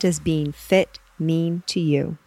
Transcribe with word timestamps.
does 0.00 0.18
being 0.18 0.50
fit 0.50 0.98
mean 1.18 1.62
to 1.68 1.78
you? 1.78 2.18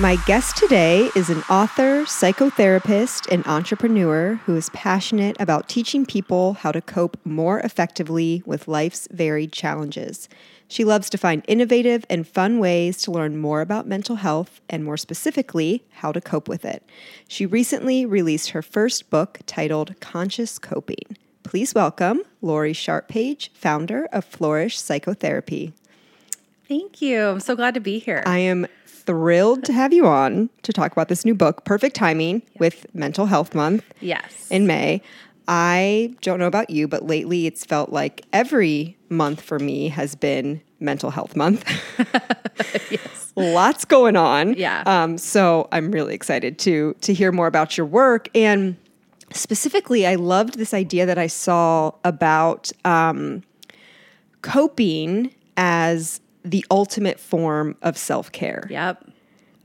My 0.00 0.16
guest 0.24 0.56
today 0.56 1.10
is 1.14 1.28
an 1.28 1.42
author, 1.50 2.04
psychotherapist, 2.04 3.30
and 3.30 3.46
entrepreneur 3.46 4.40
who 4.46 4.56
is 4.56 4.70
passionate 4.70 5.36
about 5.38 5.68
teaching 5.68 6.06
people 6.06 6.54
how 6.54 6.72
to 6.72 6.80
cope 6.80 7.18
more 7.22 7.60
effectively 7.60 8.42
with 8.46 8.66
life's 8.66 9.06
varied 9.10 9.52
challenges. 9.52 10.26
She 10.68 10.84
loves 10.84 11.10
to 11.10 11.18
find 11.18 11.44
innovative 11.46 12.06
and 12.08 12.26
fun 12.26 12.58
ways 12.60 13.02
to 13.02 13.10
learn 13.10 13.36
more 13.36 13.60
about 13.60 13.86
mental 13.86 14.16
health 14.16 14.62
and, 14.70 14.86
more 14.86 14.96
specifically, 14.96 15.84
how 15.90 16.12
to 16.12 16.20
cope 16.22 16.48
with 16.48 16.64
it. 16.64 16.82
She 17.28 17.44
recently 17.44 18.06
released 18.06 18.52
her 18.52 18.62
first 18.62 19.10
book 19.10 19.40
titled 19.44 20.00
Conscious 20.00 20.58
Coping. 20.58 21.18
Please 21.42 21.74
welcome 21.74 22.22
Lori 22.40 22.72
Sharppage, 22.72 23.50
founder 23.52 24.08
of 24.14 24.24
Flourish 24.24 24.80
Psychotherapy. 24.80 25.74
Thank 26.66 27.02
you. 27.02 27.20
I'm 27.26 27.40
so 27.40 27.56
glad 27.56 27.74
to 27.74 27.80
be 27.80 27.98
here. 27.98 28.22
I 28.24 28.38
am 28.38 28.66
thrilled 29.00 29.64
to 29.64 29.72
have 29.72 29.92
you 29.92 30.06
on 30.06 30.50
to 30.62 30.72
talk 30.72 30.92
about 30.92 31.08
this 31.08 31.24
new 31.24 31.34
book, 31.34 31.64
Perfect 31.64 31.96
Timing, 31.96 32.42
with 32.58 32.86
Mental 32.94 33.26
Health 33.26 33.54
Month 33.54 33.84
yes. 34.00 34.48
in 34.50 34.66
May. 34.66 35.02
I 35.48 36.14
don't 36.20 36.38
know 36.38 36.46
about 36.46 36.70
you, 36.70 36.86
but 36.86 37.06
lately 37.06 37.46
it's 37.46 37.64
felt 37.64 37.90
like 37.90 38.24
every 38.32 38.96
month 39.08 39.40
for 39.40 39.58
me 39.58 39.88
has 39.88 40.14
been 40.14 40.62
Mental 40.78 41.10
Health 41.10 41.34
Month. 41.34 41.64
yes. 42.90 43.32
Lots 43.36 43.84
going 43.84 44.16
on. 44.16 44.54
Yeah. 44.54 44.82
Um, 44.86 45.18
so 45.18 45.68
I'm 45.72 45.90
really 45.90 46.14
excited 46.14 46.58
to 46.60 46.94
to 47.00 47.12
hear 47.12 47.32
more 47.32 47.46
about 47.46 47.76
your 47.76 47.86
work 47.86 48.28
and 48.36 48.76
specifically, 49.32 50.06
I 50.06 50.16
loved 50.16 50.58
this 50.58 50.74
idea 50.74 51.06
that 51.06 51.18
I 51.18 51.26
saw 51.26 51.92
about 52.04 52.70
um, 52.84 53.42
coping 54.42 55.34
as 55.56 56.20
the 56.44 56.64
ultimate 56.70 57.20
form 57.20 57.76
of 57.82 57.96
self 57.96 58.32
care. 58.32 58.66
Yep. 58.70 59.04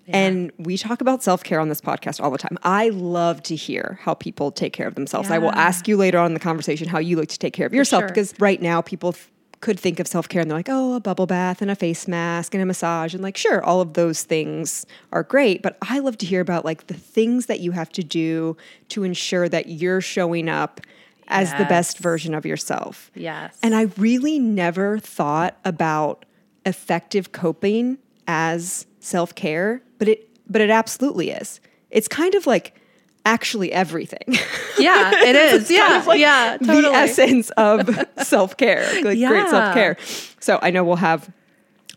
And 0.07 0.51
we 0.59 0.77
talk 0.77 1.01
about 1.01 1.23
self 1.23 1.43
care 1.43 1.59
on 1.59 1.69
this 1.69 1.81
podcast 1.81 2.21
all 2.21 2.29
the 2.29 2.37
time. 2.37 2.57
I 2.63 2.89
love 2.89 3.41
to 3.43 3.55
hear 3.55 3.99
how 4.01 4.13
people 4.13 4.51
take 4.51 4.73
care 4.73 4.87
of 4.87 4.95
themselves. 4.95 5.31
I 5.31 5.39
will 5.39 5.51
ask 5.53 5.87
you 5.87 5.97
later 5.97 6.19
on 6.19 6.27
in 6.27 6.33
the 6.33 6.39
conversation 6.39 6.87
how 6.87 6.99
you 6.99 7.17
like 7.17 7.29
to 7.29 7.39
take 7.39 7.53
care 7.53 7.65
of 7.65 7.73
yourself 7.73 8.01
sure. 8.01 8.07
because 8.09 8.33
right 8.39 8.61
now 8.61 8.81
people 8.81 9.13
th- 9.13 9.27
could 9.61 9.79
think 9.79 9.99
of 9.99 10.07
self 10.07 10.29
care 10.29 10.41
and 10.41 10.51
they're 10.51 10.59
like, 10.59 10.69
oh, 10.69 10.93
a 10.93 10.99
bubble 10.99 11.25
bath 11.25 11.61
and 11.61 11.71
a 11.71 11.75
face 11.75 12.07
mask 12.07 12.53
and 12.53 12.61
a 12.61 12.65
massage. 12.67 13.15
And 13.15 13.23
like, 13.23 13.35
sure, 13.35 13.63
all 13.63 13.81
of 13.81 13.93
those 13.93 14.21
things 14.21 14.85
are 15.11 15.23
great. 15.23 15.63
But 15.63 15.77
I 15.81 15.99
love 15.99 16.19
to 16.19 16.25
hear 16.25 16.41
about 16.41 16.65
like 16.65 16.85
the 16.85 16.93
things 16.93 17.47
that 17.47 17.59
you 17.59 17.71
have 17.71 17.91
to 17.93 18.03
do 18.03 18.57
to 18.89 19.03
ensure 19.03 19.49
that 19.49 19.69
you're 19.69 20.01
showing 20.01 20.49
up 20.49 20.81
as 21.27 21.51
the 21.53 21.65
best 21.65 21.97
version 21.97 22.35
of 22.35 22.45
yourself. 22.45 23.09
Yes. 23.15 23.57
And 23.63 23.73
I 23.73 23.83
really 23.97 24.37
never 24.37 24.99
thought 24.99 25.57
about 25.65 26.25
effective 26.65 27.31
coping 27.31 27.97
as 28.27 28.85
self-care, 28.99 29.81
but 29.97 30.07
it 30.07 30.29
but 30.47 30.61
it 30.61 30.69
absolutely 30.69 31.31
is. 31.31 31.59
It's 31.89 32.07
kind 32.07 32.35
of 32.35 32.45
like 32.45 32.79
actually 33.25 33.71
everything. 33.71 34.27
yeah, 34.77 35.11
it 35.23 35.35
is. 35.35 35.53
It's 35.69 35.69
kind 35.69 35.91
yeah. 35.91 35.99
of 35.99 36.07
like 36.07 36.19
yeah. 36.19 36.57
the 36.57 36.91
essence 36.93 37.49
of 37.51 38.05
self-care, 38.23 38.85
like 39.03 39.17
great 39.17 39.49
self-care. 39.49 39.97
So 40.39 40.59
I 40.61 40.69
know 40.69 40.83
we'll 40.83 40.97
have 40.97 41.31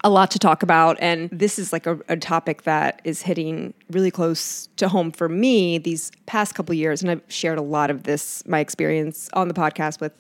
a 0.05 0.11
lot 0.11 0.31
to 0.31 0.39
talk 0.39 0.63
about 0.63 0.97
and 1.01 1.29
this 1.31 1.59
is 1.59 1.73
like 1.73 1.87
a, 1.87 1.99
a 2.09 2.17
topic 2.17 2.63
that 2.63 3.01
is 3.05 3.23
hitting 3.23 3.75
really 3.91 4.11
close 4.11 4.69
to 4.77 4.89
home 4.89 5.11
for 5.11 5.29
me 5.29 5.79
these 5.79 6.13
past 6.27 6.55
couple 6.55 6.75
years 6.75 7.03
and 7.03 7.11
i've 7.11 7.23
shared 7.29 7.59
a 7.59 7.63
lot 7.63 7.91
of 7.91 8.05
this 8.05 8.47
my 8.47 8.61
experience 8.61 9.29
on 9.33 9.49
the 9.49 9.55
podcast 9.55 10.01
with 10.01 10.13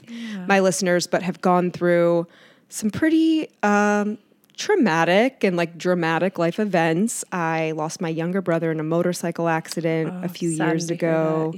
my 0.48 0.58
listeners 0.58 1.06
but 1.06 1.22
have 1.22 1.41
gone 1.41 1.70
through 1.70 2.26
some 2.69 2.91
pretty 2.91 3.48
um, 3.62 4.19
traumatic 4.58 5.42
and 5.44 5.56
like 5.56 5.78
dramatic 5.78 6.38
life 6.38 6.58
events 6.58 7.24
i 7.32 7.70
lost 7.72 8.00
my 8.00 8.08
younger 8.08 8.42
brother 8.42 8.70
in 8.70 8.80
a 8.80 8.84
motorcycle 8.84 9.48
accident 9.48 10.12
a 10.24 10.28
few 10.28 10.50
Oh, 10.50 10.66
years 10.66 10.91
ago 10.91 11.54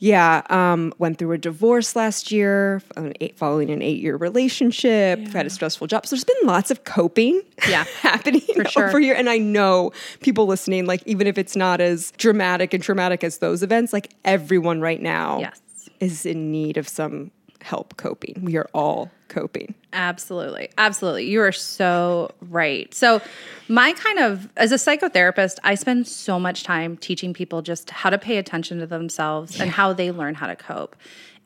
yeah, 0.00 0.42
um, 0.50 0.92
went 0.98 1.18
through 1.18 1.32
a 1.32 1.38
divorce 1.38 1.96
last 1.96 2.30
year, 2.30 2.82
an 2.96 3.14
eight, 3.20 3.38
following 3.38 3.70
an 3.70 3.80
eight-year 3.80 4.16
relationship. 4.16 5.18
Had 5.28 5.46
a 5.46 5.50
stressful 5.50 5.86
job, 5.86 6.04
so 6.04 6.14
there's 6.14 6.24
been 6.24 6.36
lots 6.44 6.70
of 6.70 6.84
coping, 6.84 7.40
Yeah, 7.66 7.84
happening 8.00 8.42
sure. 8.68 8.88
over 8.88 8.98
here. 9.00 9.14
And 9.14 9.30
I 9.30 9.38
know 9.38 9.92
people 10.20 10.46
listening, 10.46 10.84
like 10.84 11.02
even 11.06 11.26
if 11.26 11.38
it's 11.38 11.56
not 11.56 11.80
as 11.80 12.10
dramatic 12.18 12.74
and 12.74 12.82
traumatic 12.82 13.24
as 13.24 13.38
those 13.38 13.62
events, 13.62 13.92
like 13.94 14.12
everyone 14.26 14.80
right 14.82 15.00
now 15.00 15.38
Yes. 15.38 15.60
is 16.00 16.26
in 16.26 16.50
need 16.50 16.76
of 16.76 16.86
some 16.86 17.30
help 17.64 17.96
coping. 17.96 18.40
We 18.42 18.56
are 18.56 18.68
all 18.74 19.10
coping. 19.28 19.74
Absolutely. 19.92 20.68
Absolutely. 20.76 21.24
You 21.30 21.40
are 21.40 21.52
so 21.52 22.30
right. 22.42 22.92
So, 22.92 23.22
my 23.68 23.92
kind 23.94 24.18
of, 24.18 24.50
as 24.56 24.70
a 24.70 24.74
psychotherapist, 24.76 25.56
I 25.64 25.74
spend 25.74 26.06
so 26.06 26.38
much 26.38 26.62
time 26.62 26.96
teaching 26.98 27.32
people 27.32 27.62
just 27.62 27.90
how 27.90 28.10
to 28.10 28.18
pay 28.18 28.36
attention 28.36 28.78
to 28.80 28.86
themselves 28.86 29.58
and 29.58 29.70
how 29.70 29.94
they 29.94 30.10
learn 30.10 30.34
how 30.34 30.46
to 30.46 30.56
cope. 30.56 30.94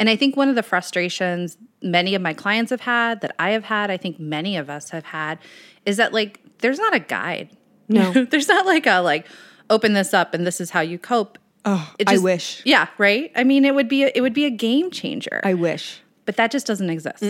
And 0.00 0.10
I 0.10 0.16
think 0.16 0.36
one 0.36 0.48
of 0.48 0.54
the 0.54 0.62
frustrations 0.62 1.56
many 1.82 2.16
of 2.16 2.22
my 2.22 2.34
clients 2.34 2.70
have 2.70 2.80
had, 2.80 3.20
that 3.20 3.34
I 3.38 3.50
have 3.50 3.64
had, 3.64 3.90
I 3.90 3.96
think 3.96 4.18
many 4.18 4.56
of 4.56 4.68
us 4.68 4.90
have 4.90 5.04
had, 5.04 5.38
is 5.86 5.96
that 5.98 6.12
like 6.12 6.40
there's 6.58 6.78
not 6.78 6.94
a 6.94 7.00
guide. 7.00 7.50
No. 7.88 8.12
there's 8.30 8.48
not 8.48 8.66
like 8.66 8.86
a 8.86 8.98
like 8.98 9.26
open 9.70 9.92
this 9.92 10.12
up 10.12 10.34
and 10.34 10.46
this 10.46 10.60
is 10.60 10.70
how 10.70 10.80
you 10.80 10.98
cope. 10.98 11.38
Oh, 11.64 11.92
It 11.98 12.08
I 12.08 12.18
wish. 12.18 12.62
Yeah, 12.64 12.88
right? 12.98 13.30
I 13.36 13.44
mean, 13.44 13.64
it 13.64 13.74
would 13.74 13.88
be 13.88 14.04
a, 14.04 14.12
it 14.14 14.20
would 14.20 14.34
be 14.34 14.46
a 14.46 14.50
game 14.50 14.90
changer 14.90 15.40
I 15.44 15.54
wish. 15.54 16.00
But 16.28 16.36
that 16.36 16.50
just 16.50 16.66
doesn't 16.66 16.90
exist. 16.90 17.22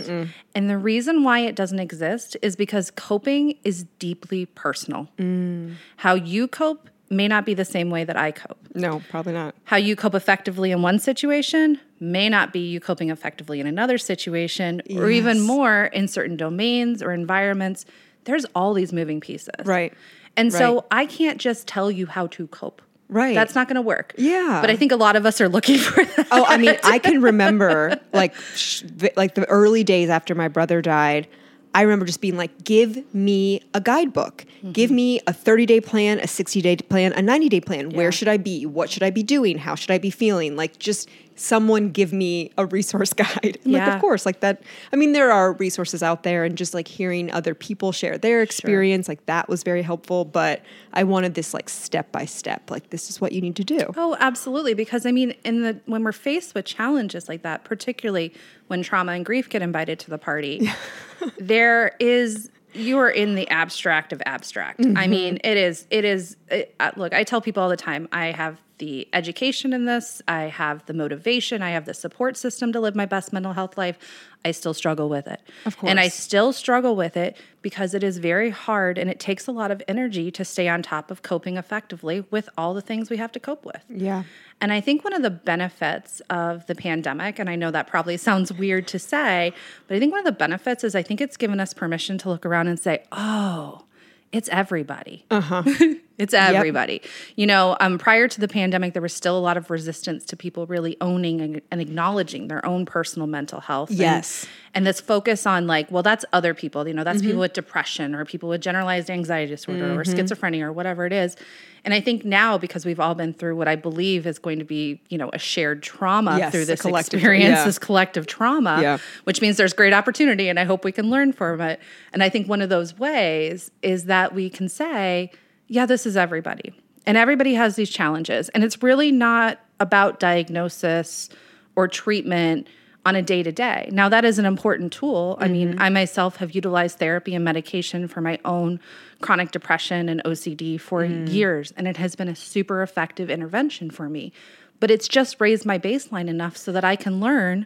And 0.56 0.69
the 0.69 0.76
reason 0.76 1.22
why 1.22 1.38
it 1.38 1.54
doesn't 1.54 1.78
exist 1.78 2.36
is 2.42 2.56
because 2.56 2.91
coping 2.91 3.56
is 3.62 3.84
deeply 4.00 4.47
personal. 4.47 5.06
Mm. 5.19 5.76
How 5.98 6.14
you 6.14 6.48
cope 6.48 6.91
may 7.08 7.28
not 7.28 7.47
be 7.47 7.54
the 7.54 7.64
same 7.64 7.91
way 7.91 8.03
that 8.03 8.16
I 8.16 8.32
cope. 8.32 8.58
No, 8.75 9.00
probably 9.08 9.34
not. 9.34 9.54
How 9.62 9.76
you 9.76 9.94
cope 9.94 10.16
effectively 10.16 10.72
in 10.72 10.82
one 10.82 10.98
situation 10.98 11.78
may 12.00 12.28
not 12.28 12.53
be 12.53 12.58
you 12.58 12.81
coping 12.81 13.10
effectively 13.10 13.60
in 13.60 13.69
another 13.69 13.98
situation, 13.98 14.82
or 14.91 15.08
even 15.08 15.42
more 15.42 15.84
in 15.84 16.08
certain 16.08 16.37
domains 16.37 17.00
or 17.00 17.12
environments. 17.12 17.84
There's 18.25 18.47
all 18.47 18.75
these 18.75 18.92
moving 18.92 19.20
pieces. 19.20 19.64
Right. 19.64 19.94
And 20.37 20.53
so 20.53 20.87
I 20.91 21.06
can't 21.06 21.38
just 21.38 21.69
tell 21.69 21.88
you 21.88 22.06
how 22.06 22.26
to 22.26 22.49
cope. 22.49 22.82
Right. 23.08 23.34
That's 23.34 23.55
not 23.55 23.69
going 23.69 23.76
to 23.76 23.82
work. 23.82 24.14
Yeah. 24.19 24.58
But 24.60 24.70
I 24.70 24.76
think 24.76 24.93
a 24.93 24.96
lot 24.96 25.16
of 25.16 25.25
us 25.25 25.40
are 25.40 25.49
looking 25.49 25.78
for 25.78 26.05
that. 26.05 26.28
Oh, 26.31 26.44
I 26.46 26.56
mean, 26.58 26.76
I 26.84 26.99
can 26.99 27.22
remember 27.31 27.99
like 28.12 28.34
sh- 28.55 28.84
like 29.16 29.34
the 29.34 29.46
early 29.49 29.84
days 29.84 30.10
after 30.10 30.34
my 30.34 30.49
brother 30.49 30.82
died. 30.82 31.26
I 31.75 31.82
remember 31.82 32.06
just 32.06 32.20
being 32.22 32.37
like, 32.37 32.64
"Give 32.64 33.05
me 33.14 33.60
a 33.75 33.81
guidebook. 33.81 34.44
Mm-hmm. 34.58 34.72
Give 34.72 34.90
me 34.90 35.20
a 35.26 35.32
30-day 35.32 35.82
plan, 35.82 36.19
a 36.19 36.22
60-day 36.22 36.76
plan, 36.76 37.12
a 37.12 37.20
90-day 37.20 37.60
plan. 37.60 37.90
Where 37.90 38.10
should 38.10 38.26
I 38.26 38.38
be? 38.38 38.64
What 38.66 38.90
should 38.90 39.02
I 39.02 39.11
be 39.11 39.22
doing? 39.22 39.58
How 39.58 39.75
should 39.75 39.90
I 39.90 39.99
be 39.99 40.11
feeling? 40.11 40.56
Like 40.56 40.78
just 40.78 41.08
someone 41.38 41.90
give 41.90 42.12
me 42.12 42.50
a 42.58 42.67
resource 42.67 43.12
guide." 43.14 43.58
I'm 43.64 43.73
like, 43.73 43.88
"Of 43.88 44.00
course." 44.00 44.26
Like 44.26 44.40
that. 44.40 44.62
I 44.93 44.96
mean, 44.96 45.12
there 45.12 45.31
are 45.31 45.52
resources 45.55 46.02
out 46.02 46.23
there 46.23 46.44
and 46.44 46.56
just 46.56 46.75
like 46.75 46.88
hearing 46.88 47.31
other 47.31 47.55
people 47.55 47.93
share 47.93 48.19
their 48.19 48.43
experience, 48.43 49.08
like 49.08 49.25
that 49.26 49.49
was 49.49 49.62
very 49.62 49.82
helpful, 49.82 50.25
but 50.25 50.62
I 50.93 51.05
wanted 51.05 51.35
this 51.35 51.55
like 51.55 51.69
step 51.69 52.12
by 52.12 52.25
step. 52.25 52.70
Like 52.70 52.90
this 52.90 53.11
is 53.11 53.20
what 53.20 53.32
you 53.32 53.40
need 53.40 53.56
to 53.56 53.64
do. 53.64 53.93
Oh, 53.96 54.17
absolutely. 54.20 54.75
Because 54.75 55.06
I 55.06 55.12
mean, 55.12 55.35
in 55.44 55.62
the 55.62 55.81
when 55.87 56.05
we're 56.05 56.12
faced 56.12 56.55
with 56.55 56.64
challenges 56.64 57.29
like 57.29 57.43
that, 57.43 57.64
particularly 57.64 58.32
when 58.67 58.82
trauma 58.82 59.12
and 59.12 59.25
grief 59.25 59.49
get 59.49 59.62
invited 59.62 59.99
to 60.00 60.11
the 60.11 60.19
party, 60.19 60.70
there 61.38 61.96
is 61.99 62.50
you 62.75 62.99
are 62.99 63.11
in 63.11 63.35
the 63.35 63.49
abstract 63.50 64.12
of 64.12 64.23
abstract. 64.26 64.85
I 64.97 65.06
mean, 65.06 65.38
it 65.44 65.56
is 65.56 65.87
it 65.91 66.05
is 66.05 66.37
it, 66.50 66.75
uh, 66.81 66.93
look, 66.97 67.12
I 67.12 67.25
tell 67.25 67.41
people 67.41 67.62
all 67.62 67.69
the 67.69 67.76
time, 67.76 68.09
I 68.12 68.26
have 68.26 68.61
the 68.79 69.09
education 69.12 69.73
in 69.73 69.87
this, 69.87 70.23
I 70.29 70.43
have 70.44 70.87
the 70.87 70.94
motivation, 70.94 71.62
I 71.62 71.70
have 71.70 71.85
the 71.85 71.94
support 71.94 72.37
system 72.37 72.73
to 72.73 72.81
live 72.81 72.94
my 72.94 73.06
best 73.06 73.32
mental 73.32 73.53
health 73.53 73.76
life. 73.76 73.99
I 74.44 74.52
still 74.52 74.75
struggle 74.75 75.08
with 75.08 75.26
it. 75.26 75.40
Of 75.67 75.76
And 75.82 75.99
I 75.99 76.08
still 76.08 76.52
struggle 76.52 76.94
with 76.96 77.17
it 77.17 77.37
because 77.61 77.93
it 77.93 78.05
is 78.05 78.19
very 78.19 78.50
hard 78.50 78.96
and 78.96 79.11
it 79.11 79.19
takes 79.19 79.46
a 79.46 79.52
lot 79.52 79.70
of 79.70 79.82
energy 79.88 80.31
to 80.31 80.44
stay 80.44 80.69
on 80.69 80.82
top 80.82 81.11
of 81.11 81.23
coping 81.23 81.56
effectively 81.56 82.25
with 82.31 82.49
all 82.56 82.73
the 82.73 82.81
things 82.81 83.11
we 83.11 83.17
have 83.17 83.32
to 83.32 83.40
cope 83.40 83.64
with. 83.64 83.85
Yeah. 83.88 84.23
And 84.61 84.73
I 84.73 84.81
think 84.81 85.05
one 85.05 85.12
of 85.12 85.23
the 85.23 85.31
benefits 85.31 86.20
of 86.31 86.67
the 86.67 86.75
pandemic, 86.75 87.38
and 87.38 87.50
I 87.50 87.56
know 87.56 87.70
that 87.70 87.87
probably 87.87 88.17
sounds 88.29 88.52
weird 88.52 88.87
to 88.88 88.99
say, 88.99 89.52
but 89.87 89.96
I 89.96 89.99
think 89.99 90.12
one 90.12 90.20
of 90.20 90.25
the 90.26 90.32
benefits 90.32 90.85
is 90.85 90.94
I 90.94 91.02
think 91.02 91.20
it's 91.20 91.37
given 91.37 91.61
us 91.61 91.75
permission 91.75 92.17
to 92.19 92.29
look 92.29 92.46
around 92.46 92.69
and 92.69 92.79
say, 92.79 93.05
oh, 93.12 93.85
it's 94.32 94.49
everybody. 94.50 95.25
Uh-huh. 95.31 95.62
it's 96.19 96.35
everybody. 96.35 97.00
You 97.37 97.47
know, 97.47 97.76
um, 97.81 97.97
prior 97.99 98.26
to 98.29 98.41
the 98.41 98.49
pandemic, 98.49 98.93
there 98.93 99.03
was 99.03 99.15
still 99.15 99.38
a 99.38 99.41
lot 99.41 99.56
of 99.56 99.70
resistance 99.70 100.25
to 100.26 100.37
people 100.37 100.67
really 100.67 100.97
owning 101.00 101.41
and, 101.41 101.61
and 101.70 101.81
acknowledging 101.81 102.49
their 102.49 102.65
own 102.67 102.85
personal 102.87 103.26
mental 103.26 103.61
health. 103.61 103.91
Yes. 103.91 104.47
and 104.75 104.87
this 104.87 105.00
focus 105.00 105.47
on 105.47 105.67
like 105.67 105.91
well 105.91 106.03
that's 106.03 106.25
other 106.32 106.53
people 106.55 106.87
you 106.87 106.93
know 106.94 107.03
that's 107.03 107.23
people 107.23 107.41
with 107.41 107.53
depression 107.55 108.15
or 108.15 108.25
people 108.25 108.49
with 108.50 108.61
generalized 108.61 109.09
anxiety 109.11 109.50
disorder 109.50 109.99
or 109.99 110.05
schizophrenia 110.05 110.62
or 110.62 110.73
whatever 110.73 111.06
it 111.06 111.12
is 111.12 111.37
and 111.85 111.94
i 111.94 112.00
think 112.00 112.23
now 112.25 112.59
because 112.59 112.85
we've 112.85 113.00
all 113.00 113.14
been 113.14 113.32
through 113.32 113.56
what 113.56 113.67
i 113.67 113.75
believe 113.75 114.26
is 114.26 114.38
going 114.38 114.59
to 114.59 114.64
be 114.67 115.00
you 115.09 115.17
know 115.17 115.31
a 115.32 115.38
shared 115.38 115.82
trauma 115.82 116.37
Yes, 116.38 116.53
through 116.53 116.67
this 116.67 116.82
collective- 116.82 117.19
experience 117.19 117.56
yeah. 117.56 117.64
this 117.64 117.79
collective 117.79 118.26
trauma 118.26 118.79
Yeah. 118.82 118.99
which 119.25 119.41
means 119.41 119.56
there's 119.56 119.73
great 119.73 119.94
opportunity 119.94 120.49
and 120.50 120.61
i 120.61 120.64
hope 120.64 120.85
we 120.85 120.93
can 120.93 121.09
learn 121.09 121.32
from 121.32 121.61
it 121.62 121.81
and 122.12 122.23
i 122.23 122.29
think 122.29 122.47
one 122.47 122.61
of 122.61 122.69
those 122.69 122.99
ways 122.99 123.71
is 123.82 124.05
that 124.05 124.35
we 124.35 124.50
can 124.50 124.69
say 124.69 125.32
yeah 125.69 125.87
this 125.87 126.05
is 126.05 126.17
everybody 126.17 126.73
and 127.06 127.17
everybody 127.17 127.55
has 127.55 127.76
these 127.76 127.91
challenges 127.91 128.49
and 128.50 128.65
it's 128.65 128.82
really 128.82 129.12
not 129.12 129.61
about 129.81 130.19
diagnosis 130.19 131.29
or 131.76 131.87
treatment 131.87 132.69
on 133.09 133.17
a 133.17 133.23
day 133.23 133.43
to 133.43 133.50
day. 133.50 133.88
Now, 133.91 134.11
that 134.11 134.26
is 134.26 134.38
an 134.38 134.44
important 134.44 134.93
tool. 134.93 135.38
I 135.41 135.49
mean, 135.49 135.70
mm-hmm. 135.70 135.82
I 135.82 135.88
myself 135.88 136.37
have 136.37 136.55
utilized 136.55 136.99
therapy 136.99 137.35
and 137.35 137.43
medication 137.43 138.06
for 138.06 138.20
my 138.20 138.38
own 138.44 138.81
chronic 139.23 139.50
depression 139.50 140.11
and 140.11 140.23
OCD 140.25 140.79
for 140.79 141.05
mm. 141.05 141.32
years, 141.32 141.73
and 141.76 141.88
it 141.88 141.97
has 141.97 142.14
been 142.14 142.29
a 142.29 142.37
super 142.37 142.82
effective 142.82 143.31
intervention 143.31 143.91
for 143.91 144.11
me. 144.11 144.31
But 144.79 144.91
it's 144.91 145.09
just 145.09 145.41
raised 145.41 145.64
my 145.64 145.79
baseline 145.79 146.29
enough 146.29 146.56
so 146.56 146.71
that 146.73 146.85
I 146.85 146.97
can 146.97 147.19
learn 147.19 147.64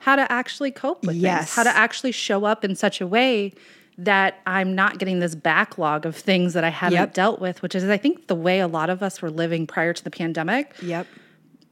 how 0.00 0.16
to 0.16 0.30
actually 0.30 0.70
cope 0.70 1.06
with 1.06 1.16
Yes. 1.16 1.54
things, 1.54 1.56
how 1.56 1.62
to 1.62 1.74
actually 1.74 2.12
show 2.12 2.44
up 2.44 2.62
in 2.62 2.76
such 2.76 3.00
a 3.00 3.06
way 3.06 3.54
that 3.98 4.40
I'm 4.46 4.74
not 4.74 4.98
getting 4.98 5.20
this 5.20 5.34
backlog 5.34 6.04
of 6.06 6.16
things 6.16 6.52
that 6.54 6.64
I 6.64 6.68
haven't 6.70 6.98
Yep. 6.98 7.14
dealt 7.14 7.40
with, 7.40 7.62
which 7.62 7.74
is, 7.74 7.84
I 7.84 7.96
think, 7.96 8.26
the 8.26 8.34
way 8.34 8.58
a 8.60 8.66
lot 8.66 8.90
of 8.90 9.02
us 9.02 9.22
were 9.22 9.30
living 9.30 9.66
prior 9.66 9.92
to 9.92 10.02
the 10.02 10.10
pandemic 10.10 10.74
Yep. 10.82 11.06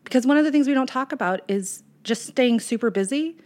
because 0.05 0.27
one 0.27 0.37
of 0.37 0.45
the 0.45 0.53
things 0.53 0.69
we 0.69 0.75
don't 0.75 0.87
talk 0.87 1.13
about 1.13 1.41
is 1.49 1.83
just 2.05 2.27
staying 2.27 2.61
super 2.61 2.91
busy 2.91 3.37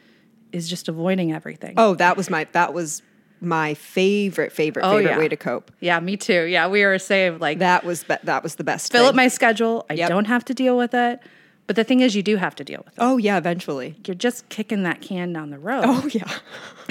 is 0.53 0.69
just 0.69 0.89
avoiding 0.89 1.33
everything. 1.33 1.75
Oh, 1.77 1.95
that 1.97 2.17
was 2.17 2.29
my 2.31 2.47
that 2.53 2.73
was 2.75 3.03
my 3.41 3.75
favorite 3.75 4.51
favorite 4.53 4.83
Oh, 4.85 4.97
favorite 4.97 5.11
yeah. 5.13 5.19
way 5.19 5.29
to 5.29 5.37
cope. 5.37 5.71
Yeah, 5.81 6.01
me 6.01 6.17
too. 6.17 6.45
Yeah, 6.45 6.69
we 6.69 6.85
were 6.85 6.99
saved. 6.99 7.41
like 7.41 7.59
That 7.59 7.85
was 7.85 8.05
be- 8.05 8.15
that 8.25 8.43
was 8.43 8.55
the 8.55 8.65
best. 8.65 8.91
fill 8.93 9.03
thing. 9.03 9.09
up 9.11 9.15
my 9.15 9.29
schedule. 9.29 9.85
I 9.91 9.95
Yep. 9.95 10.09
don't 10.09 10.25
have 10.27 10.45
to 10.47 10.55
deal 10.55 10.77
with 10.77 10.95
it. 10.95 11.21
But 11.67 11.75
the 11.77 11.83
thing 11.85 12.01
is, 12.01 12.15
you 12.15 12.23
do 12.23 12.37
have 12.37 12.55
to 12.57 12.65
deal 12.65 12.83
with 12.85 12.95
it. 12.95 12.99
Oh 12.99 13.17
yeah, 13.17 13.39
eventually. 13.39 13.97
You're 14.07 14.15
just 14.15 14.49
kicking 14.49 14.85
that 14.85 15.01
can 15.01 15.33
down 15.33 15.51
the 15.51 15.59
road. 15.59 15.83
Oh 15.87 16.09
yeah. 16.13 16.31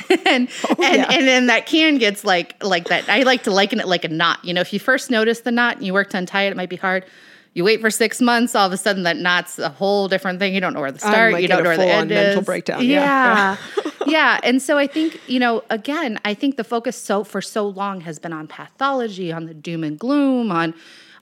and 0.25 0.50
oh, 0.69 0.69
and, 0.69 0.80
Oh, 0.80 0.83
yeah. 0.83 1.12
and 1.12 1.27
then 1.27 1.48
that 1.48 1.66
can 1.66 1.98
gets 1.98 2.24
like 2.25 2.62
like 2.63 2.89
that. 2.89 3.07
I 3.10 3.24
like 3.24 3.44
to 3.44 3.51
liken 3.51 3.80
it 3.80 3.88
like 3.88 4.04
a 4.04 4.10
knot. 4.10 4.44
You 4.44 4.54
know, 4.54 4.62
if 4.62 4.74
you 4.74 4.80
first 4.80 5.10
notice 5.10 5.42
the 5.42 5.51
knot 5.51 5.77
and 5.77 5.86
you 5.86 5.94
work 5.94 6.10
to 6.10 6.18
untie 6.18 6.44
it, 6.44 6.50
it 6.51 6.57
might 6.57 6.69
be 6.69 6.75
hard. 6.75 7.06
You 7.54 7.63
wait 7.63 7.80
for 7.80 7.89
six 7.89 8.19
months, 8.19 8.54
all 8.54 8.68
of 8.68 8.74
a 8.74 8.77
sudden 8.77 9.04
that 9.04 9.16
knot's 9.16 9.60
a 9.60 9.69
whole 9.69 10.10
different 10.10 10.39
thing. 10.39 10.54
You 10.54 10.60
don't 10.60 10.74
know 10.74 10.81
where 10.81 10.92
the 10.92 11.00
start. 11.00 11.31
like 11.31 11.42
you 11.42 11.48
don't 11.48 11.63
know 11.63 11.69
where 11.69 11.78
the 11.78 11.86
end 11.88 12.10
mental 12.10 12.42
is. 12.42 12.45
breakdown. 12.45 12.83
Yeah. 12.83 13.56
Yeah, 13.78 13.92
yeah. 14.07 14.39
And 14.44 14.62
so 14.62 14.78
I 14.78 14.88
think 14.88 15.21
you 15.30 15.39
know, 15.39 15.63
again, 15.69 16.19
I 16.25 16.33
think 16.33 16.57
the 16.57 16.66
focus 16.66 16.98
so 17.01 17.24
for 17.24 17.42
so 17.42 17.66
long 17.66 18.01
has 18.01 18.19
been 18.19 18.33
on 18.33 18.48
pathology, 18.48 19.31
on 19.31 19.45
the 19.45 19.54
doom 19.54 19.86
and 19.86 19.98
gloom, 19.98 20.51
on 20.51 20.74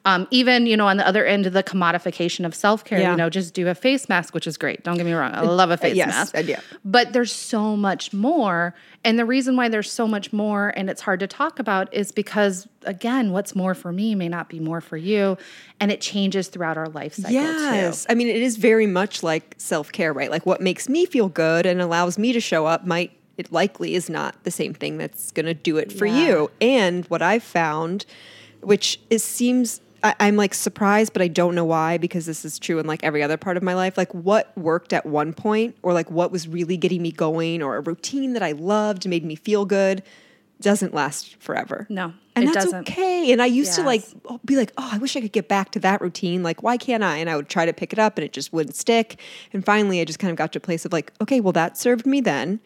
um, 0.05 0.27
even 0.31 0.65
you 0.65 0.75
know 0.75 0.87
on 0.87 0.97
the 0.97 1.07
other 1.07 1.25
end 1.25 1.45
of 1.45 1.53
the 1.53 1.63
commodification 1.63 2.45
of 2.45 2.53
self 2.53 2.83
care. 2.83 2.99
Yeah. 2.99 3.11
You 3.11 3.17
know, 3.17 3.29
just 3.29 3.53
do 3.53 3.67
a 3.69 3.75
face 3.75 4.09
mask, 4.09 4.33
which 4.33 4.47
is 4.47 4.57
great. 4.57 4.83
Don't 4.83 4.97
get 4.97 5.05
me 5.05 5.13
wrong, 5.13 5.33
I 5.33 5.41
love 5.41 5.71
a 5.71 5.77
face 5.77 5.95
yes, 5.95 6.07
mask. 6.07 6.35
uh, 6.35 6.39
yeah. 6.39 6.59
But 6.83 7.13
there's 7.13 7.31
so 7.31 7.75
much 7.77 8.11
more. 8.13 8.75
And 9.05 9.19
the 9.19 9.25
reason 9.25 9.55
why 9.57 9.67
there's 9.67 9.91
so 9.91 10.07
much 10.07 10.31
more 10.31 10.71
and 10.77 10.89
it's 10.89 11.01
hard 11.01 11.19
to 11.19 11.27
talk 11.27 11.59
about 11.59 11.93
is 11.93 12.11
because, 12.13 12.67
again, 12.83 13.31
what's 13.33 13.53
more 13.53 13.73
for 13.75 13.91
me 13.91 14.15
may 14.15 14.29
not 14.29 14.47
be 14.47 14.59
more 14.61 14.79
for 14.79 14.95
you. 14.95 15.37
And 15.81 15.91
it 15.91 15.99
changes 15.99 16.47
throughout 16.47 16.77
our 16.77 16.87
life 16.87 17.13
cycle, 17.15 17.31
Yes. 17.33 18.05
too. 18.05 18.11
I 18.11 18.15
mean, 18.15 18.27
it 18.29 18.41
is 18.41 18.55
very 18.55 18.87
much 18.87 19.21
like 19.21 19.55
self 19.57 19.91
care, 19.91 20.13
right? 20.13 20.31
Like 20.31 20.45
what 20.45 20.61
makes 20.61 20.87
me 20.87 21.05
feel 21.05 21.27
good 21.27 21.65
and 21.65 21.81
allows 21.81 22.17
me 22.17 22.31
to 22.31 22.39
show 22.39 22.65
up 22.65 22.85
might, 22.85 23.11
it 23.37 23.51
likely 23.51 23.95
is 23.95 24.09
not 24.09 24.41
the 24.43 24.51
same 24.51 24.73
thing 24.73 24.97
that's 24.97 25.31
going 25.31 25.47
to 25.47 25.53
do 25.53 25.75
it 25.77 25.91
for 25.91 26.05
Yeah. 26.05 26.25
you. 26.27 26.51
And 26.61 27.05
what 27.07 27.21
I've 27.21 27.43
found, 27.43 28.05
which 28.61 29.01
is 29.09 29.21
seems, 29.21 29.81
I, 30.03 30.15
I'm 30.19 30.35
like 30.35 30.53
surprised, 30.53 31.13
but 31.13 31.21
I 31.21 31.27
don't 31.27 31.55
know 31.55 31.65
why 31.65 31.97
because 31.97 32.25
this 32.25 32.43
is 32.43 32.59
true 32.59 32.79
in 32.79 32.85
like 32.85 33.03
every 33.03 33.23
other 33.23 33.37
part 33.37 33.57
of 33.57 33.63
my 33.63 33.73
life. 33.73 33.97
Like 33.97 34.13
what 34.13 34.55
worked 34.57 34.93
at 34.93 35.05
one 35.05 35.33
point 35.33 35.75
or 35.81 35.93
like 35.93 36.11
what 36.11 36.31
was 36.31 36.47
really 36.47 36.77
getting 36.77 37.01
me 37.01 37.11
going 37.11 37.63
or 37.63 37.77
a 37.77 37.81
routine 37.81 38.33
that 38.33 38.43
I 38.43 38.51
loved 38.51 39.07
made 39.07 39.23
me 39.23 39.35
feel 39.35 39.65
good 39.65 40.03
doesn't 40.61 40.93
last 40.93 41.35
forever. 41.41 41.85
No, 41.89 42.13
And 42.35 42.47
that's 42.47 42.65
doesn't. 42.65 42.89
okay. 42.89 43.31
And 43.31 43.41
I 43.41 43.47
used 43.47 43.75
to 43.75 43.83
like 43.83 44.03
oh, 44.25 44.39
be 44.45 44.55
like, 44.55 44.71
oh, 44.77 44.89
I 44.91 44.97
wish 44.97 45.15
I 45.15 45.21
could 45.21 45.33
get 45.33 45.47
back 45.47 45.71
to 45.71 45.79
that 45.79 45.99
routine. 46.01 46.41
Like, 46.41 46.63
why 46.63 46.77
can't 46.77 47.03
I? 47.03 47.17
And 47.17 47.29
I 47.29 47.35
would 47.35 47.49
try 47.49 47.65
to 47.65 47.73
pick 47.73 47.91
it 47.93 47.99
up 47.99 48.17
and 48.17 48.23
it 48.23 48.33
just 48.33 48.53
wouldn't 48.53 48.75
stick. 48.75 49.19
And 49.51 49.65
finally, 49.65 49.99
I 49.99 50.05
just 50.05 50.19
kind 50.19 50.31
of 50.31 50.37
got 50.37 50.53
to 50.53 50.57
a 50.57 50.61
place 50.61 50.85
of 50.85 50.93
like, 50.93 51.11
okay, 51.21 51.39
well, 51.39 51.53
that 51.53 51.77
served 51.77 52.05
me 52.05 52.21
then. 52.21 52.59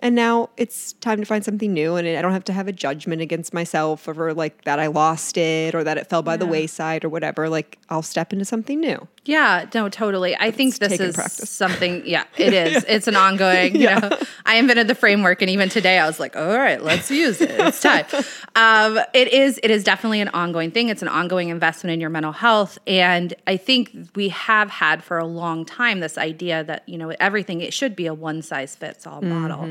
And 0.00 0.14
now 0.14 0.50
it's 0.56 0.92
time 0.94 1.20
to 1.20 1.24
find 1.24 1.44
something 1.44 1.72
new. 1.72 1.96
And 1.96 2.06
I 2.06 2.20
don't 2.20 2.32
have 2.32 2.44
to 2.44 2.52
have 2.52 2.68
a 2.68 2.72
judgment 2.72 3.22
against 3.22 3.54
myself 3.54 4.08
over 4.08 4.34
like 4.34 4.64
that 4.64 4.78
I 4.78 4.88
lost 4.88 5.36
it 5.36 5.74
or 5.74 5.84
that 5.84 5.96
it 5.98 6.08
fell 6.08 6.22
by 6.22 6.36
the 6.36 6.46
wayside 6.46 7.04
or 7.04 7.08
whatever. 7.08 7.48
Like, 7.48 7.78
I'll 7.88 8.02
step 8.02 8.32
into 8.32 8.44
something 8.44 8.80
new. 8.80 9.06
Yeah, 9.26 9.66
no, 9.72 9.88
totally. 9.88 10.36
I 10.38 10.50
think 10.50 10.76
this 10.76 11.00
is 11.00 11.14
practice. 11.14 11.48
something. 11.48 12.02
Yeah, 12.04 12.24
it 12.36 12.52
is. 12.52 12.84
It's 12.86 13.06
an 13.08 13.16
ongoing. 13.16 13.74
You 13.74 13.86
know, 13.86 14.18
I 14.44 14.56
invented 14.56 14.86
the 14.86 14.94
framework, 14.94 15.40
and 15.40 15.50
even 15.50 15.70
today, 15.70 15.98
I 15.98 16.06
was 16.06 16.20
like, 16.20 16.36
"All 16.36 16.58
right, 16.58 16.82
let's 16.82 17.10
use 17.10 17.40
it. 17.40 17.50
It's 17.50 17.80
time." 17.80 18.04
um, 18.54 18.98
it 19.14 19.28
is. 19.28 19.58
It 19.62 19.70
is 19.70 19.82
definitely 19.82 20.20
an 20.20 20.28
ongoing 20.28 20.70
thing. 20.70 20.90
It's 20.90 21.00
an 21.00 21.08
ongoing 21.08 21.48
investment 21.48 21.94
in 21.94 22.00
your 22.00 22.10
mental 22.10 22.32
health, 22.32 22.78
and 22.86 23.32
I 23.46 23.56
think 23.56 24.10
we 24.14 24.28
have 24.28 24.68
had 24.68 25.02
for 25.02 25.16
a 25.18 25.24
long 25.26 25.64
time 25.64 26.00
this 26.00 26.18
idea 26.18 26.62
that 26.64 26.86
you 26.86 26.98
know 26.98 27.10
everything 27.18 27.62
it 27.62 27.72
should 27.72 27.96
be 27.96 28.06
a 28.06 28.12
one 28.14 28.42
size 28.42 28.76
fits 28.76 29.06
all 29.06 29.22
model, 29.22 29.62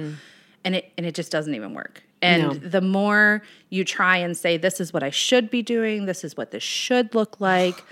and 0.63 0.75
it 0.75 0.91
and 0.97 1.05
it 1.05 1.13
just 1.13 1.31
doesn't 1.31 1.53
even 1.53 1.73
work. 1.75 2.01
And 2.23 2.43
No. 2.43 2.53
the 2.53 2.81
more 2.81 3.43
you 3.69 3.83
try 3.85 4.17
and 4.17 4.35
say, 4.35 4.57
"This 4.57 4.79
is 4.79 4.93
what 4.93 5.03
I 5.03 5.11
should 5.11 5.51
be 5.51 5.61
doing. 5.61 6.05
This 6.07 6.23
is 6.23 6.35
what 6.35 6.49
this 6.49 6.63
should 6.63 7.13
look 7.13 7.39
like." 7.39 7.83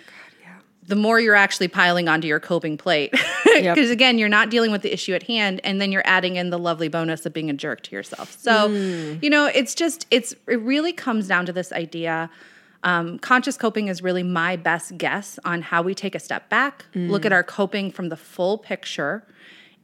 The 0.92 0.96
more 0.98 1.22
you're 1.22 1.36
actually 1.36 1.70
piling 1.70 2.10
onto 2.10 2.28
your 2.28 2.42
coping 2.42 2.78
plate. 2.78 3.12
Because 3.14 3.30
Yep. 3.64 3.78
again, 3.78 4.18
you're 4.18 4.28
not 4.28 4.50
dealing 4.50 4.74
with 4.74 4.82
the 4.82 4.92
issue 4.92 5.14
at 5.14 5.24
hand, 5.24 5.62
and 5.64 5.80
then 5.80 5.90
you're 5.90 6.04
adding 6.06 6.36
in 6.36 6.50
the 6.50 6.60
lovely 6.60 6.90
bonus 6.90 7.26
of 7.26 7.32
being 7.32 7.50
a 7.50 7.54
jerk 7.54 7.82
to 7.84 7.96
yourself. 7.96 8.38
So, 8.38 8.68
you 9.22 9.30
know, 9.30 9.46
it's 9.46 9.74
just, 9.74 10.06
it's, 10.12 10.34
it 10.50 10.60
really 10.60 10.92
comes 10.92 11.30
down 11.30 11.46
to 11.46 11.54
this 11.54 11.72
idea. 11.72 12.30
Um, 12.84 13.20
conscious 13.20 13.56
coping 13.56 13.88
is 13.88 14.02
really 14.02 14.22
my 14.22 14.58
best 14.58 14.98
guess 14.98 15.40
on 15.46 15.62
how 15.62 15.82
we 15.82 15.96
take 15.96 16.14
a 16.14 16.20
step 16.20 16.50
back, 16.50 16.84
look 16.94 17.26
at 17.26 17.32
our 17.32 17.44
coping 17.44 17.90
from 17.90 18.10
the 18.10 18.18
full 18.18 18.58
picture, 18.58 19.24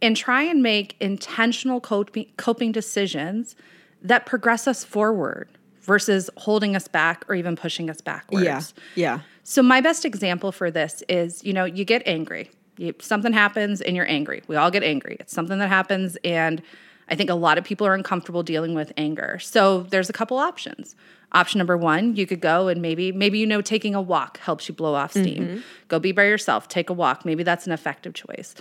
and 0.01 0.17
try 0.17 0.43
and 0.43 0.61
make 0.61 0.97
intentional 0.99 1.79
coping, 1.79 2.27
coping 2.35 2.73
decisions 2.73 3.55
that 4.01 4.25
progress 4.25 4.67
us 4.67 4.83
forward 4.83 5.47
versus 5.87 6.29
holding 6.37 6.75
us 6.75 6.87
back 6.87 7.25
or 7.27 7.33
even 7.33 7.55
pushing 7.55 7.89
us 7.89 8.01
backwards. 8.01 8.43
Yeah. 8.45 8.61
Yeah. 8.95 9.19
So 9.43 9.63
my 9.63 9.81
best 9.81 10.05
example 10.05 10.51
for 10.51 10.69
this 10.69 11.01
is, 11.07 11.43
you 11.43 11.53
know, 11.53 11.63
you 11.65 11.85
get 11.85 12.03
angry. 12.05 12.51
You, 12.77 12.93
something 12.99 13.33
happens 13.33 13.81
and 13.81 13.95
you're 13.95 14.07
angry. 14.07 14.43
We 14.47 14.57
all 14.57 14.69
get 14.69 14.83
angry. 14.83 15.17
It's 15.19 15.33
something 15.33 15.57
that 15.57 15.69
happens 15.69 16.17
and 16.23 16.61
I 17.09 17.15
think 17.15 17.29
a 17.29 17.35
lot 17.35 17.57
of 17.57 17.63
people 17.63 17.87
are 17.87 17.93
uncomfortable 17.93 18.43
dealing 18.43 18.75
with 18.75 18.91
anger. 18.97 19.39
So 19.39 19.83
there's 19.83 20.09
a 20.09 20.13
couple 20.13 20.37
options. 20.37 20.93
Option 21.31 21.57
number 21.57 21.77
1, 21.77 22.17
you 22.17 22.27
could 22.27 22.41
go 22.41 22.67
and 22.67 22.81
maybe 22.81 23.13
maybe 23.13 23.39
you 23.39 23.45
know 23.45 23.61
taking 23.61 23.95
a 23.95 24.01
walk 24.01 24.39
helps 24.39 24.67
you 24.67 24.75
blow 24.75 24.93
off 24.93 25.11
steam. 25.11 25.43
Mm-hmm. 25.43 25.59
Go 25.87 25.99
be 25.99 26.11
by 26.11 26.23
yourself, 26.23 26.67
take 26.67 26.89
a 26.89 26.93
walk. 26.93 27.23
Maybe 27.25 27.43
that's 27.43 27.65
an 27.65 27.71
effective 27.71 28.13
choice. 28.13 28.55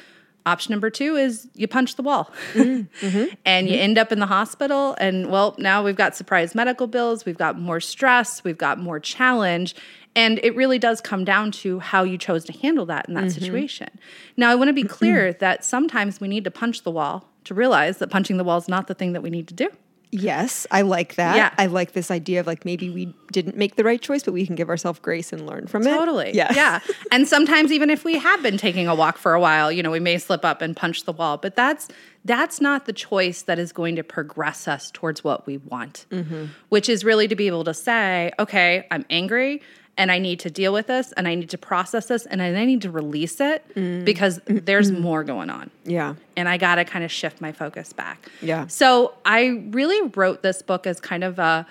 Option 0.47 0.73
number 0.73 0.91
2 0.91 1.17
is 1.17 1.49
you 1.55 1.69
punch 1.69 1.97
the 1.97 2.03
wall. 2.03 2.31
Mm-hmm. 2.55 2.77
Mm-hmm. 3.07 3.35
and 3.45 3.69
you 3.69 3.75
mm-hmm. 3.75 3.83
end 3.83 3.99
up 3.99 4.11
in 4.11 4.21
the 4.21 4.27
hospital. 4.27 4.97
And 4.99 5.31
well 5.31 5.55
now 5.59 5.83
we've 5.83 5.97
got 5.97 6.17
surprise 6.17 6.55
medical 6.55 6.87
bills. 6.87 7.27
We've 7.27 7.37
got 7.37 7.59
more 7.59 7.81
stress. 7.81 8.43
We've 8.43 8.57
got 8.57 8.79
more 8.79 8.99
challenge. 9.01 9.75
And 10.15 10.41
it 10.43 10.57
really 10.57 10.79
does 10.79 11.01
come 11.01 11.25
down 11.25 11.51
to 11.53 11.79
how 11.81 12.05
you 12.05 12.17
chose 12.17 12.45
to 12.47 12.53
handle 12.53 12.87
that 12.87 13.07
in 13.09 13.15
that 13.15 13.31
situation. 13.33 13.91
Now 14.37 14.51
i 14.51 14.55
want 14.55 14.69
to 14.69 14.73
be 14.73 14.85
clear 14.85 15.33
that 15.35 15.65
sometimes 15.65 16.21
we 16.21 16.29
need 16.29 16.45
to 16.45 16.51
punch 16.51 16.83
the 16.83 16.91
wall 16.91 17.29
to 17.45 17.55
realize 17.55 17.99
that 17.99 18.09
punching 18.09 18.37
the 18.37 18.45
wall 18.45 18.59
is 18.59 18.69
not 18.69 18.87
the 18.87 18.95
thing 18.95 19.13
that 19.13 19.23
we 19.23 19.31
need 19.31 19.49
to 19.49 19.55
do 19.55 19.69
Yes, 20.13 20.67
I 20.71 20.83
like 20.83 21.17
that. 21.17 21.37
Yeah. 21.37 21.53
I 21.59 21.67
like 21.67 21.93
this 21.93 22.11
idea 22.11 22.41
of 22.41 22.47
like 22.47 22.65
maybe 22.65 22.91
we 22.91 23.13
didn't 23.33 23.57
make 23.57 23.77
the 23.77 23.85
right 23.85 24.01
choice, 24.01 24.23
but 24.23 24.33
we 24.33 24.47
can 24.47 24.55
give 24.55 24.69
ourselves 24.69 25.01
grace 25.01 25.33
and 25.33 25.47
learn 25.47 25.67
from 25.67 25.87
it. 25.87 25.91
Totally. 25.91 26.33
Yeah. 26.33 26.53
Yeah. 26.55 26.81
And 27.11 27.27
sometimes 27.27 27.73
even 27.73 27.91
if 27.91 28.05
we 28.05 28.19
have 28.19 28.43
been 28.43 28.57
taking 28.57 28.89
a 28.89 28.95
walk 28.95 29.19
for 29.19 29.35
a 29.35 29.41
while, 29.41 29.71
you 29.71 29.83
know, 29.83 29.91
we 29.91 30.01
may 30.01 30.19
slip 30.19 30.45
up 30.45 30.63
and 30.63 30.77
punch 30.77 31.05
the 31.05 31.13
wall, 31.13 31.37
but 31.37 31.57
that's 31.57 31.89
that's 32.25 32.61
not 32.61 32.87
the 32.87 32.93
choice 32.93 33.43
that 33.43 33.59
is 33.59 33.73
going 33.73 33.97
to 33.97 34.03
progress 34.03 34.67
us 34.67 34.91
towards 34.91 35.23
what 35.23 35.47
we 35.47 35.59
want. 35.59 36.07
Mm-hmm. 36.11 36.47
Which 36.69 36.89
is 36.89 37.05
really 37.05 37.29
to 37.29 37.37
be 37.37 37.47
able 37.47 37.65
to 37.65 37.75
say, 37.75 38.33
okay, 38.39 38.87
I'm 38.91 39.05
angry 39.11 39.63
and 39.99 40.13
I 40.13 40.19
need 40.19 40.41
to 40.41 40.51
deal 40.51 40.73
with 40.73 40.87
this 40.89 41.13
and 41.13 41.27
I 41.27 41.35
need 41.35 41.49
to 41.51 41.59
process 41.59 42.07
this 42.07 42.27
and 42.27 42.43
I 42.43 42.65
need 42.65 42.83
to 42.83 42.91
release 42.91 43.41
it 43.41 43.65
because 44.05 44.41
there's 44.47 44.93
more 44.93 45.25
going 45.25 45.49
on 45.51 45.71
Yeah. 45.85 46.15
and 46.37 46.49
I 46.49 46.59
got 46.59 46.75
to 46.77 46.85
kind 46.85 47.05
of 47.05 47.11
shift 47.11 47.41
my 47.41 47.53
focus 47.53 47.93
back. 47.93 48.29
Yeah. 48.43 48.67
So 48.67 49.15
I 49.25 49.63
really 49.71 50.11
wrote 50.15 50.43
this 50.43 50.61
book 50.63 50.87
as 50.87 51.01
kind 51.01 51.25
of 51.25 51.39
a 51.39 51.67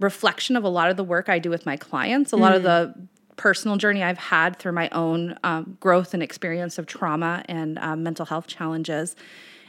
reflection 0.00 0.56
of 0.56 0.64
a 0.64 0.68
lot 0.68 0.90
of 0.90 0.96
the 0.96 1.04
work 1.04 1.28
I 1.28 1.38
do 1.38 1.50
with 1.50 1.64
my 1.66 1.76
clients, 1.76 2.32
a 2.32 2.36
lot 2.36 2.54
of 2.54 2.62
the 2.62 2.94
personal 3.36 3.76
journey 3.76 4.02
I've 4.02 4.18
had 4.18 4.58
through 4.58 4.72
my 4.72 4.88
own 4.90 5.38
um, 5.44 5.76
growth 5.80 6.14
and 6.14 6.22
experience 6.22 6.78
of 6.78 6.86
trauma 6.86 7.44
and 7.48 7.78
um, 7.80 8.02
mental 8.02 8.24
health 8.26 8.46
challenges. 8.46 9.14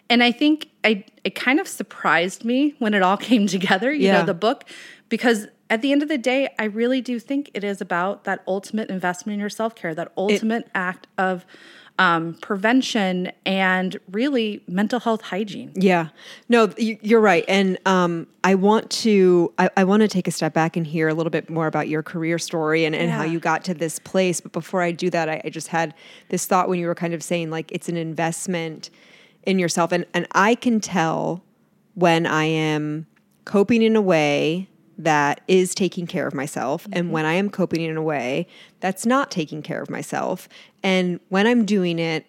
And 0.09 0.23
I 0.23 0.31
think 0.31 0.69
I 0.85 1.03
it 1.25 1.35
kind 1.35 1.59
of 1.59 1.67
surprised 1.67 2.45
me 2.45 2.75
when 2.79 2.93
it 2.93 3.01
all 3.01 3.17
came 3.31 3.45
together, 3.47 3.91
you 3.91 4.05
Yeah. 4.07 4.19
know, 4.21 4.25
the 4.25 4.33
book, 4.33 4.63
because 5.09 5.47
at 5.69 5.81
the 5.81 5.91
end 5.91 6.01
of 6.01 6.07
the 6.09 6.17
day, 6.17 6.49
I 6.57 6.65
really 6.65 7.01
do 7.01 7.19
think 7.19 7.51
it 7.53 7.63
is 7.63 7.81
about 7.81 8.23
that 8.23 8.41
ultimate 8.47 8.89
investment 8.89 9.33
in 9.35 9.39
your 9.39 9.49
self 9.49 9.75
care, 9.75 9.93
that 9.95 10.11
ultimate 10.17 10.67
act 10.73 11.07
of 11.17 11.45
um, 11.99 12.35
prevention 12.41 13.31
and 13.45 13.97
really 14.11 14.61
mental 14.67 14.99
health 14.99 15.21
hygiene. 15.21 15.71
Yeah, 15.75 16.09
no, 16.47 16.71
you- 16.77 16.99
you're 17.01 17.19
right, 17.19 17.43
and 17.47 17.77
um, 17.87 18.27
I 18.43 18.53
want 18.55 18.91
to 18.91 19.51
I, 19.57 19.69
I 19.77 19.83
want 19.83 20.01
to 20.01 20.07
take 20.07 20.27
a 20.27 20.31
step 20.31 20.53
back 20.53 20.77
and 20.77 20.85
hear 20.85 21.07
a 21.09 21.13
little 21.15 21.31
bit 21.31 21.49
more 21.49 21.65
about 21.67 21.87
your 21.87 22.03
career 22.03 22.37
story 22.37 22.85
and, 22.85 22.95
and 22.95 23.09
how 23.11 23.23
you 23.23 23.39
got 23.39 23.63
to 23.65 23.73
this 23.73 23.97
place. 23.99 24.39
But 24.41 24.51
before 24.51 24.81
I 24.83 24.91
do 24.91 25.09
that, 25.09 25.27
I, 25.27 25.41
I 25.43 25.49
just 25.49 25.69
had 25.69 25.93
this 26.29 26.45
thought 26.45 26.69
when 26.69 26.79
you 26.79 26.85
were 26.87 26.95
kind 26.95 27.13
of 27.15 27.23
saying 27.23 27.49
like 27.49 27.71
it's 27.71 27.89
an 27.89 27.97
investment 27.97 28.89
in 29.43 29.57
yourself, 29.59 29.91
and 29.91 30.05
and 30.13 30.27
I 30.33 30.53
can 30.55 30.79
tell 30.79 31.43
when 31.95 32.27
I 32.27 32.43
am 32.45 33.07
coping 33.43 33.81
in 33.81 33.95
a 33.95 34.01
way 34.01 34.69
that 34.97 35.41
is 35.47 35.75
taking 35.75 36.07
care 36.07 36.27
of 36.27 36.33
myself 36.33 36.85
and 36.91 37.05
mm-hmm. 37.05 37.11
when 37.11 37.25
I 37.25 37.33
am 37.33 37.49
coping 37.49 37.81
in 37.81 37.97
a 37.97 38.01
way 38.01 38.47
that's 38.79 39.05
not 39.05 39.29
taking 39.29 39.61
care 39.61 39.81
of 39.81 39.89
myself 39.89 40.49
and 40.83 41.19
when 41.29 41.45
I'm 41.45 41.65
doing 41.65 41.99
it 41.99 42.25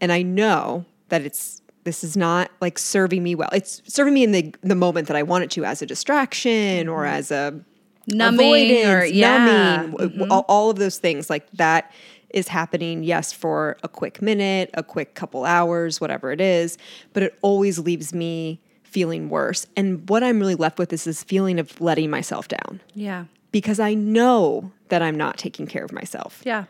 and 0.00 0.12
I 0.12 0.22
know 0.22 0.84
that 1.08 1.22
it's 1.22 1.60
this 1.84 2.04
is 2.04 2.16
not 2.16 2.50
like 2.60 2.78
serving 2.78 3.22
me 3.24 3.34
well. 3.34 3.48
It's 3.52 3.82
serving 3.86 4.14
me 4.14 4.22
in 4.22 4.32
the 4.32 4.54
the 4.62 4.74
moment 4.74 5.08
that 5.08 5.16
I 5.16 5.22
want 5.22 5.44
it 5.44 5.50
to 5.52 5.64
as 5.64 5.82
a 5.82 5.86
distraction 5.86 6.88
or 6.88 7.02
mm-hmm. 7.02 7.14
as 7.14 7.30
a 7.30 7.60
Numbing 8.08 8.84
or- 8.84 9.04
yeah. 9.04 9.38
numbing, 9.38 9.92
w- 9.92 10.10
mm-hmm. 10.10 10.32
all, 10.32 10.44
all 10.48 10.70
of 10.70 10.76
those 10.76 10.98
things 10.98 11.30
like 11.30 11.48
that 11.52 11.92
is 12.30 12.48
happening 12.48 13.04
yes 13.04 13.32
for 13.32 13.76
a 13.82 13.88
quick 13.88 14.20
minute, 14.20 14.70
a 14.74 14.82
quick 14.82 15.14
couple 15.14 15.44
hours, 15.44 16.00
whatever 16.00 16.32
it 16.32 16.40
is, 16.40 16.78
but 17.12 17.22
it 17.22 17.38
always 17.42 17.78
leaves 17.78 18.12
me 18.12 18.60
feeling 18.92 19.28
worse. 19.28 19.66
And 19.76 20.08
what 20.08 20.22
I'm 20.22 20.38
really 20.38 20.54
left 20.54 20.78
with 20.78 20.92
is 20.92 21.04
this 21.04 21.22
feeling 21.24 21.58
of 21.58 21.80
letting 21.80 22.10
myself 22.10 22.46
down 22.48 22.80
Yeah. 22.94 23.24
because 23.50 23.80
I 23.80 23.94
know 23.94 24.70
that 24.88 25.02
I'm 25.02 25.16
not 25.16 25.38
taking 25.38 25.66
care 25.66 25.84
of 25.84 25.92
myself 25.92 26.42
Yeah. 26.44 26.64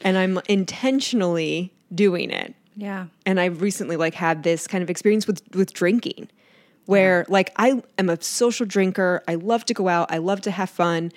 and 0.00 0.16
I'm 0.16 0.40
intentionally 0.48 1.72
doing 1.94 2.30
it 2.30 2.54
Yeah. 2.76 3.06
and 3.24 3.38
I've 3.38 3.60
recently 3.60 3.96
like 3.96 4.14
had 4.14 4.42
this 4.42 4.66
kind 4.66 4.82
of 4.82 4.90
experience 4.90 5.26
with 5.26 5.42
with 5.54 5.72
drinking 5.72 6.28
where 6.86 7.24
like 7.28 7.52
I 7.56 7.82
am 7.98 8.08
a 8.08 8.20
social 8.22 8.64
drinker. 8.64 9.22
I 9.28 9.34
love 9.34 9.64
to 9.66 9.74
go 9.74 9.88
out. 9.88 10.10
I 10.10 10.18
love 10.18 10.40
to 10.42 10.50
have 10.50 10.70
fun. 10.70 11.12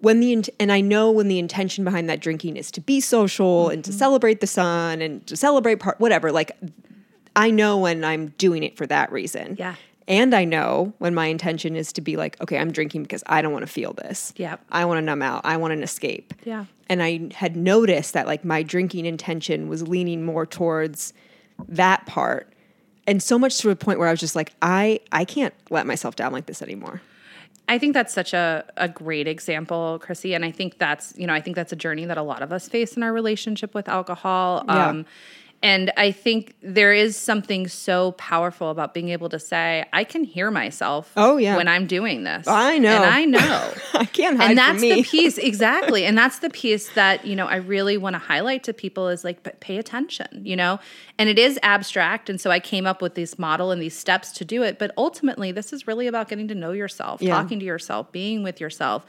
When 0.00 0.20
the 0.20 0.32
int- 0.32 0.50
and 0.60 0.70
I 0.70 0.82
know 0.82 1.10
when 1.10 1.28
the 1.28 1.38
intention 1.38 1.84
behind 1.84 2.08
that 2.10 2.20
drinking 2.20 2.56
is 2.56 2.70
to 2.72 2.80
be 2.82 3.00
social 3.00 3.70
and 3.70 3.82
to 3.84 3.90
mm-hmm. 3.90 3.98
celebrate 3.98 4.40
the 4.40 4.46
sun 4.46 5.00
and 5.00 5.26
to 5.26 5.36
celebrate 5.36 5.80
part 5.80 5.98
whatever 5.98 6.30
like 6.30 6.52
I 7.34 7.50
know 7.50 7.78
when 7.78 8.04
I'm 8.04 8.28
doing 8.38 8.62
it 8.62 8.76
for 8.76 8.86
that 8.86 9.12
reason. 9.12 9.56
Yeah. 9.58 9.74
And 10.08 10.34
I 10.34 10.44
know 10.44 10.92
when 10.98 11.14
my 11.14 11.26
intention 11.26 11.74
is 11.74 11.92
to 11.94 12.00
be 12.00 12.16
like, 12.16 12.40
okay, 12.40 12.58
I'm 12.58 12.70
drinking 12.70 13.02
because 13.02 13.24
I 13.26 13.42
don't 13.42 13.52
want 13.52 13.66
to 13.66 13.72
feel 13.72 13.92
this. 13.92 14.32
Yep. 14.36 14.60
I 14.70 14.84
want 14.84 14.98
to 14.98 15.02
numb 15.02 15.22
out. 15.22 15.40
I 15.44 15.56
want 15.56 15.72
an 15.72 15.82
escape. 15.82 16.32
Yeah. 16.44 16.66
And 16.88 17.02
I 17.02 17.30
had 17.34 17.56
noticed 17.56 18.14
that 18.14 18.26
like 18.26 18.44
my 18.44 18.62
drinking 18.62 19.06
intention 19.06 19.68
was 19.68 19.86
leaning 19.86 20.24
more 20.24 20.46
towards 20.46 21.12
that 21.68 22.06
part. 22.06 22.52
And 23.08 23.22
so 23.22 23.38
much 23.38 23.58
to 23.58 23.70
a 23.70 23.76
point 23.76 23.98
where 23.98 24.08
I 24.08 24.12
was 24.12 24.20
just 24.20 24.36
like, 24.36 24.52
I 24.62 25.00
I 25.10 25.24
can't 25.24 25.54
let 25.70 25.86
myself 25.86 26.14
down 26.16 26.32
like 26.32 26.46
this 26.46 26.62
anymore. 26.62 27.02
I 27.68 27.78
think 27.78 27.94
that's 27.94 28.14
such 28.14 28.32
a, 28.32 28.64
a 28.76 28.88
great 28.88 29.26
example, 29.26 29.98
Chrissy. 30.00 30.34
And 30.34 30.44
I 30.44 30.52
think 30.52 30.78
that's, 30.78 31.14
you 31.16 31.26
know, 31.26 31.32
I 31.32 31.40
think 31.40 31.56
that's 31.56 31.72
a 31.72 31.76
journey 31.76 32.04
that 32.04 32.16
a 32.16 32.22
lot 32.22 32.42
of 32.42 32.52
us 32.52 32.68
face 32.68 32.96
in 32.96 33.02
our 33.02 33.12
relationship 33.12 33.74
with 33.74 33.88
alcohol. 33.88 34.64
Yeah. 34.68 34.86
Um, 34.86 35.06
and 35.62 35.92
I 35.96 36.12
think 36.12 36.54
there 36.62 36.92
is 36.92 37.16
something 37.16 37.66
so 37.68 38.12
powerful 38.12 38.70
about 38.70 38.94
being 38.94 39.08
able 39.08 39.28
to 39.30 39.38
say, 39.38 39.84
I 39.92 40.04
can 40.04 40.22
hear 40.24 40.50
myself 40.50 41.12
Oh, 41.16 41.36
yeah. 41.38 41.56
when 41.56 41.66
I'm 41.68 41.86
doing 41.86 42.24
this. 42.24 42.46
I 42.46 42.78
know. 42.78 42.94
And 42.94 43.04
I 43.04 43.24
know. 43.24 43.72
I 43.94 44.04
can't 44.04 44.36
hide 44.36 44.50
and 44.50 44.58
that's 44.58 44.80
the 44.82 45.02
piece 45.02 45.38
exactly 45.50 46.04
and 46.04 46.16
that's 46.18 46.40
the 46.40 46.50
piece 46.50 46.90
that 46.90 47.24
you 47.24 47.34
know 47.34 47.46
i 47.46 47.56
really 47.56 47.96
want 47.96 48.12
to 48.14 48.18
highlight 48.18 48.62
to 48.64 48.74
people 48.74 49.08
is 49.08 49.24
like 49.24 49.42
but 49.42 49.58
pay 49.60 49.78
attention 49.78 50.42
you 50.44 50.54
know 50.54 50.78
and 51.18 51.30
it 51.30 51.38
is 51.38 51.58
abstract 51.62 52.28
and 52.28 52.38
so 52.40 52.50
i 52.50 52.60
came 52.60 52.86
up 52.86 53.00
with 53.00 53.14
this 53.14 53.38
model 53.38 53.70
and 53.70 53.80
these 53.80 53.96
steps 53.96 54.32
to 54.32 54.44
do 54.44 54.62
it 54.62 54.78
but 54.78 54.90
ultimately 54.98 55.50
this 55.50 55.72
is 55.72 55.86
really 55.86 56.06
about 56.06 56.28
getting 56.28 56.46
to 56.48 56.54
know 56.54 56.72
yourself 56.72 57.22
Yeah. 57.22 57.34
talking 57.34 57.58
to 57.58 57.64
yourself 57.64 58.12
being 58.12 58.42
with 58.42 58.60
yourself 58.60 59.06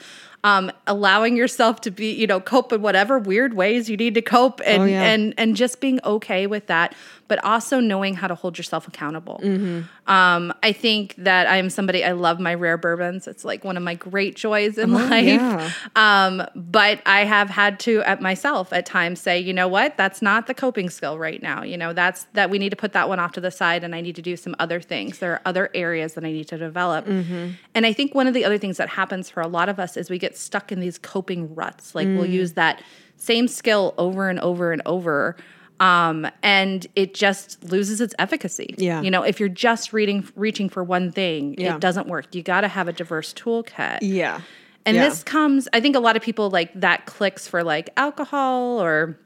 um, 0.47 0.71
allowing 0.85 1.35
yourself 1.35 1.81
to 1.81 1.91
be 1.91 2.09
you 2.13 2.27
know 2.27 2.39
cope 2.39 2.71
in 2.73 2.81
whatever 2.81 3.19
weird 3.19 3.53
ways 3.53 3.89
you 3.89 3.97
need 3.97 4.13
to 4.15 4.21
cope 4.21 4.61
and 4.65 4.83
Oh, 4.83 4.85
yeah. 4.85 5.03
and 5.11 5.33
and 5.37 5.55
just 5.55 5.81
being 5.81 5.99
okay 6.03 6.47
with 6.47 6.67
that 6.67 6.95
but 7.27 7.43
also 7.43 7.79
knowing 7.79 8.13
how 8.15 8.27
to 8.27 8.35
hold 8.35 8.57
yourself 8.57 8.87
accountable 8.87 9.39
Mm-hmm. 9.43 10.11
um, 10.11 10.53
i 10.63 10.71
think 10.71 11.15
that 11.17 11.47
i'm 11.47 11.69
somebody 11.69 12.03
i 12.03 12.11
love 12.11 12.39
my 12.39 12.53
rare 12.53 12.77
bourbons 12.77 13.27
it's 13.27 13.43
like 13.45 13.63
one 13.63 13.77
of 13.77 13.83
my 13.83 13.95
great 13.95 14.35
joys 14.35 14.77
in 14.77 14.93
life 14.93 15.07
Oh, 15.11 15.15
yeah. 15.17 15.71
um, 15.95 16.43
but 16.55 17.01
I 17.05 17.25
have 17.25 17.49
had 17.49 17.79
to 17.81 18.01
at 18.03 18.21
myself 18.21 18.71
at 18.73 18.85
times 18.85 19.19
say, 19.21 19.39
you 19.39 19.53
know 19.53 19.67
what, 19.67 19.97
that's 19.97 20.21
not 20.21 20.47
the 20.47 20.53
coping 20.53 20.89
skill 20.89 21.17
right 21.17 21.41
now. 21.41 21.63
You 21.63 21.77
know, 21.77 21.93
that's 21.93 22.25
that 22.33 22.49
we 22.49 22.59
need 22.59 22.69
to 22.69 22.75
put 22.75 22.93
that 22.93 23.09
one 23.09 23.19
off 23.19 23.31
to 23.33 23.41
the 23.41 23.51
side 23.51 23.83
and 23.83 23.95
I 23.95 24.01
need 24.01 24.15
to 24.15 24.21
do 24.21 24.35
some 24.37 24.55
other 24.59 24.79
things. 24.81 25.19
There 25.19 25.33
are 25.33 25.41
other 25.45 25.69
areas 25.73 26.13
that 26.13 26.23
I 26.23 26.31
need 26.31 26.47
to 26.49 26.57
develop. 26.57 27.05
Mm-hmm. 27.05 27.49
And 27.75 27.85
I 27.85 27.93
think 27.93 28.13
one 28.15 28.27
of 28.27 28.33
the 28.33 28.45
other 28.45 28.57
things 28.57 28.77
that 28.77 28.89
happens 28.89 29.29
for 29.29 29.41
a 29.41 29.47
lot 29.47 29.69
of 29.69 29.79
us 29.79 29.97
is 29.97 30.09
we 30.09 30.17
get 30.19 30.37
stuck 30.37 30.71
in 30.71 30.79
these 30.79 30.97
coping 30.97 31.53
ruts. 31.55 31.95
Like 31.95 32.07
Mm. 32.07 32.17
we'll 32.17 32.29
use 32.29 32.53
that 32.53 32.81
same 33.17 33.47
skill 33.47 33.93
over 33.97 34.29
and 34.29 34.39
over 34.39 34.71
and 34.71 34.81
over. 34.85 35.35
Um, 35.79 36.27
and 36.41 36.87
it 36.95 37.13
just 37.13 37.63
loses 37.63 38.01
its 38.01 38.15
efficacy. 38.17 38.73
Yeah. 38.77 39.01
You 39.01 39.11
know, 39.11 39.21
if 39.23 39.39
you're 39.39 39.47
just 39.49 39.93
reading 39.93 40.27
reaching 40.35 40.69
for 40.69 40.83
one 40.83 41.11
thing, 41.11 41.53
Yeah. 41.57 41.75
it 41.75 41.81
doesn't 41.81 42.07
work. 42.07 42.33
You 42.33 42.41
gotta 42.41 42.67
have 42.67 42.87
a 42.87 42.93
diverse 42.93 43.33
toolkit. 43.33 43.99
Yeah. 44.01 44.41
And 44.85 44.95
Yeah. 44.95 45.07
this 45.07 45.23
comes, 45.23 45.67
I 45.73 45.79
think 45.79 45.95
a 45.95 45.99
lot 45.99 46.15
of 46.15 46.21
people 46.23 46.49
like 46.49 46.71
that 46.79 47.05
clicks 47.05 47.47
for 47.47 47.63
like 47.63 47.89
alcohol 47.97 48.81
or 48.81 49.19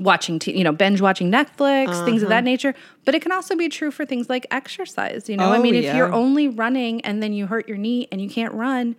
watching, 0.00 0.40
t- 0.40 0.56
you 0.58 0.64
know, 0.64 0.72
binge 0.72 1.00
watching 1.00 1.30
Netflix, 1.30 2.04
things 2.04 2.24
of 2.24 2.28
that 2.28 2.42
nature. 2.42 2.74
But 3.04 3.14
it 3.14 3.22
can 3.22 3.30
also 3.30 3.54
be 3.54 3.68
true 3.68 3.92
for 3.92 4.04
things 4.04 4.28
like 4.28 4.44
exercise. 4.50 5.28
You 5.28 5.36
know, 5.36 5.44
I 5.44 5.46
Uh-huh. 5.50 5.58
Oh, 5.58 5.62
mean, 5.62 5.74
if 5.76 5.84
yeah. 5.84 5.96
you're 5.96 6.12
only 6.12 6.48
running 6.48 7.00
and 7.02 7.22
then 7.22 7.32
you 7.32 7.46
hurt 7.46 7.68
your 7.68 7.76
knee 7.76 8.08
and 8.10 8.20
you 8.20 8.28
can't 8.28 8.52
run, 8.52 8.96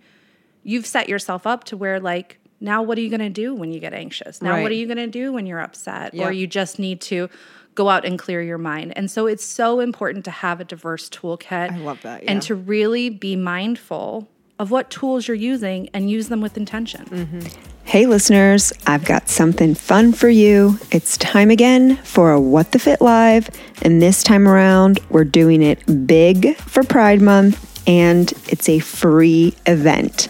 you've 0.62 0.86
set 0.86 1.08
yourself 1.10 1.46
up 1.46 1.64
to 1.64 1.76
where 1.76 2.00
like, 2.00 2.38
now 2.60 2.82
what 2.82 2.98
are 2.98 3.00
you 3.00 3.10
going 3.10 3.20
to 3.20 3.28
do 3.28 3.54
when 3.54 3.72
you 3.72 3.80
get 3.80 3.92
anxious? 3.92 4.40
Now 4.42 4.52
Right. 4.52 4.62
what 4.62 4.70
are 4.72 4.76
you 4.76 4.86
going 4.86 4.96
to 4.98 5.06
do 5.06 5.32
when 5.32 5.46
you're 5.46 5.60
upset? 5.60 6.14
Yeah. 6.14 6.26
Or 6.28 6.32
you 6.32 6.46
just 6.46 6.78
need 6.78 7.00
to 7.02 7.28
go 7.74 7.88
out 7.90 8.04
and 8.06 8.18
clear 8.18 8.40
your 8.42 8.58
mind. 8.58 8.92
And 8.96 9.10
so 9.10 9.26
it's 9.26 9.44
so 9.44 9.80
important 9.80 10.24
to 10.24 10.30
have 10.30 10.60
a 10.60 10.64
diverse 10.64 11.10
toolkit. 11.10 11.72
I 11.72 11.76
love 11.78 12.00
that, 12.02 12.24
And 12.26 12.40
to 12.42 12.54
really 12.54 13.10
be 13.10 13.36
mindful 13.36 14.28
of 14.58 14.70
what 14.70 14.88
tools 14.88 15.28
you're 15.28 15.34
using 15.34 15.90
and 15.92 16.10
use 16.10 16.28
them 16.28 16.40
with 16.40 16.56
intention. 16.56 17.04
Mm-hmm. 17.04 17.40
Hey, 17.84 18.06
listeners, 18.06 18.72
I've 18.86 19.04
got 19.04 19.28
something 19.28 19.74
fun 19.74 20.12
for 20.12 20.28
you. 20.30 20.78
It's 20.90 21.16
time 21.18 21.50
again 21.50 21.96
for 21.98 22.32
a 22.32 22.40
What 22.40 22.72
the 22.72 22.78
Fit 22.78 23.00
Live. 23.00 23.48
And 23.82 24.00
this 24.02 24.22
time 24.24 24.48
around, 24.48 24.98
we're 25.10 25.24
doing 25.24 25.62
it 25.62 26.06
big 26.06 26.56
for 26.56 26.82
Pride 26.82 27.20
Month, 27.20 27.86
and 27.86 28.32
it's 28.48 28.68
a 28.68 28.78
free 28.80 29.54
event. 29.66 30.28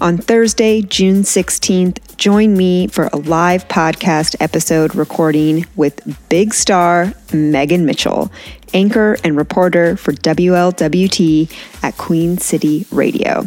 On 0.00 0.16
Thursday, 0.16 0.80
June 0.80 1.24
16th, 1.24 2.16
join 2.16 2.56
me 2.56 2.86
for 2.86 3.10
a 3.12 3.18
live 3.18 3.68
podcast 3.68 4.34
episode 4.40 4.94
recording 4.94 5.66
with 5.76 6.16
big 6.30 6.54
star 6.54 7.12
Megan 7.34 7.84
Mitchell, 7.84 8.32
anchor 8.72 9.18
and 9.22 9.36
reporter 9.36 9.98
for 9.98 10.12
WLWT 10.12 11.54
at 11.82 11.98
Queen 11.98 12.38
City 12.38 12.86
Radio. 12.90 13.46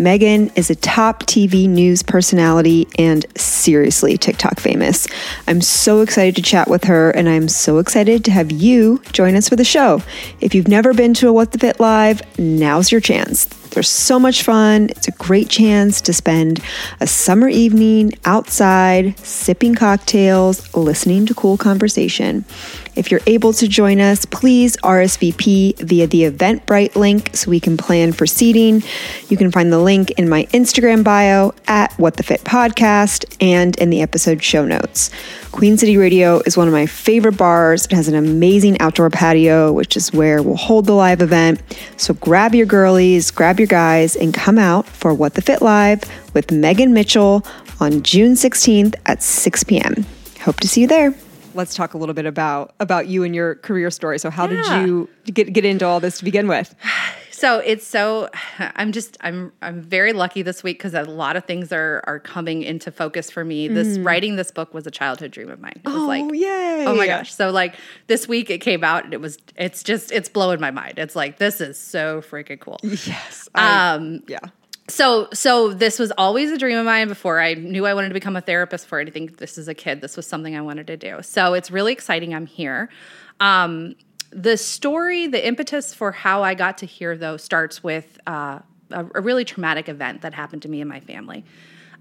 Megan 0.00 0.50
is 0.56 0.70
a 0.70 0.74
top 0.74 1.24
TV 1.24 1.68
news 1.68 2.02
personality 2.02 2.88
and 2.98 3.26
seriously 3.38 4.16
TikTok 4.16 4.58
famous. 4.58 5.06
I'm 5.46 5.60
so 5.60 6.00
excited 6.00 6.34
to 6.36 6.42
chat 6.42 6.68
with 6.68 6.84
her, 6.84 7.10
and 7.10 7.28
I'm 7.28 7.48
so 7.48 7.76
excited 7.76 8.24
to 8.24 8.30
have 8.30 8.50
you 8.50 9.02
join 9.12 9.36
us 9.36 9.50
for 9.50 9.56
the 9.56 9.64
show. 9.64 10.02
If 10.40 10.54
you've 10.54 10.68
never 10.68 10.94
been 10.94 11.12
to 11.14 11.28
a 11.28 11.32
What 11.34 11.52
the 11.52 11.58
Fit 11.58 11.80
Live, 11.80 12.22
now's 12.38 12.90
your 12.90 13.02
chance. 13.02 13.44
They're 13.44 13.82
so 13.82 14.18
much 14.18 14.42
fun. 14.42 14.88
It's 14.88 15.06
a 15.06 15.12
great 15.12 15.50
chance 15.50 16.00
to 16.00 16.14
spend 16.14 16.60
a 17.00 17.06
summer 17.06 17.48
evening 17.48 18.14
outside, 18.24 19.18
sipping 19.18 19.74
cocktails, 19.74 20.74
listening 20.74 21.26
to 21.26 21.34
cool 21.34 21.58
conversation. 21.58 22.46
If 22.96 23.10
you're 23.10 23.20
able 23.26 23.52
to 23.54 23.68
join 23.68 24.00
us, 24.00 24.24
please 24.24 24.76
RSVP 24.78 25.78
via 25.78 26.06
the 26.06 26.30
Eventbrite 26.30 26.96
link 26.96 27.30
so 27.34 27.50
we 27.50 27.60
can 27.60 27.76
plan 27.76 28.12
for 28.12 28.26
seating. 28.26 28.82
You 29.28 29.36
can 29.36 29.52
find 29.52 29.72
the 29.72 29.78
link 29.78 30.10
in 30.12 30.28
my 30.28 30.44
Instagram 30.46 31.04
bio 31.04 31.54
at 31.66 31.92
What 31.94 32.16
the 32.16 32.22
Fit 32.22 32.42
Podcast 32.42 33.36
and 33.40 33.76
in 33.76 33.90
the 33.90 34.02
episode 34.02 34.42
show 34.42 34.64
notes. 34.64 35.10
Queen 35.52 35.78
City 35.78 35.96
Radio 35.96 36.40
is 36.46 36.56
one 36.56 36.66
of 36.66 36.72
my 36.72 36.86
favorite 36.86 37.36
bars. 37.36 37.86
It 37.86 37.92
has 37.92 38.08
an 38.08 38.16
amazing 38.16 38.80
outdoor 38.80 39.10
patio, 39.10 39.72
which 39.72 39.96
is 39.96 40.12
where 40.12 40.42
we'll 40.42 40.56
hold 40.56 40.86
the 40.86 40.92
live 40.92 41.22
event. 41.22 41.62
So 41.96 42.14
grab 42.14 42.54
your 42.54 42.66
girlies, 42.66 43.30
grab 43.30 43.60
your 43.60 43.66
guys, 43.68 44.16
and 44.16 44.34
come 44.34 44.58
out 44.58 44.86
for 44.86 45.14
What 45.14 45.34
the 45.34 45.42
Fit 45.42 45.62
Live 45.62 46.02
with 46.34 46.50
Megan 46.50 46.92
Mitchell 46.92 47.44
on 47.78 48.02
June 48.02 48.32
16th 48.32 48.94
at 49.06 49.22
6 49.22 49.64
p.m. 49.64 50.06
Hope 50.40 50.60
to 50.60 50.68
see 50.68 50.82
you 50.82 50.86
there. 50.86 51.14
Let's 51.54 51.74
talk 51.74 51.94
a 51.94 51.98
little 51.98 52.14
bit 52.14 52.26
about 52.26 52.74
about 52.80 53.06
you 53.08 53.22
and 53.24 53.34
your 53.34 53.56
career 53.56 53.90
story. 53.90 54.18
So 54.18 54.30
how 54.30 54.48
Yeah. 54.48 54.78
did 54.80 54.86
you 54.88 55.08
get 55.32 55.52
get 55.52 55.64
into 55.64 55.86
all 55.86 56.00
this 56.00 56.18
to 56.18 56.24
begin 56.24 56.48
with? 56.48 56.74
So 57.32 57.58
it's 57.60 57.86
so 57.86 58.28
I'm 58.58 58.92
just 58.92 59.16
I'm 59.22 59.50
I'm 59.62 59.80
very 59.80 60.12
lucky 60.12 60.42
this 60.42 60.62
week 60.62 60.76
because 60.76 60.92
a 60.92 61.04
lot 61.04 61.36
of 61.36 61.46
things 61.46 61.72
are 61.72 62.02
are 62.06 62.18
coming 62.20 62.62
into 62.62 62.90
focus 62.92 63.30
for 63.30 63.46
me. 63.46 63.66
This 63.66 63.98
writing 63.98 64.36
this 64.36 64.50
book 64.50 64.74
was 64.74 64.86
a 64.86 64.90
childhood 64.90 65.30
dream 65.30 65.48
of 65.50 65.58
mine. 65.58 65.80
It 65.82 65.88
was 65.88 65.94
Mm. 65.94 66.00
Oh, 66.02 66.06
like 66.06 66.34
yay. 66.34 66.84
Oh 66.86 66.94
my 66.94 67.06
gosh. 67.06 67.32
So 67.34 67.50
like 67.50 67.76
this 68.08 68.28
week 68.28 68.50
it 68.50 68.58
came 68.58 68.84
out 68.84 69.04
and 69.04 69.14
it 69.14 69.22
was 69.22 69.38
it's 69.56 69.82
just 69.82 70.12
it's 70.12 70.28
blowing 70.28 70.60
my 70.60 70.70
mind. 70.70 70.98
It's 70.98 71.16
like 71.16 71.38
this 71.38 71.62
is 71.62 71.78
so 71.80 72.20
freaking 72.20 72.60
cool. 72.60 72.78
Yes. 72.82 73.48
I, 73.54 73.94
Um 73.94 74.22
yeah. 74.28 74.40
So 74.90 75.28
so 75.32 75.72
this 75.72 75.98
was 75.98 76.10
always 76.18 76.50
a 76.50 76.58
dream 76.58 76.76
of 76.78 76.84
mine 76.84 77.08
before 77.08 77.40
I 77.40 77.54
knew 77.54 77.86
I 77.86 77.94
wanted 77.94 78.08
to 78.08 78.14
become 78.14 78.36
a 78.36 78.40
therapist 78.40 78.86
for 78.86 78.98
anything. 79.00 79.26
This 79.38 79.56
is 79.56 79.68
a 79.68 79.74
kid. 79.74 80.00
This 80.00 80.16
was 80.16 80.26
something 80.26 80.56
I 80.56 80.60
wanted 80.60 80.86
to 80.88 80.96
do. 80.96 81.22
So 81.22 81.54
it's 81.54 81.70
really 81.70 81.92
exciting. 81.92 82.34
I'm 82.34 82.46
here. 82.46 82.88
Um, 83.38 83.94
the 84.30 84.56
story, 84.56 85.26
the 85.26 85.44
impetus 85.46 85.94
for 85.94 86.12
how 86.12 86.42
I 86.42 86.54
got 86.54 86.78
to 86.78 86.86
here, 86.86 87.16
though, 87.16 87.36
starts 87.36 87.82
with 87.82 88.18
uh, 88.26 88.60
a, 88.90 89.06
a 89.14 89.20
really 89.20 89.44
traumatic 89.44 89.88
event 89.88 90.22
that 90.22 90.34
happened 90.34 90.62
to 90.62 90.68
me 90.68 90.80
and 90.80 90.88
my 90.88 91.00
family. 91.00 91.44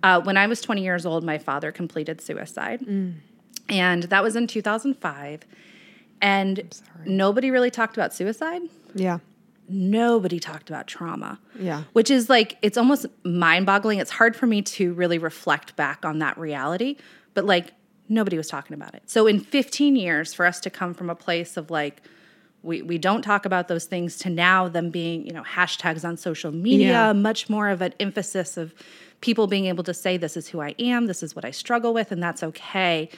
Uh, 0.03 0.21
when 0.21 0.37
I 0.37 0.47
was 0.47 0.61
20 0.61 0.83
years 0.83 1.05
old, 1.05 1.23
my 1.23 1.37
father 1.37 1.71
completed 1.71 2.21
suicide, 2.21 2.81
and 3.67 4.03
that 4.03 4.23
was 4.23 4.35
in 4.35 4.47
2005. 4.47 5.41
And 6.21 6.81
nobody 7.05 7.49
really 7.49 7.71
talked 7.71 7.95
about 7.95 8.13
suicide 8.13 8.61
Yeah. 8.93 9.19
Nobody 9.69 10.39
talked 10.39 10.69
about 10.69 10.87
trauma. 10.87 11.39
Yeah. 11.59 11.83
Which 11.93 12.09
is 12.09 12.29
like, 12.29 12.57
it's 12.61 12.77
almost 12.77 13.05
mind 13.23 13.65
boggling. 13.65 13.99
It's 13.99 14.11
hard 14.11 14.35
for 14.35 14.47
me 14.47 14.61
to 14.63 14.93
really 14.93 15.17
reflect 15.17 15.75
back 15.75 16.03
on 16.05 16.19
that 16.19 16.37
reality, 16.37 16.97
but 17.33 17.45
like, 17.45 17.71
nobody 18.07 18.37
was 18.37 18.47
talking 18.47 18.73
about 18.73 18.95
it. 18.95 19.03
So, 19.07 19.27
in 19.27 19.39
15 19.39 19.95
years, 19.95 20.33
for 20.33 20.45
us 20.45 20.59
to 20.61 20.69
come 20.69 20.93
from 20.93 21.09
a 21.09 21.15
place 21.15 21.57
of 21.57 21.69
like, 21.69 22.01
we, 22.63 22.81
we 22.81 22.97
don't 22.97 23.21
talk 23.21 23.45
about 23.45 23.67
those 23.67 23.85
things 23.85 24.17
to 24.17 24.29
now 24.29 24.67
them 24.67 24.89
being, 24.89 25.25
you 25.25 25.31
know, 25.31 25.43
hashtags 25.43 26.03
on 26.03 26.17
social 26.17 26.51
media, 26.51 26.89
Yeah. 26.89 27.13
much 27.13 27.49
more 27.49 27.69
of 27.69 27.81
an 27.81 27.93
emphasis 27.99 28.57
of 28.57 28.73
people 29.21 29.47
being 29.47 29.65
able 29.65 29.83
to 29.83 29.93
say, 29.93 30.17
this 30.17 30.35
is 30.35 30.47
who 30.49 30.59
I 30.59 30.75
am, 30.79 31.05
this 31.05 31.23
is 31.23 31.35
what 31.35 31.45
I 31.45 31.51
struggle 31.51 31.93
with, 31.93 32.11
and 32.11 32.21
that's 32.21 32.43
okay. 32.43 33.09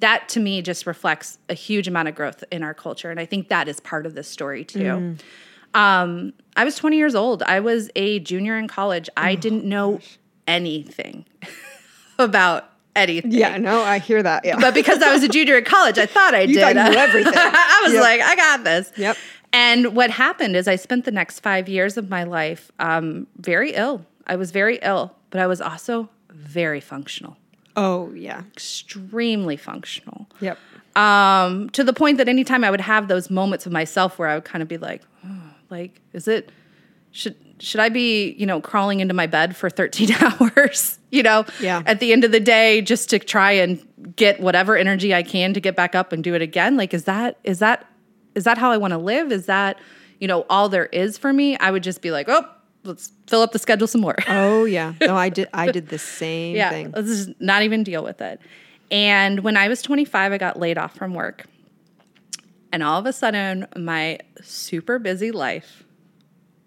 That 0.00 0.28
to 0.30 0.40
me 0.40 0.62
just 0.62 0.86
reflects 0.86 1.38
a 1.48 1.54
huge 1.54 1.88
amount 1.88 2.08
of 2.08 2.14
growth 2.14 2.44
in 2.52 2.62
our 2.62 2.74
culture. 2.74 3.10
And 3.10 3.18
I 3.18 3.26
think 3.26 3.48
that 3.48 3.66
is 3.68 3.80
part 3.80 4.06
of 4.06 4.14
this 4.14 4.28
story 4.28 4.64
too. 4.64 4.78
Mm. 4.78 5.20
Um, 5.74 6.32
I 6.56 6.64
was 6.64 6.76
20 6.76 6.96
years 6.96 7.14
old. 7.14 7.42
I 7.42 7.60
was 7.60 7.90
a 7.96 8.18
junior 8.20 8.56
in 8.58 8.66
college. 8.68 9.08
I 9.16 9.32
Oh, 9.32 9.36
didn't 9.36 9.64
know 9.64 10.00
anything 10.46 11.26
about 12.18 12.70
anything. 12.94 13.32
Yeah. 13.32 13.56
No, 13.58 13.82
I 13.82 13.98
hear 13.98 14.22
that. 14.22 14.44
Yeah. 14.44 14.58
But 14.60 14.72
because 14.74 15.02
I 15.02 15.12
was 15.12 15.22
a 15.22 15.28
junior 15.28 15.58
in 15.58 15.64
college, 15.64 15.98
I 15.98 16.06
thought 16.06 16.34
I 16.34 16.40
You 16.42 16.54
did. 16.54 16.60
thought 16.62 16.76
you 16.76 16.90
knew 16.92 16.98
everything. 16.98 17.32
I 17.36 17.80
was 17.84 17.92
Yep. 17.94 18.02
like, 18.02 18.20
I 18.22 18.36
got 18.36 18.64
this. 18.64 18.92
Yep. 18.96 19.16
And 19.52 19.94
what 19.96 20.10
happened 20.10 20.56
is 20.56 20.66
I 20.68 20.76
spent 20.76 21.04
the 21.04 21.10
next 21.10 21.40
five 21.40 21.68
years 21.68 21.96
of 21.96 22.08
my 22.10 22.24
life 22.24 22.70
um, 22.78 23.26
very 23.38 23.72
ill. 23.72 24.04
I 24.26 24.36
was 24.36 24.50
very 24.50 24.78
ill, 24.82 25.14
but 25.30 25.40
I 25.40 25.46
was 25.46 25.60
also 25.60 26.08
very 26.30 26.80
functional, 26.80 27.36
oh 27.76 28.12
yeah. 28.12 28.42
extremely 28.52 29.56
functional 29.56 30.26
Yep. 30.40 30.58
um, 30.96 31.70
to 31.70 31.84
the 31.84 31.92
point 31.92 32.18
that 32.18 32.28
anytime 32.28 32.64
I 32.64 32.70
would 32.70 32.80
have 32.80 33.08
those 33.08 33.30
moments 33.30 33.66
of 33.66 33.72
myself 33.72 34.18
where 34.18 34.28
I 34.28 34.34
would 34.34 34.44
kind 34.44 34.62
of 34.62 34.68
be 34.68 34.78
like, 34.78 35.02
oh, 35.24 35.35
like, 35.70 36.00
is 36.12 36.28
it 36.28 36.50
should 37.12 37.34
should 37.58 37.80
I 37.80 37.88
be 37.88 38.32
you 38.32 38.44
know 38.46 38.60
crawling 38.60 39.00
into 39.00 39.14
my 39.14 39.26
bed 39.26 39.56
for 39.56 39.70
13 39.70 40.10
hours? 40.20 40.98
You 41.10 41.22
know, 41.22 41.44
Yeah. 41.60 41.82
At 41.86 42.00
the 42.00 42.12
end 42.12 42.24
of 42.24 42.32
the 42.32 42.40
day, 42.40 42.82
just 42.82 43.08
to 43.10 43.18
try 43.18 43.52
and 43.52 43.86
get 44.16 44.40
whatever 44.40 44.76
energy 44.76 45.14
I 45.14 45.22
can 45.22 45.54
to 45.54 45.60
get 45.60 45.74
back 45.76 45.94
up 45.94 46.12
and 46.12 46.22
do 46.22 46.34
it 46.34 46.42
again. 46.42 46.76
Like, 46.76 46.92
is 46.92 47.04
that 47.04 47.38
is 47.44 47.58
that 47.60 47.86
is 48.34 48.44
that 48.44 48.58
how 48.58 48.70
I 48.70 48.76
want 48.76 48.92
to 48.92 48.98
live? 48.98 49.32
Is 49.32 49.46
that 49.46 49.78
you 50.20 50.28
know 50.28 50.44
all 50.50 50.68
there 50.68 50.86
is 50.86 51.16
for 51.16 51.32
me? 51.32 51.56
I 51.58 51.70
would 51.70 51.82
just 51.82 52.02
be 52.02 52.10
like, 52.10 52.28
oh, 52.28 52.44
let's 52.84 53.12
fill 53.26 53.40
up 53.42 53.52
the 53.52 53.58
schedule 53.58 53.86
some 53.86 54.00
more. 54.02 54.16
Oh 54.28 54.64
yeah. 54.64 54.92
No, 55.00 55.16
I 55.16 55.28
did. 55.30 55.48
I 55.54 55.70
did 55.70 55.88
the 55.88 55.98
same 55.98 56.54
yeah, 56.56 56.70
thing. 56.70 56.92
let's 56.94 57.08
just 57.08 57.40
not 57.40 57.62
even 57.62 57.82
deal 57.82 58.04
with 58.04 58.20
it. 58.20 58.40
And 58.90 59.40
when 59.40 59.56
I 59.56 59.68
was 59.68 59.82
25, 59.82 60.32
I 60.32 60.38
got 60.38 60.58
laid 60.60 60.78
off 60.78 60.94
from 60.94 61.14
work. 61.14 61.46
And 62.72 62.82
all 62.82 62.98
of 62.98 63.06
a 63.06 63.12
sudden, 63.12 63.66
my 63.76 64.18
super 64.42 64.98
busy 64.98 65.30
life 65.30 65.84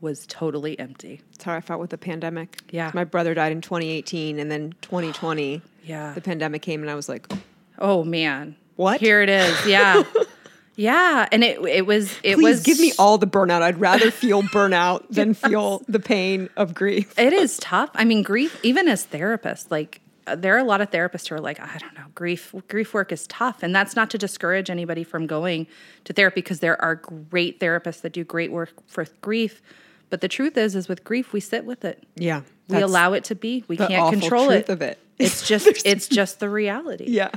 was 0.02 0.26
totally 0.28 0.80
empty. 0.80 1.22
That's 1.32 1.44
how 1.44 1.54
I 1.54 1.62
felt 1.62 1.82
with 1.82 1.90
the 1.90 1.98
pandemic. 1.98 2.58
Yeah. 2.72 2.92
My 2.94 3.04
brother 3.04 3.34
died 3.34 3.52
in 3.52 3.62
2018, 3.62 4.40
and 4.40 4.50
then 4.50 4.74
2020, 4.82 5.62
Yeah. 5.84 6.14
the 6.14 6.22
pandemic 6.22 6.62
came, 6.62 6.82
and 6.82 6.90
I 6.90 6.96
was 6.96 7.10
like, 7.10 7.32
Oh 7.78 8.04
man. 8.04 8.56
What? 8.76 9.00
Here 9.02 9.22
it 9.22 9.30
is. 9.30 9.66
Yeah. 9.66 10.04
yeah. 10.76 11.28
And 11.32 11.44
it 11.44 11.60
it 11.66 11.86
was 11.86 12.14
it 12.24 12.36
please 12.36 12.44
was 12.44 12.64
give 12.64 12.80
me 12.80 12.94
all 12.98 13.18
the 13.18 13.28
burnout. 13.28 13.62
I'd 13.62 13.80
rather 13.80 14.10
feel 14.10 14.42
burnout 14.42 15.04
than 15.10 15.34
feel 15.34 15.82
the 15.88 16.00
pain 16.00 16.50
of 16.56 16.74
grief. 16.74 17.18
It 17.20 17.34
is 17.34 17.58
tough. 17.58 17.90
I 17.94 18.06
mean, 18.06 18.24
grief, 18.24 18.58
even 18.64 18.88
as 18.88 19.06
therapists, 19.06 19.70
like 19.70 20.00
there 20.36 20.56
are 20.56 20.60
a 20.60 20.64
lot 20.64 20.82
of 20.82 20.92
therapists 20.92 21.28
who 21.28 21.36
are 21.36 21.40
like, 21.40 21.60
I 21.60 21.78
don't 21.78 21.94
know, 21.96 22.06
grief, 22.16 22.54
grief 22.68 22.94
work 22.94 23.12
is 23.12 23.28
tough, 23.28 23.64
and 23.64 23.74
that's 23.76 23.96
not 23.96 24.10
to 24.12 24.18
discourage 24.18 24.70
anybody 24.70 25.04
from 25.04 25.28
going 25.28 25.68
to 26.06 26.14
therapy 26.14 26.42
because 26.42 26.60
there 26.60 26.82
are 26.82 26.96
great 26.96 27.60
therapists 27.60 28.02
that 28.02 28.14
do 28.14 28.24
great 28.24 28.52
work 28.52 28.72
for 28.88 29.06
grief. 29.22 29.62
But 30.10 30.22
the 30.22 30.28
truth 30.28 30.58
is, 30.58 30.76
is 30.76 30.88
with 30.88 31.04
grief, 31.04 31.34
we 31.34 31.40
sit 31.40 31.66
with 31.66 31.86
it. 31.86 32.04
Yeah. 32.16 32.42
We 32.68 32.78
allow 32.82 33.14
it 33.14 33.24
to 33.26 33.36
be. 33.36 33.64
We 33.68 33.78
the 33.78 33.88
can't 33.88 34.02
awful 34.04 34.20
control 34.20 34.48
truth 34.48 34.70
it. 34.70 34.70
of 34.70 34.82
it. 34.82 35.00
It's 35.18 35.48
just, 35.48 35.68
it's 35.86 36.08
just 36.08 36.40
the 36.40 36.50
reality 36.50 37.06
Yeah. 37.08 37.30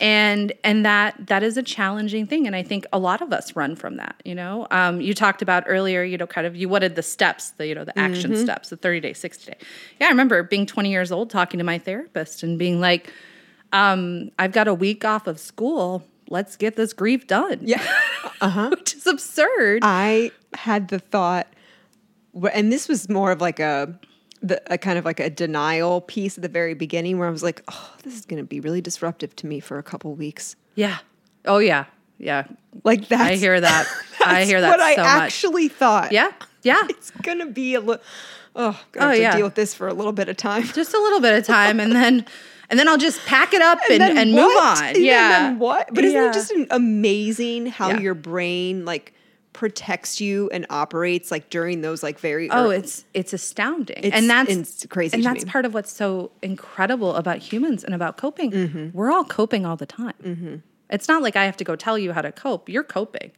and 0.00 0.52
and 0.62 0.84
that 0.86 1.26
that 1.26 1.42
is 1.42 1.56
a 1.56 1.62
challenging 1.62 2.26
thing 2.26 2.46
and 2.46 2.54
i 2.54 2.62
think 2.62 2.84
a 2.92 2.98
lot 2.98 3.22
of 3.22 3.32
us 3.32 3.56
run 3.56 3.74
from 3.74 3.96
that 3.96 4.14
you 4.26 4.34
know 4.34 4.66
um, 4.70 5.00
you 5.00 5.14
talked 5.14 5.40
about 5.40 5.64
earlier 5.66 6.02
you 6.04 6.18
know 6.18 6.26
kind 6.26 6.46
of 6.46 6.54
you 6.54 6.68
wanted 6.68 6.94
the 6.96 7.02
steps 7.02 7.50
the 7.52 7.66
you 7.66 7.74
know 7.74 7.82
the 7.84 7.98
action 7.98 8.30
Mm-hmm. 8.30 8.44
steps 8.44 8.68
the 8.68 8.76
30 8.76 9.00
day 9.00 9.12
60 9.14 9.50
day 9.52 9.58
yeah 9.98 10.06
i 10.06 10.10
remember 10.10 10.42
being 10.42 10.66
20 10.66 10.90
years 10.90 11.10
old 11.10 11.30
talking 11.30 11.56
to 11.58 11.64
my 11.64 11.78
therapist 11.78 12.42
and 12.42 12.58
being 12.58 12.78
like 12.78 13.10
um, 13.72 14.30
i've 14.38 14.52
got 14.52 14.68
a 14.68 14.74
week 14.74 15.04
off 15.04 15.26
of 15.26 15.40
school 15.40 16.04
let's 16.28 16.56
get 16.56 16.76
this 16.76 16.92
grief 16.92 17.26
done 17.26 17.58
Yeah. 17.62 17.82
Uh-huh. 18.42 18.68
which 18.70 18.94
is 18.94 19.06
absurd 19.06 19.80
I 19.82 20.30
had 20.54 20.88
the 20.88 20.98
thought, 20.98 21.46
and 22.52 22.72
this 22.72 22.88
was 22.88 23.08
more 23.08 23.30
of 23.32 23.40
like 23.40 23.60
a, 23.60 23.98
the, 24.42 24.60
a 24.72 24.78
kind 24.78 24.98
of 24.98 25.04
like 25.04 25.20
a 25.20 25.30
denial 25.30 26.00
piece 26.02 26.36
at 26.38 26.42
the 26.42 26.48
very 26.48 26.74
beginning 26.74 27.18
where 27.18 27.28
I 27.28 27.30
was 27.30 27.42
like, 27.42 27.62
oh, 27.68 27.94
this 28.02 28.14
is 28.14 28.26
going 28.26 28.42
to 28.42 28.46
be 28.46 28.60
really 28.60 28.80
disruptive 28.80 29.34
to 29.36 29.46
me 29.46 29.60
for 29.60 29.78
a 29.78 29.82
couple 29.82 30.14
weeks. 30.14 30.56
yeah 30.74 30.98
oh 31.46 31.58
yeah 31.58 31.84
yeah 32.18 32.44
Like 32.82 33.08
that. 33.08 33.20
i 33.20 33.34
hear 33.36 33.60
that 33.60 33.86
i 34.26 34.44
hear 34.44 34.60
that 34.60 34.70
what 34.70 34.80
I 34.80 34.96
so 34.96 35.02
much 35.02 35.10
actually 35.22 35.68
thought. 35.68 36.10
yeah 36.12 36.32
yeah 36.62 36.82
It's 36.88 37.10
going 37.22 37.38
to 37.38 37.46
be 37.46 37.74
a 37.74 37.80
little, 37.80 38.02
oh, 38.56 38.80
Oh, 38.98 39.00
have 39.00 39.14
to 39.14 39.20
yeah. 39.20 39.36
deal 39.36 39.46
with 39.46 39.54
this 39.54 39.72
for 39.74 39.86
a 39.86 39.94
little 39.94 40.12
bit 40.12 40.28
of 40.28 40.36
time. 40.36 40.64
just 40.64 40.92
a 40.94 40.98
little 40.98 41.20
bit 41.20 41.38
of 41.38 41.44
time 41.46 41.78
and 41.80 41.92
then 41.92 42.26
and 42.68 42.78
then 42.80 42.88
I'll 42.88 42.98
just 42.98 43.24
pack 43.26 43.54
it 43.54 43.62
up 43.62 43.78
and, 43.88 44.00
then 44.00 44.18
and, 44.18 44.32
move 44.32 44.56
on. 44.60 44.82
And 44.86 44.96
yeah. 44.96 45.28
then 45.28 45.58
what? 45.60 45.88
But 45.94 46.04
isn't 46.04 46.20
Yeah. 46.20 46.30
it 46.30 46.34
just 46.34 46.52
amazing 46.72 47.66
how 47.66 47.90
Yeah. 47.90 48.00
your 48.00 48.14
brain 48.14 48.84
like 48.84 49.12
protects 49.56 50.20
you 50.20 50.50
and 50.52 50.66
operates 50.68 51.30
like 51.30 51.48
during 51.48 51.80
those 51.80 52.02
like 52.02 52.18
very 52.20 52.50
Oh, 52.50 52.64
early- 52.66 52.76
it's 52.76 53.04
it's 53.14 53.32
astounding, 53.32 53.96
It's- 53.96 54.12
and 54.14 54.28
that's 54.28 54.50
it's 54.50 54.86
crazy 54.86 55.14
And 55.14 55.24
that's 55.24 55.44
me. 55.46 55.50
part 55.50 55.64
of 55.64 55.72
what's 55.72 55.90
so 55.92 56.30
incredible 56.42 57.14
about 57.14 57.38
humans 57.38 57.82
and 57.82 57.94
about 57.94 58.18
coping. 58.18 58.50
Mm-hmm. 58.52 58.88
We're 58.96 59.10
all 59.10 59.24
coping 59.24 59.64
all 59.64 59.76
the 59.76 59.86
time. 59.86 60.62
It's 60.90 61.08
not 61.08 61.22
like 61.22 61.34
I 61.36 61.46
have 61.46 61.56
to 61.56 61.64
go 61.64 61.74
tell 61.74 61.98
you 61.98 62.12
how 62.12 62.20
to 62.22 62.30
cope. 62.32 62.68
You're 62.68 62.84
coping. 62.84 63.32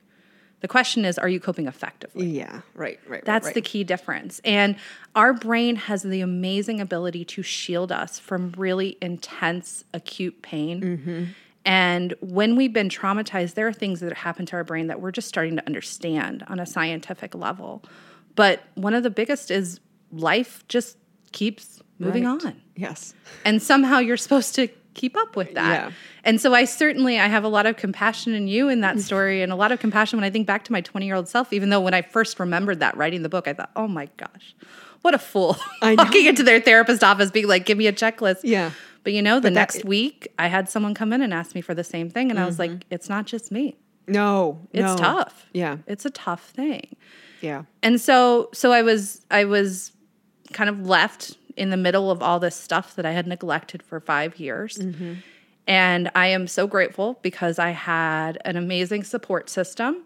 The 0.61 0.67
question 0.69 1.05
is, 1.05 1.19
are 1.19 1.29
you 1.29 1.39
coping 1.39 1.69
effectively? 1.69 2.27
yeah, 2.27 2.63
right, 2.75 2.99
right. 3.07 3.25
That's 3.25 3.47
right, 3.47 3.55
the 3.55 3.61
key 3.63 3.85
difference. 3.85 4.41
And 4.45 4.75
our 5.15 5.33
brain 5.33 5.77
has 5.77 6.03
the 6.03 6.21
amazing 6.21 6.81
ability 6.81 7.25
to 7.27 7.43
shield 7.45 7.93
us 7.93 8.19
from 8.19 8.53
really 8.57 8.99
intense, 9.01 9.85
acute 9.95 10.43
pain. 10.43 10.81
Mm-hmm. 10.83 11.25
And 11.69 12.15
when 12.21 12.57
we've 12.57 12.73
been 12.73 12.89
traumatized, 12.89 13.53
there 13.55 13.69
are 13.69 13.75
things 13.75 14.01
that 14.01 14.13
happen 14.15 14.47
to 14.47 14.57
our 14.57 14.65
brain 14.65 14.87
that 14.87 15.03
we're 15.03 15.11
just 15.11 15.29
starting 15.29 15.57
to 15.57 15.67
understand 15.67 16.43
on 16.49 16.59
a 16.59 16.65
scientific 16.65 17.35
level. 17.35 17.85
But 18.35 18.63
one 18.75 18.95
of 18.95 19.03
the 19.03 19.11
biggest 19.11 19.51
is 19.51 19.79
life 20.11 20.65
just 20.69 20.97
keeps 21.33 21.83
moving 21.99 22.25
Right. 22.25 22.47
on 22.47 22.63
Yes. 22.75 23.13
and 23.45 23.61
somehow 23.61 23.99
you're 23.99 24.17
supposed 24.17 24.55
to 24.55 24.69
keep 24.95 25.15
up 25.17 25.37
with 25.37 25.53
that. 25.55 25.75
Yeah. 25.85 25.91
And 26.25 26.41
so 26.41 26.55
I 26.55 26.65
certainly 26.65 27.19
I 27.21 27.27
have 27.27 27.45
a 27.45 27.49
lot 27.49 27.67
of 27.67 27.77
compassion 27.77 28.33
in 28.33 28.49
you 28.49 28.71
in 28.71 28.81
that 28.81 28.99
story 29.09 29.43
and 29.43 29.53
a 29.53 29.55
lot 29.57 29.71
of 29.71 29.79
compassion 29.79 30.17
when 30.17 30.25
I 30.25 30.31
think 30.31 30.47
back 30.47 30.65
to 30.65 30.73
my 30.73 30.81
20-year-old 30.81 31.29
self 31.29 31.53
even 31.53 31.69
though 31.69 31.81
when 31.83 31.93
I 31.95 32.01
first 32.03 32.41
remembered 32.41 32.81
that 32.81 32.97
writing 32.97 33.23
the 33.23 33.29
book 33.29 33.47
I 33.47 33.53
thought, 33.53 33.71
"Oh 33.77 33.87
my 33.89 34.09
gosh. 34.17 34.55
What 35.03 35.13
a 35.15 35.19
fool." 35.19 35.57
I. 35.83 35.95
Walking 35.99 36.25
into 36.27 36.43
their 36.43 36.61
therapist 36.61 37.05
office 37.05 37.31
being 37.31 37.47
like, 37.47 37.67
"Give 37.67 37.77
me 37.77 37.87
a 37.89 37.93
checklist." 37.93 38.41
Yeah. 38.45 38.71
But 39.09 39.15
you 39.15 39.23
know, 39.23 39.37
the 39.41 39.49
that- 39.49 39.55
next 39.55 39.87
week 39.87 40.29
I 40.39 40.49
had 40.49 40.69
someone 40.69 40.93
come 40.93 41.15
in 41.15 41.23
and 41.23 41.33
ask 41.33 41.55
me 41.55 41.63
for 41.63 41.73
the 41.73 41.83
same 41.83 42.11
thing 42.11 42.29
and 42.29 42.39
I 42.39 42.45
was 42.45 42.59
like, 42.59 42.71
mm-hmm. 42.71 42.91
"It's 42.91 43.09
not 43.09 43.25
just 43.25 43.51
me. 43.51 43.79
No. 44.07 44.61
It's 44.71 44.83
no. 44.83 44.97
tough. 44.99 45.47
Yeah. 45.55 45.79
It's 45.87 46.05
a 46.05 46.11
tough 46.11 46.51
thing." 46.51 46.95
Yeah. 47.41 47.63
and 47.83 47.99
so 47.99 48.51
so 48.53 48.71
i 48.73 48.83
was 48.83 49.25
i 49.31 49.45
was 49.45 49.93
kind 50.53 50.69
of 50.69 50.87
left 50.87 51.39
in 51.57 51.71
the 51.71 51.77
middle 51.77 52.11
of 52.11 52.23
all 52.23 52.39
this 52.39 52.55
stuff 52.55 52.97
that 52.97 53.07
i 53.07 53.13
had 53.13 53.27
neglected 53.27 53.83
for 53.83 53.99
five 53.99 54.39
years 54.39 54.77
mm-hmm. 54.77 55.15
and 55.67 56.11
i 56.15 56.27
am 56.27 56.47
so 56.47 56.67
grateful 56.67 57.19
because 57.23 57.59
i 57.59 57.71
had 57.71 58.39
an 58.45 58.57
amazing 58.57 59.05
support 59.05 59.49
system 59.49 60.03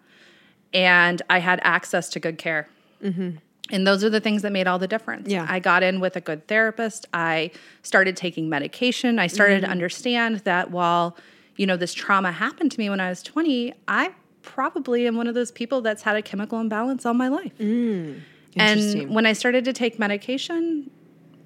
and 0.74 1.22
i 1.30 1.38
had 1.38 1.58
access 1.64 2.08
to 2.10 2.20
good 2.20 2.38
care 2.38 2.68
mm-hmm. 3.02 3.30
And 3.72 3.86
those 3.86 4.04
are 4.04 4.10
the 4.10 4.20
things 4.20 4.42
that 4.42 4.52
made 4.52 4.66
all 4.68 4.78
the 4.78 4.86
difference 4.86 5.28
Yeah. 5.28 5.46
i 5.48 5.58
got 5.58 5.82
in 5.82 5.98
with 5.98 6.16
a 6.16 6.20
good 6.20 6.46
therapist 6.46 7.06
i 7.12 7.50
started 7.82 8.16
taking 8.16 8.48
medication 8.48 9.18
i 9.18 9.26
started 9.26 9.60
to 9.60 9.62
mm-hmm. 9.62 9.72
understand 9.72 10.38
that 10.40 10.70
while 10.70 11.16
you 11.56 11.66
know 11.66 11.76
this 11.76 11.92
trauma 11.92 12.30
happened 12.30 12.70
to 12.72 12.78
me 12.78 12.88
when 12.88 13.00
i 13.00 13.08
was 13.08 13.22
20 13.22 13.74
i 13.88 14.12
probably 14.42 15.06
am 15.06 15.16
one 15.16 15.26
of 15.26 15.34
those 15.34 15.50
people 15.50 15.80
that's 15.80 16.02
had 16.02 16.16
a 16.16 16.22
chemical 16.22 16.60
imbalance 16.60 17.04
all 17.04 17.14
my 17.14 17.28
life 17.28 17.56
mm. 17.58 18.20
Interesting. 18.54 19.02
and 19.02 19.14
when 19.14 19.26
I 19.26 19.32
started 19.32 19.64
to 19.64 19.72
take 19.72 19.98
medication, 19.98 20.90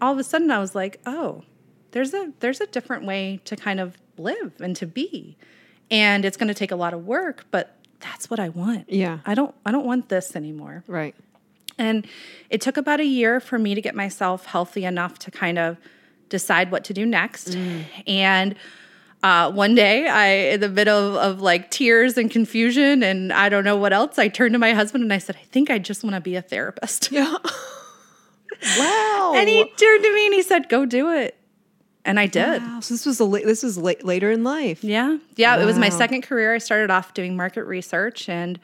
all 0.00 0.12
of 0.12 0.18
a 0.18 0.24
sudden 0.24 0.50
I 0.50 0.58
was 0.58 0.74
like, 0.74 1.00
oh, 1.06 1.44
there's 1.92 2.12
a 2.12 2.32
there's 2.40 2.60
a 2.60 2.66
different 2.66 3.04
way 3.04 3.40
to 3.44 3.56
kind 3.56 3.80
of 3.80 3.96
live 4.18 4.54
and 4.60 4.74
to 4.76 4.86
be. 4.86 5.36
And 5.90 6.24
it's 6.24 6.36
going 6.36 6.48
to 6.48 6.54
take 6.54 6.72
a 6.72 6.76
lot 6.76 6.94
of 6.94 7.06
work, 7.06 7.44
but 7.50 7.76
that's 8.00 8.28
what 8.28 8.40
I 8.40 8.48
want. 8.48 8.90
Yeah. 8.90 9.20
I 9.24 9.34
don't 9.34 9.54
I 9.64 9.70
don't 9.70 9.86
want 9.86 10.08
this 10.08 10.34
anymore. 10.34 10.84
right. 10.86 11.14
And 11.78 12.06
it 12.50 12.60
took 12.60 12.76
about 12.76 13.00
a 13.00 13.04
year 13.04 13.40
for 13.40 13.58
me 13.58 13.74
to 13.74 13.80
get 13.80 13.94
myself 13.94 14.46
healthy 14.46 14.84
enough 14.84 15.18
to 15.20 15.30
kind 15.30 15.58
of 15.58 15.76
decide 16.28 16.70
what 16.70 16.84
to 16.84 16.94
do 16.94 17.06
next. 17.06 17.56
And 18.06 18.54
uh, 19.22 19.50
one 19.50 19.74
day, 19.74 20.06
I, 20.06 20.26
in 20.54 20.60
the 20.60 20.68
middle 20.68 20.96
of, 20.96 21.14
of 21.16 21.40
like 21.40 21.70
tears 21.70 22.16
and 22.16 22.30
confusion, 22.30 23.02
and 23.02 23.32
I 23.32 23.48
don't 23.48 23.64
know 23.64 23.76
what 23.76 23.92
else, 23.92 24.18
I 24.18 24.28
turned 24.28 24.52
to 24.52 24.58
my 24.58 24.72
husband 24.72 25.02
and 25.02 25.12
I 25.12 25.18
said, 25.18 25.36
I 25.36 25.44
think 25.46 25.70
I 25.70 25.78
just 25.78 26.04
want 26.04 26.14
to 26.14 26.20
be 26.20 26.36
a 26.36 26.42
therapist. 26.42 27.10
Yeah. 27.10 27.34
wow. 28.78 29.32
And 29.36 29.48
he 29.48 29.64
turned 29.64 30.04
to 30.04 30.14
me 30.14 30.26
and 30.26 30.34
he 30.34 30.42
said, 30.42 30.68
Go 30.68 30.86
do 30.86 31.10
it. 31.10 31.36
And 32.04 32.20
I 32.20 32.26
did. 32.26 32.62
Wow. 32.62 32.80
So 32.80 32.94
this 32.94 33.04
was 33.04 33.20
a 33.20 33.26
this 33.26 33.64
was 33.64 33.76
late, 33.76 34.04
later 34.04 34.30
in 34.30 34.44
life. 34.44 34.84
Yeah. 34.84 35.18
Yeah. 35.34 35.60
It 35.60 35.64
was 35.64 35.76
my 35.76 35.88
second 35.88 36.22
career. 36.22 36.54
I 36.54 36.58
started 36.58 36.88
off 36.88 37.14
doing 37.14 37.36
market 37.36 37.64
research 37.64 38.28
and 38.28 38.60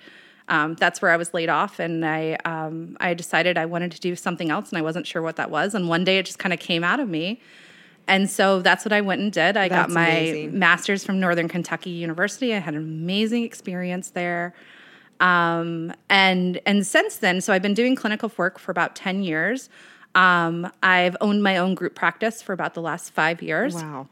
um, 0.53 0.75
that's 0.75 1.01
where 1.01 1.11
I 1.11 1.17
was 1.17 1.33
laid 1.33 1.49
off. 1.49 1.79
And 1.79 2.05
I, 2.05 2.35
um, 2.45 2.99
I 3.01 3.15
decided 3.15 3.57
I 3.57 3.65
wanted 3.65 3.91
to 3.93 4.01
do 4.01 4.15
something 4.15 4.51
else 4.51 4.69
and 4.69 4.77
I 4.77 4.83
wasn't 4.83 5.07
sure 5.07 5.23
what 5.23 5.37
that 5.37 5.51
was. 5.51 5.75
And 5.75 5.89
one 5.89 6.05
day 6.05 6.19
it 6.19 6.27
just 6.27 6.39
kind 6.39 6.53
of 6.53 6.61
came 6.61 6.85
out 6.85 7.01
of 7.01 7.09
me. 7.09 7.41
And 8.07 8.29
so 8.29 8.61
that's 8.61 8.85
what 8.85 8.93
I 8.93 9.01
went 9.01 9.23
and 9.23 9.33
did. 9.33 9.57
I 9.57 9.71
got 9.71 9.89
my 9.89 10.09
amazing. 10.09 10.59
master's 10.59 11.05
from 11.05 11.19
Northern 11.21 11.49
Kentucky 11.49 11.89
University. 11.89 12.53
I 12.53 12.59
had 12.59 12.75
an 12.75 12.83
amazing 12.83 13.45
experience 13.45 14.11
there. 14.11 14.55
Um, 15.21 15.95
and 16.11 16.61
and 16.67 16.87
since 16.87 17.17
then, 17.17 17.41
so 17.41 17.55
I've 17.55 17.63
been 17.63 17.75
doing 17.75 17.97
clinical 17.97 18.31
work 18.37 18.59
for 18.59 18.73
about 18.73 18.95
10 18.95 19.23
years. 19.23 19.71
Um, 20.15 20.71
I've 20.83 21.17
owned 21.23 21.43
my 21.43 21.57
own 21.57 21.75
group 21.75 21.95
practice 21.95 22.43
for 22.43 22.53
about 22.53 22.75
the 22.75 22.83
last 22.83 23.15
five 23.15 23.41
years. 23.41 23.75
Wow. 23.77 24.09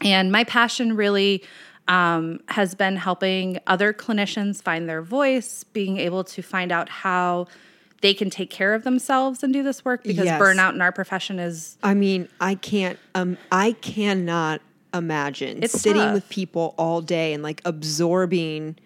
And 0.00 0.32
my 0.32 0.42
passion 0.42 0.96
really 0.96 1.44
um, 1.88 2.40
has 2.48 2.74
been 2.74 2.96
helping 2.96 3.58
other 3.66 3.92
clinicians 3.92 4.62
find 4.62 4.88
their 4.88 5.02
voice, 5.02 5.64
being 5.64 5.98
able 5.98 6.24
to 6.24 6.42
find 6.42 6.72
out 6.72 6.88
how 6.88 7.46
they 8.02 8.12
can 8.12 8.28
take 8.28 8.50
care 8.50 8.74
of 8.74 8.84
themselves 8.84 9.42
and 9.42 9.52
do 9.52 9.62
this 9.62 9.84
work 9.84 10.02
because 10.04 10.24
Yes. 10.26 10.40
burnout 10.40 10.74
in 10.74 10.82
our 10.82 10.92
profession 10.92 11.38
is 11.38 11.78
I 11.82 11.94
mean, 11.94 12.28
I 12.40 12.54
can't 12.56 12.98
um 13.14 13.38
I 13.50 13.72
cannot 13.72 14.60
imagine 14.92 15.62
It's 15.62 15.80
sitting 15.80 16.02
tough. 16.02 16.14
with 16.14 16.28
people 16.28 16.74
all 16.78 17.00
day 17.00 17.32
and 17.32 17.42
like 17.42 17.62
absorbing 17.64 18.76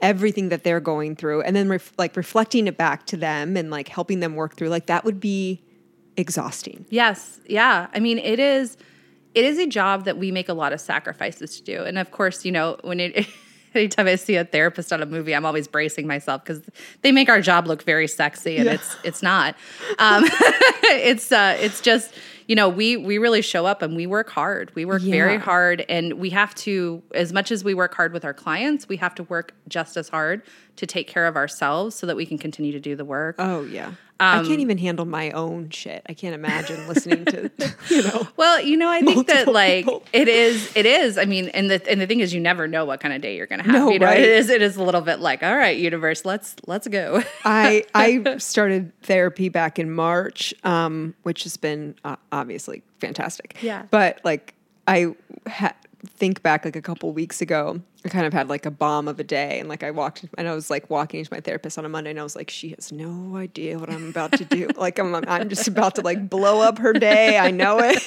everything 0.00 0.48
that 0.50 0.62
they're 0.64 0.80
going 0.80 1.16
through 1.16 1.42
and 1.42 1.54
then 1.56 1.68
ref- 1.68 1.92
like 1.98 2.16
reflecting 2.16 2.66
it 2.66 2.76
back 2.76 3.04
to 3.06 3.16
them 3.16 3.56
and 3.56 3.70
like 3.70 3.88
helping 3.88 4.20
them 4.20 4.34
work 4.36 4.56
through 4.56 4.68
like 4.68 4.86
that 4.86 5.04
would 5.04 5.20
be 5.20 5.60
exhausting. 6.16 6.86
Yes, 6.88 7.40
yeah. 7.46 7.88
I 7.92 8.00
mean, 8.00 8.18
it 8.18 8.38
is 8.38 8.76
it 9.38 9.44
is 9.44 9.58
a 9.58 9.66
job 9.66 10.04
that 10.04 10.16
we 10.18 10.30
make 10.32 10.48
a 10.48 10.54
lot 10.54 10.72
of 10.72 10.80
sacrifices 10.80 11.56
to 11.58 11.62
do. 11.62 11.82
And 11.84 11.98
of 11.98 12.10
course, 12.10 12.44
you 12.44 12.52
know, 12.52 12.76
when 12.82 12.98
it 13.00 13.26
anytime 13.74 14.06
I 14.06 14.16
see 14.16 14.36
a 14.36 14.44
therapist 14.44 14.92
on 14.92 15.00
a 15.02 15.06
movie, 15.06 15.34
I'm 15.34 15.44
always 15.46 15.68
bracing 15.68 16.06
myself 16.06 16.42
because 16.44 16.62
they 17.02 17.12
make 17.12 17.28
our 17.28 17.40
job 17.40 17.66
look 17.66 17.82
very 17.82 18.08
sexy 18.08 18.56
and 18.56 18.66
Yeah. 18.66 18.72
it's 18.74 18.96
it's 19.04 19.22
not. 19.22 19.54
Um, 19.98 20.24
it's 21.10 21.30
uh 21.32 21.56
it's 21.60 21.80
just 21.80 22.14
you 22.48 22.56
know, 22.56 22.68
we 22.70 22.96
we 22.96 23.18
really 23.18 23.42
show 23.42 23.66
up 23.66 23.82
and 23.82 23.94
we 23.94 24.06
work 24.06 24.30
hard. 24.30 24.74
We 24.74 24.86
work 24.86 25.02
very 25.02 25.36
hard 25.36 25.84
and 25.88 26.14
we 26.14 26.30
have 26.30 26.54
to 26.66 27.02
as 27.14 27.30
much 27.32 27.52
as 27.52 27.62
we 27.62 27.74
work 27.74 27.94
hard 27.94 28.12
with 28.14 28.24
our 28.24 28.32
clients, 28.34 28.88
we 28.88 28.96
have 28.96 29.14
to 29.16 29.22
work 29.24 29.52
just 29.68 29.98
as 29.98 30.08
hard 30.08 30.40
to 30.76 30.86
take 30.86 31.06
care 31.08 31.26
of 31.26 31.36
ourselves 31.36 31.94
so 31.94 32.06
that 32.06 32.16
we 32.16 32.24
can 32.24 32.38
continue 32.38 32.72
to 32.72 32.80
do 32.80 32.96
the 32.96 33.04
work. 33.04 33.36
Oh 33.38 33.64
yeah. 33.64 33.92
I 34.20 34.38
Um, 34.38 34.46
can't 34.46 34.60
even 34.60 34.78
handle 34.78 35.04
my 35.04 35.30
own 35.30 35.70
shit. 35.70 36.02
I 36.08 36.14
can't 36.14 36.34
imagine 36.34 36.88
listening 36.88 37.24
to 37.26 37.50
you 37.88 38.02
know. 38.02 38.26
Well, 38.36 38.60
you 38.60 38.76
know, 38.76 38.88
I 38.90 39.00
think 39.00 39.26
that 39.28 39.46
like 39.46 39.84
people. 39.84 40.02
it 40.12 40.26
is, 40.28 40.70
it 40.76 40.86
is. 40.86 41.16
I 41.18 41.24
mean, 41.24 41.48
and 41.50 41.70
the 41.70 41.88
and 41.88 42.00
the 42.00 42.06
thing 42.06 42.20
is, 42.20 42.34
you 42.34 42.40
never 42.40 42.66
know 42.66 42.84
what 42.84 42.98
kind 43.00 43.14
of 43.14 43.20
day 43.22 43.36
you're 43.36 43.46
going 43.46 43.60
to 43.60 43.64
have. 43.64 43.74
No, 43.74 43.90
you 43.90 43.98
know, 44.00 44.06
right. 44.06 44.18
it 44.20 44.28
is. 44.28 44.50
It 44.50 44.60
is 44.60 44.76
a 44.76 44.82
little 44.82 45.02
bit 45.02 45.20
like, 45.20 45.42
all 45.42 45.56
right, 45.56 45.76
universe, 45.78 46.24
let's 46.24 46.56
let's 46.66 46.88
go. 46.88 47.22
I 47.44 47.84
I 47.94 48.36
started 48.38 48.92
therapy 49.02 49.48
back 49.48 49.78
in 49.78 49.90
March, 49.92 50.52
um, 50.64 51.14
which 51.22 51.44
has 51.44 51.56
been 51.56 51.94
uh, 52.04 52.16
obviously 52.32 52.82
fantastic. 52.98 53.56
Yeah. 53.62 53.84
But 53.90 54.20
like 54.24 54.54
I 54.88 55.14
ha- 55.46 55.74
think 56.06 56.42
back 56.42 56.64
like 56.64 56.76
a 56.76 56.82
couple 56.82 57.12
weeks 57.12 57.40
ago, 57.40 57.80
I 58.04 58.08
kind 58.08 58.24
of 58.26 58.32
had 58.32 58.48
like 58.48 58.64
a 58.64 58.70
bomb 58.70 59.08
of 59.08 59.18
a 59.18 59.24
day, 59.24 59.58
and 59.58 59.68
like 59.68 59.82
I 59.82 59.90
walked 59.90 60.24
and 60.38 60.48
I 60.48 60.54
was 60.54 60.70
like 60.70 60.88
walking 60.88 61.24
to 61.24 61.32
my 61.32 61.40
therapist 61.40 61.76
on 61.78 61.84
a 61.84 61.88
Monday, 61.88 62.10
and 62.10 62.20
I 62.20 62.22
was 62.22 62.36
like, 62.36 62.50
she 62.50 62.70
has 62.70 62.92
no 62.92 63.36
idea 63.36 63.78
what 63.78 63.90
I'm 63.90 64.08
about 64.08 64.32
to 64.32 64.44
do. 64.44 64.68
like 64.76 64.98
I'm 64.98 65.14
I'm 65.14 65.48
just 65.48 65.66
about 65.66 65.96
to 65.96 66.02
like 66.02 66.30
blow 66.30 66.60
up 66.60 66.78
her 66.78 66.92
day. 66.92 67.38
I 67.38 67.50
know 67.50 67.78
it. 67.80 68.00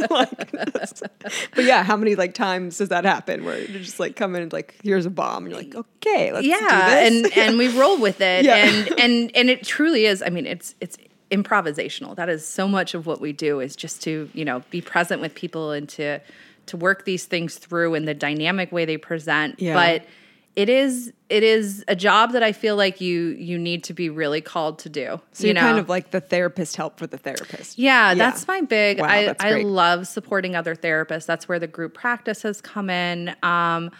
like, 0.10 0.52
but 1.54 1.64
yeah, 1.64 1.82
how 1.82 1.96
many 1.96 2.14
like 2.14 2.34
times 2.34 2.78
does 2.78 2.90
that 2.90 3.04
happen 3.04 3.44
where 3.44 3.58
you 3.58 3.78
just 3.80 3.98
like 3.98 4.14
come 4.14 4.36
in 4.36 4.42
and 4.42 4.52
like 4.52 4.76
here's 4.84 5.06
a 5.06 5.10
bomb, 5.10 5.44
and 5.44 5.52
you're 5.52 5.62
like, 5.62 5.74
okay, 5.74 6.32
let's 6.32 6.44
do 6.44 6.50
yeah, 6.50 7.00
this. 7.00 7.32
and 7.34 7.38
and 7.38 7.58
we 7.58 7.68
roll 7.76 7.98
with 7.98 8.20
it, 8.20 8.44
Yeah. 8.44 8.56
and 8.56 9.00
and 9.00 9.30
and 9.34 9.50
it 9.50 9.64
truly 9.64 10.06
is. 10.06 10.22
I 10.22 10.28
mean, 10.30 10.46
it's 10.46 10.76
it's 10.80 10.96
improvisational. 11.32 12.14
That 12.14 12.28
is 12.28 12.46
so 12.46 12.68
much 12.68 12.94
of 12.94 13.06
what 13.06 13.20
we 13.20 13.32
do 13.32 13.58
is 13.58 13.74
just 13.74 14.02
to 14.04 14.30
you 14.32 14.44
know 14.44 14.62
be 14.70 14.80
present 14.80 15.20
with 15.20 15.34
people 15.34 15.72
and 15.72 15.88
to 15.90 16.20
to 16.66 16.76
work 16.76 17.04
these 17.04 17.24
things 17.26 17.56
through 17.56 17.94
in 17.94 18.04
the 18.04 18.14
dynamic 18.14 18.72
way 18.72 18.84
they 18.84 18.96
present. 18.96 19.60
Yeah. 19.60 19.74
But 19.74 20.06
it 20.56 20.68
is 20.68 21.12
it 21.28 21.42
is 21.42 21.84
a 21.88 21.96
job 21.96 22.32
that 22.32 22.42
I 22.42 22.52
feel 22.52 22.76
like 22.76 23.00
you 23.00 23.30
you 23.30 23.58
need 23.58 23.84
to 23.84 23.92
be 23.92 24.08
really 24.08 24.40
called 24.40 24.78
to 24.80 24.88
do. 24.88 25.20
So 25.32 25.46
you 25.46 25.54
know? 25.54 25.60
kind 25.60 25.78
of 25.78 25.88
like 25.88 26.10
the 26.10 26.20
therapist 26.20 26.76
help 26.76 26.98
for 26.98 27.06
the 27.06 27.18
therapist. 27.18 27.78
Yeah, 27.78 28.14
that's 28.14 28.46
my 28.46 28.60
big. 28.60 29.00
Wow, 29.00 29.06
I, 29.08 29.34
I 29.40 29.62
love 29.62 30.06
supporting 30.06 30.54
other 30.54 30.76
therapists. 30.76 31.26
That's 31.26 31.48
where 31.48 31.58
the 31.58 31.66
group 31.66 31.94
practice 31.94 32.42
has 32.42 32.60
come 32.60 32.88
in. 32.88 33.34
Um, 33.42 33.90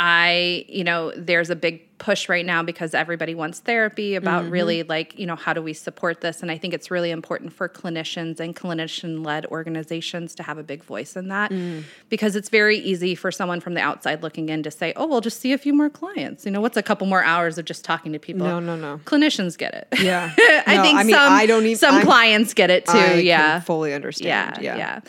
I, 0.00 0.64
you 0.68 0.84
know, 0.84 1.10
there's 1.16 1.50
a 1.50 1.56
big 1.56 1.84
push 1.98 2.28
right 2.28 2.46
now 2.46 2.62
because 2.62 2.94
everybody 2.94 3.34
wants 3.34 3.58
therapy 3.58 4.14
about 4.14 4.42
Mm-hmm. 4.44 4.52
really 4.52 4.82
like, 4.84 5.18
you 5.18 5.26
know, 5.26 5.34
how 5.34 5.52
do 5.52 5.60
we 5.60 5.72
support 5.72 6.20
this? 6.20 6.42
And 6.42 6.50
I 6.52 6.56
think 6.56 6.72
it's 6.72 6.92
really 6.92 7.10
important 7.10 7.52
for 7.52 7.68
clinicians 7.68 8.38
and 8.38 8.54
clinician 8.54 9.26
led 9.26 9.46
organizations 9.46 10.36
to 10.36 10.44
have 10.44 10.58
a 10.58 10.62
big 10.62 10.84
voice 10.84 11.16
in 11.16 11.26
that 11.28 11.50
Mm. 11.50 11.82
because 12.08 12.36
it's 12.36 12.48
very 12.50 12.78
easy 12.78 13.16
for 13.16 13.32
someone 13.32 13.58
from 13.58 13.74
the 13.74 13.80
outside 13.80 14.22
looking 14.22 14.48
in 14.48 14.62
to 14.62 14.70
say, 14.70 14.92
oh, 14.94 15.08
we'll 15.08 15.20
just 15.20 15.40
see 15.40 15.52
a 15.52 15.58
few 15.58 15.74
more 15.74 15.90
clients. 15.90 16.44
You 16.44 16.52
know, 16.52 16.60
what's 16.60 16.76
a 16.76 16.82
couple 16.84 17.08
more 17.08 17.24
hours 17.24 17.58
of 17.58 17.64
just 17.64 17.84
talking 17.84 18.12
to 18.12 18.20
people? 18.20 18.46
No, 18.46 18.60
no, 18.60 18.76
no. 18.76 19.00
Clinicians 19.04 19.58
get 19.58 19.74
it. 19.74 19.88
Yeah. 20.00 20.32
I 20.38 20.76
No, 20.76 20.82
think 20.84 20.98
I 20.98 21.02
mean, 21.02 21.14
some, 21.16 21.32
I 21.32 21.46
don't 21.46 21.64
even- 21.64 21.76
some 21.76 21.94
I'm- 21.96 22.04
clients 22.06 22.54
get 22.54 22.70
it 22.70 22.86
too. 22.86 22.92
I 22.96 23.14
yeah. 23.14 23.58
fully 23.58 23.92
understand. 23.92 24.58
Yeah, 24.62 24.76
yeah. 24.76 25.00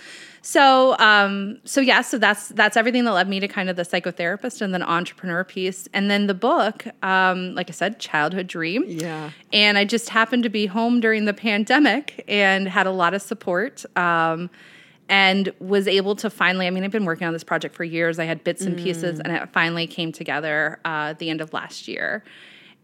So, 0.42 0.98
um, 1.00 1.60
so 1.66 1.82
yeah, 1.82 2.02
so 2.02 2.18
that's 2.18 2.50
that's 2.50 2.78
everything 2.78 3.04
that 3.06 3.14
led 3.14 3.28
me 3.28 3.40
to 3.40 3.48
kind 3.48 3.70
of 3.70 3.76
the 3.76 3.84
psychotherapist 3.84 4.62
and 4.62 4.74
then 4.74 4.84
entrepreneur 4.84 5.44
piece, 5.44 5.88
and 5.94 6.10
then 6.10 6.28
the 6.28 6.34
book. 6.34 6.86
Um, 7.04 7.56
like 7.56 7.70
I 7.70 7.74
said, 7.74 8.00
childhood 8.00 8.48
dream. 8.48 8.86
Yeah. 8.88 9.32
And 9.52 9.78
I 9.78 9.86
just 9.86 10.10
happened 10.10 10.44
to 10.44 10.50
be 10.50 10.66
home 10.66 11.00
during 11.00 11.26
the 11.26 11.34
pandemic 11.34 12.24
and 12.28 12.68
had 12.68 12.88
a 12.88 12.92
lot 12.92 13.14
of 13.14 13.22
support. 13.22 13.86
Um, 13.98 14.50
and 15.10 15.52
was 15.60 15.88
able 15.88 16.16
to 16.18 16.30
finally, 16.30 16.68
I 16.68 16.70
mean, 16.70 16.84
I've 16.84 16.92
been 16.92 17.04
working 17.04 17.26
on 17.26 17.34
this 17.34 17.44
project 17.44 17.76
for 17.76 17.84
years. 17.84 18.20
I 18.20 18.26
had 18.26 18.44
bits 18.44 18.62
and 18.62 18.78
pieces, 18.78 19.20
and 19.20 19.36
it 19.36 19.50
finally 19.50 19.88
came 19.88 20.12
together 20.12 20.80
uh, 20.86 21.10
at 21.10 21.20
the 21.20 21.32
end 21.32 21.42
of 21.42 21.52
last 21.52 21.88
year. 21.88 22.24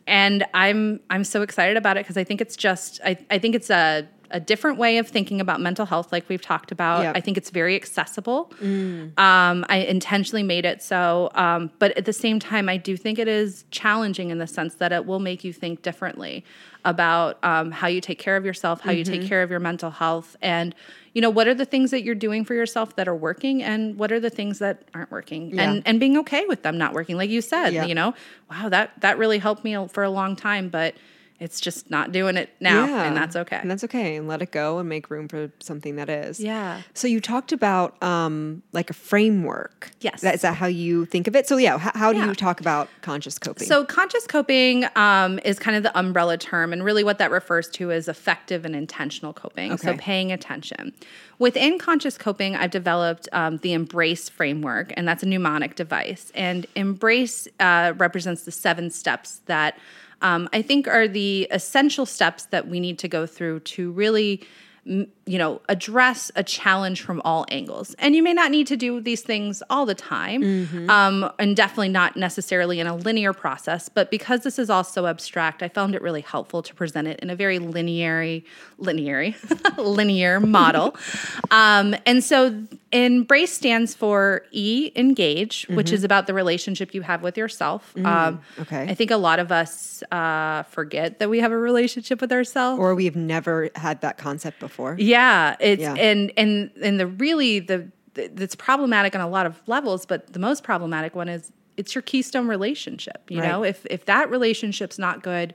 And 0.08 0.44
I'm 0.54 1.00
I'm 1.10 1.24
so 1.24 1.44
excited 1.44 1.78
about 1.78 1.98
it 1.98 2.04
because 2.04 2.18
I 2.18 2.24
think 2.24 2.42
it's 2.42 2.56
just 2.56 3.00
I, 3.06 3.18
I 3.30 3.38
think 3.38 3.56
it's 3.56 3.70
a 3.70 4.08
a 4.32 4.40
different 4.40 4.78
way 4.78 4.98
of 4.98 5.08
thinking 5.08 5.40
about 5.40 5.62
mental 5.62 5.86
health, 5.86 6.12
like 6.12 6.28
we've 6.30 6.42
talked 6.42 6.72
about. 6.72 7.04
Yep. 7.04 7.18
I 7.18 7.22
think 7.22 7.38
it's 7.38 7.50
very 7.50 7.76
accessible. 7.76 8.52
Um, 8.62 9.66
I 9.70 9.86
intentionally 9.88 10.44
made 10.44 10.66
it 10.66 10.82
so, 10.82 11.30
um, 11.36 11.72
but 11.80 11.96
at 11.98 12.06
the 12.06 12.14
same 12.14 12.40
time, 12.40 12.68
I 12.70 12.78
do 12.78 12.98
think 12.98 13.20
it 13.20 13.28
is 13.28 13.66
challenging 13.72 14.30
in 14.32 14.38
the 14.40 14.48
sense 14.48 14.76
that 14.76 14.92
it 14.92 15.06
will 15.06 15.20
make 15.20 15.44
you 15.44 15.54
think 15.54 15.82
differently 15.82 16.44
about 16.84 17.44
um, 17.44 17.72
how 17.72 17.88
you 17.88 18.00
take 18.02 18.20
care 18.20 18.38
of 18.38 18.46
yourself, 18.46 18.82
how 18.82 18.92
you 18.92 19.04
Mm-hmm. 19.04 19.14
take 19.22 19.28
care 19.28 19.42
of 19.44 19.50
your 19.50 19.60
mental 19.60 19.90
health, 19.92 20.36
and 20.42 20.74
you 21.14 21.22
know 21.22 21.30
what 21.30 21.48
are 21.48 21.54
the 21.54 21.66
things 21.66 21.92
that 21.92 22.04
you're 22.04 22.14
doing 22.16 22.44
for 22.46 22.54
yourself 22.54 22.96
that 22.96 23.08
are 23.08 23.16
working, 23.16 23.64
and 23.64 23.98
what 23.98 24.12
are 24.12 24.20
the 24.20 24.30
things 24.30 24.60
that 24.60 24.84
aren't 24.94 25.12
working, 25.12 25.54
Yeah. 25.54 25.64
and 25.70 25.84
and 25.86 26.00
being 26.00 26.18
okay 26.18 26.46
with 26.48 26.62
them 26.64 26.78
not 26.78 26.94
working. 26.94 27.18
Like 27.18 27.30
you 27.30 27.42
said, 27.42 27.70
you 27.88 27.96
know, 27.96 28.14
wow, 28.52 28.70
that 28.70 28.92
that 29.02 29.18
really 29.18 29.40
helped 29.40 29.64
me 29.64 29.88
for 29.88 30.04
a 30.04 30.10
long 30.10 30.36
time, 30.36 30.70
but 30.70 30.96
it's 31.40 31.60
just 31.60 31.90
not 31.90 32.12
doing 32.14 32.38
it 32.38 32.50
now, 32.62 32.86
and 32.86 33.16
that's 33.16 33.36
okay. 33.36 33.58
And 33.58 33.70
that's 33.70 33.84
okay. 33.84 34.16
And 34.16 34.28
let 34.28 34.42
it 34.42 34.52
go 34.52 34.80
and 34.80 34.88
make 34.88 35.10
room 35.10 35.28
for 35.28 35.52
something 35.60 35.98
that 35.98 36.10
is. 36.10 36.40
Yeah. 36.40 36.82
So 36.94 37.08
you 37.08 37.20
talked 37.20 37.52
about 37.52 38.02
um, 38.02 38.64
like 38.72 38.90
a 38.90 38.94
framework. 38.94 39.92
Yes. 40.00 40.22
That, 40.22 40.36
is 40.36 40.42
that 40.42 40.56
how 40.56 40.68
you 40.68 41.06
think 41.06 41.28
of 41.28 41.36
it? 41.36 41.48
So 41.48 41.58
yeah, 41.58 41.78
how, 41.78 41.92
how 41.94 42.14
do 42.14 42.20
Yeah. 42.20 42.28
you 42.28 42.36
talk 42.36 42.62
about 42.62 42.88
conscious 43.02 43.38
coping? 43.38 43.68
So, 43.68 43.84
conscious 43.84 44.26
coping 44.26 44.86
um, 44.96 45.40
is 45.44 45.60
kind 45.60 45.76
of 45.76 45.84
the 45.84 45.98
umbrella 45.98 46.38
term, 46.38 46.72
and 46.72 46.84
really 46.86 47.04
what 47.04 47.18
that 47.18 47.32
refers 47.32 47.68
to 47.72 47.92
is 47.92 48.08
effective 48.08 48.64
and 48.64 48.76
intentional 48.76 49.34
coping. 49.34 49.78
So, 49.78 49.96
paying 49.98 50.32
attention. 50.32 50.94
Within 51.38 51.80
conscious 51.80 52.18
coping, 52.18 52.56
I've 52.56 52.72
developed 52.72 53.28
um, 53.34 53.58
the 53.58 53.74
Embrace 53.74 54.30
framework, 54.30 54.94
and 54.96 55.06
that's 55.06 55.22
a 55.22 55.26
mnemonic 55.26 55.76
device. 55.76 56.32
And 56.34 56.66
Embrace 56.76 57.48
uh, 57.60 57.94
represents 57.98 58.44
the 58.44 58.52
seven 58.52 58.90
steps 58.90 59.42
that 59.48 59.78
um, 60.22 60.50
I 60.54 60.62
think 60.62 60.88
are 60.88 61.08
the 61.08 61.48
essential 61.52 62.06
steps 62.06 62.46
that 62.46 62.68
we 62.68 62.80
need 62.80 63.00
to 63.00 63.08
go 63.08 63.26
through 63.26 63.62
to 63.62 63.92
really 63.92 64.42
you 64.86 65.40
know 65.40 65.62
address 65.68 66.32
a 66.36 66.44
challenge 66.44 67.02
from 67.02 67.20
all 67.26 67.46
angles. 67.50 67.96
And 67.98 68.16
you 68.16 68.22
may 68.22 68.34
not 68.34 68.52
need 68.52 68.68
to 68.68 68.78
do 68.78 69.02
these 69.02 69.22
things 69.22 69.64
all 69.70 69.86
the 69.86 69.96
time 69.96 70.90
um, 70.90 71.32
and 71.40 71.56
definitely 71.56 71.90
not 71.90 72.16
necessarily 72.16 72.80
in 72.80 72.86
a 72.86 72.96
linear 72.96 73.34
process 73.34 73.90
but 73.90 74.12
because 74.12 74.42
this 74.42 74.60
is 74.60 74.70
all 74.70 74.84
so 74.84 75.08
abstract 75.08 75.64
i 75.64 75.68
found 75.68 75.96
it 75.96 76.02
really 76.02 76.22
helpful 76.22 76.62
to 76.62 76.74
present 76.76 77.08
it 77.08 77.20
in 77.22 77.30
a 77.30 77.36
very 77.36 77.58
linear 77.58 78.42
linear 78.78 79.34
linear 79.78 80.40
model. 80.40 80.96
Um, 81.52 81.96
and 82.06 82.24
so 82.24 82.64
embrace 82.92 83.54
stands 83.54 83.94
for 83.94 84.46
e 84.52 84.92
engage 84.96 85.66
which 85.70 85.92
is 85.92 86.04
about 86.04 86.28
the 86.28 86.34
relationship 86.34 86.94
you 86.94 87.02
have 87.02 87.22
with 87.22 87.38
yourself. 87.38 87.96
Um, 87.98 88.42
okay. 88.60 88.84
i 88.90 88.94
think 88.94 89.12
a 89.12 89.18
lot 89.18 89.40
of 89.40 89.52
us 89.52 90.04
uh, 90.12 90.64
forget 90.64 91.20
that 91.20 91.30
we 91.30 91.40
have 91.40 91.52
a 91.52 91.58
relationship 91.58 92.22
with 92.22 92.32
ourselves. 92.32 92.80
Or 92.80 92.96
we've 92.96 93.16
never 93.16 93.70
had 93.76 94.02
that 94.02 94.18
concept 94.18 94.60
before. 94.60 94.75
Yeah, 94.98 95.56
it's 95.60 95.82
Yeah. 95.82 95.94
and 95.96 96.32
and 96.38 96.72
and 96.82 97.00
the 97.00 97.08
really 97.08 97.60
the 97.60 97.90
that's 98.14 98.56
problematic 98.56 99.14
on 99.16 99.22
a 99.22 99.28
lot 99.28 99.46
of 99.46 99.62
levels, 99.68 100.06
but 100.06 100.32
the 100.32 100.40
most 100.40 100.64
problematic 100.64 101.16
one 101.16 101.28
is 101.28 101.52
it's 101.78 101.94
your 101.94 102.02
keystone 102.02 102.48
relationship. 102.48 103.30
You 103.30 103.42
Right. 103.42 103.50
know, 103.50 103.64
if 103.64 103.86
if 103.90 104.06
that 104.06 104.30
relationship's 104.30 104.98
not 104.98 105.22
good, 105.24 105.54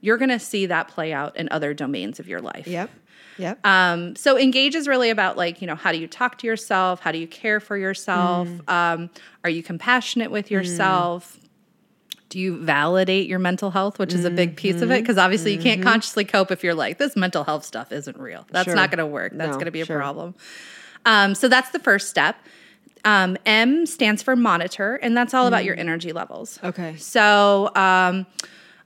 you're 0.00 0.16
going 0.16 0.30
to 0.30 0.38
see 0.38 0.66
that 0.66 0.88
play 0.88 1.12
out 1.12 1.36
in 1.36 1.48
other 1.50 1.74
domains 1.74 2.18
of 2.20 2.28
your 2.28 2.40
life. 2.40 2.66
Yep. 2.66 2.90
Yep. 3.38 3.64
Um, 3.66 4.16
so 4.16 4.36
engage 4.38 4.74
is 4.74 4.88
really 4.88 5.10
about 5.10 5.36
like, 5.36 5.60
you 5.60 5.66
know, 5.66 5.74
how 5.76 5.92
do 5.92 5.98
you 5.98 6.08
talk 6.08 6.38
to 6.38 6.46
yourself? 6.46 7.00
How 7.00 7.12
do 7.12 7.18
you 7.18 7.26
care 7.28 7.60
for 7.60 7.76
yourself? 7.76 8.48
Mm. 8.48 8.72
Um, 8.72 9.10
are 9.44 9.50
you 9.50 9.62
compassionate 9.62 10.30
with 10.30 10.50
yourself? 10.50 11.38
Do 12.28 12.38
you 12.38 12.58
validate 12.58 13.26
your 13.28 13.38
mental 13.38 13.70
health, 13.70 13.98
which 13.98 14.12
is 14.12 14.24
a 14.24 14.30
big 14.30 14.56
piece 14.56 14.74
Mm-hmm. 14.76 14.84
of 14.84 14.90
it? 14.90 15.00
Because 15.02 15.16
obviously 15.16 15.54
you 15.54 15.60
can't 15.60 15.82
consciously 15.82 16.24
cope 16.24 16.50
if 16.50 16.62
you're 16.62 16.74
like, 16.74 16.98
this 16.98 17.16
mental 17.16 17.42
health 17.44 17.64
stuff 17.64 17.90
isn't 17.90 18.18
real. 18.18 18.46
That's 18.50 18.66
Sure. 18.66 18.74
not 18.74 18.90
going 18.90 18.98
to 18.98 19.06
work. 19.06 19.32
That's 19.34 19.48
No, 19.48 19.54
going 19.54 19.64
to 19.64 19.70
be 19.70 19.80
a 19.80 19.86
sure. 19.86 19.96
problem. 19.98 20.34
Um, 21.06 21.34
so 21.34 21.48
that's 21.48 21.70
the 21.70 21.78
first 21.78 22.10
step. 22.10 22.36
Um, 23.04 23.38
M 23.46 23.86
stands 23.86 24.22
for 24.22 24.36
monitor, 24.36 24.96
and 24.96 25.16
that's 25.16 25.32
all 25.32 25.46
about 25.46 25.64
your 25.64 25.78
energy 25.78 26.12
levels. 26.12 26.58
Mm. 26.62 26.68
Okay. 26.68 26.96
So 26.96 27.70
um, 27.74 28.26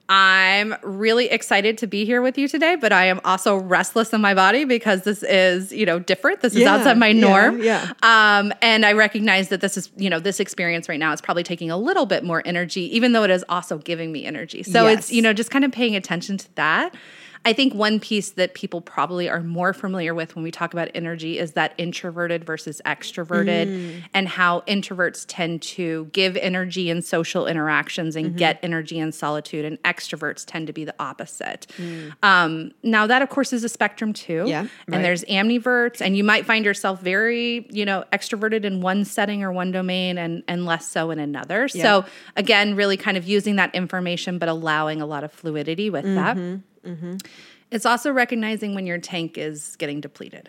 I'm 0.08 0.74
really 0.82 1.26
excited 1.30 1.78
to 1.78 1.86
be 1.86 2.04
here 2.04 2.20
with 2.20 2.36
you 2.36 2.46
today, 2.48 2.76
but 2.76 2.92
I 2.92 3.06
am 3.06 3.20
also 3.24 3.56
restless 3.56 4.12
in 4.12 4.20
my 4.20 4.34
body 4.34 4.64
because 4.64 5.02
this 5.02 5.22
is, 5.22 5.72
you 5.72 5.86
know, 5.86 5.98
different. 5.98 6.40
This 6.42 6.52
is 6.54 6.60
Yeah, 6.60 6.74
outside 6.74 6.98
my 6.98 7.08
yeah, 7.08 7.20
norm. 7.20 7.62
yeah. 7.62 7.92
Um, 8.02 8.52
and 8.60 8.84
I 8.84 8.92
recognize 8.92 9.48
that 9.48 9.60
this 9.60 9.76
is, 9.76 9.90
you 9.96 10.10
know, 10.10 10.18
this 10.20 10.38
experience 10.40 10.88
right 10.88 10.98
now 11.00 11.12
is 11.12 11.20
probably 11.20 11.44
taking 11.44 11.70
a 11.70 11.76
little 11.78 12.04
bit 12.04 12.24
more 12.24 12.42
energy, 12.44 12.94
even 12.94 13.12
though 13.12 13.22
it 13.22 13.30
is 13.30 13.44
also 13.48 13.78
giving 13.78 14.12
me 14.12 14.24
energy. 14.26 14.62
So 14.62 14.84
Yes. 14.86 14.98
it's, 14.98 15.12
you 15.12 15.22
know, 15.22 15.32
just 15.32 15.50
kind 15.50 15.64
of 15.64 15.72
paying 15.72 15.96
attention 15.96 16.36
to 16.36 16.54
that. 16.56 16.94
I 17.44 17.52
think 17.52 17.74
one 17.74 17.98
piece 17.98 18.30
that 18.32 18.54
people 18.54 18.80
probably 18.80 19.28
are 19.28 19.40
more 19.40 19.72
familiar 19.72 20.14
with 20.14 20.36
when 20.36 20.44
we 20.44 20.50
talk 20.50 20.72
about 20.72 20.88
energy 20.94 21.38
is 21.38 21.52
that 21.52 21.74
introverted 21.76 22.44
versus 22.44 22.80
extroverted 22.86 23.66
Mm. 23.66 24.02
and 24.14 24.28
how 24.28 24.60
introverts 24.68 25.24
tend 25.26 25.60
to 25.62 26.08
give 26.12 26.36
energy 26.36 26.88
in 26.90 27.02
social 27.02 27.46
interactions 27.46 28.14
Mm-hmm. 28.16 28.26
and 28.26 28.36
get 28.36 28.58
energy 28.62 28.98
in 28.98 29.10
solitude, 29.12 29.64
and 29.64 29.82
extroverts 29.82 30.44
tend 30.46 30.66
to 30.68 30.72
be 30.72 30.84
the 30.84 30.94
opposite. 30.98 31.66
Mm. 31.78 32.12
Um, 32.22 32.72
now, 32.82 33.06
that 33.06 33.22
of 33.22 33.28
course 33.28 33.52
is 33.52 33.64
a 33.64 33.68
spectrum 33.68 34.12
too. 34.12 34.44
Yeah, 34.46 34.66
And 34.90 35.04
there's 35.04 35.24
ambiverts, 35.24 36.00
and 36.00 36.16
you 36.16 36.24
might 36.24 36.46
find 36.46 36.64
yourself 36.64 37.00
very, 37.00 37.66
you 37.70 37.84
know, 37.84 38.04
extroverted 38.12 38.64
in 38.64 38.80
one 38.80 39.04
setting 39.04 39.42
or 39.42 39.50
one 39.52 39.72
domain 39.72 40.18
and, 40.18 40.42
and 40.46 40.64
less 40.66 40.86
so 40.88 41.10
in 41.10 41.18
another. 41.18 41.68
So, 41.68 42.04
again, 42.36 42.76
really 42.76 42.96
kind 42.96 43.16
of 43.16 43.26
using 43.26 43.56
that 43.56 43.74
information, 43.74 44.38
but 44.38 44.48
allowing 44.48 45.00
a 45.02 45.06
lot 45.06 45.24
of 45.24 45.32
fluidity 45.32 45.90
with 45.90 46.04
that. 46.04 46.36
Mm-hmm. 46.84 47.16
It's 47.70 47.86
also 47.86 48.12
recognizing 48.12 48.74
when 48.74 48.86
your 48.86 48.98
tank 48.98 49.38
is 49.38 49.76
getting 49.76 50.00
depleted. 50.00 50.48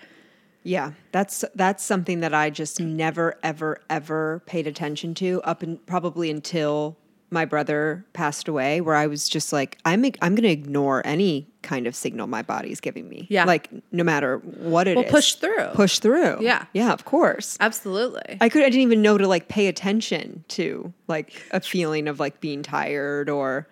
Yeah, 0.63 0.91
that's 1.11 1.43
that's 1.55 1.83
something 1.83 2.21
that 2.21 2.33
I 2.33 2.49
just 2.49 2.79
never 2.79 3.37
ever 3.43 3.81
ever 3.89 4.41
paid 4.45 4.65
attention 4.65 5.13
to 5.15 5.41
up 5.43 5.61
and 5.61 5.85
probably 5.85 6.29
until 6.31 6.97
my 7.29 7.45
brother 7.45 8.05
passed 8.13 8.47
away 8.47 8.79
where 8.79 8.95
I 8.95 9.07
was 9.07 9.27
just 9.27 9.51
like 9.51 9.77
I'm 9.83 10.05
I'm 10.21 10.35
going 10.35 10.43
to 10.43 10.49
ignore 10.49 11.01
any 11.05 11.47
kind 11.63 11.87
of 11.87 11.95
signal 11.95 12.27
my 12.27 12.43
body's 12.43 12.79
giving 12.79 13.09
me. 13.09 13.27
Yeah. 13.29 13.43
Like 13.45 13.69
no 13.91 14.03
matter 14.03 14.37
what 14.37 14.87
it 14.87 14.91
is, 14.91 15.03
Well, 15.03 15.11
push 15.11 15.33
through. 15.35 15.69
Push 15.73 15.99
through. 15.99 16.37
Yeah. 16.41 16.65
Yeah, 16.73 16.93
of 16.93 17.03
course. 17.05 17.57
Absolutely. 17.59 18.37
I 18.39 18.47
could 18.49 18.61
I 18.61 18.65
didn't 18.65 18.81
even 18.81 19.01
know 19.01 19.17
to 19.17 19.27
like 19.27 19.47
pay 19.49 19.67
attention 19.67 20.45
to 20.49 20.93
like 21.07 21.33
a 21.51 21.59
feeling 21.59 22.07
of 22.07 22.19
like 22.19 22.39
being 22.39 22.63
tired 22.63 23.29
or 23.29 23.67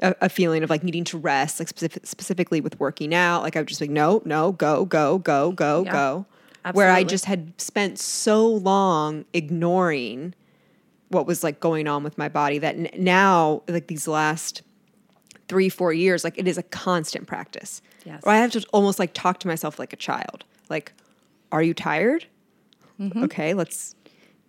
a, 0.00 0.14
a 0.22 0.28
feeling 0.28 0.62
of 0.62 0.70
like 0.70 0.82
needing 0.82 1.04
to 1.04 1.18
rest, 1.18 1.58
like 1.60 1.68
specific, 1.68 2.06
specifically 2.06 2.60
with 2.60 2.78
working 2.80 3.14
out. 3.14 3.42
Like 3.42 3.56
I 3.56 3.60
was 3.60 3.68
just 3.68 3.80
like, 3.80 3.90
no, 3.90 4.22
no, 4.24 4.52
go, 4.52 4.84
go, 4.84 5.18
go, 5.18 5.52
go, 5.52 5.84
Yeah. 5.84 5.92
go. 5.92 6.26
Where 6.72 6.90
I 6.90 7.04
just 7.04 7.24
had 7.24 7.58
spent 7.58 7.98
so 7.98 8.46
long 8.46 9.24
ignoring 9.32 10.34
what 11.08 11.26
was 11.26 11.42
like 11.42 11.58
going 11.58 11.88
on 11.88 12.04
with 12.04 12.18
my 12.18 12.28
body 12.28 12.58
that 12.58 12.74
n- 12.76 12.90
now, 12.98 13.62
like 13.66 13.86
these 13.86 14.06
last 14.06 14.62
three, 15.48 15.68
four 15.70 15.92
years, 15.92 16.22
like 16.22 16.36
it 16.38 16.46
is 16.46 16.58
a 16.58 16.62
constant 16.62 17.26
practice. 17.26 17.80
Yes. 18.04 18.20
Or 18.24 18.32
I 18.32 18.36
have 18.36 18.50
to 18.52 18.64
almost 18.72 18.98
like 18.98 19.12
talk 19.14 19.40
to 19.40 19.48
myself 19.48 19.78
like 19.78 19.92
a 19.92 19.96
child. 19.96 20.44
Like, 20.68 20.92
are 21.50 21.62
you 21.62 21.74
tired? 21.74 22.26
Mm-hmm. 23.00 23.24
Okay, 23.24 23.54
let's. 23.54 23.94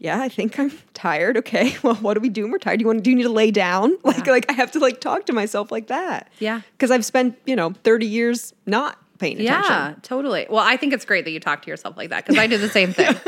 Yeah, 0.04 0.20
I 0.20 0.30
think 0.30 0.58
I'm 0.60 0.72
tired. 0.96 1.38
Okay, 1.38 1.78
well, 1.84 1.94
what 1.96 2.16
do 2.16 2.20
we 2.22 2.30
do 2.30 2.50
we're 2.52 2.58
tired? 2.58 2.80
Do 2.80 2.84
you 2.84 2.88
want? 2.88 3.04
Do 3.04 3.12
you 3.12 3.16
need 3.16 3.24
to 3.24 3.30
lay 3.30 3.52
down? 3.52 3.96
Like, 4.04 4.26
Yeah. 4.26 4.32
like 4.34 4.46
I 4.50 4.54
have 4.54 4.72
to 4.72 4.80
like 4.80 5.00
talk 5.00 5.28
to 5.28 5.34
myself 5.34 5.72
like 5.72 5.88
that. 5.88 6.30
Yeah. 6.40 6.62
because 6.74 6.90
I've 6.92 7.06
spent 7.06 7.38
you 7.46 7.56
know 7.56 7.74
30 7.84 8.08
years 8.08 8.54
not 8.66 8.98
paying 9.20 9.40
attention. 9.40 9.72
Yeah, 9.72 9.94
totally. 10.02 10.48
Well, 10.50 10.64
I 10.66 10.76
think 10.76 10.92
it's 10.94 11.06
great 11.06 11.24
that 11.26 11.32
you 11.32 11.40
talk 11.40 11.62
to 11.62 11.70
yourself 11.70 11.96
like 11.98 12.10
that 12.10 12.26
because 12.26 12.40
I 12.40 12.48
do 12.48 12.58
the 12.58 12.68
same 12.70 12.92
thing. 12.94 13.16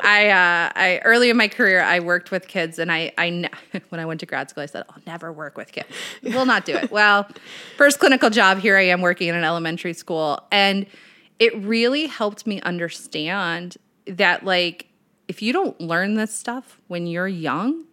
I, 0.00 0.28
uh, 0.30 0.72
I 0.74 1.00
early 1.04 1.28
in 1.28 1.36
my 1.36 1.48
career, 1.48 1.82
I 1.82 2.00
worked 2.00 2.30
with 2.30 2.46
kids, 2.48 2.78
and 2.78 2.90
I, 2.90 3.12
I, 3.18 3.30
ne- 3.30 3.50
when 3.90 4.00
I 4.00 4.06
went 4.06 4.20
to 4.20 4.26
grad 4.26 4.48
school, 4.48 4.62
I 4.62 4.66
said, 4.66 4.84
"I'll 4.88 5.02
never 5.06 5.30
work 5.32 5.58
with 5.58 5.72
kids. 5.72 5.88
We'll 6.22 6.46
not 6.46 6.64
do 6.64 6.74
it." 6.76 6.90
well, 6.90 7.28
first 7.76 7.98
clinical 7.98 8.30
job, 8.30 8.58
here 8.60 8.76
I 8.78 8.82
am 8.86 9.00
working 9.02 9.28
in 9.28 9.34
an 9.34 9.44
elementary 9.44 9.92
school, 9.92 10.40
and 10.50 10.86
it 11.38 11.54
really 11.58 12.06
helped 12.06 12.46
me 12.46 12.60
understand 12.62 13.76
that, 14.06 14.44
like, 14.44 14.86
if 15.28 15.42
you 15.42 15.52
don't 15.52 15.78
learn 15.80 16.14
this 16.14 16.34
stuff 16.34 16.78
when 16.88 17.06
you're 17.06 17.28
young, 17.28 17.84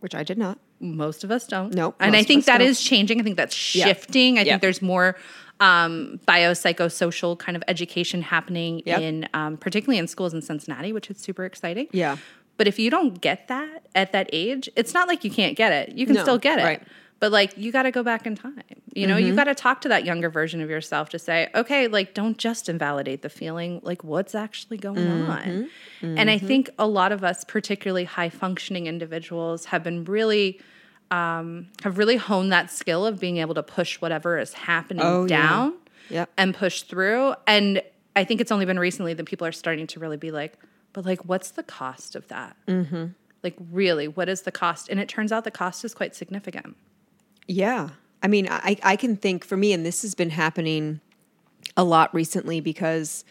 which 0.00 0.14
I 0.14 0.22
did 0.24 0.38
not. 0.38 0.58
most 0.80 1.24
of 1.24 1.32
us 1.32 1.44
don't. 1.48 1.74
Nope, 1.74 1.96
And 1.98 2.14
I 2.14 2.22
think 2.22 2.44
that 2.44 2.58
don't. 2.58 2.68
is 2.68 2.80
changing. 2.80 3.18
I 3.20 3.24
think 3.24 3.36
that's 3.36 3.74
Yeah. 3.74 3.86
shifting. 3.86 4.38
I 4.38 4.42
Yeah. 4.42 4.52
think 4.52 4.62
there's 4.62 4.80
more 4.80 5.16
um, 5.60 6.20
biopsychosocial 6.28 7.36
kind 7.36 7.56
of 7.56 7.64
education 7.66 8.22
happening 8.22 8.82
Yep. 8.86 9.00
in, 9.00 9.28
um, 9.34 9.56
particularly 9.56 9.98
in 9.98 10.06
schools 10.06 10.32
in 10.32 10.40
Cincinnati, 10.40 10.92
which 10.92 11.10
is 11.10 11.18
super 11.18 11.44
exciting. 11.44 11.88
Yeah. 11.90 12.16
But 12.58 12.68
if 12.68 12.78
you 12.78 12.90
don't 12.90 13.20
get 13.20 13.48
that 13.48 13.86
at 13.96 14.12
that 14.12 14.30
age, 14.32 14.68
it's 14.76 14.94
not 14.94 15.08
like 15.08 15.24
you 15.24 15.30
can't 15.32 15.56
get 15.56 15.72
it. 15.72 15.96
You 15.96 16.06
can 16.06 16.14
No, 16.14 16.22
still 16.22 16.38
get 16.38 16.60
it. 16.60 16.62
right. 16.62 16.82
But 17.20 17.32
like 17.32 17.56
you 17.58 17.72
got 17.72 17.82
to 17.82 17.90
go 17.90 18.02
back 18.04 18.26
in 18.26 18.36
time. 18.36 18.62
You 18.94 19.06
know, 19.06 19.16
Mm-hmm. 19.16 19.26
you 19.26 19.34
got 19.34 19.44
to 19.44 19.54
talk 19.54 19.80
to 19.82 19.88
that 19.88 20.04
younger 20.04 20.30
version 20.30 20.60
of 20.60 20.70
yourself 20.70 21.08
to 21.10 21.18
say, 21.18 21.48
okay, 21.54 21.88
like 21.88 22.14
don't 22.14 22.38
just 22.38 22.68
invalidate 22.68 23.22
the 23.22 23.28
feeling. 23.28 23.80
Like 23.82 24.04
what's 24.04 24.34
actually 24.34 24.76
going 24.78 24.98
Mm-hmm. 24.98 25.30
on? 25.30 25.70
And 26.18 26.30
I 26.30 26.38
think 26.38 26.70
a 26.78 26.86
lot 26.86 27.10
of 27.12 27.24
us, 27.24 27.44
particularly 27.44 28.04
high 28.04 28.28
functioning 28.28 28.86
individuals, 28.86 29.64
have 29.66 29.82
been 29.82 30.04
really 30.04 30.60
um, 31.10 31.68
have 31.82 31.96
really 31.98 32.16
honed 32.16 32.52
that 32.52 32.70
skill 32.70 33.06
of 33.06 33.18
being 33.18 33.38
able 33.38 33.54
to 33.54 33.62
push 33.62 34.00
whatever 34.00 34.38
is 34.38 34.52
happening 34.52 35.02
Oh, 35.04 35.22
yeah. 35.26 35.48
down 35.48 35.74
Yep. 36.10 36.30
and 36.36 36.54
push 36.54 36.82
through. 36.82 37.34
And 37.46 37.82
I 38.14 38.24
think 38.24 38.40
it's 38.42 38.52
only 38.52 38.66
been 38.66 38.78
recently 38.78 39.14
that 39.14 39.24
people 39.24 39.46
are 39.46 39.52
starting 39.52 39.86
to 39.88 40.00
really 40.00 40.16
be 40.18 40.30
like, 40.30 40.54
but 40.92 41.06
like, 41.06 41.24
what's 41.24 41.50
the 41.52 41.62
cost 41.62 42.14
of 42.14 42.28
that? 42.28 42.56
Mm-hmm. 42.66 43.06
Like, 43.42 43.56
really, 43.72 44.06
what 44.08 44.28
is 44.28 44.42
the 44.42 44.52
cost? 44.52 44.88
And 44.90 45.00
it 45.00 45.08
turns 45.08 45.32
out 45.32 45.44
the 45.44 45.50
cost 45.50 45.82
is 45.84 45.94
quite 45.94 46.14
significant. 46.14 46.76
Yeah. 47.48 47.88
I 48.22 48.28
mean, 48.28 48.46
I, 48.48 48.76
I 48.82 48.96
can 48.96 49.16
think 49.16 49.44
for 49.44 49.56
me, 49.56 49.72
and 49.72 49.84
this 49.84 50.02
has 50.02 50.14
been 50.14 50.30
happening 50.30 51.00
a 51.76 51.84
lot 51.84 52.12
recently 52.14 52.60
because 52.60 53.24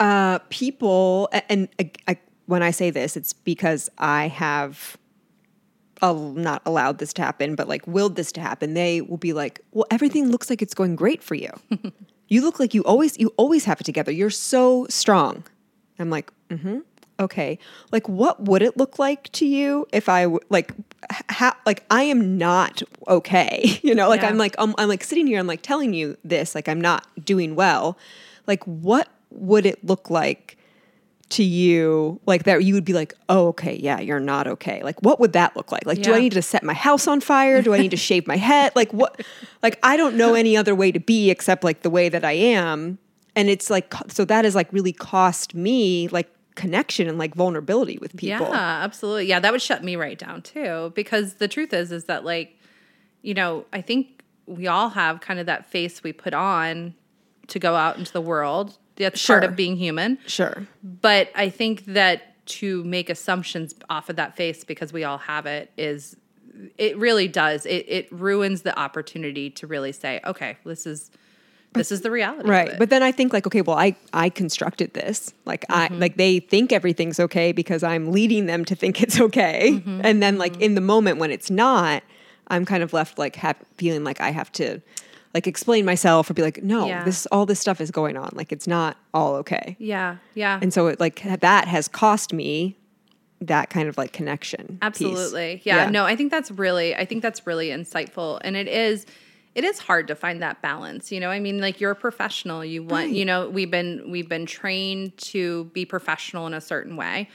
uh, 0.00 0.38
people, 0.48 1.28
and 1.48 1.68
I, 1.78 1.90
I, 2.08 2.18
when 2.46 2.62
I 2.62 2.70
say 2.70 2.90
this, 2.90 3.16
it's 3.16 3.32
because 3.32 3.88
I 3.98 4.28
have 4.28 4.96
uh, 6.00 6.12
not 6.12 6.62
allowed 6.66 6.98
this 6.98 7.12
to 7.14 7.22
happen, 7.22 7.54
but 7.54 7.68
like 7.68 7.86
willed 7.86 8.16
this 8.16 8.32
to 8.32 8.40
happen. 8.40 8.74
They 8.74 9.00
will 9.00 9.18
be 9.18 9.32
like, 9.32 9.60
well, 9.72 9.86
everything 9.90 10.30
looks 10.30 10.48
like 10.50 10.62
it's 10.62 10.74
going 10.74 10.96
great 10.96 11.22
for 11.22 11.34
you. 11.34 11.50
you 12.28 12.42
look 12.42 12.58
like 12.58 12.74
you 12.74 12.82
always, 12.84 13.18
you 13.18 13.32
always 13.36 13.64
have 13.64 13.80
it 13.80 13.84
together. 13.84 14.10
You're 14.10 14.30
so 14.30 14.86
strong. 14.88 15.44
I'm 15.98 16.10
like, 16.10 16.32
mm-hmm. 16.48 16.78
Okay. 17.20 17.58
Like, 17.92 18.08
what 18.08 18.42
would 18.42 18.62
it 18.62 18.76
look 18.76 18.98
like 18.98 19.30
to 19.32 19.46
you 19.46 19.86
if 19.92 20.08
I 20.08 20.26
like, 20.48 20.72
ha- 21.30 21.56
like 21.66 21.84
I 21.90 22.02
am 22.04 22.38
not 22.38 22.82
okay. 23.08 23.78
You 23.82 23.94
know, 23.94 24.08
like 24.08 24.22
Yeah. 24.22 24.28
I'm 24.28 24.38
like 24.38 24.54
I'm, 24.58 24.74
I'm 24.78 24.88
like 24.88 25.04
sitting 25.04 25.26
here. 25.26 25.38
I'm 25.38 25.46
like 25.46 25.62
telling 25.62 25.92
you 25.92 26.16
this. 26.24 26.54
Like 26.54 26.68
I'm 26.68 26.80
not 26.80 27.06
doing 27.24 27.54
well. 27.54 27.98
Like, 28.46 28.64
what 28.64 29.08
would 29.30 29.66
it 29.66 29.84
look 29.84 30.10
like 30.10 30.56
to 31.30 31.42
you? 31.42 32.20
Like 32.26 32.44
that 32.44 32.64
you 32.64 32.74
would 32.74 32.84
be 32.84 32.92
like, 32.92 33.14
oh, 33.28 33.48
okay, 33.48 33.76
yeah, 33.76 34.00
you're 34.00 34.20
not 34.20 34.46
okay. 34.46 34.82
Like, 34.82 35.00
what 35.02 35.20
would 35.20 35.32
that 35.32 35.56
look 35.56 35.72
like? 35.72 35.84
Like, 35.86 36.02
do 36.02 36.14
I 36.14 36.20
need 36.20 36.32
to 36.32 36.42
set 36.42 36.62
my 36.62 36.74
house 36.74 37.06
on 37.06 37.20
fire? 37.20 37.60
Do 37.62 37.74
I 37.74 37.78
need 37.78 37.90
to 37.90 37.96
shave 38.08 38.26
my 38.26 38.36
head? 38.36 38.72
Like, 38.74 38.92
what? 38.92 39.20
Like, 39.62 39.78
I 39.82 39.96
don't 39.96 40.16
know 40.16 40.34
any 40.34 40.56
other 40.56 40.74
way 40.74 40.92
to 40.92 41.00
be 41.00 41.30
except 41.30 41.64
like 41.64 41.82
the 41.82 41.90
way 41.90 42.08
that 42.08 42.24
I 42.24 42.32
am. 42.32 42.98
And 43.34 43.48
it's 43.48 43.70
like, 43.70 43.92
so 44.08 44.24
that 44.26 44.44
has 44.44 44.54
like 44.54 44.72
really 44.72 44.92
cost 44.92 45.54
me 45.54 46.08
like 46.08 46.30
connection 46.54 47.08
and 47.08 47.18
like 47.18 47.34
vulnerability 47.34 47.98
with 47.98 48.16
people. 48.16 48.46
Yeah, 48.46 48.82
absolutely. 48.82 49.26
Yeah, 49.26 49.40
that 49.40 49.52
would 49.52 49.62
shut 49.62 49.82
me 49.82 49.96
right 49.96 50.18
down 50.18 50.42
too. 50.42 50.92
Because 50.94 51.34
the 51.34 51.48
truth 51.48 51.72
is, 51.72 51.92
is 51.92 52.04
that 52.04 52.24
like, 52.24 52.58
you 53.22 53.34
know, 53.34 53.64
I 53.72 53.80
think 53.80 54.22
we 54.46 54.66
all 54.66 54.90
have 54.90 55.20
kind 55.20 55.40
of 55.40 55.46
that 55.46 55.66
face 55.66 56.02
we 56.02 56.12
put 56.12 56.34
on 56.34 56.94
to 57.48 57.58
go 57.58 57.74
out 57.74 57.98
into 57.98 58.12
the 58.12 58.20
world. 58.20 58.76
That's 58.96 59.24
part 59.26 59.44
of 59.44 59.56
being 59.56 59.76
human. 59.76 60.18
Sure. 60.26 60.66
But 60.82 61.30
I 61.34 61.48
think 61.48 61.86
that 61.86 62.44
to 62.44 62.84
make 62.84 63.08
assumptions 63.08 63.74
off 63.88 64.08
of 64.08 64.16
that 64.16 64.36
face 64.36 64.64
because 64.64 64.92
we 64.92 65.04
all 65.04 65.18
have 65.18 65.46
it 65.46 65.70
is 65.76 66.16
it 66.76 66.98
really 66.98 67.28
does. 67.28 67.64
It 67.64 67.86
it 67.88 68.12
ruins 68.12 68.62
the 68.62 68.78
opportunity 68.78 69.48
to 69.50 69.66
really 69.66 69.92
say, 69.92 70.20
okay, 70.24 70.58
this 70.64 70.86
is 70.86 71.10
this 71.74 71.92
is 71.92 72.02
the 72.02 72.10
reality. 72.10 72.48
Right. 72.48 72.78
But 72.78 72.90
then 72.90 73.02
I 73.02 73.12
think 73.12 73.32
like, 73.32 73.46
okay, 73.46 73.62
well, 73.62 73.78
I 73.78 73.96
I 74.12 74.28
constructed 74.28 74.94
this. 74.94 75.32
Like 75.44 75.64
I 75.70 75.88
mm-hmm. 75.88 76.00
like 76.00 76.16
they 76.16 76.40
think 76.40 76.72
everything's 76.72 77.18
okay 77.20 77.52
because 77.52 77.82
I'm 77.82 78.12
leading 78.12 78.46
them 78.46 78.64
to 78.66 78.74
think 78.74 79.02
it's 79.02 79.20
okay. 79.20 79.72
Mm-hmm. 79.74 80.00
And 80.04 80.22
then 80.22 80.38
like 80.38 80.54
mm-hmm. 80.54 80.62
in 80.62 80.74
the 80.74 80.80
moment 80.80 81.18
when 81.18 81.30
it's 81.30 81.50
not, 81.50 82.02
I'm 82.48 82.64
kind 82.64 82.82
of 82.82 82.92
left 82.92 83.18
like 83.18 83.36
ha- 83.36 83.54
feeling 83.76 84.04
like 84.04 84.20
I 84.20 84.30
have 84.30 84.52
to 84.52 84.80
like 85.34 85.46
explain 85.46 85.84
myself 85.84 86.28
or 86.28 86.34
be 86.34 86.42
like, 86.42 86.62
no, 86.62 86.86
Yeah. 86.86 87.04
this 87.04 87.26
all 87.26 87.46
this 87.46 87.60
stuff 87.60 87.80
is 87.80 87.90
going 87.90 88.16
on. 88.16 88.30
Like 88.34 88.52
it's 88.52 88.66
not 88.66 88.96
all 89.14 89.34
okay. 89.36 89.76
yeah, 89.78 90.16
yeah. 90.34 90.58
And 90.60 90.72
so 90.72 90.88
it 90.88 91.00
like 91.00 91.22
that 91.40 91.68
has 91.68 91.88
cost 91.88 92.32
me 92.32 92.76
that 93.40 93.70
kind 93.70 93.88
of 93.88 93.98
like 93.98 94.12
connection. 94.12 94.78
Absolutely. 94.82 95.62
Yeah, 95.64 95.90
No, 95.90 96.04
I 96.04 96.14
think 96.16 96.30
that's 96.30 96.50
really 96.50 96.94
I 96.94 97.04
think 97.04 97.22
that's 97.22 97.46
really 97.46 97.68
insightful 97.68 98.40
and 98.44 98.56
it 98.56 98.68
is 98.68 99.06
it 99.54 99.64
is 99.64 99.78
hard 99.78 100.08
to 100.08 100.14
find 100.14 100.40
that 100.42 100.62
balance, 100.62 101.12
you 101.12 101.20
know? 101.20 101.30
I 101.30 101.38
mean, 101.40 101.60
like 101.60 101.80
you're 101.80 101.90
a 101.90 101.96
professional. 101.96 102.64
You 102.64 102.82
want, 102.82 103.10
you 103.10 103.24
know, 103.24 103.48
we've 103.48 103.70
been 103.70 104.10
we've 104.10 104.28
been 104.28 104.46
trained 104.46 105.16
to 105.18 105.64
be 105.74 105.84
professional 105.84 106.46
in 106.46 106.54
a 106.54 106.60
certain 106.60 106.96
way. 106.96 107.28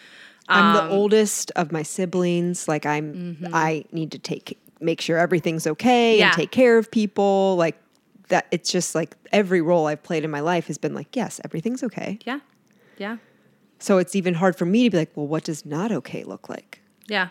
I'm 0.50 0.76
Um, 0.76 0.88
the 0.90 0.96
oldest 0.96 1.52
of 1.56 1.72
my 1.72 1.84
siblings. 1.84 2.68
Like 2.68 2.86
I'm, 2.86 3.38
I 3.54 3.86
need 3.92 4.12
to 4.12 4.20
take 4.20 4.58
make 4.80 5.02
sure 5.02 5.18
everything's 5.18 5.68
okay 5.68 6.14
Mm-hmm. 6.14 6.20
Yeah. 6.20 6.26
and 6.28 6.36
take 6.36 6.52
care 6.52 6.78
of 6.78 6.90
people. 6.90 7.56
Like 7.58 7.78
that. 8.30 8.48
It's 8.52 8.72
just 8.72 8.96
like 8.96 9.16
every 9.32 9.62
role 9.62 9.88
I've 9.88 10.04
played 10.04 10.24
in 10.24 10.32
my 10.32 10.40
life 10.42 10.68
has 10.68 10.78
been 10.78 10.94
like, 10.94 11.16
yes, 11.16 11.40
everything's 11.46 11.84
okay. 11.84 12.20
Yeah. 12.26 12.40
Yeah. 12.98 13.18
So 13.80 14.00
it's 14.00 14.16
even 14.16 14.34
hard 14.34 14.56
for 14.56 14.66
me 14.66 14.86
to 14.86 14.90
be 14.90 14.98
like, 14.98 15.12
well, 15.16 15.28
what 15.28 15.44
does 15.44 15.66
not 15.66 15.92
okay 15.92 16.24
look 16.24 16.50
like? 16.50 16.82
Yeah. 17.08 17.30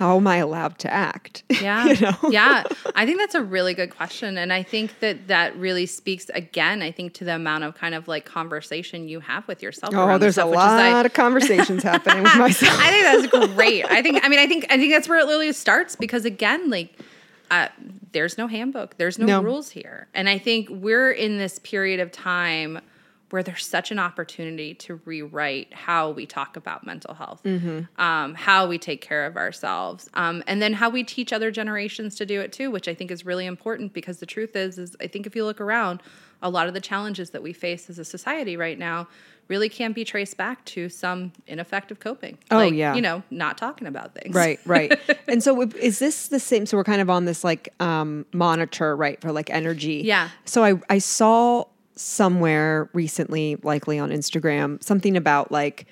How 0.00 0.16
am 0.16 0.26
I 0.26 0.36
allowed 0.38 0.78
to 0.78 0.90
act? 0.90 1.42
Yeah. 1.60 1.84
you 1.88 2.00
know? 2.00 2.16
yeah. 2.30 2.62
I 2.94 3.04
think 3.04 3.18
that's 3.18 3.34
a 3.34 3.42
really 3.42 3.74
good 3.74 3.94
question. 3.94 4.38
And 4.38 4.50
I 4.50 4.62
think 4.62 4.98
that 5.00 5.28
that 5.28 5.54
really 5.56 5.84
speaks 5.84 6.30
again, 6.30 6.80
I 6.80 6.90
think, 6.90 7.12
to 7.14 7.24
the 7.24 7.34
amount 7.34 7.64
of 7.64 7.74
kind 7.74 7.94
of 7.94 8.08
like 8.08 8.24
conversation 8.24 9.08
you 9.08 9.20
have 9.20 9.46
with 9.46 9.62
yourself. 9.62 9.92
Oh, 9.94 10.16
there's 10.16 10.38
a 10.38 10.40
stuff, 10.40 10.48
which 10.48 10.54
is 10.54 10.64
lot 10.64 10.92
like, 10.92 11.04
of 11.06 11.12
conversations 11.12 11.82
happening 11.82 12.22
with 12.22 12.34
myself. 12.38 12.74
I 12.80 12.90
think 12.90 13.30
that's 13.32 13.54
great. 13.54 13.84
I 13.84 14.00
think, 14.00 14.24
I 14.24 14.28
mean, 14.30 14.38
I 14.38 14.46
think, 14.46 14.64
I 14.70 14.78
think 14.78 14.90
that's 14.90 15.06
where 15.06 15.18
it 15.18 15.26
literally 15.26 15.52
starts 15.52 15.96
because 15.96 16.24
again, 16.24 16.70
like, 16.70 16.98
uh, 17.50 17.68
there's 18.12 18.38
no 18.38 18.46
handbook, 18.46 18.96
there's 18.96 19.18
no, 19.18 19.26
No. 19.26 19.42
rules 19.42 19.68
here. 19.68 20.08
And 20.14 20.30
I 20.30 20.38
think 20.38 20.68
we're 20.70 21.10
in 21.10 21.36
this 21.36 21.58
period 21.58 22.00
of 22.00 22.10
time 22.10 22.80
where 23.30 23.42
there's 23.42 23.64
such 23.64 23.90
an 23.90 23.98
opportunity 23.98 24.74
to 24.74 25.00
rewrite 25.04 25.72
how 25.72 26.10
we 26.10 26.26
talk 26.26 26.56
about 26.56 26.84
mental 26.84 27.14
health, 27.14 27.44
um, 27.98 28.34
how 28.34 28.66
we 28.66 28.78
take 28.78 29.00
care 29.00 29.24
of 29.24 29.36
ourselves, 29.36 30.10
um, 30.14 30.42
and 30.46 30.60
then 30.60 30.72
how 30.72 30.90
we 30.90 31.02
teach 31.04 31.32
other 31.32 31.50
generations 31.50 32.16
to 32.16 32.26
do 32.26 32.40
it 32.40 32.52
too, 32.52 32.70
which 32.70 32.88
I 32.88 32.94
think 32.94 33.10
is 33.10 33.24
really 33.24 33.46
important 33.46 33.92
because 33.92 34.18
the 34.18 34.26
truth 34.26 34.56
is, 34.56 34.78
is 34.78 34.96
I 35.00 35.06
think 35.06 35.26
if 35.26 35.34
you 35.34 35.44
look 35.44 35.60
around, 35.60 36.02
a 36.42 36.50
lot 36.50 36.66
of 36.66 36.74
the 36.74 36.80
challenges 36.80 37.30
that 37.30 37.42
we 37.42 37.52
face 37.52 37.90
as 37.90 37.98
a 37.98 38.04
society 38.04 38.56
right 38.56 38.78
now 38.78 39.08
really 39.48 39.68
can 39.68 39.92
be 39.92 40.04
traced 40.04 40.36
back 40.36 40.64
to 40.64 40.88
some 40.88 41.32
ineffective 41.48 41.98
coping. 41.98 42.38
Oh, 42.50 42.56
like, 42.56 42.72
yeah. 42.72 42.94
you 42.94 43.02
know, 43.02 43.22
not 43.30 43.58
talking 43.58 43.88
about 43.88 44.14
things. 44.14 44.34
Right, 44.34 44.60
right. 44.64 44.98
and 45.28 45.42
so 45.42 45.60
is 45.62 45.98
this 45.98 46.28
the 46.28 46.38
same? 46.38 46.66
So 46.66 46.76
we're 46.76 46.84
kind 46.84 47.00
of 47.00 47.10
on 47.10 47.24
this 47.24 47.42
like 47.42 47.74
um, 47.80 48.24
monitor, 48.32 48.94
right, 48.96 49.20
for 49.20 49.32
like 49.32 49.50
energy. 49.50 50.02
Yeah. 50.04 50.30
So 50.44 50.64
I 50.64 50.80
I 50.88 50.98
saw 50.98 51.64
somewhere 52.00 52.88
recently, 52.92 53.56
likely 53.62 53.98
on 53.98 54.10
Instagram, 54.10 54.82
something 54.82 55.16
about 55.16 55.52
like 55.52 55.86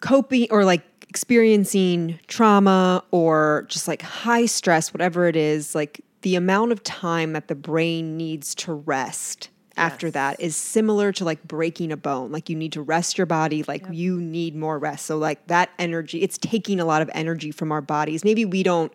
coping 0.00 0.46
or 0.50 0.64
like 0.64 0.82
experiencing 1.08 2.18
trauma 2.26 3.02
or 3.10 3.66
just 3.68 3.88
like 3.88 4.02
high 4.02 4.46
stress, 4.46 4.92
whatever 4.92 5.26
it 5.26 5.36
is, 5.36 5.74
like 5.74 6.00
the 6.22 6.36
amount 6.36 6.72
of 6.72 6.82
time 6.82 7.32
that 7.32 7.48
the 7.48 7.54
brain 7.54 8.16
needs 8.16 8.54
to 8.54 8.72
rest 8.74 9.48
after 9.76 10.06
Yes. 10.06 10.14
that 10.14 10.40
is 10.40 10.54
similar 10.56 11.10
to 11.12 11.24
like 11.24 11.42
breaking 11.44 11.90
a 11.90 11.96
bone. 11.96 12.30
Like 12.30 12.48
you 12.48 12.56
need 12.56 12.72
to 12.72 12.82
rest 12.82 13.18
your 13.18 13.26
body, 13.26 13.64
like 13.66 13.84
you 13.90 14.20
need 14.20 14.54
more 14.54 14.78
rest. 14.78 15.06
So 15.06 15.16
like 15.16 15.46
that 15.48 15.70
energy, 15.78 16.22
it's 16.22 16.38
taking 16.38 16.80
a 16.80 16.84
lot 16.84 17.02
of 17.02 17.10
energy 17.14 17.50
from 17.50 17.72
our 17.72 17.80
bodies. 17.80 18.24
Maybe 18.24 18.44
we 18.44 18.62
don't 18.62 18.92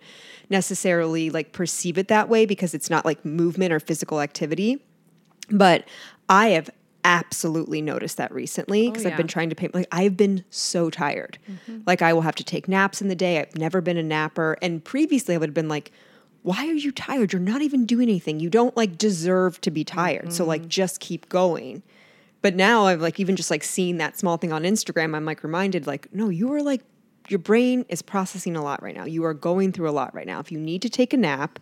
necessarily 0.50 1.30
like 1.30 1.52
perceive 1.52 1.98
it 1.98 2.08
that 2.08 2.30
way 2.30 2.46
because 2.46 2.74
it's 2.74 2.90
not 2.90 3.04
like 3.06 3.26
movement 3.26 3.74
or 3.74 3.80
physical 3.80 4.22
activity. 4.22 4.82
But 5.52 5.88
I 6.28 6.50
have 6.50 6.70
absolutely 7.06 7.82
noticed 7.82 8.18
that 8.18 8.32
recently 8.34 8.88
oh, 8.88 8.92
because 8.92 9.06
I've 9.06 9.18
been 9.18 9.28
trying 9.28 9.50
to 9.50 9.56
pay 9.56 9.70
like 9.74 9.88
I've 9.92 10.18
been 10.18 10.44
so 10.50 10.90
tired. 10.90 11.38
Mm-hmm. 11.50 11.80
Like 11.86 12.02
I 12.02 12.14
will 12.14 12.22
have 12.22 12.36
to 12.36 12.44
take 12.44 12.68
naps 12.68 13.02
in 13.02 13.08
the 13.08 13.16
day. 13.16 13.40
I've 13.40 13.56
never 13.56 13.82
been 13.82 13.98
a 13.98 14.04
napper. 14.04 14.58
And 14.62 14.84
previously 14.84 15.36
I 15.36 15.38
would 15.38 15.50
have 15.50 15.54
been 15.54 15.70
like, 15.70 15.92
why 16.42 16.68
are 16.68 16.74
you 16.74 16.92
tired? 16.92 17.34
You're 17.34 17.42
not 17.42 17.62
even 17.62 17.86
doing 17.86 18.10
anything. 18.10 18.40
You 18.40 18.50
don't 18.50 18.76
like 18.76 18.98
deserve 18.98 19.60
to 19.62 19.72
be 19.72 19.84
tired. 19.84 20.34
So 20.34 20.46
like 20.46 20.62
mm-hmm. 20.62 20.70
just 20.70 21.00
keep 21.00 21.30
going. 21.30 21.84
But 22.42 22.56
now 22.56 22.86
I've 22.86 23.02
like 23.02 23.20
even 23.20 23.36
just 23.36 23.52
like 23.52 23.64
seen 23.64 23.98
that 23.98 24.18
small 24.18 24.38
thing 24.38 24.54
on 24.54 24.64
Instagram, 24.64 25.16
I'm 25.16 25.26
like 25.26 25.44
reminded 25.44 25.88
like, 25.88 26.14
no, 26.14 26.30
you 26.30 26.54
are 26.54 26.62
like 26.62 26.82
your 27.28 27.40
brain 27.40 27.86
is 27.90 28.02
processing 28.02 28.56
a 28.56 28.64
lot 28.64 28.82
right 28.82 28.96
now. 28.96 29.06
You 29.06 29.24
are 29.26 29.34
going 29.34 29.72
through 29.72 29.90
a 29.90 29.92
lot 29.92 30.14
right 30.14 30.26
now. 30.28 30.40
If 30.40 30.52
you 30.52 30.60
need 30.60 30.82
to 30.82 30.90
take 30.90 31.14
a 31.14 31.18
nap, 31.18 31.60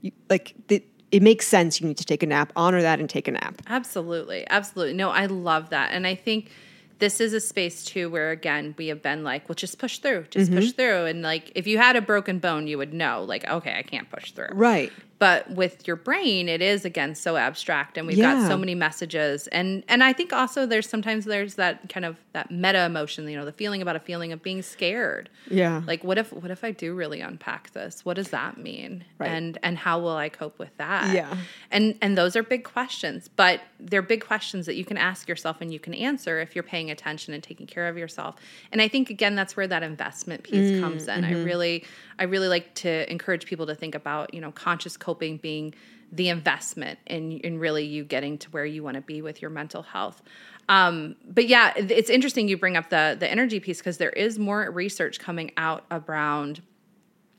you, 0.00 0.12
like 0.30 0.54
the, 0.68 0.82
it 1.10 1.22
makes 1.22 1.46
sense 1.46 1.80
you 1.80 1.86
need 1.86 1.96
to 1.98 2.04
take 2.04 2.22
a 2.22 2.26
nap. 2.26 2.52
Honor 2.56 2.82
that 2.82 3.00
and 3.00 3.08
take 3.08 3.28
a 3.28 3.32
nap. 3.32 3.62
Absolutely. 3.66 4.46
Absolutely. 4.50 4.94
No, 4.94 5.10
I 5.10 5.26
love 5.26 5.70
that. 5.70 5.90
And 5.92 6.06
I 6.06 6.14
think 6.14 6.50
this 6.98 7.20
is 7.20 7.32
a 7.32 7.40
space 7.40 7.84
too 7.84 8.10
where 8.10 8.30
again 8.32 8.74
we 8.76 8.88
have 8.88 9.00
been 9.02 9.22
like, 9.24 9.48
well, 9.48 9.54
just 9.54 9.78
push 9.78 9.98
through, 9.98 10.26
just 10.30 10.50
Mm-hmm. 10.50 10.58
push 10.60 10.72
through. 10.72 11.06
And 11.06 11.22
like 11.22 11.52
if 11.54 11.66
you 11.66 11.78
had 11.78 11.96
a 11.96 12.00
broken 12.02 12.38
bone, 12.40 12.66
you 12.66 12.76
would 12.78 12.92
know, 12.92 13.22
like, 13.24 13.46
okay, 13.48 13.74
I 13.78 13.82
can't 13.82 14.10
push 14.10 14.32
through. 14.32 14.48
Right. 14.52 14.92
But 15.18 15.50
with 15.50 15.86
your 15.88 15.96
brain, 15.96 16.48
it 16.48 16.62
is 16.62 16.84
again 16.84 17.14
so 17.16 17.36
abstract 17.36 17.98
and 17.98 18.06
we've 18.06 18.18
got 18.18 18.46
so 18.46 18.56
many 18.56 18.74
messages. 18.76 19.48
And 19.48 19.82
and 19.88 20.04
I 20.04 20.12
think 20.12 20.32
also 20.32 20.64
there's 20.64 20.88
sometimes 20.88 21.24
there's 21.24 21.56
that 21.56 21.88
kind 21.88 22.04
of 22.06 22.16
that 22.34 22.50
meta 22.52 22.84
emotion, 22.84 23.28
you 23.28 23.36
know, 23.36 23.44
the 23.44 23.50
feeling 23.52 23.82
about 23.82 23.96
a 23.96 24.00
feeling 24.00 24.32
of 24.32 24.42
being 24.42 24.62
scared. 24.62 25.28
Yeah. 25.50 25.82
Like 25.86 26.04
what 26.04 26.18
if 26.18 26.32
what 26.32 26.52
if 26.52 26.62
I 26.62 26.70
do 26.70 26.94
really 26.94 27.20
unpack 27.20 27.72
this? 27.72 28.04
What 28.04 28.14
does 28.14 28.28
that 28.30 28.58
mean? 28.58 29.04
Right. 29.18 29.28
And 29.30 29.58
and 29.64 29.76
how 29.76 29.98
will 29.98 30.16
I 30.16 30.28
cope 30.28 30.58
with 30.58 30.76
that? 30.76 31.12
Yeah. 31.12 31.36
And 31.72 31.96
and 32.00 32.16
those 32.16 32.36
are 32.36 32.44
big 32.44 32.62
questions, 32.62 33.28
but 33.28 33.60
they're 33.80 34.02
big 34.02 34.24
questions 34.24 34.66
that 34.66 34.76
you 34.76 34.84
can 34.84 34.96
ask 34.96 35.28
yourself 35.28 35.60
and 35.60 35.72
you 35.72 35.80
can 35.80 35.94
answer 35.94 36.40
if 36.40 36.54
you're 36.54 36.62
paying 36.62 36.90
attention 36.92 37.34
and 37.34 37.42
taking 37.42 37.66
care 37.66 37.88
of 37.88 37.98
yourself. 37.98 38.36
And 38.70 38.80
I 38.80 38.86
think 38.88 39.10
again 39.10 39.34
that's 39.34 39.56
where 39.56 39.66
that 39.66 39.82
investment 39.82 40.44
piece 40.44 40.58
Mm, 40.58 40.80
comes 40.80 41.08
in. 41.08 41.22
mm-hmm. 41.22 41.36
I 41.36 41.42
really 41.42 41.84
I 42.20 42.24
really 42.24 42.48
like 42.48 42.74
to 42.74 43.08
encourage 43.10 43.46
people 43.46 43.66
to 43.66 43.74
think 43.76 43.94
about, 43.94 44.34
you 44.34 44.40
know, 44.40 44.50
conscious 44.52 44.96
coping 45.08 45.38
being 45.38 45.74
the 46.12 46.28
investment 46.28 46.98
in 47.06 47.32
in 47.40 47.58
really 47.58 47.86
you 47.86 48.04
getting 48.04 48.36
to 48.36 48.50
where 48.50 48.66
you 48.66 48.82
want 48.82 48.96
to 48.96 49.00
be 49.00 49.22
with 49.22 49.40
your 49.40 49.50
mental 49.50 49.82
health. 49.82 50.22
Um, 50.68 51.16
but 51.26 51.48
yeah, 51.48 51.72
it's 51.76 52.10
interesting 52.10 52.46
you 52.46 52.58
bring 52.58 52.76
up 52.76 52.90
the 52.90 53.16
the 53.18 53.30
energy 53.30 53.58
piece 53.58 53.78
because 53.78 53.96
there 53.96 54.10
is 54.26 54.38
more 54.38 54.70
research 54.70 55.18
coming 55.18 55.50
out 55.56 55.86
around 55.90 56.60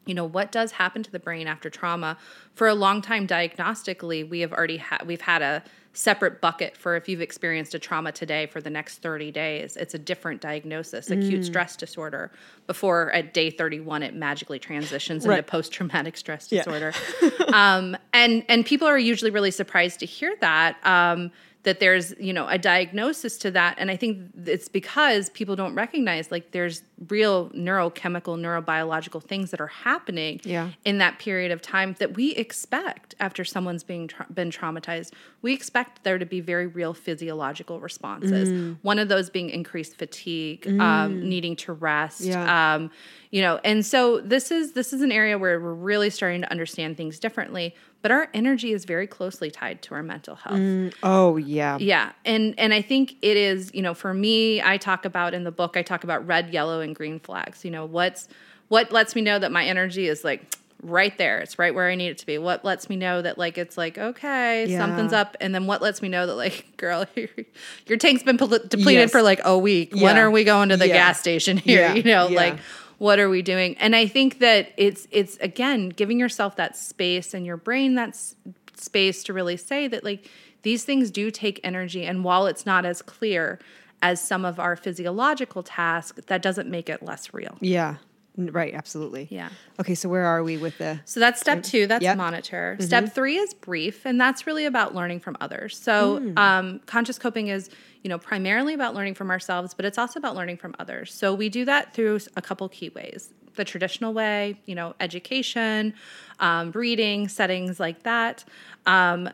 you 0.08 0.16
know 0.16 0.26
what 0.26 0.52
does 0.52 0.72
happen 0.72 1.04
to 1.04 1.12
the 1.12 1.20
brain 1.20 1.46
after 1.46 1.70
trauma 1.70 2.18
for 2.56 2.68
a 2.68 2.74
long 2.74 3.00
time 3.00 3.28
diagnostically 3.28 4.28
we 4.28 4.40
have 4.40 4.52
already 4.52 4.78
had 4.78 5.06
we've 5.06 5.22
had 5.22 5.44
a 5.44 5.64
separate 5.94 6.40
bucket 6.40 6.78
for 6.78 6.96
if 6.96 7.10
you've 7.10 7.22
experienced 7.22 7.74
a 7.74 7.80
trauma 7.80 8.12
today 8.12 8.46
for 8.46 8.62
the 8.62 8.70
next 8.70 9.02
30 9.02 9.32
days. 9.32 9.76
It's 9.76 9.94
a 9.94 9.98
different 9.98 10.40
diagnosis 10.40 11.10
acute 11.10 11.44
stress 11.46 11.76
disorder. 11.76 12.32
Before 12.68 13.12
at 13.12 13.34
day 13.34 13.50
31 13.50 14.04
it 14.04 14.14
magically 14.14 14.60
transitions 14.60 15.26
Right. 15.28 15.40
into 15.40 15.50
post-traumatic 15.50 16.16
stress 16.18 16.52
Yeah. 16.52 16.64
disorder. 16.64 16.94
Um, 17.54 17.98
and 18.14 18.44
and 18.48 18.66
people 18.66 18.88
are 18.88 18.98
usually 19.00 19.32
really 19.32 19.50
surprised 19.52 20.00
to 20.02 20.06
hear 20.06 20.36
that 20.42 20.78
um, 20.86 21.32
that 21.64 21.80
there's 21.80 22.14
you 22.20 22.32
know 22.32 22.48
a 22.48 22.58
diagnosis 22.58 23.38
to 23.40 23.52
that. 23.52 23.76
And 23.80 23.90
i 23.90 23.96
think 23.98 24.30
it's 24.46 24.68
because 24.70 25.30
people 25.32 25.56
don't 25.56 25.74
recognize 25.76 26.32
like 26.32 26.52
there's 26.52 26.84
real 27.08 27.50
neurochemical 27.52 28.38
neurobiological 28.38 29.24
things 29.24 29.52
that 29.52 29.62
are 29.62 29.68
happening 29.68 30.42
Yeah. 30.44 30.70
in 30.84 30.98
that 30.98 31.18
period 31.20 31.52
of 31.52 31.62
time 31.62 31.96
that 32.00 32.16
we 32.16 32.32
expect 32.36 33.16
after 33.22 33.46
someone's 33.46 33.84
being 33.84 34.08
tra- 34.10 34.26
been 34.34 34.50
traumatized 34.52 35.12
we 35.42 35.54
expect 35.54 36.04
there 36.04 36.18
to 36.18 36.26
be 36.26 36.42
very 36.42 36.68
real 36.68 36.94
physiological 36.94 37.80
responses 37.80 38.50
Mm. 38.50 38.78
one 38.82 39.00
of 39.00 39.08
those 39.08 39.30
being 39.30 39.50
increased 39.50 39.96
fatigue 39.98 40.68
um, 40.80 41.28
needing 41.28 41.56
to 41.58 41.74
rest 41.74 42.22
Yeah. 42.22 42.76
um, 42.76 42.92
you 43.32 43.42
know 43.42 43.60
and 43.64 43.86
so 43.86 44.20
this 44.20 44.52
is 44.52 44.74
this 44.74 44.92
is 44.92 45.02
an 45.02 45.12
area 45.12 45.38
where 45.38 45.60
we're 45.60 45.74
really 45.74 46.10
starting 46.10 46.42
to 46.42 46.52
understand 46.52 46.98
things 46.98 47.20
differently 47.20 47.76
but 48.02 48.12
our 48.12 48.30
energy 48.34 48.72
is 48.72 48.86
very 48.86 49.08
closely 49.08 49.52
tied 49.52 49.82
to 49.84 49.94
our 49.94 50.02
mental 50.04 50.36
health 50.36 50.94
Oh 51.04 51.38
yeah. 51.38 51.78
yeah 51.80 52.12
and 52.26 52.56
and 52.58 52.74
i 52.74 52.82
think 52.82 53.16
it 53.22 53.38
is 53.38 53.72
you 53.74 53.82
know 53.82 53.94
for 53.94 54.14
me 54.14 54.62
i 54.62 54.78
talk 54.78 55.06
about 55.06 55.34
in 55.34 55.44
the 55.44 55.52
book 55.52 55.78
i 55.78 55.82
talk 55.82 56.04
about 56.04 56.26
red 56.26 56.52
yellow 56.54 56.80
and 56.82 56.89
green 56.94 57.20
flags 57.20 57.64
you 57.66 57.72
know 57.72 57.86
what's 57.86 58.28
what 58.70 58.92
lets 58.92 59.16
me 59.16 59.22
know 59.22 59.40
that 59.40 59.52
my 59.52 59.66
energy 59.66 60.08
is 60.08 60.24
like 60.24 60.46
right 60.82 61.18
there 61.18 61.40
it's 61.40 61.60
right 61.60 61.76
where 61.76 61.90
i 61.90 61.96
need 61.96 62.08
it 62.08 62.18
to 62.18 62.26
be 62.26 62.38
what 62.38 62.64
lets 62.64 62.90
me 62.90 62.96
know 62.96 63.22
that 63.22 63.38
like 63.38 63.58
it's 63.58 63.78
like 63.78 63.98
okay 63.98 64.66
Yeah. 64.66 64.78
something's 64.80 65.12
up 65.12 65.36
and 65.42 65.54
then 65.54 65.68
what 65.68 65.82
lets 65.82 66.02
me 66.02 66.08
know 66.08 66.26
that 66.26 66.36
like 66.36 66.66
girl 66.78 67.06
your, 67.88 67.98
tank's 67.98 68.24
been 68.24 68.38
depleted 68.38 68.70
Yes. 68.86 69.12
for 69.12 69.22
like 69.22 69.42
a 69.44 69.58
week 69.58 69.94
when 69.94 70.18
are 70.18 70.32
we 70.32 70.44
going 70.46 70.70
to 70.70 70.78
the 70.78 70.88
Yeah. 70.88 70.94
gas 70.94 71.20
station 71.20 71.58
here 71.70 71.82
Yeah. 71.82 71.94
you 71.96 72.04
know 72.04 72.28
Yeah. 72.30 72.38
like 72.38 72.60
what 72.98 73.20
are 73.20 73.30
we 73.30 73.42
doing 73.42 73.78
and 73.78 73.94
i 73.96 74.08
think 74.08 74.40
that 74.40 74.72
it's 74.78 75.06
it's 75.12 75.36
again 75.38 75.90
giving 75.90 76.18
yourself 76.20 76.56
that 76.56 76.78
space 76.78 77.34
and 77.34 77.46
your 77.46 77.58
brain 77.58 77.96
that 77.96 78.10
s- 78.10 78.36
space 78.78 79.24
to 79.26 79.34
really 79.34 79.58
say 79.58 79.88
that 79.88 80.04
like 80.06 80.30
these 80.62 80.84
things 80.86 81.12
do 81.12 81.30
take 81.32 81.60
energy 81.64 82.06
and 82.06 82.24
while 82.24 82.46
it's 82.48 82.66
not 82.66 82.86
as 82.86 83.02
clear 83.02 83.60
as 84.02 84.22
some 84.22 84.46
of 84.46 84.60
our 84.60 84.76
physiological 84.76 85.64
tasks 85.64 86.22
that 86.28 86.42
doesn't 86.42 86.70
make 86.70 86.90
it 86.90 87.04
less 87.04 87.34
real 87.34 87.58
Yeah. 87.60 87.96
Right. 88.38 88.74
Absolutely. 88.74 89.28
yeah 89.30 89.50
Okay. 89.82 89.96
So 89.96 90.08
where 90.08 90.24
are 90.26 90.44
we 90.44 90.56
with 90.58 90.78
the? 90.78 91.00
so 91.04 91.20
that's 91.20 91.42
step 91.42 91.62
two. 91.64 91.88
That's 91.88 92.04
Yep. 92.04 92.16
monitor. 92.18 92.78
Step 92.80 93.12
three 93.14 93.36
is 93.38 93.54
brief, 93.54 94.06
and 94.06 94.20
that's 94.22 94.48
really 94.48 94.66
about 94.66 94.96
learning 94.96 95.20
from 95.20 95.36
others. 95.42 95.78
So 95.78 96.34
um, 96.38 96.80
conscious 96.86 97.20
coping 97.20 97.48
is, 97.48 97.70
you 98.04 98.10
know, 98.10 98.18
primarily 98.18 98.74
about 98.74 98.96
learning 98.96 99.16
from 99.16 99.30
ourselves, 99.30 99.74
but 99.74 99.84
it's 99.84 99.98
also 99.98 100.20
about 100.20 100.36
learning 100.36 100.56
from 100.58 100.74
others. 100.80 101.14
So 101.14 101.34
we 101.34 101.50
do 101.50 101.66
that 101.66 101.94
through 101.94 102.20
a 102.38 102.42
couple 102.42 102.70
key 102.70 102.90
ways. 102.90 103.34
The 103.56 103.66
traditional 103.66 104.14
way, 104.14 104.62
you 104.66 104.76
know, 104.76 104.96
education, 105.02 105.94
um, 106.40 106.72
reading, 106.72 107.28
settings 107.28 107.78
like 107.80 108.04
that. 108.04 108.46
Um, 108.86 109.30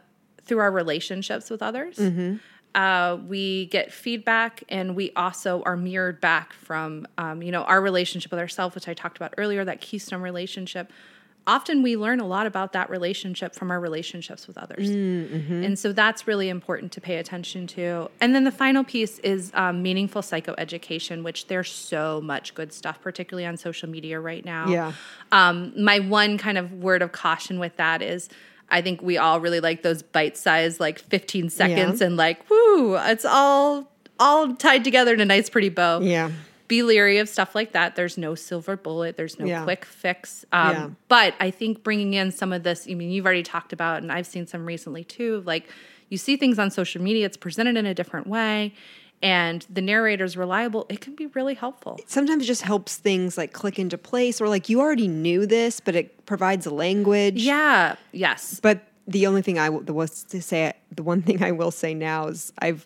through 0.45 0.59
our 0.59 0.72
relationships 0.72 1.49
with 1.49 1.61
others. 1.63 1.99
Uh, 2.76 3.17
we 3.26 3.67
get 3.67 3.93
feedback 3.93 4.61
and 4.67 4.97
we 4.97 5.11
also 5.15 5.63
are 5.65 5.78
mirrored 5.78 6.19
back 6.19 6.51
from 6.51 7.07
um, 7.17 7.41
you 7.41 7.49
know 7.49 7.63
our 7.63 7.82
relationship 7.82 8.30
with 8.32 8.39
ourselves 8.39 8.76
which 8.76 8.89
i 8.89 8.93
talked 8.93 9.15
about 9.15 9.34
earlier 9.38 9.63
that 9.63 9.80
keystone 9.80 10.21
relationship. 10.21 10.91
Often 11.47 11.84
we 11.84 11.95
learn 11.95 12.19
a 12.19 12.26
lot 12.26 12.47
about 12.47 12.73
that 12.73 12.89
relationship 12.89 13.53
from 13.53 13.69
our 13.69 13.80
relationships 13.80 14.47
with 14.47 14.57
others. 14.57 14.89
And 15.63 15.78
so 15.78 15.93
that's 15.93 16.26
really 16.28 16.49
important 16.49 16.91
to 16.93 17.01
pay 17.01 17.17
attention 17.17 17.67
to. 17.67 18.09
And 18.19 18.34
then 18.34 18.45
the 18.45 18.51
final 18.51 18.84
piece 18.84 19.19
is 19.19 19.51
um, 19.53 19.84
meaningful 19.84 20.23
psychoeducation 20.23 21.23
which 21.23 21.45
there's 21.47 21.71
so 21.71 22.19
much 22.19 22.55
good 22.55 22.73
stuff 22.73 22.99
particularly 22.99 23.45
on 23.45 23.57
social 23.57 23.88
media 23.88 24.19
right 24.19 24.43
now. 24.43 24.67
Yeah. 24.67 24.91
um, 25.32 25.71
my 25.82 25.99
one 25.99 26.38
kind 26.39 26.57
of 26.57 26.73
word 26.73 27.01
of 27.03 27.11
caution 27.11 27.59
with 27.59 27.78
that 27.78 28.01
is 28.01 28.28
I 28.70 28.82
think 28.82 29.01
we 29.01 29.18
all 29.18 29.39
really 29.39 29.59
like 29.59 29.84
those 29.84 30.01
bite 30.01 30.38
sized 30.38 30.80
like 30.80 30.99
15 30.99 31.49
seconds 31.49 32.01
and 32.01 32.18
like, 32.18 32.49
woo, 32.49 32.95
it's 32.95 33.26
all 33.26 33.91
all 34.20 34.55
tied 34.55 34.84
together 34.84 35.13
in 35.13 35.20
a 35.20 35.26
nice 35.26 35.49
pretty 35.49 35.70
bow. 35.70 35.99
Yeah. 36.01 36.32
Be 36.68 36.82
leery 36.82 37.20
of 37.20 37.30
stuff 37.30 37.53
like 37.53 37.74
that. 37.74 37.95
There's 37.95 38.18
no 38.18 38.34
silver 38.34 38.76
bullet. 38.76 39.18
There's 39.18 39.38
no 39.38 39.45
Yeah. 39.45 39.63
quick 39.63 39.86
fix. 39.86 40.45
Um, 40.51 40.72
Yeah. 40.72 40.89
But 41.09 41.36
I 41.39 41.51
think 41.51 41.84
bringing 41.84 42.13
in 42.16 42.32
some 42.32 42.51
of 42.53 42.63
this, 42.63 42.88
I 42.89 42.93
mean, 42.95 43.11
you've 43.11 43.26
already 43.26 43.43
talked 43.43 43.72
about, 43.74 44.01
and 44.01 44.11
I've 44.11 44.26
seen 44.26 44.47
some 44.47 44.66
recently 44.66 45.03
too. 45.03 45.43
Like 45.45 45.68
you 46.09 46.18
see 46.18 46.38
things 46.38 46.57
on 46.57 46.72
social 46.72 47.01
media, 47.01 47.26
it's 47.26 47.38
presented 47.38 47.78
in 47.78 47.86
a 47.86 47.93
different 47.93 48.26
way, 48.26 48.74
and 49.22 49.66
the 49.70 49.82
narrator's 49.82 50.36
reliable. 50.38 50.86
It 50.89 51.01
can 51.01 51.16
be 51.16 51.28
really 51.28 51.53
helpful. 51.55 51.99
Sometimes 52.07 52.43
it 52.43 52.47
just 52.47 52.61
helps 52.61 52.97
things 52.97 53.38
like 53.38 53.53
click 53.53 53.80
into 53.80 53.97
place, 53.97 54.39
or 54.41 54.47
like 54.49 54.70
you 54.70 54.80
already 54.82 55.07
knew 55.07 55.45
this, 55.45 55.80
but 55.80 55.95
it 55.95 56.26
provides 56.26 56.66
a 56.66 56.74
language. 56.74 57.41
Yeah. 57.41 57.95
Yes. 58.11 58.59
But 58.61 58.84
the 59.07 59.28
only 59.28 59.41
thing 59.41 59.59
I 59.59 59.66
w- 59.68 59.84
the 59.86 59.93
was 59.93 60.24
to 60.26 60.41
say, 60.41 60.74
the 60.91 61.03
one 61.03 61.22
thing 61.28 61.43
I 61.43 61.51
will 61.51 61.72
say 61.72 61.93
now 61.93 62.28
is 62.28 62.51
I've 62.59 62.86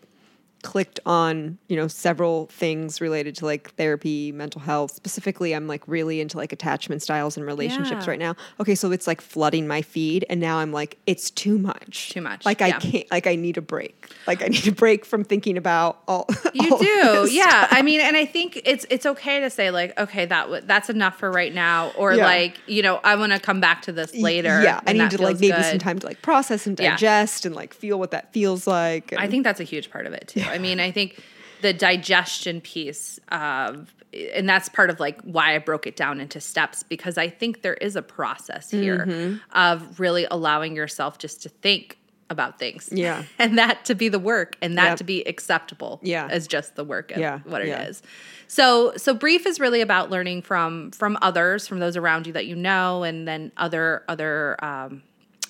clicked 0.61 0.99
on 1.05 1.57
you 1.67 1.75
know 1.77 1.87
several 1.87 2.47
things 2.47 2.99
related 2.99 3.35
to 3.35 3.45
like 3.45 3.71
therapy 3.75 4.31
mental 4.31 4.59
health 4.59 4.91
specifically 4.91 5.53
i'm 5.55 5.67
like 5.67 5.81
really 5.87 6.19
into 6.19 6.35
like 6.37 6.51
attachment 6.51 7.01
styles 7.01 7.37
and 7.37 7.45
relationships 7.45 8.05
Yeah. 8.05 8.09
right 8.11 8.19
now 8.19 8.35
okay 8.59 8.75
so 8.75 8.91
it's 8.91 9.07
like 9.07 9.21
flooding 9.21 9.67
my 9.67 9.81
feed 9.81 10.25
and 10.29 10.39
now 10.41 10.57
i'm 10.57 10.71
like 10.73 10.97
it's 11.07 11.31
too 11.31 11.57
much 11.57 12.09
Too 12.11 12.21
much, 12.21 12.45
like 12.45 12.61
i 12.61 12.71
can't 12.71 13.09
like 13.11 13.25
i 13.27 13.35
need 13.35 13.57
a 13.57 13.61
break 13.61 14.13
like 14.27 14.41
i 14.43 14.47
need 14.47 14.67
a 14.67 14.71
break 14.73 15.05
from 15.05 15.23
thinking 15.23 15.57
about 15.57 16.01
all 16.07 16.27
You 16.53 16.71
all 16.73 16.79
do, 16.79 17.27
yeah. 17.31 17.47
stuff. 17.47 17.67
I 17.71 17.81
mean, 17.83 18.01
and 18.01 18.17
I 18.17 18.25
think 18.25 18.59
it's 18.65 18.85
it's 18.89 19.05
okay 19.05 19.39
to 19.41 19.49
say 19.51 19.69
like, 19.71 19.97
okay, 19.99 20.25
that 20.25 20.43
w- 20.43 20.63
that's 20.65 20.89
enough 20.89 21.19
for 21.19 21.31
right 21.31 21.53
now, 21.53 21.91
or 21.95 22.13
Yeah. 22.15 22.25
like, 22.25 22.59
you 22.65 22.81
know, 22.81 22.99
I 23.03 23.15
want 23.15 23.33
to 23.33 23.39
come 23.39 23.59
back 23.61 23.83
to 23.83 23.91
this 23.91 24.13
later. 24.15 24.61
yeah 24.63 24.81
i 24.87 24.93
need 24.93 25.11
to 25.11 25.21
like 25.21 25.39
maybe 25.39 25.53
good. 25.53 25.63
some 25.65 25.77
time 25.79 25.99
to 25.99 26.07
like 26.07 26.21
process 26.23 26.65
and 26.67 26.77
Yeah. 26.79 26.91
digest 26.91 27.45
and 27.45 27.53
like 27.55 27.73
feel 27.73 27.99
what 27.99 28.11
that 28.11 28.33
feels 28.33 28.65
like 28.67 29.13
I 29.15 29.27
think 29.27 29.43
that's 29.43 29.59
a 29.59 29.63
huge 29.63 29.89
part 29.91 30.05
of 30.07 30.13
it 30.13 30.27
too. 30.29 30.41
I 30.49 30.57
mean, 30.57 30.79
I 30.79 30.91
think 30.91 31.21
the 31.61 31.73
digestion 31.73 32.61
piece 32.61 33.19
of 33.31 33.93
and 34.33 34.49
that's 34.49 34.69
part 34.69 34.89
of 34.89 34.99
like 34.99 35.21
why 35.21 35.53
I 35.53 35.59
broke 35.59 35.85
it 35.85 35.95
down 35.95 36.19
into 36.19 36.41
steps 36.41 36.81
because 36.81 37.15
I 37.17 37.29
think 37.29 37.61
there 37.61 37.75
is 37.75 37.95
a 37.95 38.01
process 38.01 38.71
here 38.71 39.05
Mm-hmm. 39.05 39.37
of 39.57 39.99
really 39.99 40.25
allowing 40.31 40.75
yourself 40.75 41.19
just 41.19 41.43
to 41.43 41.49
think 41.49 41.97
about 42.31 42.57
things. 42.59 42.89
Yeah. 42.91 43.23
And 43.39 43.57
that 43.59 43.85
to 43.85 43.95
be 43.95 44.07
the 44.09 44.17
work 44.19 44.55
and 44.63 44.77
that 44.79 44.89
Yep. 44.89 44.97
to 44.99 45.03
be 45.03 45.23
acceptable 45.25 45.99
Yeah. 46.01 46.27
as 46.29 46.47
just 46.47 46.75
the 46.75 46.83
work 46.83 47.11
of 47.11 47.17
Yeah. 47.19 47.39
what 47.43 47.61
it 47.61 47.67
Yeah. 47.67 47.83
is. 47.87 48.01
So 48.47 48.93
so 48.97 49.13
brief 49.13 49.45
is 49.45 49.59
really 49.59 49.81
about 49.81 50.09
learning 50.09 50.41
from 50.41 50.89
from 50.91 51.17
others, 51.21 51.67
from 51.67 51.77
those 51.79 51.95
around 51.97 52.25
you 52.25 52.33
that 52.33 52.45
you 52.47 52.55
know, 52.55 53.03
and 53.03 53.27
then 53.27 53.51
other 53.57 54.03
other 54.07 54.63
um 54.63 55.03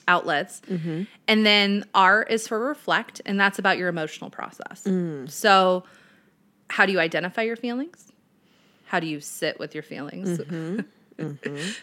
outlets. 0.09 0.61
Mm-hmm. 0.69 1.03
And 1.27 1.45
then 1.45 1.85
R 1.93 2.23
is 2.23 2.47
for 2.47 2.59
reflect, 2.59 3.21
and 3.25 3.39
that's 3.39 3.59
about 3.59 3.77
your 3.77 3.87
emotional 3.87 4.29
process. 4.29 4.83
Mm. 4.83 5.29
So, 5.29 5.83
how 6.69 6.85
do 6.85 6.91
you 6.91 6.99
identify 6.99 7.43
your 7.43 7.55
feelings? 7.55 8.11
How 8.85 8.99
do 8.99 9.07
you 9.07 9.21
sit 9.21 9.59
with 9.59 9.73
your 9.73 9.83
feelings? 9.83 10.39
Mm-hmm. 10.39 10.79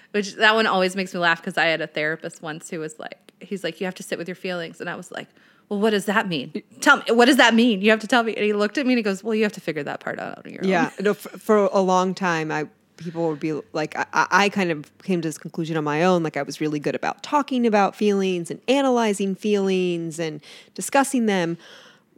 Which 0.11 0.35
that 0.35 0.55
one 0.55 0.67
always 0.67 0.97
makes 0.97 1.15
me 1.15 1.21
laugh 1.21 1.41
because 1.41 1.57
I 1.57 1.67
had 1.67 1.81
a 1.81 1.87
therapist 1.87 2.43
once 2.43 2.69
who 2.69 2.81
was 2.81 2.99
like, 2.99 3.33
he's 3.41 3.63
like, 3.63 3.81
you 3.81 3.85
have 3.87 3.95
to 3.97 4.03
sit 4.03 4.19
with 4.19 4.29
your 4.29 4.35
feelings. 4.35 4.81
And 4.81 4.91
I 4.91 4.97
was 4.97 5.13
like, 5.13 5.29
well, 5.69 5.81
what 5.81 5.91
does 5.91 6.07
that 6.07 6.29
mean? 6.29 6.63
Tell 6.81 6.99
me, 6.99 7.05
what 7.09 7.27
does 7.27 7.37
that 7.37 7.55
mean? 7.55 7.81
You 7.83 7.91
have 7.91 8.01
to 8.01 8.07
tell 8.07 8.23
me. 8.23 8.35
And 8.35 8.45
he 8.45 8.53
looked 8.53 8.79
at 8.79 8.87
me 8.87 8.95
and 8.95 8.99
he 8.99 9.03
goes, 9.03 9.23
well, 9.23 9.35
you 9.35 9.43
have 9.43 9.53
to 9.53 9.61
figure 9.61 9.83
that 9.83 10.01
part 10.01 10.19
out 10.19 10.45
on 10.45 10.53
your 10.53 10.65
own. 10.65 10.69
Yeah, 10.69 10.91
no, 11.01 11.15
for, 11.15 11.29
for 11.39 11.57
a 11.73 11.81
long 11.81 12.15
time, 12.15 12.51
I 12.51 12.69
people 12.97 13.29
would 13.29 13.41
be 13.41 13.61
like, 13.73 13.97
I, 13.97 14.27
I 14.31 14.49
kind 14.49 14.71
of 14.71 14.97
came 14.99 15.21
to 15.21 15.29
this 15.29 15.39
conclusion 15.39 15.77
on 15.77 15.85
my 15.85 16.03
own. 16.05 16.23
Like, 16.23 16.37
I 16.37 16.43
was 16.43 16.61
really 16.61 16.79
good 16.81 16.95
about 16.95 17.23
talking 17.23 17.67
about 17.67 17.95
feelings 17.95 18.51
and 18.51 18.61
analyzing 18.69 19.35
feelings 19.35 20.19
and 20.19 20.41
discussing 20.75 21.27
them. 21.27 21.59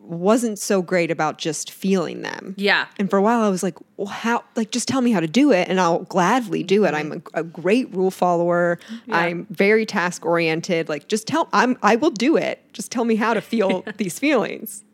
Wasn't 0.01 0.59
so 0.59 0.81
great 0.81 1.11
about 1.11 1.39
just 1.39 1.71
feeling 1.71 2.23
them. 2.23 2.55
Yeah. 2.57 2.87
And 2.99 3.11
for 3.11 3.19
a 3.19 3.23
while, 3.23 3.43
I 3.43 3.51
was 3.51 3.63
like, 3.63 3.75
well, 3.97 4.07
how? 4.07 4.45
Like, 4.55 4.71
just 4.71 4.89
tell 4.89 5.01
me 5.01 5.11
how 5.11 5.21
to 5.21 5.27
do 5.27 5.51
it, 5.53 5.69
and 5.69 5.79
I'll 5.81 6.05
gladly 6.05 6.63
do 6.63 6.85
it. 6.85 6.95
I'm 6.95 7.11
mm-hmm. 7.11 7.37
a, 7.37 7.41
a 7.41 7.45
great 7.45 7.93
rule 7.95 8.13
follower. 8.13 8.79
I'm 9.11 9.47
very 9.51 9.85
task 9.85 10.25
oriented. 10.25 10.89
Like, 10.89 11.09
just 11.09 11.27
tell. 11.27 11.49
I'm. 11.53 11.77
I 11.83 11.97
will 11.97 12.13
do 12.13 12.37
it. 12.37 12.63
Just 12.73 12.93
tell 12.93 13.05
me 13.05 13.17
how 13.17 13.35
to 13.35 13.41
feel 13.41 13.85
these 13.97 14.19
feelings. 14.19 14.85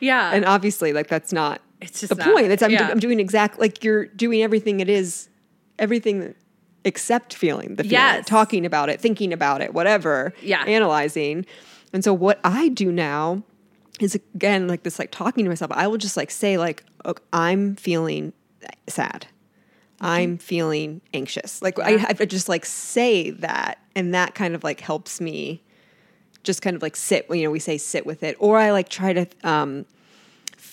Yeah. 0.00 0.32
And 0.32 0.44
obviously, 0.46 0.92
like 0.94 1.08
that's 1.08 1.32
not 1.32 1.60
It's 1.82 2.00
just 2.00 2.08
the 2.10 2.16
not- 2.16 2.32
point. 2.32 2.46
It's 2.50 2.62
I'm, 2.62 2.70
yeah. 2.70 2.88
I'm 2.88 2.98
doing 2.98 3.20
exact 3.20 3.60
like 3.60 3.84
you're 3.84 4.06
doing 4.06 4.42
everything 4.42 4.80
it 4.80 4.88
is, 4.88 5.28
everything 5.78 6.34
except 6.84 7.34
feeling 7.34 7.76
the 7.76 7.82
feeling, 7.84 7.92
Yes. 7.92 8.26
talking 8.26 8.66
about 8.66 8.88
it, 8.90 9.00
thinking 9.00 9.32
about 9.32 9.62
it, 9.62 9.72
whatever, 9.72 10.34
Yeah. 10.42 10.62
analyzing. 10.64 11.46
And 11.92 12.04
so 12.04 12.12
what 12.12 12.40
I 12.44 12.68
do 12.68 12.92
now 12.92 13.42
is 14.00 14.14
again 14.34 14.66
like 14.68 14.82
this 14.82 14.98
like 14.98 15.10
talking 15.10 15.44
to 15.44 15.48
myself. 15.48 15.70
I 15.72 15.86
will 15.86 15.96
just 15.98 16.16
like 16.16 16.30
say 16.30 16.58
like 16.58 16.84
okay, 17.06 17.22
I'm 17.32 17.76
feeling 17.76 18.32
sad. 18.88 19.26
I'm 20.00 20.36
feeling 20.38 21.00
anxious. 21.14 21.62
Like 21.62 21.78
I 21.78 21.92
have 21.92 22.18
to 22.18 22.26
just 22.26 22.48
like 22.48 22.66
say 22.66 23.30
that 23.30 23.78
and 23.96 24.12
that 24.14 24.34
kind 24.34 24.54
of 24.54 24.62
like 24.64 24.80
helps 24.80 25.20
me 25.20 25.62
just 26.42 26.60
kind 26.60 26.76
of 26.76 26.82
like 26.82 26.96
sit, 26.96 27.26
you 27.30 27.42
know, 27.44 27.50
we 27.50 27.58
say 27.58 27.78
sit 27.78 28.04
with 28.04 28.22
it 28.22 28.36
or 28.38 28.58
I 28.58 28.70
like 28.72 28.88
try 28.90 29.12
to 29.14 29.26
um 29.44 29.86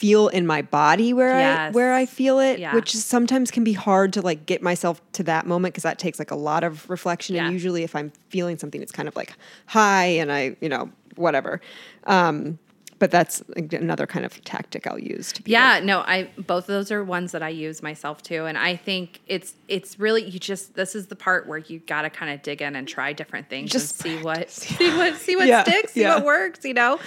feel 0.01 0.27
in 0.29 0.47
my 0.47 0.61
body 0.63 1.13
where 1.13 1.35
I 1.35 1.69
where 1.71 1.93
I 1.93 2.05
feel 2.07 2.39
it, 2.39 2.57
Yeah. 2.59 2.73
which 2.73 2.95
is 2.95 3.05
sometimes 3.05 3.51
can 3.51 3.63
be 3.63 3.73
hard 3.73 4.13
to 4.13 4.21
like 4.21 4.47
get 4.47 4.61
myself 4.63 4.99
to 5.13 5.23
that 5.23 5.45
moment 5.45 5.73
because 5.75 5.83
that 5.83 5.99
takes 5.99 6.17
like 6.17 6.31
a 6.31 6.35
lot 6.35 6.63
of 6.63 6.89
reflection. 6.89 7.35
Yeah. 7.35 7.43
And 7.45 7.53
usually, 7.53 7.83
if 7.83 7.95
I'm 7.95 8.11
feeling 8.29 8.57
something, 8.57 8.81
it's 8.81 8.91
kind 8.91 9.07
of 9.07 9.15
like 9.15 9.33
high 9.67 10.07
and 10.21 10.31
I, 10.31 10.55
you 10.59 10.69
know, 10.69 10.89
whatever. 11.17 11.61
Um, 12.05 12.57
but 13.01 13.09
that's 13.09 13.41
another 13.57 14.05
kind 14.05 14.23
of 14.25 14.41
tactic 14.43 14.85
I'll 14.85 14.99
use 14.99 15.31
to 15.33 15.41
be 15.41 15.49
Yeah, 15.51 15.79
no, 15.83 16.01
I 16.01 16.29
both 16.37 16.65
of 16.65 16.67
those 16.67 16.91
are 16.91 17.03
ones 17.03 17.31
that 17.31 17.41
I 17.41 17.49
use 17.49 17.81
myself 17.81 18.21
too, 18.21 18.45
and 18.45 18.59
I 18.59 18.75
think 18.75 19.19
it's 19.25 19.55
it's 19.67 19.99
really 19.99 20.23
you 20.23 20.37
just 20.39 20.75
this 20.75 20.93
is 20.93 21.07
the 21.07 21.15
part 21.15 21.47
where 21.47 21.57
you 21.57 21.79
got 21.79 22.03
to 22.03 22.11
kind 22.11 22.31
of 22.31 22.43
dig 22.43 22.61
in 22.61 22.75
and 22.75 22.87
try 22.87 23.11
different 23.11 23.49
things 23.49 23.71
Just 23.71 24.05
and 24.05 24.13
see 24.17 24.23
what 24.23 24.51
see 24.51 24.95
what 24.95 25.15
see 25.25 25.35
what 25.35 25.47
Yeah, 25.47 25.63
sticks, 25.63 25.93
see 25.93 26.01
yeah. 26.01 26.13
what 26.15 26.25
works, 26.25 26.63
you 26.63 26.75
know. 26.75 26.99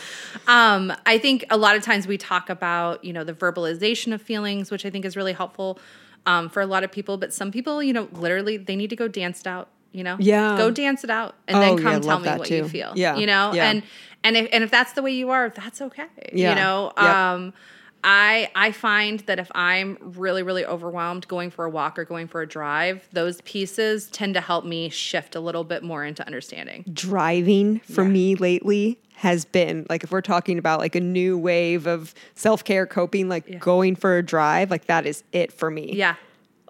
Um, 0.48 0.92
I 1.06 1.16
think 1.18 1.44
a 1.50 1.56
lot 1.56 1.76
of 1.76 1.82
times 1.84 2.08
we 2.08 2.18
talk 2.18 2.50
about 2.50 3.04
you 3.04 3.12
know 3.12 3.22
the 3.22 3.32
verbalization 3.34 4.12
of 4.12 4.20
feelings, 4.20 4.72
which 4.72 4.84
I 4.84 4.90
think 4.90 5.04
is 5.04 5.16
really 5.16 5.32
helpful 5.32 5.78
um, 6.26 6.48
for 6.48 6.60
a 6.60 6.66
lot 6.66 6.82
of 6.82 6.90
people, 6.90 7.18
but 7.18 7.32
some 7.32 7.52
people 7.52 7.82
you 7.84 7.92
know 7.92 8.08
literally 8.12 8.56
they 8.56 8.74
need 8.74 8.90
to 8.90 8.96
go 8.96 9.06
dance 9.06 9.40
it 9.42 9.46
out. 9.46 9.68
You 9.92 10.02
know, 10.02 10.16
Yeah. 10.18 10.56
go 10.58 10.72
dance 10.72 11.04
it 11.04 11.10
out, 11.10 11.36
and 11.46 11.56
Oh, 11.56 11.60
then 11.60 11.76
yeah, 11.78 11.82
come 11.84 12.00
tell 12.02 12.18
me 12.18 12.28
what 12.36 12.50
you 12.50 12.68
feel. 12.68 12.94
Yeah, 12.96 13.16
you 13.16 13.26
know, 13.26 13.52
yeah. 13.54 13.70
and 13.70 13.84
and 14.24 14.36
if 14.36 14.48
and 14.52 14.64
if 14.64 14.70
that's 14.70 14.92
the 14.94 15.02
way 15.02 15.12
you 15.12 15.30
are, 15.30 15.50
that's 15.50 15.80
okay. 15.80 16.06
Yeah. 16.32 16.50
You 16.50 16.54
know, 16.56 16.92
Yep. 16.96 17.06
um, 17.16 17.54
I 18.02 18.50
I 18.54 18.72
find 18.72 19.20
that 19.20 19.38
if 19.38 19.50
I'm 19.54 19.96
really 20.00 20.42
really 20.42 20.66
overwhelmed 20.66 21.26
going 21.28 21.50
for 21.50 21.64
a 21.64 21.70
walk 21.70 21.98
or 21.98 22.04
going 22.04 22.26
for 22.28 22.42
a 22.42 22.46
drive, 22.46 23.08
those 23.12 23.40
pieces 23.42 24.08
tend 24.08 24.34
to 24.34 24.40
help 24.40 24.64
me 24.64 24.88
shift 24.90 25.34
a 25.36 25.40
little 25.40 25.64
bit 25.64 25.82
more 25.82 26.04
into 26.04 26.26
understanding. 26.26 26.84
driving 26.92 27.78
for 27.80 28.04
me 28.04 28.34
lately 28.34 28.98
has 29.16 29.44
been 29.44 29.86
like 29.88 30.02
if 30.04 30.10
we're 30.10 30.20
talking 30.20 30.58
about 30.58 30.80
like 30.80 30.94
a 30.96 31.00
new 31.00 31.38
wave 31.38 31.86
of 31.86 32.12
self-care 32.34 32.84
coping 32.84 33.28
like 33.28 33.60
going 33.60 33.94
for 33.94 34.18
a 34.18 34.22
drive 34.24 34.70
like 34.72 34.86
that 34.86 35.06
is 35.06 35.22
it 35.32 35.52
for 35.52 35.70
me 35.70 35.92
Yeah. 35.94 36.16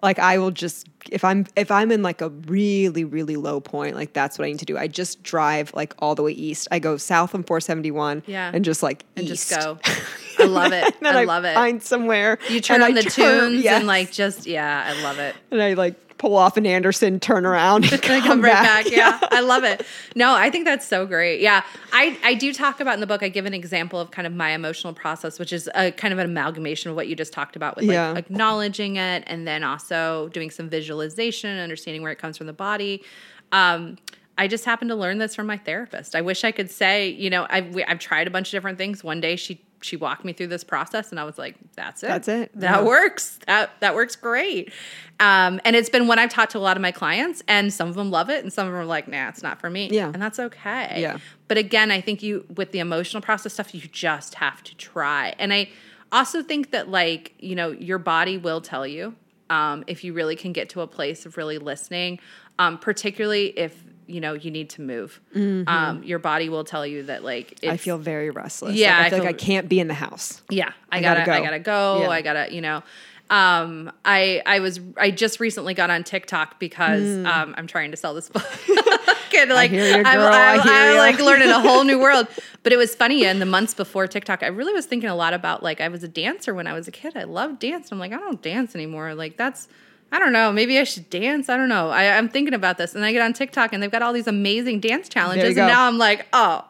Like 0.03 0.19
i 0.19 0.37
will 0.37 0.51
just 0.51 0.87
if 1.09 1.23
i'm 1.23 1.45
if 1.55 1.71
i'm 1.71 1.91
in 1.91 2.01
like 2.03 2.21
a 2.21 2.29
really 2.29 3.03
really 3.03 3.35
low 3.37 3.59
point 3.59 3.95
like 3.95 4.13
that's 4.13 4.37
what 4.37 4.45
i 4.45 4.49
need 4.49 4.59
to 4.59 4.65
do 4.65 4.77
i 4.77 4.87
just 4.87 5.23
drive 5.23 5.73
like 5.73 5.93
all 5.99 6.15
the 6.15 6.21
way 6.23 6.31
east 6.31 6.67
i 6.71 6.79
go 6.79 6.97
south 6.97 7.33
on 7.33 7.43
471 7.43 8.23
Yeah. 8.27 8.51
and 8.53 8.63
just 8.65 8.83
like 8.83 9.05
And 9.15 9.25
east. 9.27 9.49
just 9.49 9.61
go. 9.61 9.79
I 10.37 10.43
love 10.47 10.73
it. 10.73 10.93
I 11.01 11.21
I, 11.21 11.23
love 11.23 11.45
it. 11.45 11.55
find 11.55 11.81
somewhere 11.81 12.37
you 12.49 12.59
turn 12.59 12.81
on 12.81 12.91
I 12.97 13.01
the 13.01 13.09
turn- 13.09 13.51
tunes 13.51 13.63
yes. 13.63 13.77
and 13.79 13.87
like 13.87 14.11
just 14.11 14.45
yeah, 14.45 14.83
I 14.93 15.01
love 15.01 15.17
it. 15.17 15.33
and 15.49 15.61
i 15.61 15.73
like 15.73 15.95
pull 16.17 16.35
off 16.37 16.55
an 16.55 16.65
anderson 16.65 17.19
turn 17.19 17.45
around 17.45 17.83
and 17.91 18.01
come, 18.01 18.21
come 18.21 18.41
right 18.41 18.51
back, 18.53 18.85
back. 18.85 18.93
Yeah. 18.93 19.19
I 19.31 19.41
love 19.41 19.63
it. 19.65 19.85
No, 20.15 20.33
I 20.33 20.49
think 20.49 20.63
that's 20.65 20.87
so 20.87 21.05
great. 21.05 21.41
Yeah. 21.41 21.63
I, 21.91 22.17
I 22.23 22.33
do 22.35 22.53
talk 22.53 22.79
about 22.79 22.93
in 22.93 23.01
the 23.01 23.07
book, 23.07 23.21
I 23.21 23.27
give 23.29 23.45
an 23.45 23.53
example 23.53 23.99
of 23.99 24.11
kind 24.11 24.25
of 24.25 24.33
my 24.33 24.51
emotional 24.51 24.93
process, 24.93 25.39
which 25.39 25.51
is 25.51 25.69
a 25.75 25.91
kind 25.91 26.13
of 26.13 26.19
an 26.19 26.25
amalgamation 26.25 26.89
of 26.89 26.95
what 26.95 27.07
you 27.09 27.15
just 27.15 27.33
talked 27.33 27.55
about 27.57 27.75
with 27.75 27.85
like 27.85 27.93
Yeah. 27.93 28.15
acknowledging 28.15 28.95
it 28.95 29.23
and 29.27 29.45
then 29.45 29.63
also 29.63 30.29
doing 30.29 30.49
some 30.51 30.69
visualization, 30.69 31.57
understanding 31.59 32.01
where 32.01 32.11
it 32.13 32.19
comes 32.19 32.37
from 32.37 32.47
the 32.47 32.53
body. 32.53 33.03
Um, 33.51 33.97
I 34.37 34.47
just 34.47 34.65
happened 34.65 34.89
to 34.89 34.95
learn 34.95 35.17
this 35.17 35.33
from 35.35 35.47
my 35.47 35.57
therapist. 35.57 36.15
I 36.15 36.21
wish 36.21 36.43
I 36.43 36.51
could 36.51 36.69
say, 36.69 37.09
you 37.09 37.29
know, 37.29 37.47
I've, 37.49 37.73
we- 37.73 37.83
I've 37.85 37.99
tried 37.99 38.27
a 38.27 38.29
bunch 38.31 38.47
of 38.49 38.51
different 38.51 38.77
things. 38.77 39.03
One 39.03 39.21
day 39.21 39.35
she 39.35 39.61
she 39.81 39.95
walked 39.97 40.25
me 40.25 40.33
through 40.33 40.47
this 40.47 40.63
process, 40.63 41.11
and 41.11 41.19
I 41.19 41.23
was 41.23 41.37
like, 41.37 41.55
"That's 41.75 42.03
it. 42.03 42.07
That's 42.07 42.27
it. 42.27 42.51
That 42.55 42.79
Yeah. 42.81 42.83
works. 42.83 43.39
That 43.47 43.71
that 43.81 43.95
works 43.95 44.15
great." 44.15 44.71
Um, 45.19 45.61
and 45.63 45.75
it's 45.75 45.89
been 45.89 46.07
what 46.07 46.19
I've 46.19 46.29
taught 46.29 46.49
to 46.51 46.57
a 46.57 46.59
lot 46.59 46.75
of 46.77 46.81
my 46.81 46.91
clients, 46.91 47.43
and 47.47 47.73
some 47.73 47.87
of 47.87 47.95
them 47.95 48.11
love 48.11 48.29
it, 48.29 48.43
and 48.43 48.51
some 48.51 48.67
of 48.67 48.73
them 48.73 48.81
are 48.81 48.85
like, 48.85 49.07
"Nah, 49.07 49.29
it's 49.29 49.43
not 49.43 49.59
for 49.61 49.69
me." 49.69 49.89
Yeah. 49.91 50.07
and 50.13 50.21
that's 50.21 50.39
okay. 50.39 50.97
Yeah. 51.01 51.17
But 51.47 51.57
again, 51.57 51.91
I 51.91 52.01
think 52.01 52.23
you 52.23 52.45
with 52.55 52.71
the 52.71 52.79
emotional 52.79 53.21
process 53.21 53.53
stuff, 53.53 53.73
you 53.75 53.81
just 53.81 54.35
have 54.35 54.63
to 54.63 54.75
try. 54.75 55.35
And 55.39 55.53
I 55.53 55.69
also 56.11 56.41
think 56.43 56.71
that 56.71 56.89
like 56.89 57.33
you 57.39 57.55
know 57.55 57.71
your 57.71 57.97
body 57.97 58.37
will 58.37 58.61
tell 58.61 58.85
you 58.87 59.15
um, 59.49 59.83
if 59.87 60.03
you 60.03 60.13
really 60.13 60.35
can 60.35 60.53
get 60.53 60.69
to 60.69 60.81
a 60.81 60.87
place 60.87 61.25
of 61.25 61.37
really 61.37 61.57
listening, 61.59 62.19
um, 62.59 62.77
particularly 62.77 63.47
if 63.57 63.83
you 64.07 64.21
know 64.21 64.33
you 64.33 64.51
need 64.51 64.69
to 64.71 64.81
move. 64.81 65.19
Um, 65.35 66.03
your 66.03 66.19
body 66.19 66.49
will 66.49 66.63
tell 66.63 66.85
you 66.85 67.03
that 67.03 67.23
like 67.23 67.51
it's, 67.53 67.61
Mm-hmm. 67.61 67.73
i 67.73 67.77
feel 67.77 67.97
very 67.97 68.29
restless 68.29 68.75
Yeah, 68.75 68.97
like, 68.97 69.03
i 69.03 69.05
I 69.07 69.09
feel 69.09 69.19
like 69.19 69.35
i 69.35 69.37
can't 69.37 69.67
be 69.69 69.79
in 69.79 69.87
the 69.87 69.93
house 69.93 70.41
yeah, 70.49 70.71
I, 70.91 70.97
I 70.97 71.01
gotta, 71.01 71.25
gotta 71.25 71.33
I 71.33 71.43
gotta 71.43 71.59
go. 71.59 72.01
Yeah. 72.01 72.09
I 72.09 72.21
gotta, 72.21 72.53
you 72.53 72.61
know. 72.61 72.83
Um, 73.27 73.91
I 74.05 74.41
I 74.45 74.59
was 74.59 74.79
I 74.97 75.09
just 75.09 75.39
recently 75.39 75.73
got 75.73 75.89
on 75.89 76.03
TikTok 76.03 76.59
because 76.59 77.25
um, 77.25 77.55
I'm 77.57 77.65
trying 77.65 77.89
to 77.91 77.97
sell 77.97 78.13
this 78.13 78.29
book. 78.29 78.45
Like 79.49 79.69
hear 79.69 80.01
ya, 80.01 80.03
I'm, 80.05 80.17
girl. 80.17 80.27
I 80.31 80.53
I'm, 80.53 80.61
hear 80.61 80.91
I'm, 80.91 80.97
like 80.97 81.19
learning 81.19 81.49
a 81.49 81.59
whole 81.59 81.83
new 81.83 81.99
world. 82.05 82.27
But 82.63 82.71
it 82.71 82.77
was 82.77 82.95
funny 82.95 83.25
in 83.25 83.39
the 83.39 83.45
months 83.45 83.73
before 83.73 84.07
TikTok. 84.07 84.43
I 84.43 84.47
really 84.47 84.71
was 84.71 84.85
thinking 84.85 85.09
a 85.09 85.15
lot 85.15 85.33
about 85.33 85.61
like 85.61 85.81
I 85.81 85.89
was 85.89 86.03
a 86.03 86.07
dancer 86.07 86.53
when 86.53 86.67
I 86.67 86.73
was 86.73 86.87
a 86.87 86.91
kid. 86.91 87.17
I 87.17 87.23
loved 87.25 87.59
dance. 87.59 87.91
I'm 87.91 87.99
like 87.99 88.13
I 88.13 88.17
don't 88.17 88.41
dance 88.41 88.75
anymore. 88.75 89.13
Like 89.13 89.35
that's 89.35 89.67
I 90.15 90.19
don't 90.19 90.31
know. 90.31 90.49
Maybe 90.53 90.79
I 90.79 90.85
should 90.85 91.09
dance. 91.09 91.49
I 91.49 91.57
don't 91.57 91.67
know. 91.67 91.89
I, 91.89 92.17
I'm 92.17 92.29
thinking 92.29 92.53
about 92.53 92.77
this, 92.77 92.95
and 92.95 93.03
I 93.03 93.11
get 93.11 93.21
on 93.21 93.33
TikTok, 93.33 93.73
and 93.73 93.83
they've 93.83 93.91
got 93.91 94.01
all 94.01 94.13
these 94.13 94.27
amazing 94.27 94.79
dance 94.79 95.09
challenges, 95.09 95.57
and 95.57 95.67
now 95.67 95.87
I'm 95.87 95.97
like, 95.97 96.25
oh, 96.31 96.63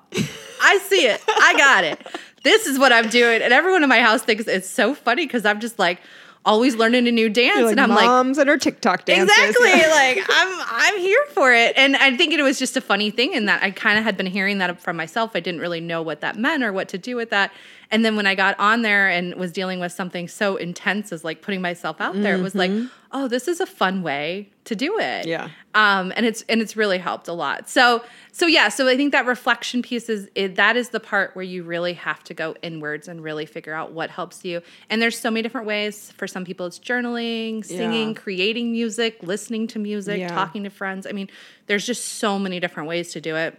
I 0.61 0.79
see 0.79 1.05
it. 1.05 1.21
I 1.27 1.53
got 1.55 1.83
it. 1.83 1.99
This 2.43 2.65
is 2.65 2.79
what 2.79 2.91
I'm 2.91 3.07
doing, 3.07 3.43
and 3.43 3.53
everyone 3.53 3.83
in 3.83 3.89
my 3.89 4.01
house 4.01 4.23
thinks 4.23 4.47
it's 4.47 4.67
so 4.67 4.95
funny 4.95 5.27
because 5.27 5.45
I'm 5.45 5.59
just 5.59 5.77
like 5.77 5.99
always 6.43 6.75
learning 6.75 7.07
a 7.07 7.11
new 7.11 7.29
dance, 7.29 7.65
like 7.65 7.71
and 7.73 7.79
I'm 7.81 7.89
like, 7.89 8.07
moms 8.07 8.39
and 8.39 8.49
her 8.49 8.57
tiktok 8.57 9.05
dances 9.05 9.29
Exactly. 9.29 9.69
Yeah. 9.69 9.89
like 9.91 10.25
I'm 10.27 10.65
I'm 10.67 10.97
here 10.99 11.23
for 11.29 11.53
it. 11.53 11.77
And 11.77 11.95
I 11.97 12.17
think 12.17 12.33
it 12.33 12.41
was 12.41 12.57
just 12.57 12.75
a 12.75 12.81
funny 12.81 13.11
thing 13.11 13.33
in 13.33 13.45
that 13.45 13.61
I 13.61 13.69
kind 13.69 13.99
of 13.99 14.03
had 14.03 14.17
been 14.17 14.25
hearing 14.25 14.57
that 14.57 14.81
from 14.81 14.97
myself. 14.97 15.31
I 15.35 15.39
didn't 15.39 15.61
really 15.61 15.81
know 15.81 16.01
what 16.01 16.21
that 16.21 16.35
meant 16.35 16.63
or 16.63 16.73
what 16.73 16.89
to 16.89 16.97
do 16.97 17.15
with 17.15 17.29
that. 17.29 17.51
And 17.91 18.03
then 18.03 18.15
when 18.15 18.25
I 18.25 18.35
got 18.35 18.59
on 18.59 18.81
there 18.81 19.07
and 19.09 19.35
was 19.35 19.51
dealing 19.51 19.79
with 19.79 19.91
something 19.91 20.27
so 20.27 20.55
intense 20.55 21.11
as 21.11 21.23
like 21.23 21.41
putting 21.41 21.61
myself 21.61 22.01
out 22.01 22.19
there, 22.21 22.35
it 22.35 22.41
was 22.41 22.55
like, 22.55 22.71
oh, 23.11 23.27
this 23.27 23.47
is 23.47 23.59
a 23.59 23.65
fun 23.65 24.01
way 24.01 24.49
to 24.65 24.75
do 24.75 24.97
it. 24.99 25.27
Yeah. 25.27 25.49
Um, 25.75 26.11
and 26.15 26.25
it's 26.25 26.41
and 26.49 26.61
it's 26.61 26.75
really 26.75 26.97
helped 26.97 27.27
a 27.27 27.33
lot. 27.33 27.69
So 27.69 28.03
so 28.31 28.47
yeah, 28.47 28.69
so 28.69 28.87
I 28.87 28.97
think 28.97 29.11
that 29.11 29.25
reflection 29.25 29.81
piece 29.81 30.09
is 30.09 30.29
it, 30.35 30.55
that 30.55 30.75
is 30.75 30.89
the 30.89 30.99
part 30.99 31.35
where 31.35 31.43
you 31.43 31.63
really 31.63 31.93
have 31.93 32.23
to 32.25 32.33
go 32.33 32.55
inwards 32.61 33.07
and 33.07 33.23
really 33.23 33.45
figure 33.45 33.73
out 33.73 33.91
what 33.91 34.09
helps 34.09 34.43
you. 34.43 34.61
And 34.89 35.01
there's 35.01 35.17
so 35.17 35.29
many 35.29 35.43
different 35.43 35.67
ways. 35.67 36.11
For 36.17 36.27
some 36.27 36.43
people, 36.43 36.65
it's 36.65 36.79
journaling, 36.79 37.63
singing, 37.63 38.09
Yeah. 38.09 38.13
creating 38.15 38.71
music, 38.71 39.19
listening 39.21 39.67
to 39.67 39.79
music, 39.79 40.19
Yeah. 40.19 40.29
talking 40.29 40.63
to 40.63 40.69
friends. 40.69 41.05
I 41.07 41.11
mean, 41.11 41.29
there's 41.67 41.85
just 41.85 42.03
so 42.15 42.39
many 42.39 42.59
different 42.59 42.89
ways 42.89 43.11
to 43.13 43.21
do 43.21 43.35
it. 43.35 43.57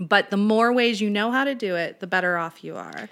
But 0.00 0.30
the 0.30 0.38
more 0.38 0.72
ways 0.72 1.02
you 1.02 1.10
know 1.10 1.30
how 1.30 1.44
to 1.44 1.54
do 1.54 1.76
it, 1.76 2.00
the 2.00 2.06
better 2.06 2.38
off 2.38 2.64
you 2.64 2.76
are. 2.76 3.08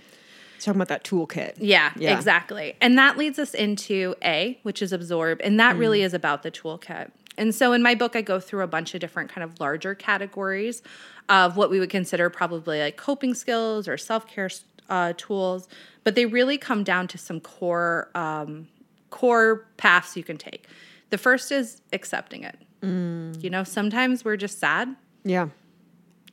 Talking 0.64 0.80
about 0.80 0.88
that 0.88 1.04
toolkit 1.04 1.54
Yeah, 1.58 1.92
Yeah. 1.96 2.16
exactly. 2.16 2.76
And 2.80 2.96
that 2.98 3.16
leads 3.18 3.38
us 3.38 3.54
into 3.54 4.14
A, 4.22 4.58
which 4.62 4.82
is 4.82 4.92
absorb. 4.92 5.40
And 5.42 5.58
that 5.61 5.76
Mm. 5.76 5.80
really 5.80 6.02
is 6.02 6.14
about 6.14 6.42
the 6.42 6.50
toolkit. 6.50 7.11
And 7.38 7.54
so 7.54 7.72
in 7.72 7.82
my 7.82 7.94
book, 7.94 8.16
I 8.16 8.20
go 8.22 8.38
through 8.40 8.62
a 8.62 8.66
bunch 8.66 8.94
of 8.94 9.00
different 9.00 9.30
kind 9.30 9.42
of 9.44 9.58
larger 9.61 9.94
categories 9.94 10.82
of 11.28 11.56
what 11.56 11.70
we 11.70 11.78
would 11.80 11.90
consider 11.90 12.28
probably 12.28 12.80
like 12.80 12.96
coping 12.96 13.34
skills 13.34 13.88
or 13.88 13.96
self 13.96 14.26
care 14.26 14.50
uh, 14.88 15.12
tools. 15.16 15.68
But 16.04 16.14
they 16.16 16.26
really 16.26 16.58
come 16.58 16.82
down 16.84 17.06
to 17.08 17.18
some 17.18 17.40
core 17.40 18.11
um, 18.14 18.68
core 19.11 19.66
paths 19.76 20.16
you 20.16 20.24
can 20.24 20.36
take. 20.38 20.66
The 21.11 21.18
first 21.18 21.50
is 21.52 21.80
accepting 21.92 22.44
it. 22.44 22.56
Mm. 22.82 23.42
You 23.42 23.50
know, 23.50 23.64
sometimes 23.64 24.24
we're 24.24 24.36
just 24.36 24.58
sad, 24.58 24.94
yeah 25.24 25.48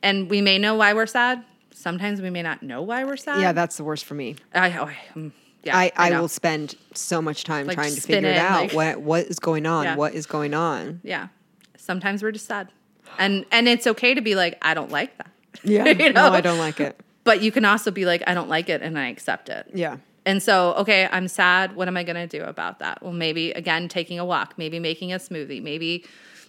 and 0.02 0.30
we 0.30 0.40
may 0.40 0.58
know 0.58 0.76
why 0.76 0.94
we're 0.94 1.06
sad. 1.06 1.42
Sometimes 1.78 2.20
we 2.20 2.30
may 2.30 2.42
not 2.42 2.62
know 2.62 2.82
why 2.82 3.04
we're 3.04 3.16
sad. 3.16 3.40
yeah 3.40 3.52
that's 3.52 3.76
the 3.76 3.84
worst 3.84 4.04
for 4.04 4.14
me 4.14 4.36
I, 4.54 4.76
oh, 4.78 4.84
I- 4.84 4.96
mm, 5.14 5.32
yeah, 5.62 5.76
I, 5.76 5.92
I, 5.96 6.08
know. 6.10 6.20
will 6.22 6.28
spend 6.28 6.76
so 6.94 7.20
much 7.20 7.44
time 7.44 7.66
Like, 7.66 7.76
trying 7.76 7.94
to 7.94 8.00
figure 8.00 8.28
it 8.30 8.36
it, 8.36 8.38
out. 8.38 8.60
like- 8.62 8.72
what 8.72 9.00
what 9.00 9.24
is 9.26 9.38
going 9.38 9.66
on? 9.66 9.84
Yeah. 9.84 9.96
What 9.96 10.14
is 10.14 10.24
going 10.26 10.54
on? 10.54 11.00
Yeah. 11.02 11.28
Sometimes 11.76 12.22
we're 12.22 12.32
just 12.32 12.46
sad. 12.46 12.68
And 13.18 13.44
and 13.50 13.68
it's 13.68 13.86
okay 13.86 14.14
to 14.14 14.20
be 14.20 14.34
like, 14.34 14.56
I 14.62 14.74
don't 14.74 14.90
like 14.90 15.16
that. 15.18 15.30
Yeah, 15.64 15.86
You 15.88 16.12
no. 16.12 16.30
I 16.30 16.40
don't 16.40 16.58
like 16.58 16.78
it. 16.80 17.00
But 17.24 17.42
you 17.42 17.50
can 17.50 17.64
also 17.64 17.90
be 17.90 18.04
like, 18.06 18.22
I 18.26 18.34
don't 18.34 18.48
like 18.48 18.68
it 18.68 18.80
and 18.82 18.96
I 18.98 19.08
accept 19.08 19.48
it. 19.48 19.66
Yeah, 19.74 19.96
And 20.24 20.40
so, 20.42 20.74
okay, 20.74 21.08
I'm 21.10 21.26
sad. 21.26 21.74
What 21.74 21.88
am 21.88 21.96
I 21.96 22.04
going 22.04 22.16
to 22.28 22.38
do 22.38 22.44
about 22.44 22.78
that? 22.78 23.02
Well, 23.02 23.12
maybe 23.12 23.50
again, 23.52 23.88
taking 23.88 24.18
a 24.20 24.24
walk, 24.24 24.54
maybe 24.56 24.78
making 24.78 25.12
a 25.12 25.18
smoothie, 25.18 25.60
maybe, 25.62 26.04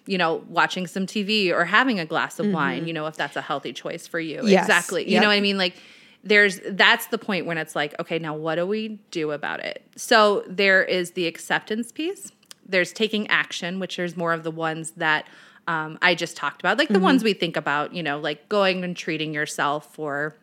you 0.10 0.18
know, 0.18 0.43
watching 0.49 0.88
some 0.88 1.05
TV 1.05 1.51
or 1.51 1.66
having 1.66 1.99
a 1.99 2.05
glass 2.05 2.39
of 2.39 2.47
wine, 2.51 2.88
you 2.88 2.93
know, 2.93 3.05
if 3.05 3.16
that's 3.16 3.36
a 3.36 3.41
healthy 3.41 3.72
choice 3.72 4.07
for 4.07 4.20
you. 4.20 4.39
Mm-hmm. 4.39 4.47
Yes. 4.47 4.66
Exactly. 4.66 5.07
You 5.07 5.20
know 5.20 5.28
what 5.28 5.34
I 5.34 5.39
mean? 5.39 5.60
Like, 5.60 5.76
there's 6.24 6.60
that's 6.66 7.07
the 7.07 7.20
point 7.20 7.45
when 7.45 7.60
it's 7.60 7.76
like, 7.76 7.93
okay, 7.99 8.18
now 8.18 8.36
what 8.36 8.55
do 8.55 8.66
we 8.66 8.99
do 9.12 9.30
about 9.32 9.60
it? 9.60 9.86
So 9.95 10.43
there 10.47 10.84
is 10.84 11.12
the 11.12 11.28
acceptance 11.28 11.91
piece. 11.91 12.32
there's 12.66 12.91
taking 12.91 13.28
action, 13.28 13.80
which 13.80 13.99
is 13.99 14.18
more 14.18 14.34
of 14.34 14.43
the 14.43 14.51
ones 14.51 14.91
that 14.97 15.28
um, 15.68 15.99
I 16.01 16.16
just 16.16 16.36
talked 16.36 16.62
about, 16.62 16.80
like 16.80 16.89
the 16.89 16.99
ones 16.99 17.24
we 17.24 17.34
think 17.34 17.55
about, 17.55 17.93
you 17.93 18.01
know, 18.01 18.20
like 18.20 18.49
going 18.49 18.84
and 18.84 18.97
treating 18.97 19.34
yourself 19.34 19.93
for 19.93 20.36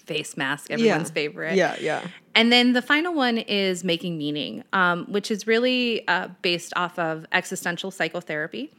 face 0.00 0.36
mask, 0.36 0.70
everyone's 0.70 1.10
favorite. 1.10 1.54
Yeah, 1.54 1.76
yeah. 1.80 2.06
And 2.34 2.52
then 2.52 2.72
the 2.72 2.82
final 2.82 3.14
one 3.14 3.38
is 3.38 3.84
making 3.84 4.18
meaning, 4.18 4.64
um, 4.72 5.06
which 5.06 5.30
is 5.30 5.46
really 5.46 6.06
uh, 6.08 6.28
based 6.42 6.72
off 6.76 6.98
of 6.98 7.26
existential 7.32 7.90
psychotherapy. 7.90 8.72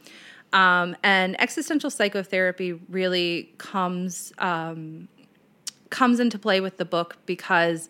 Um, 0.54 0.96
and 1.04 1.40
existential 1.42 1.90
psychotherapy 1.90 2.74
really 2.90 3.54
comes 3.58 4.32
um, 4.38 5.08
comes 5.90 6.20
into 6.20 6.38
play 6.38 6.62
with 6.62 6.78
the 6.78 6.86
book 6.86 7.18
because 7.26 7.90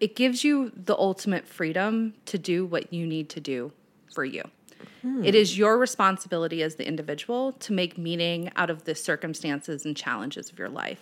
it 0.00 0.16
gives 0.16 0.44
you 0.44 0.72
the 0.74 0.96
ultimate 0.96 1.46
freedom 1.46 2.14
to 2.26 2.38
do 2.38 2.64
what 2.64 2.92
you 2.92 3.06
need 3.06 3.28
to 3.30 3.40
do 3.40 3.72
for 4.12 4.24
you. 4.24 4.42
It 5.24 5.34
is 5.34 5.56
your 5.56 5.78
responsibility 5.78 6.62
as 6.62 6.74
the 6.74 6.86
individual 6.86 7.52
to 7.52 7.72
make 7.72 7.96
meaning 7.96 8.50
out 8.56 8.70
of 8.70 8.84
the 8.84 8.94
circumstances 8.94 9.84
and 9.84 9.96
challenges 9.96 10.50
of 10.50 10.58
your 10.58 10.68
life. 10.68 10.98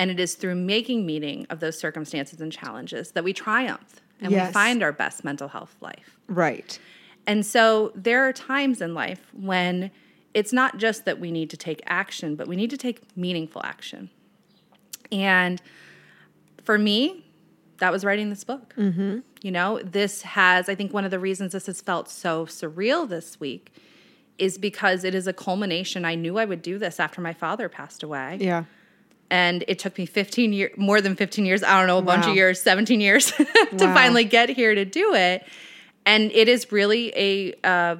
And 0.00 0.10
it 0.10 0.18
is 0.18 0.34
through 0.34 0.54
making 0.54 1.04
meaning 1.04 1.46
of 1.50 1.60
those 1.60 1.78
circumstances 1.78 2.40
and 2.40 2.50
challenges 2.50 3.10
that 3.12 3.22
we 3.22 3.34
triumph 3.34 4.00
and 4.20 4.32
Yes. 4.32 4.48
we 4.48 4.52
find 4.54 4.82
our 4.82 4.92
best 4.92 5.24
mental 5.24 5.48
health 5.48 5.76
life. 5.82 6.16
Right. 6.26 6.78
And 7.26 7.44
so 7.44 7.92
there 7.94 8.26
are 8.26 8.32
times 8.32 8.80
in 8.80 8.94
life 8.94 9.20
when 9.34 9.90
it's 10.32 10.54
not 10.54 10.78
just 10.78 11.04
that 11.04 11.20
we 11.20 11.30
need 11.30 11.50
to 11.50 11.56
take 11.58 11.82
action, 11.86 12.34
but 12.34 12.48
we 12.48 12.56
need 12.56 12.70
to 12.70 12.78
take 12.78 13.14
meaningful 13.14 13.60
action. 13.62 14.08
And 15.12 15.60
for 16.64 16.78
me, 16.78 17.26
that 17.78 17.92
was 17.92 18.02
writing 18.02 18.30
this 18.30 18.42
book. 18.44 18.74
Mm-hmm. 18.78 19.18
You 19.42 19.50
know, 19.50 19.80
this 19.84 20.22
has, 20.22 20.70
I 20.70 20.74
think 20.74 20.94
one 20.94 21.04
of 21.04 21.10
the 21.10 21.18
reasons 21.18 21.52
this 21.52 21.66
has 21.66 21.80
felt 21.82 22.08
so 22.08 22.46
surreal 22.46 23.06
this 23.06 23.38
week 23.38 23.72
is 24.38 24.56
because 24.56 25.04
it 25.04 25.14
is 25.14 25.26
a 25.26 25.32
culmination. 25.34 26.06
I 26.06 26.14
knew 26.14 26.38
I 26.38 26.46
would 26.46 26.62
do 26.62 26.78
this 26.78 26.98
after 26.98 27.20
my 27.20 27.34
father 27.34 27.68
passed 27.68 28.02
away 28.02 28.38
Yeah. 28.40 28.64
And 29.30 29.64
it 29.68 29.78
took 29.78 29.96
me 29.96 30.06
15 30.06 30.52
years 30.52 30.72
more 30.76 31.00
than 31.00 31.14
15 31.16 31.44
years 31.46 31.62
i 31.62 31.78
don't 31.78 31.86
know 31.86 31.98
a 31.98 32.02
bunch 32.02 32.26
of 32.26 32.34
years 32.34 32.60
17 32.62 33.00
years 33.00 33.30
to 33.32 33.46
Wow. 33.72 33.94
finally 33.94 34.24
get 34.24 34.48
here 34.48 34.74
to 34.74 34.84
do 34.84 35.14
it 35.14 35.46
and 36.06 36.32
it 36.32 36.48
is 36.48 36.70
really 36.72 37.12
a 37.16 37.54
uh, 37.64 37.96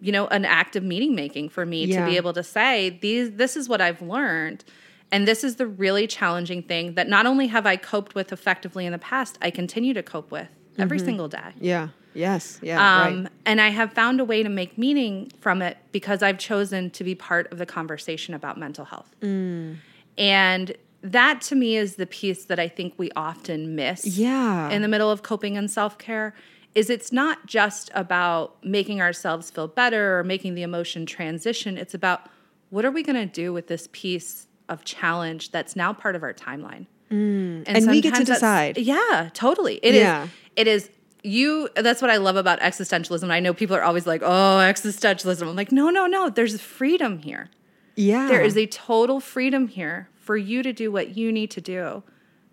you 0.00 0.12
know 0.12 0.26
an 0.28 0.44
act 0.44 0.76
of 0.76 0.82
meaning 0.84 1.14
making 1.14 1.48
for 1.48 1.64
me 1.64 1.84
Yeah. 1.86 2.04
to 2.04 2.10
be 2.10 2.16
able 2.16 2.32
to 2.34 2.42
say 2.42 2.98
these 3.00 3.32
this 3.32 3.56
is 3.56 3.68
what 3.68 3.80
i've 3.80 4.02
learned 4.02 4.64
and 5.12 5.28
this 5.28 5.44
is 5.44 5.56
the 5.56 5.66
really 5.66 6.06
challenging 6.06 6.62
thing 6.62 6.94
that 6.94 7.08
not 7.08 7.24
only 7.26 7.46
have 7.48 7.66
i 7.66 7.76
coped 7.76 8.14
with 8.14 8.32
effectively 8.32 8.84
in 8.86 8.92
the 8.92 8.98
past 8.98 9.38
i 9.40 9.50
continue 9.50 9.94
to 9.94 10.02
cope 10.02 10.30
with 10.30 10.48
every 10.78 10.98
single 10.98 11.28
day 11.28 11.52
Yeah. 11.60 11.88
Yes. 12.16 12.60
Yeah. 12.62 12.78
um, 12.78 13.22
right. 13.24 13.32
and 13.44 13.60
I 13.60 13.70
have 13.70 13.92
found 13.92 14.20
a 14.20 14.24
way 14.24 14.44
to 14.44 14.48
make 14.48 14.78
meaning 14.78 15.32
from 15.40 15.62
it 15.62 15.76
because 15.90 16.22
I've 16.22 16.38
chosen 16.38 16.90
to 16.90 17.02
be 17.02 17.16
part 17.16 17.50
of 17.50 17.58
the 17.58 17.66
conversation 17.66 18.34
about 18.34 18.56
mental 18.56 18.84
health. 18.84 19.12
Mm. 19.20 19.78
And 20.18 20.74
that 21.02 21.40
to 21.42 21.54
me 21.54 21.76
is 21.76 21.96
the 21.96 22.06
piece 22.06 22.44
that 22.46 22.58
I 22.58 22.68
think 22.68 22.94
we 22.96 23.10
often 23.14 23.74
miss 23.74 24.06
Yeah. 24.06 24.70
in 24.70 24.82
the 24.82 24.88
middle 24.88 25.10
of 25.10 25.22
coping 25.22 25.56
and 25.56 25.70
self-care 25.70 26.34
is 26.74 26.90
it's 26.90 27.12
not 27.12 27.46
just 27.46 27.90
about 27.94 28.56
making 28.64 29.00
ourselves 29.00 29.50
feel 29.50 29.68
better 29.68 30.18
or 30.18 30.24
making 30.24 30.54
the 30.54 30.62
emotion 30.62 31.06
transition. 31.06 31.76
It's 31.78 31.94
about 31.94 32.28
what 32.70 32.84
are 32.84 32.90
we 32.90 33.02
going 33.02 33.16
to 33.16 33.32
do 33.32 33.52
with 33.52 33.68
this 33.68 33.88
piece 33.92 34.46
of 34.68 34.84
challenge 34.84 35.50
that's 35.52 35.76
now 35.76 35.92
part 35.92 36.16
of 36.16 36.22
our 36.22 36.32
timeline. 36.32 36.86
Mm. 37.10 37.64
And 37.66 37.86
we 37.86 38.00
get 38.00 38.14
to 38.14 38.24
decide. 38.24 38.78
Yeah, 38.78 39.28
totally. 39.34 39.78
It 39.82 39.94
is. 39.94 40.00
Yeah. 40.00 40.28
It 40.56 40.66
is. 40.66 40.90
You. 41.22 41.68
That's 41.76 42.02
what 42.02 42.10
I 42.10 42.16
love 42.16 42.36
about 42.36 42.60
existentialism. 42.60 43.30
I 43.30 43.40
know 43.40 43.54
people 43.54 43.76
are 43.76 43.82
always 43.82 44.06
like, 44.06 44.22
"Oh, 44.22 44.58
existentialism." 44.60 45.46
I'm 45.48 45.54
like, 45.54 45.70
no, 45.70 45.90
no, 45.90 46.06
no. 46.06 46.28
There's 46.28 46.60
freedom 46.60 47.18
here. 47.18 47.50
Yeah. 47.96 48.28
There 48.28 48.42
is 48.42 48.56
a 48.56 48.66
total 48.66 49.20
freedom 49.20 49.68
here 49.68 50.08
for 50.16 50.36
you 50.36 50.62
to 50.62 50.72
do 50.72 50.90
what 50.90 51.16
you 51.16 51.30
need 51.30 51.50
to 51.52 51.60
do 51.60 52.02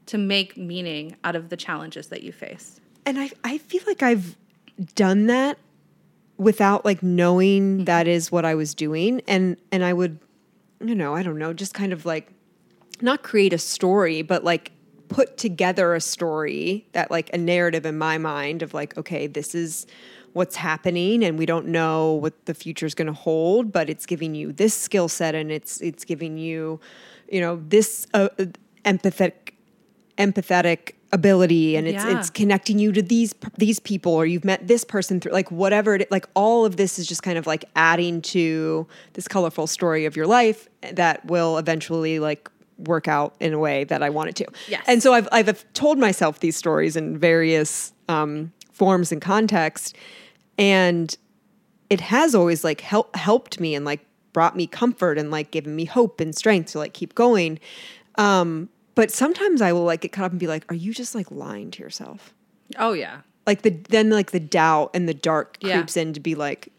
to 0.07 0.17
make 0.17 0.57
meaning 0.57 1.15
out 1.23 1.35
of 1.35 1.49
the 1.49 1.57
challenges 1.57 2.07
that 2.07 2.23
you 2.23 2.31
face. 2.31 2.79
and 3.05 3.19
I 3.19 3.31
I 3.43 3.57
feel 3.57 3.81
like 3.87 4.03
I've 4.03 4.35
done 4.95 5.27
that 5.27 5.57
without 6.37 6.85
like 6.85 7.03
knowing 7.03 7.77
mm-hmm. 7.77 7.83
that 7.85 8.07
is 8.07 8.31
what 8.31 8.45
I 8.45 8.55
was 8.55 8.73
doing 8.73 9.21
and 9.27 9.57
and 9.71 9.83
I 9.83 9.93
would 9.93 10.19
you 10.83 10.95
know, 10.95 11.13
I 11.15 11.21
don't 11.21 11.37
know, 11.37 11.53
just 11.53 11.73
kind 11.73 11.93
of 11.93 12.05
like 12.05 12.31
not 13.01 13.21
create 13.21 13.53
a 13.53 13.57
story, 13.57 14.21
but 14.23 14.43
like 14.43 14.71
put 15.09 15.37
together 15.37 15.93
a 15.93 16.01
story 16.01 16.87
that 16.93 17.11
like 17.11 17.29
a 17.33 17.37
narrative 17.37 17.85
in 17.85 17.97
my 17.97 18.17
mind 18.17 18.61
of 18.61 18.73
like 18.73 18.97
okay, 18.97 19.27
this 19.27 19.53
is 19.55 19.85
what's 20.33 20.55
happening 20.55 21.23
and 21.23 21.37
we 21.37 21.45
don't 21.45 21.67
know 21.67 22.13
what 22.13 22.45
the 22.45 22.53
future 22.53 22.85
is 22.85 22.95
going 22.95 23.07
to 23.07 23.13
hold, 23.13 23.71
but 23.71 23.89
it's 23.89 24.05
giving 24.05 24.33
you 24.35 24.51
this 24.53 24.73
skill 24.73 25.07
set 25.09 25.35
and 25.35 25.51
it's 25.51 25.81
it's 25.81 26.05
giving 26.05 26.37
you 26.37 26.79
you 27.29 27.39
know, 27.39 27.61
this 27.67 28.07
uh, 28.13 28.27
empathetic 28.83 29.53
empathetic 30.17 30.93
ability 31.13 31.75
and 31.75 31.87
it's 31.87 32.03
Yeah. 32.05 32.17
it's 32.19 32.29
connecting 32.29 32.79
you 32.79 32.91
to 32.93 33.01
these 33.01 33.33
these 33.57 33.79
people 33.79 34.13
or 34.13 34.25
you've 34.25 34.45
met 34.45 34.67
this 34.67 34.83
person 34.85 35.19
through 35.19 35.31
like 35.33 35.51
whatever 35.51 35.95
it 35.95 36.09
like 36.11 36.25
all 36.35 36.65
of 36.65 36.77
this 36.77 36.97
is 36.99 37.05
just 37.07 37.21
kind 37.23 37.37
of 37.37 37.45
like 37.47 37.65
adding 37.75 38.21
to 38.21 38.87
this 39.13 39.27
colorful 39.27 39.67
story 39.67 40.05
of 40.05 40.15
your 40.15 40.27
life 40.27 40.69
that 40.93 41.25
will 41.25 41.57
eventually 41.57 42.19
like 42.19 42.49
work 42.77 43.07
out 43.07 43.35
in 43.39 43.53
a 43.53 43.59
way 43.59 43.83
that 43.85 44.01
I 44.01 44.09
want 44.09 44.29
it 44.29 44.35
to. 44.37 44.45
Yes. 44.67 44.83
And 44.87 45.03
so 45.03 45.13
I've 45.13 45.27
I've 45.31 45.65
told 45.73 45.97
myself 45.97 46.39
these 46.39 46.55
stories 46.55 46.95
in 46.95 47.17
various 47.17 47.93
um, 48.07 48.51
forms 48.81 49.11
and 49.11 49.21
context. 49.21 49.95
and 50.57 51.15
it 51.91 52.01
has 52.01 52.33
always 52.33 52.63
like 52.63 52.81
help, 52.81 53.13
helped 53.15 53.59
me 53.59 53.75
and 53.75 53.83
like 53.85 53.99
brought 54.33 54.55
me 54.55 54.65
comfort 54.65 55.17
and 55.19 55.29
like 55.29 55.51
given 55.51 55.75
me 55.75 55.83
hope 55.85 56.19
and 56.21 56.33
strength 56.33 56.71
to 56.71 56.79
like 56.79 56.93
keep 56.93 57.13
going. 57.15 57.59
Um, 58.15 58.69
but 58.95 59.11
sometimes 59.11 59.61
I 59.61 59.71
will 59.73 59.83
like 59.83 60.01
get 60.01 60.11
caught 60.13 60.25
up 60.25 60.31
and 60.31 60.39
be 60.39 60.47
like, 60.47 60.63
are 60.71 60.75
you 60.75 60.93
just 60.93 61.13
like 61.13 61.29
lying 61.29 61.69
to 61.71 61.83
yourself? 61.83 62.33
Oh 62.79 62.93
yeah. 62.93 63.21
Like 63.45 63.61
the 63.63 63.71
then 63.89 64.09
like 64.09 64.31
the 64.31 64.39
doubt 64.39 64.91
and 64.93 65.07
the 65.07 65.13
dark 65.13 65.57
Yeah. 65.61 65.73
creeps 65.77 65.95
in 65.97 66.13
to 66.13 66.19
be 66.21 66.33
like, 66.33 66.71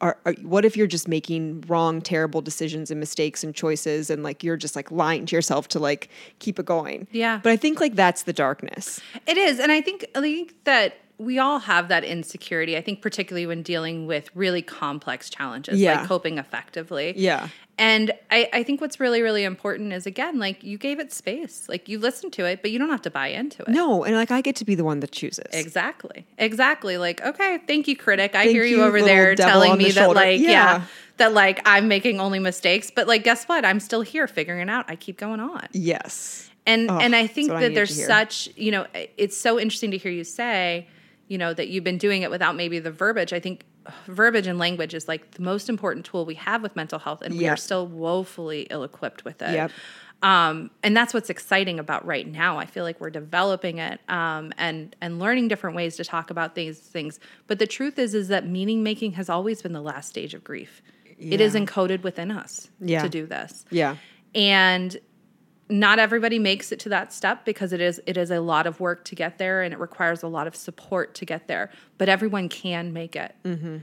are, 0.00 0.16
are 0.24 0.32
what 0.42 0.64
if 0.64 0.76
you're 0.78 0.86
just 0.86 1.08
making 1.08 1.62
wrong, 1.68 2.00
terrible 2.00 2.40
decisions 2.40 2.90
and 2.90 2.98
mistakes 2.98 3.44
and 3.44 3.54
choices 3.54 4.08
and 4.10 4.22
like 4.22 4.42
you're 4.42 4.56
just 4.56 4.74
like 4.76 4.90
lying 4.90 5.26
to 5.26 5.36
yourself 5.36 5.68
to 5.68 5.78
like 5.78 6.08
keep 6.38 6.58
it 6.58 6.64
going? 6.64 7.06
Yeah. 7.12 7.38
But 7.42 7.52
I 7.52 7.56
think 7.56 7.80
like 7.80 7.96
that's 7.96 8.22
the 8.22 8.32
darkness. 8.32 9.00
It 9.26 9.36
is, 9.36 9.60
and 9.60 9.70
I 9.70 9.80
think 9.82 10.06
I 10.14 10.20
think 10.22 10.54
that 10.64 10.94
we 11.18 11.38
all 11.38 11.58
have 11.58 11.88
that 11.88 12.04
insecurity. 12.04 12.76
I 12.76 12.80
think 12.80 13.02
particularly 13.02 13.46
when 13.46 13.62
dealing 13.62 14.06
with 14.06 14.30
really 14.34 14.62
complex 14.62 15.28
challenges, 15.28 15.80
Yeah. 15.80 15.98
like 16.00 16.06
coping 16.08 16.38
effectively. 16.38 17.12
Yeah. 17.16 17.48
And 17.80 18.12
I, 18.30 18.48
I 18.52 18.62
think 18.64 18.80
what's 18.80 18.98
really, 18.98 19.22
really 19.22 19.44
important 19.44 19.92
is 19.92 20.04
again, 20.06 20.38
like 20.40 20.64
you 20.64 20.78
gave 20.78 20.98
it 20.98 21.12
space. 21.12 21.68
Like 21.68 21.88
you 21.88 21.98
listened 22.00 22.32
to 22.34 22.44
it, 22.44 22.60
but 22.62 22.72
you 22.72 22.78
don't 22.78 22.90
have 22.90 23.02
to 23.02 23.10
buy 23.10 23.28
into 23.28 23.62
it. 23.62 23.68
No, 23.68 24.02
and 24.04 24.16
like 24.16 24.30
I 24.32 24.40
get 24.40 24.56
to 24.56 24.64
be 24.64 24.74
the 24.74 24.82
one 24.84 24.98
that 25.00 25.12
chooses. 25.12 25.46
Exactly. 25.52 26.26
Exactly. 26.38 26.98
Like, 26.98 27.24
okay, 27.24 27.58
thank 27.68 27.86
you, 27.86 27.96
critic. 27.96 28.32
I 28.34 28.44
Thank 28.44 28.50
hear 28.50 28.64
you, 28.64 28.78
you, 28.78 28.82
over 28.84 29.00
there 29.00 29.34
telling 29.36 29.72
on 29.72 29.78
the 29.78 29.84
me 29.84 29.90
that, 29.92 30.04
shoulder. 30.04 30.14
like, 30.20 30.40
yeah. 30.40 30.48
Yeah. 30.50 30.82
that 31.18 31.32
like 31.34 31.60
I'm 31.64 31.86
making 31.86 32.18
only 32.20 32.40
mistakes. 32.40 32.90
But 32.94 33.06
like, 33.06 33.22
guess 33.22 33.44
what? 33.44 33.64
I'm 33.64 33.78
still 33.80 34.02
here 34.02 34.26
figuring 34.26 34.60
it 34.62 34.70
out. 34.70 34.84
I 34.88 34.96
keep 34.96 35.16
going 35.16 35.38
on. 35.40 35.66
Yes. 35.72 36.50
And 36.66 36.90
Oh, 36.90 36.98
and 36.98 37.14
I 37.14 37.26
think 37.28 37.48
what 37.50 37.58
I 37.58 37.68
that 37.68 37.74
there's 37.74 38.04
such, 38.06 38.48
you 38.56 38.72
know, 38.72 38.86
it's 39.16 39.36
so 39.36 39.58
interesting 39.58 39.92
to 39.92 39.98
hear 39.98 40.10
you 40.12 40.24
say, 40.24 40.88
you 41.28 41.38
know, 41.38 41.52
that 41.54 41.68
you've 41.68 41.84
been 41.84 41.98
doing 41.98 42.22
it 42.22 42.30
without 42.30 42.56
maybe 42.56 42.78
the 42.78 42.90
verbiage. 42.90 43.32
I 43.32 43.40
think 43.40 43.64
verbiage 44.06 44.46
and 44.46 44.58
language 44.58 44.94
is 44.94 45.06
like 45.08 45.32
the 45.32 45.42
most 45.42 45.68
important 45.68 46.04
tool 46.06 46.24
we 46.24 46.34
have 46.34 46.62
with 46.62 46.74
mental 46.74 46.98
health, 46.98 47.22
and 47.22 47.36
we 47.36 47.46
are 47.48 47.56
still 47.56 47.86
woefully 47.86 48.66
ill-equipped 48.70 49.24
with 49.24 49.40
it. 49.42 49.52
Yep. 49.52 49.70
Um, 50.20 50.70
and 50.82 50.96
that's 50.96 51.14
what's 51.14 51.30
exciting 51.30 51.78
about 51.78 52.04
right 52.04 52.26
now. 52.26 52.58
I 52.58 52.66
feel 52.66 52.82
like 52.82 53.00
we're 53.00 53.10
developing 53.10 53.78
it 53.78 54.00
um, 54.08 54.52
and 54.58 54.96
and 55.00 55.20
learning 55.20 55.46
different 55.46 55.76
ways 55.76 55.96
to 55.96 56.04
talk 56.04 56.30
about 56.30 56.56
these 56.56 56.80
things. 56.80 57.20
But 57.46 57.60
the 57.60 57.68
truth 57.68 57.98
is, 58.00 58.14
is 58.14 58.26
that 58.28 58.44
meaning 58.46 58.82
making 58.82 59.12
has 59.12 59.28
always 59.28 59.62
been 59.62 59.74
the 59.74 59.80
last 59.80 60.08
stage 60.08 60.34
of 60.34 60.42
grief. 60.42 60.82
It 61.20 61.40
is 61.40 61.54
encoded 61.54 62.02
within 62.02 62.30
us 62.32 62.68
Yeah. 62.80 63.02
to 63.02 63.08
do 63.08 63.26
this 63.26 63.64
Yeah. 63.70 63.96
and 64.34 64.96
not 65.70 65.98
everybody 65.98 66.38
makes 66.38 66.72
it 66.72 66.80
to 66.80 66.88
that 66.88 67.12
step 67.12 67.44
because 67.44 67.72
it 67.72 67.80
is 67.80 68.00
it 68.06 68.16
is 68.16 68.30
a 68.30 68.40
lot 68.40 68.66
of 68.66 68.80
work 68.80 69.04
to 69.04 69.14
get 69.14 69.38
there 69.38 69.62
and 69.62 69.74
it 69.74 69.78
requires 69.78 70.22
a 70.22 70.28
lot 70.28 70.46
of 70.46 70.56
support 70.56 71.14
to 71.14 71.24
get 71.24 71.46
there 71.46 71.70
but 71.98 72.08
everyone 72.08 72.48
can 72.48 72.92
make 72.92 73.14
it 73.14 73.34
mm-hmm. 73.44 73.78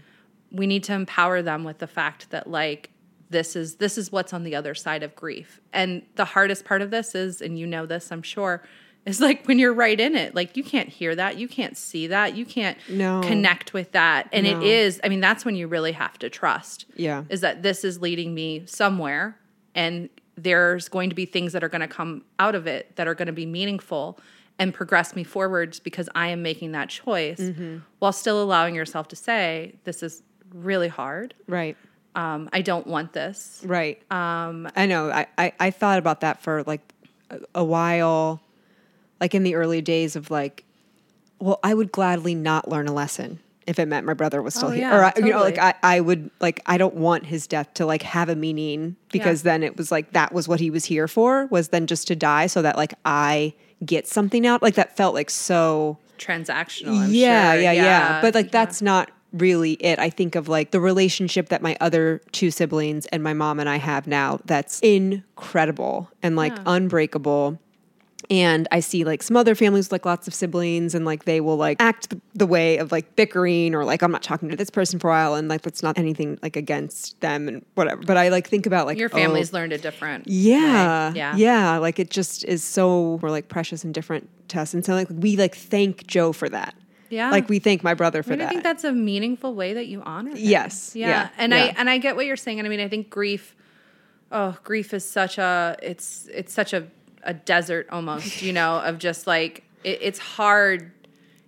we 0.51 0.65
need 0.67 0.83
to 0.83 0.93
empower 0.93 1.41
them 1.41 1.63
with 1.63 1.77
the 1.79 1.87
fact 1.87 2.29
that 2.31 2.47
like 2.49 2.89
this 3.29 3.55
is 3.55 3.75
this 3.75 3.97
is 3.97 4.11
what's 4.11 4.33
on 4.33 4.43
the 4.43 4.55
other 4.55 4.73
side 4.73 5.03
of 5.03 5.15
grief 5.15 5.59
and 5.73 6.01
the 6.15 6.25
hardest 6.25 6.65
part 6.65 6.81
of 6.81 6.91
this 6.91 7.13
is 7.15 7.41
and 7.41 7.57
you 7.59 7.67
know 7.67 7.85
this 7.85 8.11
i'm 8.11 8.21
sure 8.23 8.63
is 9.05 9.21
like 9.21 9.45
when 9.45 9.59
you're 9.59 9.73
right 9.73 9.99
in 9.99 10.15
it 10.15 10.33
like 10.33 10.57
you 10.57 10.63
can't 10.63 10.89
hear 10.89 11.15
that 11.15 11.37
you 11.37 11.47
can't 11.47 11.77
see 11.77 12.07
that 12.07 12.35
you 12.35 12.45
can't 12.45 12.77
No. 12.89 13.21
connect 13.21 13.73
with 13.73 13.91
that 13.91 14.27
and 14.31 14.45
No. 14.45 14.57
it 14.57 14.63
is 14.63 14.99
i 15.03 15.09
mean 15.09 15.19
that's 15.21 15.45
when 15.45 15.55
you 15.55 15.67
really 15.67 15.91
have 15.91 16.17
to 16.19 16.29
trust 16.29 16.85
Yeah. 16.95 17.23
is 17.29 17.41
that 17.41 17.61
this 17.61 17.83
is 17.83 18.01
leading 18.01 18.33
me 18.33 18.63
somewhere 18.65 19.37
and 19.75 20.09
there's 20.37 20.89
going 20.89 21.09
to 21.09 21.15
be 21.15 21.25
things 21.25 21.53
that 21.53 21.63
are 21.63 21.69
going 21.69 21.81
to 21.81 21.87
come 21.87 22.23
out 22.39 22.55
of 22.55 22.67
it 22.67 22.95
that 22.95 23.07
are 23.07 23.15
going 23.15 23.27
to 23.27 23.33
be 23.33 23.45
meaningful 23.45 24.19
and 24.59 24.73
progress 24.73 25.15
me 25.15 25.23
forwards 25.23 25.79
because 25.79 26.09
I 26.15 26.27
am 26.29 26.41
making 26.41 26.71
that 26.73 26.89
choice 26.89 27.39
Mm-hmm. 27.39 27.77
while 27.99 28.11
still 28.13 28.41
allowing 28.41 28.75
yourself 28.75 29.07
to 29.09 29.15
say, 29.15 29.75
this 29.83 30.01
is 30.03 30.23
really 30.53 30.87
hard. 30.87 31.33
Right. 31.47 31.75
Um, 32.15 32.49
I 32.53 32.61
don't 32.61 32.87
want 32.87 33.11
this. 33.11 33.61
Right. 33.65 34.01
Um, 34.11 34.69
I 34.75 34.85
know. 34.85 35.09
I, 35.09 35.27
I, 35.37 35.53
I 35.59 35.71
thought 35.71 35.99
about 35.99 36.21
that 36.21 36.41
for 36.41 36.63
like 36.63 36.81
a, 37.29 37.39
a 37.55 37.63
while, 37.63 38.41
like 39.19 39.35
in 39.35 39.43
the 39.43 39.55
early 39.55 39.81
days 39.81 40.15
of 40.15 40.31
like, 40.31 40.63
well, 41.39 41.59
I 41.61 41.73
would 41.73 41.91
gladly 41.91 42.33
not 42.35 42.69
learn 42.69 42.87
a 42.87 42.93
lesson 42.93 43.39
if 43.67 43.79
it 43.79 43.87
meant 43.87 44.05
my 44.05 44.13
brother 44.13 44.41
was 44.41 44.53
still 44.53 44.69
Oh, 44.69 44.71
here. 44.71 44.91
or, 44.91 45.03
I, 45.05 45.13
you 45.17 45.31
know, 45.31 45.39
like. 45.39 45.57
I, 45.57 45.73
I 45.83 45.99
would, 45.99 46.29
like, 46.39 46.61
I 46.65 46.77
don't 46.77 46.95
want 46.95 47.25
his 47.25 47.47
death 47.47 47.73
to 47.75 47.85
like 47.85 48.03
have 48.03 48.29
a 48.29 48.35
meaning 48.35 48.95
because 49.11 49.41
Yeah. 49.43 49.51
then 49.53 49.63
it 49.63 49.75
was 49.77 49.91
like 49.91 50.11
that 50.13 50.33
was 50.33 50.47
what 50.47 50.59
he 50.59 50.69
was 50.69 50.85
here 50.85 51.07
for 51.07 51.47
was 51.47 51.69
then 51.69 51.87
just 51.87 52.07
to 52.07 52.15
die 52.15 52.47
so 52.47 52.61
that 52.61 52.77
like 52.77 52.93
I 53.05 53.53
get 53.83 54.07
something 54.07 54.45
out. 54.47 54.61
Like 54.61 54.75
that 54.75 54.95
felt 54.95 55.13
like 55.15 55.29
so 55.29 55.97
Transactional. 56.17 56.97
I'm 56.97 57.11
yeah, 57.13 57.53
sure. 57.53 57.61
yeah, 57.61 57.71
yeah, 57.71 58.21
But 58.21 58.35
like 58.35 58.45
yeah. 58.45 58.51
that's 58.51 58.81
not 58.81 59.11
really 59.33 59.73
it. 59.73 59.99
I 59.99 60.09
think 60.09 60.35
of 60.35 60.47
like 60.47 60.71
the 60.71 60.79
relationship 60.79 61.49
that 61.49 61.61
my 61.61 61.75
other 61.81 62.21
two 62.31 62.51
siblings 62.51 63.05
and 63.07 63.21
my 63.21 63.33
mom 63.33 63.59
and 63.59 63.67
I 63.67 63.75
have 63.77 64.07
now 64.07 64.39
that's 64.45 64.79
incredible 64.81 66.09
and 66.23 66.35
like 66.35 66.53
Yeah. 66.55 66.63
unbreakable. 66.67 67.59
And 68.29 68.67
I 68.71 68.79
see 68.79 69.03
like 69.03 69.21
some 69.21 69.37
other 69.37 69.55
families 69.55 69.85
with 69.85 69.91
like 69.91 70.05
lots 70.05 70.27
of 70.27 70.33
siblings 70.33 70.95
and 70.95 71.05
like 71.05 71.25
they 71.25 71.41
will 71.41 71.57
like 71.57 71.77
act 71.79 72.09
the, 72.09 72.21
the 72.33 72.45
way 72.45 72.77
of 72.77 72.91
like 72.91 73.15
bickering 73.15 73.75
or 73.75 73.85
like 73.85 74.01
I'm 74.01 74.11
not 74.11 74.23
talking 74.23 74.49
to 74.49 74.55
this 74.55 74.69
person 74.69 74.99
for 74.99 75.09
a 75.09 75.13
while 75.13 75.35
and 75.35 75.47
like 75.47 75.61
that's 75.61 75.83
not 75.83 75.97
anything 75.97 76.39
like 76.41 76.55
against 76.55 77.19
them 77.21 77.47
and 77.47 77.65
whatever. 77.75 78.01
But 78.01 78.17
I 78.17 78.29
like 78.29 78.47
think 78.47 78.65
about 78.65 78.87
like 78.87 78.97
Your 78.97 79.09
oh, 79.11 79.15
family's 79.15 79.53
learned 79.53 79.73
a 79.73 79.77
different. 79.77 80.27
yeah. 80.27 81.09
way. 81.11 81.17
Yeah. 81.17 81.35
Yeah. 81.35 81.77
Like 81.77 81.99
it 81.99 82.09
just 82.09 82.43
is 82.45 82.63
so 82.63 83.19
we're 83.21 83.29
like 83.29 83.47
precious 83.49 83.83
and 83.83 83.93
different 83.93 84.27
to 84.49 84.59
us. 84.61 84.73
And 84.73 84.85
so 84.85 84.93
like 84.93 85.07
we 85.09 85.37
like 85.37 85.55
thank 85.55 86.07
Joe 86.07 86.31
for 86.33 86.49
that. 86.49 86.73
Yeah. 87.09 87.29
Like 87.29 87.47
we 87.47 87.59
thank 87.59 87.83
my 87.83 87.93
brother 87.93 88.23
for 88.23 88.31
I 88.31 88.31
mean, 88.31 88.39
that. 88.39 88.47
I 88.47 88.49
think 88.49 88.63
that's 88.63 88.83
a 88.83 88.91
meaningful 88.91 89.53
way 89.53 89.73
that 89.73 89.85
you 89.87 90.01
honor. 90.01 90.31
him. 90.31 90.37
Yes. 90.39 90.95
Yeah. 90.95 91.07
Yeah. 91.07 91.29
And 91.37 91.51
Yeah. 91.53 91.57
I 91.59 91.75
and 91.77 91.89
I 91.89 91.97
get 91.99 92.15
what 92.15 92.25
you're 92.25 92.35
saying. 92.35 92.59
And 92.59 92.65
I 92.65 92.69
mean, 92.69 92.79
I 92.79 92.87
think 92.87 93.09
grief. 93.09 93.55
Oh, 94.31 94.57
grief 94.63 94.93
is 94.93 95.07
such 95.07 95.37
a 95.37 95.77
it's 95.83 96.27
it's 96.33 96.51
such 96.51 96.73
a 96.73 96.87
a 97.25 97.33
desert 97.33 97.87
almost. 97.91 98.41
You 98.41 98.53
know, 98.53 98.79
of 98.83 98.97
just 98.97 99.27
like 99.27 99.63
it, 99.83 99.99
it's 100.01 100.19
hard. 100.19 100.91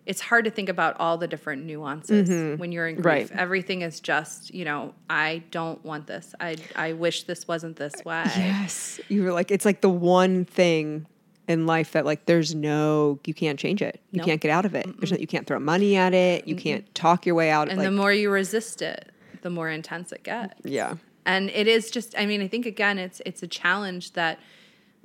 It's 0.05 0.21
hard 0.21 0.45
to 0.45 0.51
think 0.51 0.69
about 0.69 0.97
all 0.99 1.17
the 1.17 1.27
different 1.27 1.65
nuances 1.65 2.29
mm-hmm. 2.29 2.59
when 2.61 2.71
you're 2.71 2.87
in 2.87 2.95
grief. 2.95 3.05
Right. 3.05 3.31
Everything 3.31 3.81
is 3.81 3.99
just, 3.99 4.53
you 4.53 4.63
know, 4.63 4.93
I 5.09 5.43
don't 5.51 5.83
want 5.83 6.07
this. 6.07 6.33
I 6.39 6.55
I 6.75 6.93
wish 6.93 7.23
this 7.23 7.47
wasn't 7.47 7.75
this 7.75 7.93
uh, 7.95 8.03
way. 8.05 8.23
yes. 8.37 9.01
You 9.09 9.23
were 9.23 9.33
like 9.33 9.51
it's 9.51 9.65
like 9.65 9.81
the 9.81 9.89
one 9.89 10.45
thing 10.45 11.07
in 11.49 11.65
life 11.65 11.91
that 11.91 12.05
like 12.05 12.25
there's 12.25 12.55
no 12.55 13.19
you 13.25 13.33
can't 13.33 13.59
change 13.59 13.81
it. 13.81 13.99
You 14.11 14.19
Nope. 14.19 14.27
can't 14.27 14.41
get 14.41 14.51
out 14.51 14.65
of 14.65 14.75
it. 14.75 14.85
There's 14.97 15.11
no, 15.11 15.17
you 15.17 15.27
can't 15.27 15.45
throw 15.45 15.59
money 15.59 15.97
at 15.97 16.13
it. 16.13 16.47
You 16.47 16.55
can't 16.55 16.93
talk 16.95 17.25
your 17.25 17.35
way 17.35 17.49
out. 17.49 17.63
Of 17.63 17.67
it. 17.67 17.71
And 17.73 17.79
like, 17.79 17.87
the 17.87 17.91
more 17.91 18.13
you 18.13 18.29
resist 18.29 18.81
it, 18.81 19.11
the 19.41 19.49
more 19.49 19.69
intense 19.69 20.11
it 20.13 20.23
gets. 20.23 20.53
yeah. 20.63 20.95
and 21.25 21.49
it 21.49 21.67
is 21.67 21.91
just 21.91 22.15
i 22.17 22.25
mean 22.25 22.41
i 22.41 22.47
think 22.47 22.65
again 22.65 22.97
it's 22.97 23.21
it's 23.25 23.43
a 23.43 23.47
challenge 23.47 24.13
that 24.13 24.39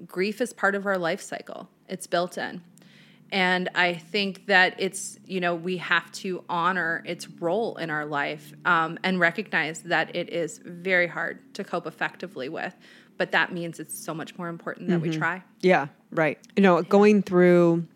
grief 0.06 0.40
is 0.40 0.52
part 0.52 0.74
of 0.74 0.86
our 0.86 0.98
life 0.98 1.20
cycle 1.20 1.68
it's 1.88 2.06
built 2.06 2.36
in 2.38 2.60
and 3.30 3.68
i 3.74 3.94
think 3.94 4.46
that 4.46 4.74
it's 4.78 5.18
you 5.26 5.40
know 5.40 5.54
we 5.54 5.76
have 5.76 6.10
to 6.12 6.42
honor 6.48 7.02
its 7.06 7.28
role 7.28 7.76
in 7.76 7.90
our 7.90 8.04
life 8.04 8.52
um, 8.64 8.98
and 9.02 9.20
recognize 9.20 9.82
that 9.82 10.14
it 10.14 10.30
is 10.30 10.58
very 10.64 11.06
hard 11.06 11.54
to 11.54 11.62
cope 11.64 11.86
effectively 11.86 12.48
with 12.48 12.74
but 13.18 13.30
that 13.30 13.52
means 13.52 13.78
it's 13.78 13.96
so 13.96 14.12
much 14.12 14.36
more 14.38 14.48
important 14.48 14.88
that 14.88 15.00
we 15.00 15.10
try 15.10 15.42
Yeah, 15.60 15.88
right. 16.10 16.38
You 16.56 16.62
know, 16.62 16.82
going 16.82 17.22
through 17.22 17.86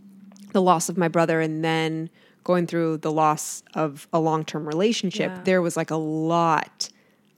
the 0.53 0.62
loss 0.62 0.88
of 0.88 0.97
my 0.97 1.09
brother 1.09 1.40
and 1.40 1.64
then 1.64 2.11
going 2.44 2.66
through 2.68 2.99
the 2.99 3.11
loss 3.11 3.64
of 3.74 4.07
a 4.12 4.20
long 4.20 4.44
term 4.44 4.68
relationship, 4.68 5.32
Yeah. 5.34 5.42
there 5.42 5.62
was 5.62 5.76
like 5.76 5.90
a 5.90 5.97
lot 5.97 6.90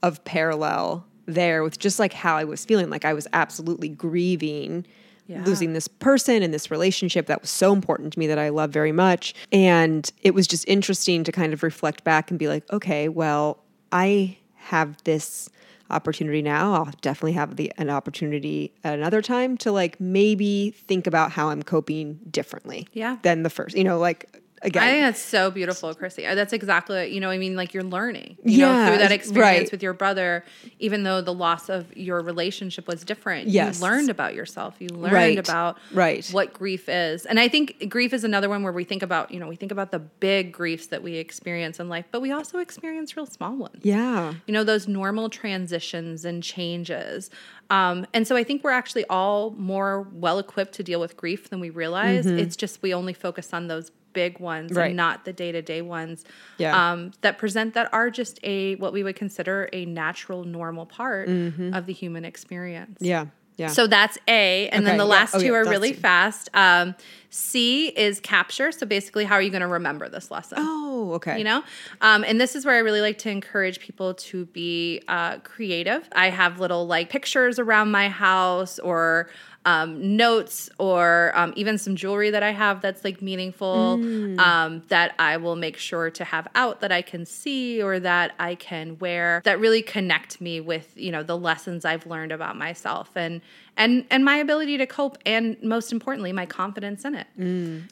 of 0.03 0.23
parallel 0.23 1.07
there 1.33 1.63
with 1.63 1.79
just 1.79 1.99
like 1.99 2.13
how 2.13 2.35
I 2.37 2.43
was 2.43 2.65
feeling. 2.65 2.89
Like 2.89 3.05
I 3.05 3.13
was 3.13 3.27
absolutely 3.33 3.89
grieving 3.89 4.85
Yeah. 5.27 5.43
losing 5.45 5.73
this 5.73 5.87
person 5.87 6.41
and 6.41 6.51
this 6.53 6.71
relationship 6.71 7.27
that 7.27 7.41
was 7.41 7.49
so 7.51 7.71
important 7.71 8.13
to 8.13 8.19
me 8.19 8.25
that 8.27 8.39
I 8.39 8.49
love 8.49 8.71
very 8.71 8.91
much. 8.91 9.35
And 9.51 10.11
it 10.23 10.33
was 10.33 10.47
just 10.47 10.67
interesting 10.67 11.23
to 11.23 11.31
kind 11.31 11.53
of 11.53 11.61
reflect 11.63 12.03
back 12.03 12.31
and 12.31 12.39
be 12.39 12.47
like, 12.47 12.63
okay, 12.73 13.09
well, 13.09 13.59
I 13.91 14.37
have 14.55 14.97
this 15.03 15.49
opportunity 15.91 16.41
now. 16.41 16.73
I'll 16.73 16.91
definitely 17.01 17.33
have 17.33 17.55
the 17.55 17.71
an 17.77 17.89
opportunity 17.89 18.71
at 18.83 18.93
another 18.93 19.21
time 19.21 19.57
to 19.57 19.71
like 19.71 19.99
maybe 19.99 20.71
think 20.71 21.07
about 21.07 21.31
how 21.31 21.49
I'm 21.49 21.63
coping 21.63 22.19
differently. 22.29 22.87
Yeah. 22.93 23.17
Than 23.23 23.43
the 23.43 23.49
first. 23.49 23.75
You 23.75 23.83
know, 23.83 23.97
like 23.97 24.41
again. 24.61 24.83
I 24.83 24.91
think 24.91 25.05
that's 25.05 25.21
so 25.21 25.51
beautiful, 25.51 25.93
Chrissy. 25.93 26.25
Uh, 26.25 26.35
That's 26.35 26.53
exactly 26.53 27.13
you 27.13 27.19
know, 27.19 27.29
I 27.29 27.37
mean, 27.37 27.55
like 27.55 27.73
you're 27.73 27.83
learning, 27.83 28.37
you 28.43 28.59
know, 28.59 28.71
Yeah, 28.71 28.87
through 28.87 28.97
that 28.97 29.03
right. 29.09 29.11
experience 29.11 29.71
with 29.71 29.81
your 29.83 29.93
brother, 29.93 30.43
even 30.79 31.03
though 31.03 31.21
the 31.21 31.33
loss 31.33 31.69
of 31.69 31.95
your 31.95 32.21
relationship 32.21 32.87
was 32.87 33.03
different. 33.03 33.47
Yes. 33.47 33.79
You 33.79 33.83
learned 33.85 34.09
about 34.09 34.35
yourself. 34.35 34.75
You 34.79 34.89
learned 34.89 35.13
Right. 35.13 35.37
about 35.39 35.77
Right. 35.93 36.27
what 36.31 36.53
grief 36.53 36.89
is. 36.89 37.25
And 37.25 37.39
I 37.39 37.47
think 37.47 37.89
grief 37.89 38.13
is 38.13 38.23
another 38.23 38.49
one 38.49 38.63
where 38.63 38.73
we 38.73 38.83
think 38.83 39.01
about, 39.03 39.31
you 39.31 39.39
know, 39.39 39.47
we 39.47 39.55
think 39.55 39.71
about 39.71 39.91
the 39.91 39.99
big 39.99 40.51
griefs 40.51 40.87
that 40.87 41.01
we 41.03 41.15
experience 41.15 41.79
in 41.79 41.89
life, 41.89 42.05
but 42.11 42.21
we 42.21 42.31
also 42.31 42.59
experience 42.59 43.15
real 43.15 43.25
small 43.25 43.55
ones 43.55 43.79
yeah. 43.83 44.33
you 44.47 44.53
know 44.53 44.63
those 44.63 44.87
normal 44.87 45.29
transitions 45.29 46.25
and 46.25 46.43
changes 46.43 47.29
um, 47.69 48.05
and 48.13 48.27
so 48.27 48.35
i 48.35 48.43
think 48.43 48.63
we're 48.63 48.71
actually 48.71 49.05
all 49.09 49.51
more 49.51 50.07
well 50.13 50.39
equipped 50.39 50.73
to 50.73 50.83
deal 50.83 50.99
with 50.99 51.15
grief 51.17 51.49
than 51.49 51.59
we 51.59 51.69
realize 51.69 52.25
it's 52.25 52.55
just 52.55 52.81
we 52.81 52.93
only 52.93 53.13
focus 53.13 53.53
on 53.53 53.67
those 53.67 53.91
big 54.13 54.39
ones 54.39 54.71
Right. 54.73 54.87
and 54.87 54.95
not 54.97 55.25
the 55.25 55.33
day-to-day 55.33 55.81
ones 55.81 56.25
Yeah. 56.57 56.91
um, 56.91 57.11
that 57.21 57.37
present 57.37 57.73
that 57.75 57.89
are 57.93 58.09
just 58.09 58.39
a 58.43 58.75
what 58.75 58.93
we 58.93 59.03
would 59.03 59.15
consider 59.15 59.69
a 59.73 59.85
natural 59.85 60.43
normal 60.43 60.85
part 60.85 61.27
of 61.29 61.85
the 61.85 61.93
human 61.93 62.25
experience 62.25 62.97
Yeah. 63.01 63.25
Yeah. 63.57 63.67
so 63.67 63.87
that's 63.87 64.17
A. 64.29 64.69
And 64.69 64.85
then 64.85 64.93
Okay, 64.93 64.97
the 64.99 65.03
yeah. 65.03 65.09
last 65.09 65.35
Oh, 65.35 65.39
two 65.39 65.47
yeah, 65.47 65.51
are 65.55 65.65
really 65.65 65.91
two. 65.91 65.99
fast. 65.99 66.47
Um, 66.53 66.95
C 67.29 67.87
is 67.89 68.21
capture. 68.21 68.71
So 68.71 68.85
basically, 68.85 69.25
how 69.25 69.35
are 69.35 69.41
you 69.41 69.49
going 69.49 69.61
to 69.61 69.67
remember 69.67 70.07
this 70.07 70.31
lesson? 70.31 70.59
oh, 70.61 71.11
okay. 71.15 71.37
You 71.37 71.43
know? 71.43 71.63
Um, 71.99 72.23
and 72.23 72.39
this 72.39 72.55
is 72.55 72.65
where 72.65 72.75
I 72.75 72.79
really 72.79 73.01
like 73.01 73.17
to 73.19 73.29
encourage 73.29 73.81
people 73.81 74.13
to 74.13 74.45
be 74.45 75.01
uh, 75.09 75.39
creative. 75.39 76.07
I 76.13 76.29
have 76.29 76.61
little 76.61 76.87
like 76.87 77.09
pictures 77.09 77.59
around 77.59 77.91
my 77.91 78.07
house 78.07 78.79
or 78.79 79.29
um, 79.65 80.15
notes 80.15 80.69
or 80.79 81.31
um, 81.35 81.53
even 81.55 81.77
some 81.77 81.95
jewelry 81.95 82.29
that 82.31 82.43
I 82.43 82.51
have 82.51 82.81
that's 82.81 83.03
like 83.03 83.21
meaningful 83.21 83.99
Mm. 83.99 84.39
um, 84.39 84.83
that 84.87 85.13
I 85.19 85.37
will 85.37 85.55
make 85.55 85.75
sure 85.77 86.09
to 86.11 86.23
have 86.23 86.47
out 86.55 86.79
that 86.81 86.91
I 86.91 87.01
can 87.01 87.25
see 87.25 87.81
or 87.81 87.99
that 87.99 88.33
I 88.39 88.55
can 88.55 88.97
wear 88.99 89.41
that 89.43 89.59
really 89.59 89.81
connect 89.81 90.39
me 90.39 90.61
with 90.61 90.93
you 90.95 91.11
know 91.11 91.23
the 91.23 91.37
lessons 91.37 91.83
I've 91.85 92.05
learned 92.07 92.31
about 92.31 92.55
myself 92.57 93.11
and 93.15 93.41
and 93.77 94.05
and 94.11 94.25
my 94.25 94.37
ability 94.37 94.77
to 94.77 94.85
cope 94.85 95.17
and 95.25 95.55
most 95.63 95.91
importantly 95.91 96.31
my 96.33 96.45
confidence 96.45 97.05
in 97.05 97.15
it. 97.15 97.27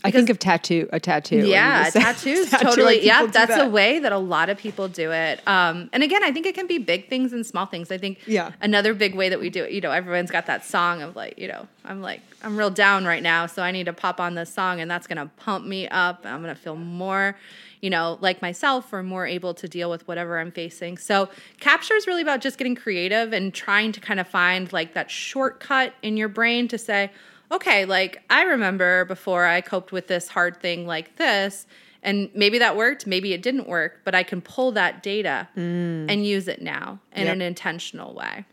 I 0.04 0.12
think 0.12 0.30
of 0.30 0.40
tattoo, 0.40 0.90
a 0.92 1.00
tattoo. 1.00 1.48
Yeah, 1.48 1.90
tattoos 1.94 2.50
tattooing 2.50 2.76
totally. 2.76 3.06
Yeah, 3.06 3.26
that's 3.28 3.56
a 3.58 3.68
way 3.70 4.00
that 4.00 4.12
a 4.12 4.18
lot 4.18 4.50
of 4.50 4.58
people 4.58 4.88
do 4.88 5.12
it. 5.12 5.46
Um, 5.48 5.90
and 5.94 6.04
again, 6.04 6.24
I 6.24 6.32
think 6.32 6.46
it 6.46 6.56
can 6.56 6.68
be 6.68 6.78
big 6.78 7.10
things 7.10 7.34
and 7.34 7.46
small 7.46 7.66
things. 7.66 7.92
I 7.92 7.98
think 7.98 8.20
Yeah. 8.28 8.52
another 8.62 8.94
big 8.94 9.16
way 9.16 9.30
that 9.30 9.40
we 9.40 9.50
do 9.50 9.64
it, 9.64 9.72
you 9.72 9.82
know, 9.82 9.92
everyone's 9.92 10.32
got 10.32 10.46
that 10.48 10.66
song 10.66 11.02
of 11.02 11.16
like, 11.16 11.38
you 11.40 11.48
know, 11.48 11.68
I'm 11.86 12.02
like, 12.02 12.22
I'm 12.44 12.58
real 12.58 12.70
down 12.70 13.06
right 13.06 13.24
now, 13.24 13.46
so 13.46 13.62
I 13.64 13.72
need 13.72 13.86
to 13.86 13.94
pop 13.94 14.20
on 14.20 14.36
this 14.36 14.54
song 14.54 14.82
and 14.82 14.90
that's 14.92 15.08
gonna 15.08 15.32
pump 15.38 15.66
me 15.66 15.88
up. 15.88 16.22
I'm 16.26 16.42
gonna 16.42 16.56
feel 16.56 16.76
more, 16.76 17.36
you 17.82 17.90
know, 17.90 18.18
like 18.22 18.42
myself 18.42 18.92
or 18.92 19.04
more 19.04 19.26
able 19.26 19.54
to 19.54 19.68
deal 19.68 19.90
with 19.90 20.08
whatever 20.08 20.40
I'm 20.40 20.52
facing. 20.52 20.98
So 20.98 21.30
capture 21.60 21.96
is 21.96 22.08
really 22.08 22.22
about 22.22 22.42
just 22.42 22.58
getting 22.58 22.76
creative 22.76 23.34
and 23.34 23.54
trying 23.54 23.92
to 23.94 24.00
kind 24.00 24.20
of 24.20 24.28
find 24.28 24.72
like 24.74 24.94
that 24.94 25.12
shortcut 25.12 25.94
in 26.02 26.18
your 26.18 26.30
brain 26.30 26.68
to 26.70 26.78
say, 26.78 27.12
okay, 27.52 27.86
like 27.86 28.24
I 28.30 28.44
remember 28.44 29.06
before 29.06 29.46
I 29.46 29.62
coped 29.62 29.92
with 29.92 30.08
this 30.08 30.30
hard 30.30 30.60
thing 30.60 30.86
like 30.86 31.16
this, 31.18 31.68
and 32.04 32.30
maybe 32.34 32.60
that 32.60 32.78
worked, 32.78 33.08
maybe 33.08 33.34
it 33.34 33.42
didn't 33.42 33.68
work, 33.68 34.02
but 34.04 34.16
I 34.16 34.24
can 34.24 34.42
pull 34.42 34.72
that 34.74 35.02
data 35.04 35.48
mm. 35.58 36.10
and 36.10 36.26
use 36.26 36.48
it 36.48 36.62
now 36.62 37.00
in 37.12 37.26
Yep. 37.26 37.36
an 37.36 37.42
intentional 37.42 38.14
way. 38.14 38.46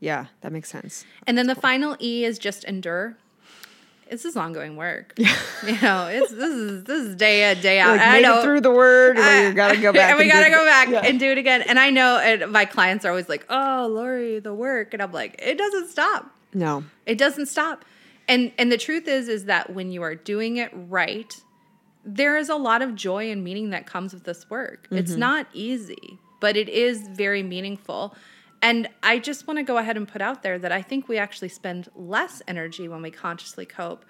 Yeah, 0.00 0.26
that 0.40 0.52
makes 0.52 0.68
sense. 0.68 1.04
And 1.26 1.38
then 1.38 1.46
the 1.46 1.54
final 1.54 1.96
E 2.00 2.24
is 2.24 2.38
just 2.38 2.64
endure. 2.64 3.16
This 4.12 4.26
is 4.26 4.36
ongoing 4.36 4.76
work. 4.76 5.14
Yeah. 5.16 5.34
you 5.66 5.80
know, 5.80 6.06
it's 6.06 6.30
this 6.30 6.50
is 6.54 6.84
this 6.84 7.02
is 7.06 7.16
day 7.16 7.50
in, 7.50 7.60
day 7.62 7.80
out. 7.80 7.92
Like, 7.96 8.00
I 8.06 8.12
made 8.12 8.22
know 8.24 8.40
it 8.40 8.42
through 8.42 8.60
the 8.60 8.70
word, 8.70 9.16
and 9.16 9.24
I- 9.24 9.48
you 9.48 9.54
gotta 9.54 9.78
go 9.78 9.90
back. 9.94 10.10
and 10.10 10.18
we 10.18 10.24
do 10.26 10.30
gotta 10.32 10.50
go 10.50 10.64
back. 10.66 10.88
Yeah. 10.90 11.00
and 11.00 11.18
do 11.18 11.30
it 11.30 11.38
again. 11.38 11.62
And 11.62 11.78
I 11.78 11.88
know 11.88 12.18
and 12.18 12.52
my 12.52 12.66
clients 12.66 13.06
are 13.06 13.08
always 13.08 13.30
like, 13.30 13.46
"Oh, 13.48 13.88
Lori, 13.90 14.38
the 14.38 14.52
work," 14.52 14.92
and 14.92 15.02
I'm 15.02 15.12
like, 15.12 15.36
"It 15.38 15.56
doesn't 15.56 15.88
stop. 15.88 16.30
no. 16.52 16.84
It 17.06 17.16
doesn't 17.16 17.46
stop." 17.46 17.86
And 18.28 18.52
and 18.58 18.70
the 18.70 18.76
truth 18.76 19.08
is, 19.08 19.28
is 19.28 19.46
that 19.46 19.72
when 19.72 19.90
you 19.90 20.02
are 20.02 20.14
doing 20.14 20.58
it 20.58 20.70
right, 20.74 21.34
there 22.04 22.36
is 22.36 22.50
a 22.50 22.56
lot 22.56 22.82
of 22.82 22.94
joy 22.94 23.30
and 23.30 23.42
meaning 23.42 23.70
that 23.70 23.86
comes 23.86 24.12
with 24.12 24.24
this 24.24 24.48
work. 24.50 24.84
Mm-hmm. 24.84 24.98
It's 24.98 25.12
not 25.12 25.46
easy, 25.54 26.18
but 26.38 26.54
it 26.58 26.68
is 26.68 27.08
very 27.08 27.42
meaningful. 27.42 28.14
And 28.62 28.88
I 29.02 29.18
just 29.18 29.48
want 29.48 29.58
to 29.58 29.64
go 29.64 29.76
ahead 29.76 29.96
and 29.96 30.06
put 30.06 30.22
out 30.22 30.44
there 30.44 30.58
that 30.58 30.70
I 30.70 30.80
think 30.82 31.08
we 31.08 31.18
actually 31.18 31.48
spend 31.48 31.88
less 31.96 32.40
energy 32.46 32.86
when 32.88 33.02
we 33.02 33.10
consciously 33.10 33.66
cope 33.66 34.04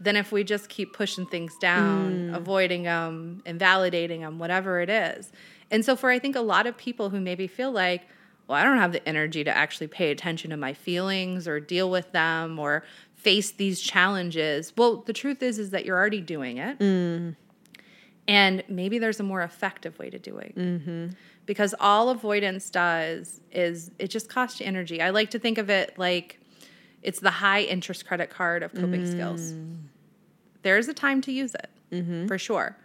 than 0.00 0.14
if 0.14 0.30
we 0.30 0.44
just 0.44 0.68
keep 0.68 0.92
pushing 0.92 1.26
things 1.26 1.56
down, 1.60 2.30
mm. 2.30 2.36
avoiding 2.36 2.84
them, 2.84 3.42
invalidating 3.44 4.20
them, 4.20 4.38
whatever 4.38 4.80
it 4.80 4.88
is. 4.88 5.32
And 5.70 5.84
so, 5.84 5.96
for 5.96 6.10
I 6.10 6.20
think 6.20 6.36
a 6.36 6.40
lot 6.40 6.66
of 6.66 6.76
people 6.76 7.10
who 7.10 7.20
maybe 7.20 7.48
feel 7.48 7.72
like, 7.72 8.02
well, 8.46 8.56
I 8.56 8.62
don't 8.62 8.78
have 8.78 8.92
the 8.92 9.06
energy 9.08 9.42
to 9.42 9.56
actually 9.56 9.88
pay 9.88 10.12
attention 10.12 10.50
to 10.50 10.56
my 10.56 10.72
feelings 10.72 11.48
or 11.48 11.58
deal 11.58 11.90
with 11.90 12.12
them 12.12 12.60
or 12.60 12.84
face 13.16 13.50
these 13.50 13.80
challenges. 13.80 14.72
Well, 14.76 14.98
the 14.98 15.12
truth 15.12 15.42
is, 15.42 15.58
is 15.58 15.70
that 15.70 15.84
you're 15.84 15.96
already 15.96 16.20
doing 16.20 16.58
it. 16.58 16.78
Mm. 16.78 17.34
And 18.28 18.64
maybe 18.68 18.98
there's 18.98 19.18
a 19.18 19.24
more 19.24 19.42
effective 19.42 19.98
way 19.98 20.10
to 20.10 20.18
do 20.18 20.38
it. 20.38 20.56
Mm-hmm. 20.56 21.08
Because 21.46 21.74
all 21.78 22.10
avoidance 22.10 22.70
does 22.70 23.40
is 23.52 23.90
it 23.98 24.08
just 24.08 24.28
costs 24.28 24.60
you 24.60 24.66
energy. 24.66 25.00
I 25.00 25.10
like 25.10 25.30
to 25.30 25.38
think 25.38 25.58
of 25.58 25.70
it 25.70 25.96
like 25.96 26.40
it's 27.02 27.20
the 27.20 27.30
high 27.30 27.62
interest 27.62 28.06
credit 28.06 28.30
card 28.30 28.62
of 28.64 28.74
coping 28.74 29.06
skills. 29.06 29.54
There's 30.62 30.88
a 30.88 30.94
time 30.94 31.20
to 31.22 31.32
use 31.32 31.54
it 31.54 31.70
for 32.26 32.36
sure. 32.36 32.76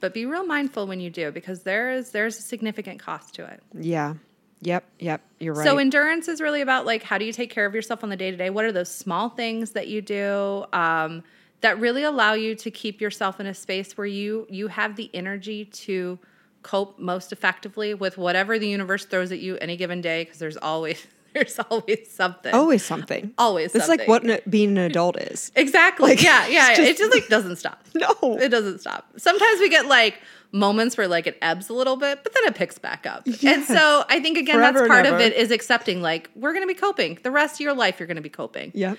But 0.00 0.14
be 0.14 0.26
real 0.26 0.44
mindful 0.46 0.86
when 0.86 1.00
you 1.00 1.10
do 1.10 1.30
because 1.30 1.62
there 1.62 1.90
is 1.90 2.10
there's 2.10 2.38
a 2.38 2.42
significant 2.42 3.00
cost 3.00 3.34
to 3.36 3.44
it. 3.44 3.62
Yeah. 3.74 4.14
Yep. 4.62 4.84
Yep. 4.98 5.20
You're 5.38 5.54
right. 5.54 5.64
So 5.64 5.78
endurance 5.78 6.28
is 6.28 6.40
really 6.40 6.60
about 6.60 6.84
like 6.86 7.02
how 7.02 7.18
do 7.18 7.24
you 7.24 7.32
take 7.32 7.50
care 7.50 7.66
of 7.66 7.74
yourself 7.74 8.02
on 8.02 8.10
the 8.10 8.16
day 8.16 8.30
to 8.30 8.36
day? 8.36 8.50
What 8.50 8.64
are 8.64 8.72
those 8.72 8.94
small 8.94 9.30
things 9.30 9.72
that 9.72 9.88
you 9.88 10.02
do 10.02 10.64
um, 10.72 11.22
that 11.60 11.78
really 11.78 12.02
allow 12.02 12.34
you 12.34 12.54
to 12.56 12.70
keep 12.70 13.00
yourself 13.00 13.40
in 13.40 13.46
a 13.46 13.54
space 13.54 13.96
where 13.96 14.06
you 14.06 14.46
you 14.50 14.68
have 14.68 14.96
the 14.96 15.10
energy 15.14 15.64
to 15.66 16.18
cope 16.62 16.98
most 16.98 17.32
effectively 17.32 17.94
with 17.94 18.18
whatever 18.18 18.58
the 18.58 18.68
universe 18.68 19.04
throws 19.04 19.32
at 19.32 19.38
you 19.38 19.56
any 19.58 19.76
given 19.76 20.00
day? 20.00 20.24
Because 20.24 20.38
there's 20.38 20.56
always 20.56 21.06
there's 21.34 21.58
always 21.70 22.10
something. 22.10 22.52
always 22.54 22.84
something. 22.84 23.32
Always 23.38 23.74
It's 23.74 23.88
like 23.88 24.06
what 24.08 24.50
being 24.50 24.70
an 24.70 24.78
adult 24.78 25.16
is. 25.18 25.52
exactly. 25.54 26.10
like, 26.10 26.22
yeah, 26.22 26.46
yeah. 26.48 26.74
just- 26.74 26.80
it 26.90 26.96
just 26.98 27.12
like 27.12 27.28
doesn't 27.28 27.56
stop. 27.56 27.84
No. 27.94 28.36
It 28.38 28.48
doesn't 28.48 28.80
stop. 28.80 29.06
Sometimes 29.16 29.60
we 29.60 29.68
get 29.68 29.86
like 29.86 30.20
moments 30.52 30.96
where 30.96 31.06
like 31.06 31.26
it 31.28 31.38
ebbs 31.42 31.68
a 31.68 31.72
little 31.72 31.96
bit, 31.96 32.22
but 32.24 32.34
then 32.34 32.44
it 32.44 32.54
picks 32.56 32.78
back 32.78 33.06
up. 33.06 33.26
And 33.44 33.64
so 33.64 34.04
I 34.08 34.18
think 34.20 34.38
again 34.38 34.56
Forever 34.56 34.80
that's 34.80 34.88
part 34.88 35.06
of 35.06 35.20
it 35.20 35.32
is 35.34 35.50
accepting 35.52 36.02
like 36.02 36.30
we're 36.34 36.52
going 36.52 36.64
to 36.66 36.72
be 36.72 36.78
coping. 36.78 37.18
The 37.22 37.30
rest 37.30 37.56
of 37.56 37.60
your 37.60 37.74
life 37.74 38.00
you're 38.00 38.06
going 38.08 38.16
to 38.16 38.22
be 38.22 38.28
coping. 38.28 38.72
Yep. 38.74 38.98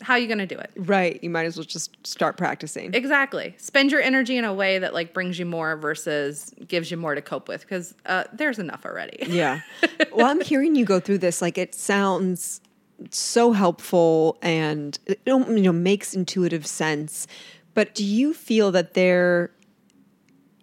How 0.00 0.14
are 0.14 0.18
you 0.18 0.26
going 0.26 0.38
to 0.38 0.46
do 0.46 0.58
it? 0.58 0.70
Right. 0.76 1.22
You 1.22 1.30
might 1.30 1.46
as 1.46 1.56
well 1.56 1.64
just 1.64 1.96
start 2.06 2.36
practicing. 2.36 2.94
Exactly. 2.94 3.54
Spend 3.58 3.90
your 3.90 4.00
energy 4.00 4.36
in 4.36 4.44
a 4.44 4.54
way 4.54 4.78
that 4.78 4.94
like 4.94 5.12
brings 5.12 5.38
you 5.38 5.46
more 5.46 5.76
versus 5.76 6.54
gives 6.66 6.90
you 6.90 6.96
more 6.96 7.14
to 7.14 7.22
cope 7.22 7.48
with 7.48 7.62
because 7.62 7.94
uh, 8.06 8.24
there's 8.32 8.58
enough 8.58 8.84
already. 8.84 9.18
Yeah. 9.38 9.60
well, 10.12 10.26
I'm 10.26 10.40
hearing 10.40 10.74
you 10.74 10.84
go 10.84 10.98
through 11.00 11.18
this. 11.18 11.40
Like 11.40 11.58
it 11.58 11.74
sounds 11.74 12.60
so 13.10 13.52
helpful 13.52 14.36
and 14.42 14.98
it 15.06 15.20
you 15.26 15.60
know 15.60 15.72
makes 15.72 16.14
intuitive 16.14 16.66
sense. 16.66 17.26
But 17.74 17.94
do 17.94 18.04
you 18.04 18.34
feel 18.34 18.72
that 18.72 18.94
there? 18.94 19.52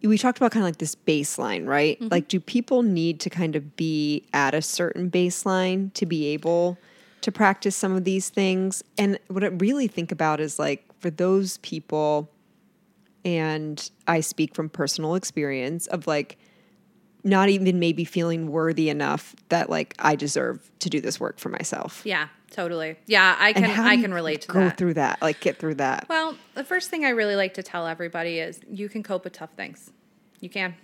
We 0.04 0.18
talked 0.18 0.38
about 0.38 0.52
kind 0.52 0.64
of 0.64 0.68
like 0.68 0.78
this 0.78 0.94
baseline, 0.94 1.66
right? 1.66 1.98
Like, 2.00 2.28
do 2.28 2.40
people 2.40 2.84
need 2.84 3.20
to 3.22 3.30
kind 3.30 3.56
of 3.56 3.76
be 3.76 4.28
at 4.34 4.54
a 4.54 4.62
certain 4.62 5.10
baseline 5.10 5.94
to 5.94 6.06
be 6.06 6.28
able 6.28 6.78
to 7.26 7.32
practice 7.32 7.76
some 7.76 7.94
of 7.94 8.04
these 8.04 8.30
things? 8.30 8.84
And 8.98 9.20
what 9.28 9.44
I 9.44 9.48
really 9.48 9.88
think 9.88 10.12
about 10.12 10.40
is 10.40 10.58
like 10.58 10.86
for 11.00 11.10
those 11.10 11.58
people, 11.58 12.32
and 13.26 13.90
I 14.08 14.22
speak 14.22 14.54
from 14.56 14.70
personal 14.70 15.16
experience 15.16 15.88
of 15.88 16.08
like 16.08 16.38
not 17.24 17.50
even 17.50 17.80
maybe 17.80 18.06
feeling 18.06 18.52
worthy 18.52 18.90
enough 18.90 19.36
that 19.50 19.70
like 19.70 19.96
I 19.98 20.16
deserve 20.16 20.70
to 20.80 20.90
do 20.90 21.02
this 21.02 21.20
work 21.20 21.40
for 21.40 21.50
myself. 21.50 22.04
Yeah, 22.06 22.28
totally. 22.52 22.98
Yeah, 23.08 23.36
I 23.40 23.54
can 23.54 23.66
I 23.66 23.98
can 23.98 24.14
relate 24.14 24.42
to 24.42 24.48
go 24.48 24.60
that. 24.60 24.70
Go 24.70 24.76
through 24.76 24.94
that, 24.94 25.22
like 25.22 25.40
get 25.40 25.58
through 25.58 25.76
that. 25.76 26.06
Well, 26.08 26.38
the 26.54 26.64
first 26.64 26.92
thing 26.92 27.04
I 27.04 27.10
really 27.10 27.36
like 27.36 27.56
to 27.56 27.64
tell 27.64 27.88
everybody 27.88 28.38
is 28.38 28.60
you 28.70 28.88
can 28.88 29.02
cope 29.02 29.24
with 29.24 29.34
tough 29.34 29.54
things. 29.56 29.92
You 30.40 30.50
can. 30.50 30.76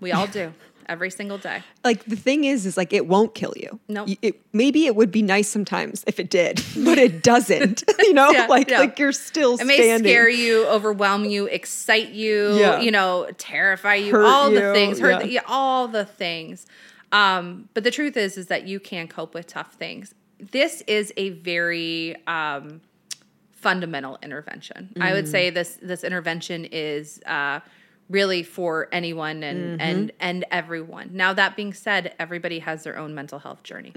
We 0.00 0.12
all 0.12 0.26
do 0.26 0.52
every 0.88 1.10
single 1.10 1.38
day. 1.38 1.62
like 1.84 2.04
the 2.04 2.16
thing 2.16 2.44
is, 2.44 2.66
is 2.66 2.76
like 2.76 2.92
it 2.92 3.06
won't 3.06 3.34
kill 3.34 3.52
you. 3.56 3.78
Nope. 3.88 4.08
It, 4.22 4.40
maybe 4.52 4.86
it 4.86 4.96
would 4.96 5.10
be 5.10 5.22
nice 5.22 5.48
sometimes 5.48 6.04
if 6.06 6.18
it 6.20 6.30
did, 6.30 6.62
but 6.84 6.98
it 6.98 7.22
doesn't. 7.22 7.84
you 8.00 8.12
know, 8.14 8.30
Yeah, 8.30 8.46
like 8.46 8.70
yeah. 8.70 8.80
like 8.80 8.98
you're 8.98 9.12
still 9.12 9.58
It 9.58 9.64
may 9.64 9.76
standing. 9.76 10.10
scare 10.10 10.28
you, 10.28 10.66
overwhelm 10.66 11.24
you, 11.24 11.46
excite 11.46 12.10
you, 12.10 12.56
Yeah. 12.56 12.80
you 12.80 12.90
know, 12.90 13.28
terrify 13.38 13.94
you, 13.96 14.12
Hurt 14.12 14.24
all 14.24 14.50
the 14.50 14.72
things, 14.72 14.98
hurt 14.98 15.24
yeah. 15.26 15.40
the, 15.42 15.46
all 15.48 15.88
the 15.88 16.04
things. 16.04 16.66
Um, 17.12 17.68
but 17.74 17.82
the 17.84 17.90
truth 17.90 18.16
is, 18.16 18.36
is 18.38 18.46
that 18.48 18.66
you 18.68 18.78
can 18.78 19.08
cope 19.08 19.34
with 19.34 19.46
tough 19.48 19.74
things. 19.74 20.14
This 20.38 20.82
is 20.86 21.12
a 21.16 21.30
very 21.30 22.14
um, 22.26 22.80
fundamental 23.52 24.18
intervention. 24.22 24.92
I 25.00 25.12
would 25.12 25.28
say 25.28 25.50
this 25.50 25.78
this 25.82 26.04
intervention 26.04 26.64
is 26.70 27.20
uh, 27.26 27.60
really 28.10 28.42
for 28.42 28.88
anyone 28.92 29.42
and 29.42 29.80
and 29.80 30.12
and 30.20 30.44
everyone. 30.50 31.10
Now 31.12 31.32
that 31.32 31.56
being 31.56 31.72
said, 31.72 32.14
everybody 32.18 32.58
has 32.58 32.82
their 32.82 32.98
own 32.98 33.14
mental 33.14 33.38
health 33.38 33.62
journey. 33.62 33.94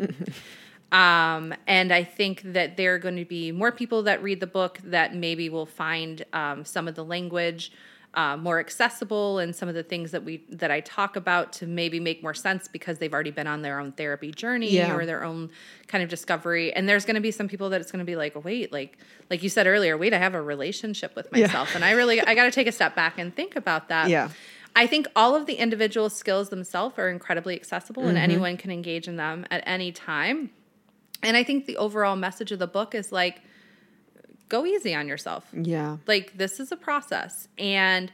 Um, 0.94 1.56
and 1.66 1.92
I 1.92 2.04
think 2.04 2.44
that 2.54 2.78
there 2.78 2.94
are 2.94 3.00
going 3.00 3.16
to 3.16 3.26
be 3.26 3.52
more 3.52 3.72
people 3.72 4.04
that 4.04 4.22
read 4.22 4.40
the 4.40 4.46
book 4.46 4.78
that 4.84 5.16
maybe 5.16 5.50
will 5.50 5.66
find 5.66 6.24
um, 6.34 6.64
some 6.66 6.88
of 6.88 6.94
the 6.94 7.04
language 7.04 7.72
uh, 8.16 8.38
more 8.38 8.60
accessible 8.60 9.40
and 9.40 9.56
some 9.56 9.68
of 9.68 9.74
the 9.74 9.82
things 9.82 10.12
that 10.12 10.24
we 10.24 10.44
that 10.50 10.70
I 10.70 10.82
talk 10.82 11.16
about 11.16 11.52
to 11.54 11.66
maybe 11.66 12.00
make 12.00 12.22
more 12.22 12.36
sense 12.36 12.68
because 12.68 13.00
they've 13.00 13.12
already 13.14 13.32
been 13.32 13.48
on 13.48 13.64
their 13.64 13.80
own 13.80 13.92
therapy 13.92 14.32
journey 14.32 14.70
Yeah. 14.72 14.94
or 14.96 15.06
their 15.08 15.24
own 15.24 15.50
kind 15.88 16.04
of 16.04 16.10
discovery. 16.12 16.72
And 16.74 16.88
there's 16.88 17.06
going 17.06 17.16
to 17.16 17.22
be 17.22 17.32
some 17.32 17.48
people 17.48 17.70
that 17.72 17.82
it's 17.82 17.92
going 17.92 18.06
to 18.06 18.06
be 18.06 18.16
like, 18.16 18.44
wait, 18.46 18.72
like 18.72 18.98
like 19.32 19.42
you 19.42 19.50
said 19.50 19.66
earlier, 19.66 19.98
wait, 19.98 20.14
I 20.14 20.20
have 20.20 20.36
a 20.36 20.42
relationship 20.42 21.16
with 21.16 21.28
Yeah. 21.34 21.48
myself, 21.48 21.74
and 21.74 21.84
I 21.84 21.92
really 21.92 22.22
I 22.22 22.36
got 22.36 22.44
to 22.46 22.52
take 22.52 22.68
a 22.68 22.72
step 22.72 22.96
back 22.96 23.18
and 23.18 23.36
think 23.36 23.56
about 23.56 23.90
that. 23.90 24.10
Yeah. 24.10 24.30
I 24.76 24.88
think 24.88 25.08
all 25.16 25.36
of 25.36 25.46
the 25.46 25.54
individual 25.56 26.10
skills 26.10 26.50
themselves 26.50 26.98
are 27.00 27.10
incredibly 27.10 27.56
accessible 27.56 28.04
and 28.04 28.16
Mm-hmm. 28.18 28.24
anyone 28.24 28.58
can 28.58 28.70
engage 28.72 29.08
in 29.08 29.18
them 29.18 29.46
at 29.52 29.64
any 29.68 29.92
time. 29.92 30.50
And 31.22 31.38
I 31.38 31.44
think 31.44 31.66
the 31.68 31.78
overall 31.78 32.16
message 32.16 32.52
of 32.52 32.60
the 32.60 32.68
book 32.68 32.94
is 32.94 33.12
like, 33.12 33.42
go 34.54 34.68
easy 34.68 34.94
on 34.94 35.08
yourself. 35.08 35.44
Yeah. 35.52 35.98
Like, 36.06 36.38
this 36.38 36.60
is 36.60 36.72
a 36.72 36.78
process. 36.78 37.48
And 37.58 38.12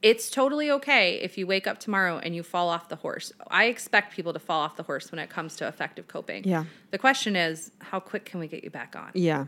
it's 0.00 0.30
totally 0.30 0.70
okay 0.70 1.16
if 1.16 1.36
you 1.36 1.46
wake 1.46 1.66
up 1.66 1.78
tomorrow 1.78 2.18
and 2.18 2.34
you 2.34 2.42
fall 2.42 2.70
off 2.70 2.88
the 2.88 2.96
horse. 2.96 3.30
I 3.50 3.66
expect 3.66 4.16
people 4.16 4.32
to 4.32 4.38
fall 4.38 4.62
off 4.62 4.76
the 4.76 4.82
horse 4.84 5.12
when 5.12 5.18
it 5.18 5.28
comes 5.28 5.54
to 5.56 5.68
effective 5.68 6.08
coping. 6.08 6.44
Yeah. 6.44 6.64
The 6.92 6.98
question 6.98 7.36
is, 7.36 7.70
how 7.78 8.00
quick 8.00 8.24
can 8.24 8.40
we 8.40 8.48
get 8.48 8.64
you 8.64 8.70
back 8.70 8.96
on? 8.96 9.10
Yeah. 9.12 9.44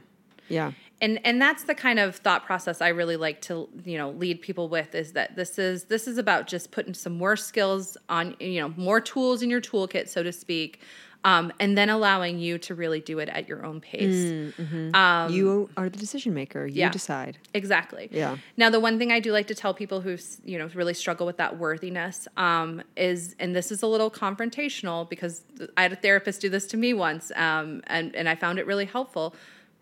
Yeah. 0.49 0.73
and 1.01 1.21
and 1.25 1.41
that's 1.41 1.65
the 1.65 1.75
kind 1.75 1.99
of 1.99 2.17
thought 2.17 2.45
process 2.45 2.81
I 2.81 2.89
really 2.89 3.17
like 3.17 3.41
to 3.43 3.69
you 3.85 3.99
know 3.99 4.11
lead 4.11 4.41
people 4.41 4.69
with 4.69 4.95
is 4.95 5.13
that 5.13 5.37
this 5.37 5.59
is 5.59 5.85
this 5.85 6.07
is 6.07 6.19
about 6.19 6.47
just 6.47 6.71
putting 6.71 6.95
some 6.95 7.15
more 7.15 7.37
skills 7.37 7.97
on 8.09 8.37
you 8.41 8.61
know 8.61 8.75
more 8.77 9.01
tools 9.01 9.43
in 9.43 9.51
your 9.51 9.61
toolkit 9.61 10.09
so 10.09 10.23
to 10.23 10.33
speak 10.33 10.81
um, 11.25 11.53
and 11.59 11.77
then 11.77 11.89
allowing 11.89 12.39
you 12.39 12.59
to 12.59 12.75
really 12.75 13.01
do 13.01 13.19
it 13.19 13.31
at 13.31 13.49
your 13.49 13.65
own 13.65 13.81
pace 13.81 14.53
Um, 14.95 15.33
you 15.33 15.71
are 15.77 15.89
the 15.89 15.97
decision 15.99 16.35
maker. 16.35 16.67
You 16.67 16.81
yeah. 16.81 16.91
decide. 16.91 17.39
Exactly. 17.55 18.11
Yeah. 18.13 18.37
Now, 18.59 18.69
the 18.69 18.79
one 18.79 18.99
thing 18.99 19.11
I 19.11 19.21
do 19.21 19.33
like 19.33 19.47
to 19.47 19.55
tell 19.55 19.73
people 19.73 20.03
who 20.03 20.19
you 20.45 20.59
know 20.59 20.69
really 20.75 20.93
struggle 20.93 21.27
with 21.27 21.39
that 21.39 21.59
worthiness 21.59 22.29
um, 22.37 22.83
is, 22.97 23.35
and 23.39 23.57
this 23.57 23.73
is 23.73 23.83
a 23.83 23.87
little 23.87 24.11
confrontational 24.11 25.09
because 25.09 25.43
I 25.79 25.83
had 25.83 25.93
a 25.93 25.97
therapist 25.97 26.43
do 26.43 26.51
this 26.51 26.67
to 26.69 26.77
me 26.77 26.93
once, 26.93 27.33
um, 27.37 27.83
and 27.87 28.15
and 28.15 28.29
I 28.29 28.35
found 28.35 28.59
it 28.59 28.67
really 28.67 28.85
helpful. 28.85 29.35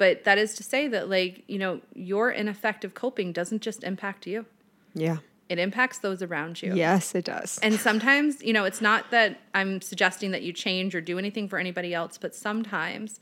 But 0.03 0.25
that 0.25 0.37
is 0.37 0.55
to 0.55 0.65
say 0.65 0.89
that 0.89 1.09
like 1.09 1.45
you 1.47 1.61
know 1.61 1.81
your 1.95 2.33
ineffective 2.33 2.93
coping 2.93 3.31
doesn't 3.33 3.63
just 3.63 3.85
impact 3.85 4.27
you; 4.27 4.47
Yeah. 4.95 5.19
it 5.49 5.61
impacts 5.61 5.99
those 5.99 6.23
around 6.23 6.61
you. 6.61 6.75
Yes, 6.75 7.15
it 7.15 7.25
does. 7.25 7.61
And 7.63 7.75
sometimes, 7.79 8.43
you 8.43 8.53
know, 8.53 8.65
it's 8.65 8.81
not 8.81 9.13
that 9.13 9.39
I'm 9.55 9.81
suggesting 9.81 10.33
that 10.33 10.43
you 10.43 10.53
change 10.53 10.97
or 10.97 11.01
do 11.01 11.19
anything 11.19 11.49
for 11.49 11.57
anybody 11.57 11.95
else, 11.95 12.19
but 12.19 12.35
sometimes 12.35 13.21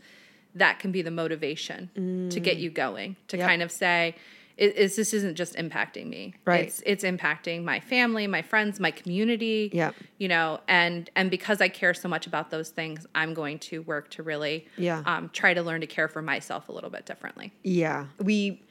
that 0.55 0.79
can 0.79 0.91
be 0.91 1.03
the 1.03 1.11
motivation 1.11 1.91
to 2.31 2.41
get 2.41 2.57
mm. 2.57 2.61
you 2.63 2.71
going, 2.71 3.17
to 3.29 3.37
Yep. 3.37 3.47
kind 3.47 3.63
of 3.63 3.71
say, 3.71 4.15
it, 4.61 4.75
it's, 4.77 4.95
this 4.95 5.15
isn't 5.15 5.35
just 5.37 5.55
impacting 5.57 6.07
me. 6.07 6.35
Right. 6.45 6.67
It's, 6.67 6.83
it's 6.85 7.03
impacting 7.03 7.65
my 7.65 7.81
family, 7.81 8.27
my 8.27 8.43
friends, 8.43 8.79
my 8.79 8.91
community. 8.91 9.71
Yeah. 9.73 9.93
You 10.19 10.29
know, 10.29 10.61
and 10.69 11.11
and 11.17 11.31
because 11.31 11.61
I 11.61 11.69
care 11.69 11.95
so 11.95 12.09
much 12.09 12.27
about 12.27 12.51
those 12.51 12.69
things, 12.69 13.07
I'm 13.15 13.33
going 13.35 13.59
to 13.71 13.83
work 13.83 14.11
to 14.11 14.23
really 14.23 14.67
Yeah. 14.77 15.03
um, 15.07 15.31
try 15.33 15.55
to 15.55 15.63
learn 15.63 15.81
to 15.81 15.87
care 15.87 16.09
for 16.09 16.23
myself 16.23 16.69
a 16.69 16.73
little 16.73 16.91
bit 16.91 17.07
differently. 17.07 17.53
Yeah. 17.65 18.07
We 18.19 18.63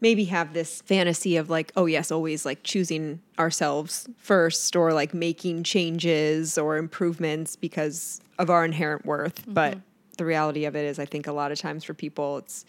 maybe 0.00 0.24
have 0.26 0.52
this 0.52 0.82
fantasy 0.82 1.36
of 1.36 1.48
like, 1.48 1.72
oh, 1.76 1.86
yes, 1.86 2.10
always 2.10 2.44
like 2.44 2.62
choosing 2.64 3.20
ourselves 3.38 4.08
first 4.18 4.76
or 4.76 4.92
like 4.92 5.14
making 5.14 5.62
changes 5.62 6.58
or 6.58 6.76
improvements 6.76 7.56
because 7.56 8.20
of 8.38 8.50
our 8.50 8.64
inherent 8.64 9.06
worth. 9.06 9.44
But 9.46 9.78
the 10.18 10.24
reality 10.24 10.64
of 10.66 10.74
it 10.76 10.84
is, 10.84 10.98
I 10.98 11.06
think 11.06 11.26
a 11.26 11.32
lot 11.32 11.52
of 11.52 11.58
times 11.58 11.84
for 11.84 11.94
people, 11.94 12.38
it's 12.38 12.66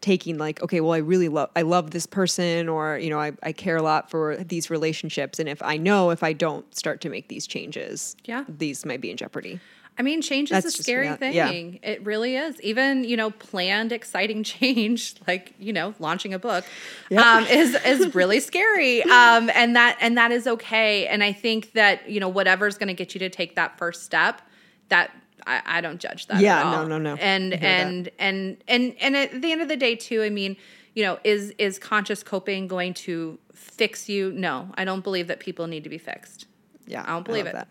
taking 0.00 0.38
like 0.38 0.62
okay 0.62 0.80
well 0.80 0.92
i 0.92 0.98
really 0.98 1.28
love 1.28 1.50
i 1.56 1.62
love 1.62 1.90
this 1.90 2.06
person 2.06 2.68
or 2.68 2.96
you 2.98 3.10
know 3.10 3.18
I, 3.20 3.32
I 3.42 3.52
care 3.52 3.76
a 3.76 3.82
lot 3.82 4.10
for 4.10 4.36
these 4.36 4.70
relationships 4.70 5.38
and 5.38 5.48
if 5.48 5.60
i 5.62 5.76
know 5.76 6.10
if 6.10 6.22
i 6.22 6.32
don't 6.32 6.64
start 6.74 7.00
to 7.02 7.10
make 7.10 7.28
these 7.28 7.46
changes 7.46 8.16
Yeah. 8.24 8.44
these 8.48 8.86
might 8.86 9.00
be 9.00 9.10
in 9.10 9.16
jeopardy 9.16 9.60
I 9.98 10.02
mean, 10.02 10.22
change 10.22 10.50
is 10.50 10.62
That's 10.62 10.66
a 10.66 10.78
just- 10.78 10.82
scary 10.84 11.14
thing. 11.16 11.34
yeah. 11.34 11.50
It 11.50 12.02
really 12.06 12.34
is. 12.34 12.58
Even 12.62 13.04
you 13.04 13.18
know, 13.18 13.30
planned 13.32 13.92
exciting 13.92 14.42
change, 14.54 15.16
like 15.26 15.52
you 15.58 15.74
know, 15.74 15.92
launching 15.98 16.32
a 16.32 16.38
book, 16.38 16.64
Yeah. 17.10 17.20
um, 17.38 17.44
is 17.44 17.74
is 17.84 18.14
really 18.14 18.40
scary. 18.40 19.02
Um, 19.10 19.50
and 19.52 19.76
that 19.76 19.98
and 20.00 20.16
that 20.16 20.30
is 20.32 20.46
okay. 20.46 21.06
And 21.06 21.22
I 21.22 21.32
think 21.34 21.72
that 21.72 22.08
you 22.08 22.18
know, 22.18 22.30
whatever's 22.30 22.78
going 22.78 22.86
to 22.88 22.94
get 22.94 23.12
you 23.14 23.18
to 23.18 23.28
take 23.28 23.56
that 23.56 23.76
first 23.76 24.04
step, 24.04 24.40
that 24.88 25.10
I, 25.46 25.62
I 25.64 25.80
don't 25.80 26.00
judge 26.00 26.26
that. 26.26 26.40
Yeah, 26.40 26.58
at 26.60 26.66
all. 26.66 26.86
no, 26.86 26.98
no, 26.98 27.14
no. 27.14 27.16
And 27.20 27.54
I 27.54 27.56
that. 27.56 27.62
and 27.64 28.10
and 28.18 28.56
and 28.68 28.94
and 29.00 29.16
at 29.16 29.42
the 29.42 29.52
end 29.52 29.62
of 29.62 29.68
the 29.68 29.76
day, 29.76 29.96
too. 29.96 30.22
I 30.22 30.30
mean, 30.30 30.56
you 30.94 31.02
know, 31.02 31.18
is 31.24 31.52
is 31.58 31.78
conscious 31.78 32.22
coping 32.22 32.66
going 32.68 32.94
to 32.94 33.38
fix 33.54 34.08
you? 34.08 34.32
No, 34.32 34.68
I 34.74 34.84
don't 34.84 35.02
believe 35.04 35.26
that 35.28 35.40
people 35.40 35.66
need 35.66 35.84
to 35.84 35.90
be 35.90 35.98
fixed. 35.98 36.46
Yeah, 36.86 37.02
I 37.06 37.10
don't 37.10 37.24
believe 37.24 37.44
love 37.46 37.54
it. 37.54 37.58
that. 37.58 37.68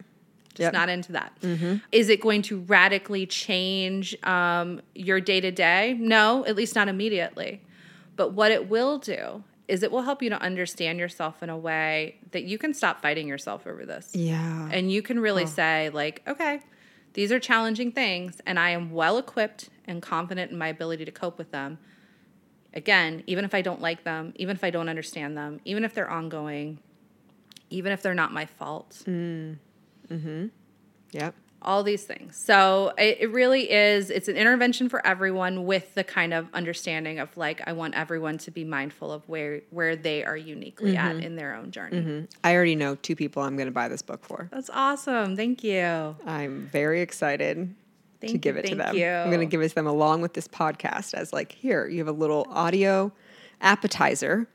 Just 0.56 0.60
Yep. 0.68 0.74
not 0.74 0.90
into 0.90 1.12
that. 1.14 1.34
Is 1.92 2.10
it 2.10 2.20
going 2.20 2.42
to 2.44 2.60
radically 2.62 3.26
change 3.26 4.16
um, 4.26 4.82
your 4.94 5.22
day 5.22 5.40
to 5.40 5.52
day? 5.52 5.96
No, 5.98 6.44
at 6.46 6.56
least 6.56 6.76
not 6.76 6.88
immediately. 6.90 7.62
But 8.18 8.34
what 8.34 8.52
it 8.52 8.68
will 8.68 8.98
do 8.98 9.44
is 9.70 9.84
it 9.84 9.92
will 9.92 10.02
help 10.02 10.22
you 10.22 10.30
to 10.32 10.42
understand 10.42 11.00
yourself 11.00 11.42
in 11.44 11.50
a 11.50 11.58
way 11.58 12.18
that 12.32 12.44
you 12.44 12.58
can 12.58 12.74
stop 12.74 13.02
fighting 13.02 13.28
yourself 13.28 13.66
over 13.68 13.86
this. 13.86 14.10
Yeah. 14.14 14.68
And 14.72 14.92
you 14.92 15.02
can 15.02 15.20
really 15.20 15.46
say, 15.46 15.92
like, 15.92 16.24
okay, 16.28 16.60
these 17.14 17.32
are 17.32 17.40
challenging 17.40 17.92
things, 17.92 18.42
and 18.46 18.60
I 18.60 18.72
am 18.72 18.92
well 18.92 19.18
equipped 19.18 19.70
and 19.86 20.02
confident 20.02 20.52
in 20.52 20.58
my 20.58 20.68
ability 20.68 21.06
to 21.06 21.12
cope 21.12 21.38
with 21.38 21.52
them. 21.52 21.80
Again, 22.74 23.24
even 23.26 23.46
if 23.46 23.56
I 23.56 23.62
don't 23.62 23.82
like 23.82 24.04
them, 24.04 24.34
even 24.36 24.56
if 24.56 24.64
I 24.64 24.70
don't 24.70 24.90
understand 24.90 25.36
them, 25.36 25.60
even 25.66 25.84
if 25.84 25.94
they're 25.94 26.10
ongoing, 26.10 26.80
even 27.70 27.92
if 27.92 28.02
they're 28.02 28.14
not 28.14 28.32
my 28.32 28.46
fault 28.46 29.04
Mm 30.10 30.22
hmm. 30.22 30.46
Yep. 31.12 31.36
All 31.62 31.84
these 31.84 32.04
things. 32.04 32.36
So 32.38 32.94
it, 32.98 33.18
it 33.22 33.32
really 33.32 33.70
is, 33.72 34.10
it's 34.10 34.28
an 34.28 34.38
intervention 34.38 34.90
for 34.90 35.06
everyone 35.06 35.66
with 35.66 35.94
the 35.94 36.04
kind 36.04 36.34
of 36.34 36.48
understanding 36.54 37.20
of 37.20 37.36
like, 37.36 37.62
I 37.68 37.74
want 37.74 37.96
everyone 37.96 38.38
to 38.40 38.52
be 38.52 38.64
mindful 38.64 39.12
of 39.12 39.28
where, 39.28 39.62
where 39.70 39.96
they 39.96 40.24
are 40.24 40.38
uniquely 40.38 40.96
at 40.96 41.16
mm-hmm. 41.16 41.24
in 41.24 41.36
their 41.36 41.56
own 41.56 41.72
journey. 41.72 41.98
Mm-hmm. 41.98 42.26
I 42.44 42.56
already 42.56 42.76
know 42.76 42.96
two 42.96 43.16
people 43.16 43.44
I'm 43.44 43.58
going 43.58 43.68
to 43.68 43.74
buy 43.74 43.88
this 43.88 44.02
book 44.02 44.24
for. 44.24 44.48
That's 44.52 44.70
awesome. 44.70 45.36
Thank 45.36 45.64
you. 45.64 46.16
I'm 46.26 46.68
very 46.72 47.02
excited 47.02 47.76
to 48.22 48.28
Thank 48.28 48.42
give 48.42 48.56
you, 48.56 48.60
it 48.60 48.64
to 48.64 48.76
thank 48.76 48.82
them. 48.84 48.96
you. 48.96 49.08
I'm 49.08 49.30
going 49.30 49.40
to 49.42 49.46
give 49.46 49.62
it 49.62 49.70
to 49.70 49.76
them 49.76 49.88
along 49.88 50.22
with 50.22 50.34
this 50.34 50.48
podcast 50.48 51.14
as 51.14 51.34
like, 51.34 51.52
here, 51.52 51.88
you 51.88 52.00
have 52.00 52.08
a 52.08 52.14
little 52.14 52.48
audio 52.50 53.12
appetizer 53.62 54.48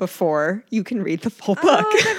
before 0.00 0.64
you 0.70 0.82
can 0.82 1.02
read 1.02 1.20
the 1.20 1.30
full 1.30 1.56
oh, 1.58 1.62
book. 1.62 1.86
Oh, 1.86 2.14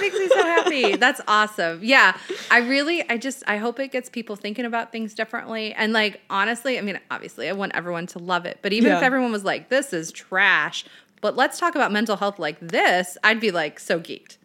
that 0.56 0.68
makes 0.68 0.70
me 0.70 0.82
so 0.82 0.86
happy. 0.88 0.96
That's 1.00 1.20
awesome. 1.28 1.80
Yeah. 1.82 2.16
I 2.50 2.58
really, 2.58 3.08
I 3.08 3.16
just, 3.16 3.42
I 3.46 3.56
hope 3.58 3.78
it 3.80 3.92
gets 3.92 4.08
people 4.08 4.36
thinking 4.36 4.64
about 4.64 4.92
things 4.92 5.14
differently. 5.14 5.72
And 5.74 5.92
like, 5.92 6.20
honestly, 6.30 6.78
I 6.78 6.82
mean, 6.82 6.98
obviously, 7.10 7.48
I 7.48 7.52
want 7.52 7.72
everyone 7.74 8.06
to 8.08 8.18
love 8.18 8.46
it. 8.46 8.58
But 8.62 8.72
even 8.72 8.92
if 8.92 9.02
everyone 9.02 9.32
was 9.32 9.44
like, 9.44 9.68
this 9.68 9.92
is 9.92 10.12
trash, 10.12 10.84
but 11.20 11.36
let's 11.36 11.58
talk 11.58 11.74
about 11.74 11.92
mental 11.92 12.16
health 12.16 12.38
like 12.38 12.58
this, 12.60 13.16
I'd 13.22 13.40
be 13.40 13.50
like 13.50 13.78
so 13.80 14.00
geeked. 14.00 14.38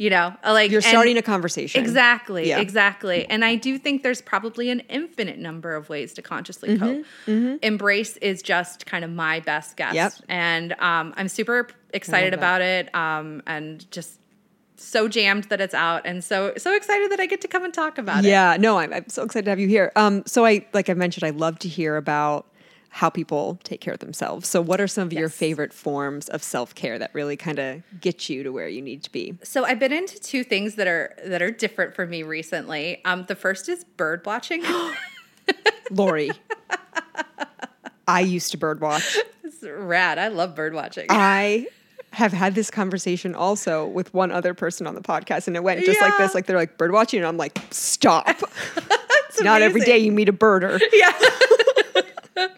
You 0.00 0.10
know, 0.10 0.32
like 0.44 0.70
You're 0.70 0.80
starting 0.80 1.18
a 1.18 1.22
conversation. 1.22 1.82
Exactly, 1.82 2.48
Yeah. 2.50 2.60
exactly. 2.60 3.28
And 3.28 3.44
I 3.44 3.56
do 3.56 3.78
think 3.78 4.04
there's 4.04 4.22
probably 4.22 4.70
an 4.70 4.78
infinite 4.88 5.40
number 5.40 5.74
of 5.74 5.88
ways 5.88 6.14
to 6.14 6.22
consciously 6.22 6.78
cope. 6.78 7.04
Embrace 7.26 8.16
is 8.18 8.40
just 8.40 8.86
kind 8.86 9.04
of 9.04 9.10
my 9.10 9.40
best 9.40 9.76
guess. 9.76 9.88
Mm-hmm, 9.88 9.96
Yep. 9.96 10.12
And 10.28 10.72
um, 10.74 11.14
I'm 11.16 11.26
super 11.28 11.66
excited 11.92 12.32
about 12.32 12.60
it 12.60 12.94
um, 12.94 13.42
and 13.48 13.90
just 13.90 14.20
so 14.80 15.08
jammed 15.08 15.44
that 15.44 15.60
it's 15.60 15.74
out 15.74 16.02
and 16.04 16.22
so 16.22 16.52
so 16.56 16.74
excited 16.74 17.10
that 17.10 17.20
I 17.20 17.26
get 17.26 17.40
to 17.42 17.48
come 17.48 17.64
and 17.64 17.74
talk 17.74 17.98
about 17.98 18.24
it. 18.24 18.28
Yeah, 18.28 18.56
no, 18.58 18.78
I'm, 18.78 18.92
I'm 18.92 19.08
so 19.08 19.22
excited 19.22 19.44
to 19.44 19.50
have 19.50 19.58
you 19.58 19.68
here. 19.68 19.92
Um, 19.96 20.22
so 20.26 20.44
I, 20.46 20.66
like 20.72 20.88
I 20.88 20.94
mentioned, 20.94 21.24
I 21.24 21.30
love 21.30 21.58
to 21.60 21.68
hear 21.68 21.96
about 21.96 22.46
how 22.90 23.10
people 23.10 23.60
take 23.64 23.80
care 23.80 23.92
of 23.92 24.00
themselves. 24.00 24.48
So 24.48 24.60
what 24.60 24.80
are 24.80 24.88
some 24.88 25.06
of 25.06 25.12
your 25.12 25.28
favorite 25.28 25.72
forms 25.72 26.28
of 26.28 26.42
self-care 26.42 26.98
that 26.98 27.10
really 27.12 27.36
kind 27.36 27.58
of 27.58 27.82
get 28.00 28.28
you 28.28 28.42
to 28.42 28.50
where 28.50 28.68
you 28.68 28.80
need 28.80 29.02
to 29.04 29.12
be? 29.12 29.38
So 29.42 29.64
I've 29.64 29.78
been 29.78 29.92
into 29.92 30.18
two 30.18 30.42
things 30.42 30.76
that 30.76 30.86
are 30.86 31.14
that 31.24 31.42
are 31.42 31.50
different 31.50 31.94
for 31.94 32.06
me 32.06 32.22
recently. 32.22 33.04
Um, 33.04 33.24
the 33.28 33.36
first 33.36 33.68
is 33.68 33.84
bird 33.84 34.24
watching. 34.24 34.64
Lori, 35.90 36.30
I 38.06 38.20
used 38.20 38.50
to 38.52 38.58
bird 38.58 38.80
watch. 38.80 39.18
it's 39.44 39.62
rad. 39.62 40.18
I 40.18 40.28
love 40.28 40.54
bird 40.54 40.74
watching. 40.74 41.06
I 41.10 41.68
have 42.18 42.32
had 42.32 42.56
this 42.56 42.68
conversation 42.68 43.36
also 43.36 43.86
with 43.86 44.12
one 44.12 44.32
other 44.32 44.52
person 44.52 44.88
on 44.88 44.96
the 44.96 45.00
podcast, 45.00 45.46
and 45.46 45.54
it 45.54 45.62
went 45.62 45.84
just 45.84 46.00
like 46.00 46.18
this. 46.18 46.34
Like 46.34 46.46
they're 46.46 46.56
like 46.56 46.76
bird 46.76 46.90
watching, 46.90 47.20
and 47.20 47.26
I'm 47.28 47.36
like, 47.36 47.56
stop. 47.70 48.26
Not 49.40 49.62
every 49.62 49.82
day 49.82 49.98
you 49.98 50.10
meet 50.10 50.28
a 50.28 50.32
birder. 50.32 50.80
Yeah. 50.92 51.12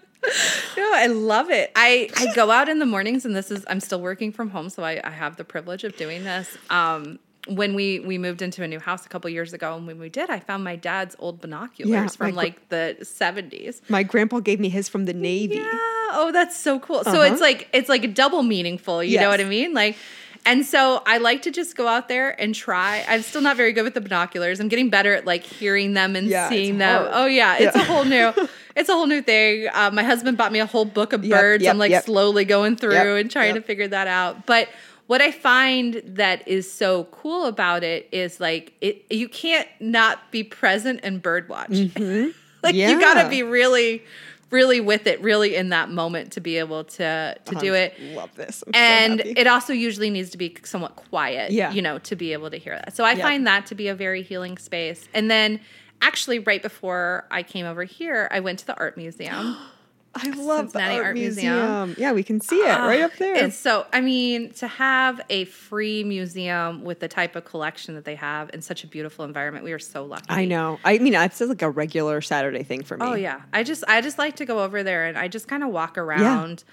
no, 0.76 0.92
I 0.94 1.08
love 1.08 1.50
it. 1.50 1.72
I, 1.76 2.08
I 2.16 2.34
go 2.34 2.50
out 2.50 2.70
in 2.70 2.78
the 2.78 2.86
mornings, 2.86 3.26
and 3.26 3.36
this 3.36 3.50
is 3.50 3.66
I'm 3.68 3.80
still 3.80 4.00
working 4.00 4.32
from 4.32 4.48
home, 4.48 4.70
so 4.70 4.82
I, 4.82 4.98
I 5.04 5.10
have 5.10 5.36
the 5.36 5.44
privilege 5.44 5.84
of 5.84 5.94
doing 5.96 6.24
this. 6.24 6.56
Um, 6.70 7.18
when 7.48 7.74
we 7.74 8.00
we 8.00 8.18
moved 8.18 8.42
into 8.42 8.62
a 8.62 8.68
new 8.68 8.78
house 8.78 9.06
a 9.06 9.08
couple 9.08 9.30
years 9.30 9.52
ago, 9.52 9.74
and 9.76 9.86
when 9.86 9.98
we 9.98 10.08
did, 10.08 10.28
I 10.30 10.40
found 10.40 10.62
my 10.64 10.76
dad's 10.76 11.16
old 11.18 11.40
binoculars 11.40 11.90
Yeah, 11.90 12.06
from 12.08 12.34
like 12.34 12.68
the 12.68 12.96
70s. 13.00 13.80
My 13.88 14.02
grandpa 14.02 14.40
gave 14.40 14.60
me 14.60 14.68
his 14.68 14.88
from 14.88 15.06
the 15.06 15.14
Navy. 15.14 15.56
Yeah. 15.56 15.68
Oh, 16.12 16.30
that's 16.32 16.56
so 16.56 16.78
cool. 16.80 17.02
So 17.04 17.10
Uh-huh. 17.12 17.32
it's 17.32 17.40
like 17.40 17.68
it's 17.72 17.88
like 17.88 18.14
double 18.14 18.42
meaningful. 18.42 19.02
You 19.02 19.18
know 19.20 19.28
what 19.30 19.40
I 19.40 19.44
mean? 19.44 19.72
Like, 19.74 19.96
and 20.44 20.64
so 20.66 21.02
I 21.06 21.18
like 21.18 21.42
to 21.42 21.50
just 21.50 21.76
go 21.76 21.86
out 21.88 22.08
there 22.08 22.38
and 22.40 22.54
try. 22.54 23.04
I'm 23.08 23.22
still 23.22 23.40
not 23.42 23.56
very 23.56 23.72
good 23.72 23.84
with 23.84 23.94
the 23.94 24.00
binoculars. 24.00 24.58
I'm 24.60 24.68
getting 24.68 24.90
better 24.90 25.14
at 25.14 25.24
like 25.24 25.42
hearing 25.44 25.94
them 25.94 26.16
and 26.16 26.26
Yeah, 26.28 26.48
seeing 26.48 26.78
them. 26.78 27.02
hard. 27.04 27.10
Oh 27.14 27.26
yeah, 27.26 27.56
it's 27.58 27.76
Yeah. 27.76 27.82
a 27.82 27.84
whole 27.86 28.04
new. 28.04 28.32
It's 28.76 28.88
a 28.88 28.92
whole 28.92 29.08
new 29.08 29.20
thing. 29.20 29.66
Uh, 29.74 29.90
my 29.92 30.04
husband 30.04 30.38
bought 30.38 30.52
me 30.52 30.60
a 30.60 30.64
whole 30.64 30.84
book 30.84 31.12
of 31.12 31.24
Yep, 31.24 31.40
birds. 31.40 31.64
yep, 31.64 31.72
I'm 31.72 31.78
like 31.78 31.90
yep. 31.90 32.04
slowly 32.04 32.44
going 32.44 32.76
through 32.76 33.16
and 33.16 33.28
trying 33.28 33.54
to 33.56 33.60
figure 33.60 33.88
that 33.88 34.06
out. 34.06 34.46
But 34.46 34.68
what 35.10 35.20
I 35.20 35.32
find 35.32 36.00
that 36.04 36.46
is 36.46 36.70
so 36.72 37.04
cool 37.10 37.46
about 37.46 37.82
it 37.82 38.08
is 38.12 38.38
like 38.38 38.74
it. 38.80 39.04
You 39.10 39.28
can't 39.28 39.66
not 39.80 40.30
be 40.30 40.44
present 40.44 41.00
and 41.02 41.20
bird 41.20 41.48
watch. 41.48 41.70
like 41.70 41.74
you 41.74 41.90
got 41.98 42.36
Mm-hmm. 42.62 43.00
Yeah. 43.00 43.22
to 43.24 43.28
be 43.28 43.42
really 43.42 44.04
really 44.52 44.80
with 44.80 45.06
it 45.08 45.20
really 45.20 45.56
in 45.56 45.70
that 45.70 45.90
moment 45.90 46.30
to 46.32 46.40
be 46.40 46.58
able 46.58 46.84
to 46.84 47.36
to 47.44 47.54
do 47.56 47.74
it 47.74 47.94
Love 48.14 48.32
this. 48.36 48.62
I'm 48.68 48.72
and 48.74 49.18
happy. 49.20 49.34
it 49.36 49.46
also 49.48 49.72
usually 49.72 50.10
needs 50.10 50.30
to 50.30 50.38
be 50.38 50.56
somewhat 50.64 50.94
quiet 50.96 51.50
Yeah. 51.50 51.72
you 51.72 51.82
know 51.82 51.98
to 52.00 52.14
be 52.16 52.32
able 52.32 52.50
to 52.50 52.56
hear 52.56 52.74
that 52.76 52.94
so 52.96 53.02
i 53.04 53.12
Yeah. 53.12 53.22
find 53.22 53.46
that 53.48 53.66
to 53.66 53.74
be 53.76 53.86
a 53.88 53.94
very 53.96 54.22
healing 54.22 54.58
space 54.58 55.08
and 55.14 55.28
then 55.30 55.60
actually 56.02 56.38
right 56.40 56.62
before 56.62 57.26
i 57.30 57.42
came 57.44 57.64
over 57.66 57.84
here 57.84 58.28
i 58.32 58.40
went 58.40 58.58
to 58.60 58.66
the 58.66 58.76
art 58.76 58.96
museum 58.96 59.56
I 60.14 60.30
love 60.30 60.72
the 60.72 60.78
Cincinnati 60.78 60.96
art, 60.96 61.06
Art 61.06 61.14
museum. 61.14 61.54
Museum. 61.54 61.94
Yeah, 61.96 62.12
we 62.12 62.22
can 62.22 62.40
see 62.40 62.56
it 62.56 62.68
right 62.68 63.00
ah, 63.00 63.06
up 63.06 63.16
there. 63.16 63.44
It's 63.44 63.56
so, 63.56 63.86
I 63.92 64.00
mean, 64.00 64.52
to 64.54 64.66
have 64.66 65.20
a 65.30 65.44
free 65.44 66.02
museum 66.02 66.82
with 66.82 66.98
the 66.98 67.08
type 67.08 67.36
of 67.36 67.44
collection 67.44 67.94
that 67.94 68.04
they 68.04 68.16
have 68.16 68.50
in 68.52 68.60
such 68.60 68.82
a 68.82 68.88
beautiful 68.88 69.24
environment, 69.24 69.64
we 69.64 69.72
are 69.72 69.78
so 69.78 70.04
lucky. 70.04 70.26
I 70.28 70.46
know. 70.46 70.80
I 70.84 70.98
mean, 70.98 71.14
it's 71.14 71.40
like 71.40 71.62
a 71.62 71.70
regular 71.70 72.20
Saturday 72.20 72.64
thing 72.64 72.82
for 72.82 72.96
me. 72.96 73.06
Oh 73.06 73.14
yeah, 73.14 73.42
I 73.52 73.62
just 73.62 73.84
I 73.86 74.00
just 74.00 74.18
like 74.18 74.36
to 74.36 74.44
go 74.44 74.64
over 74.64 74.82
there 74.82 75.06
and 75.06 75.16
I 75.16 75.28
just 75.28 75.46
kind 75.46 75.62
of 75.62 75.70
walk 75.70 75.96
around. 75.96 76.64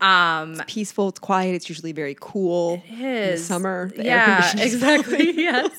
Um, 0.00 0.60
Peaceful. 0.66 1.08
It's 1.08 1.18
quiet. 1.18 1.54
It's 1.54 1.68
usually 1.68 1.92
very 1.92 2.16
cool. 2.20 2.82
it 2.86 2.92
In 2.92 3.30
the 3.32 3.36
summer. 3.38 3.90
The 3.96 4.04
yeah, 4.04 4.52
exactly. 4.58 5.32
yes. 5.36 5.76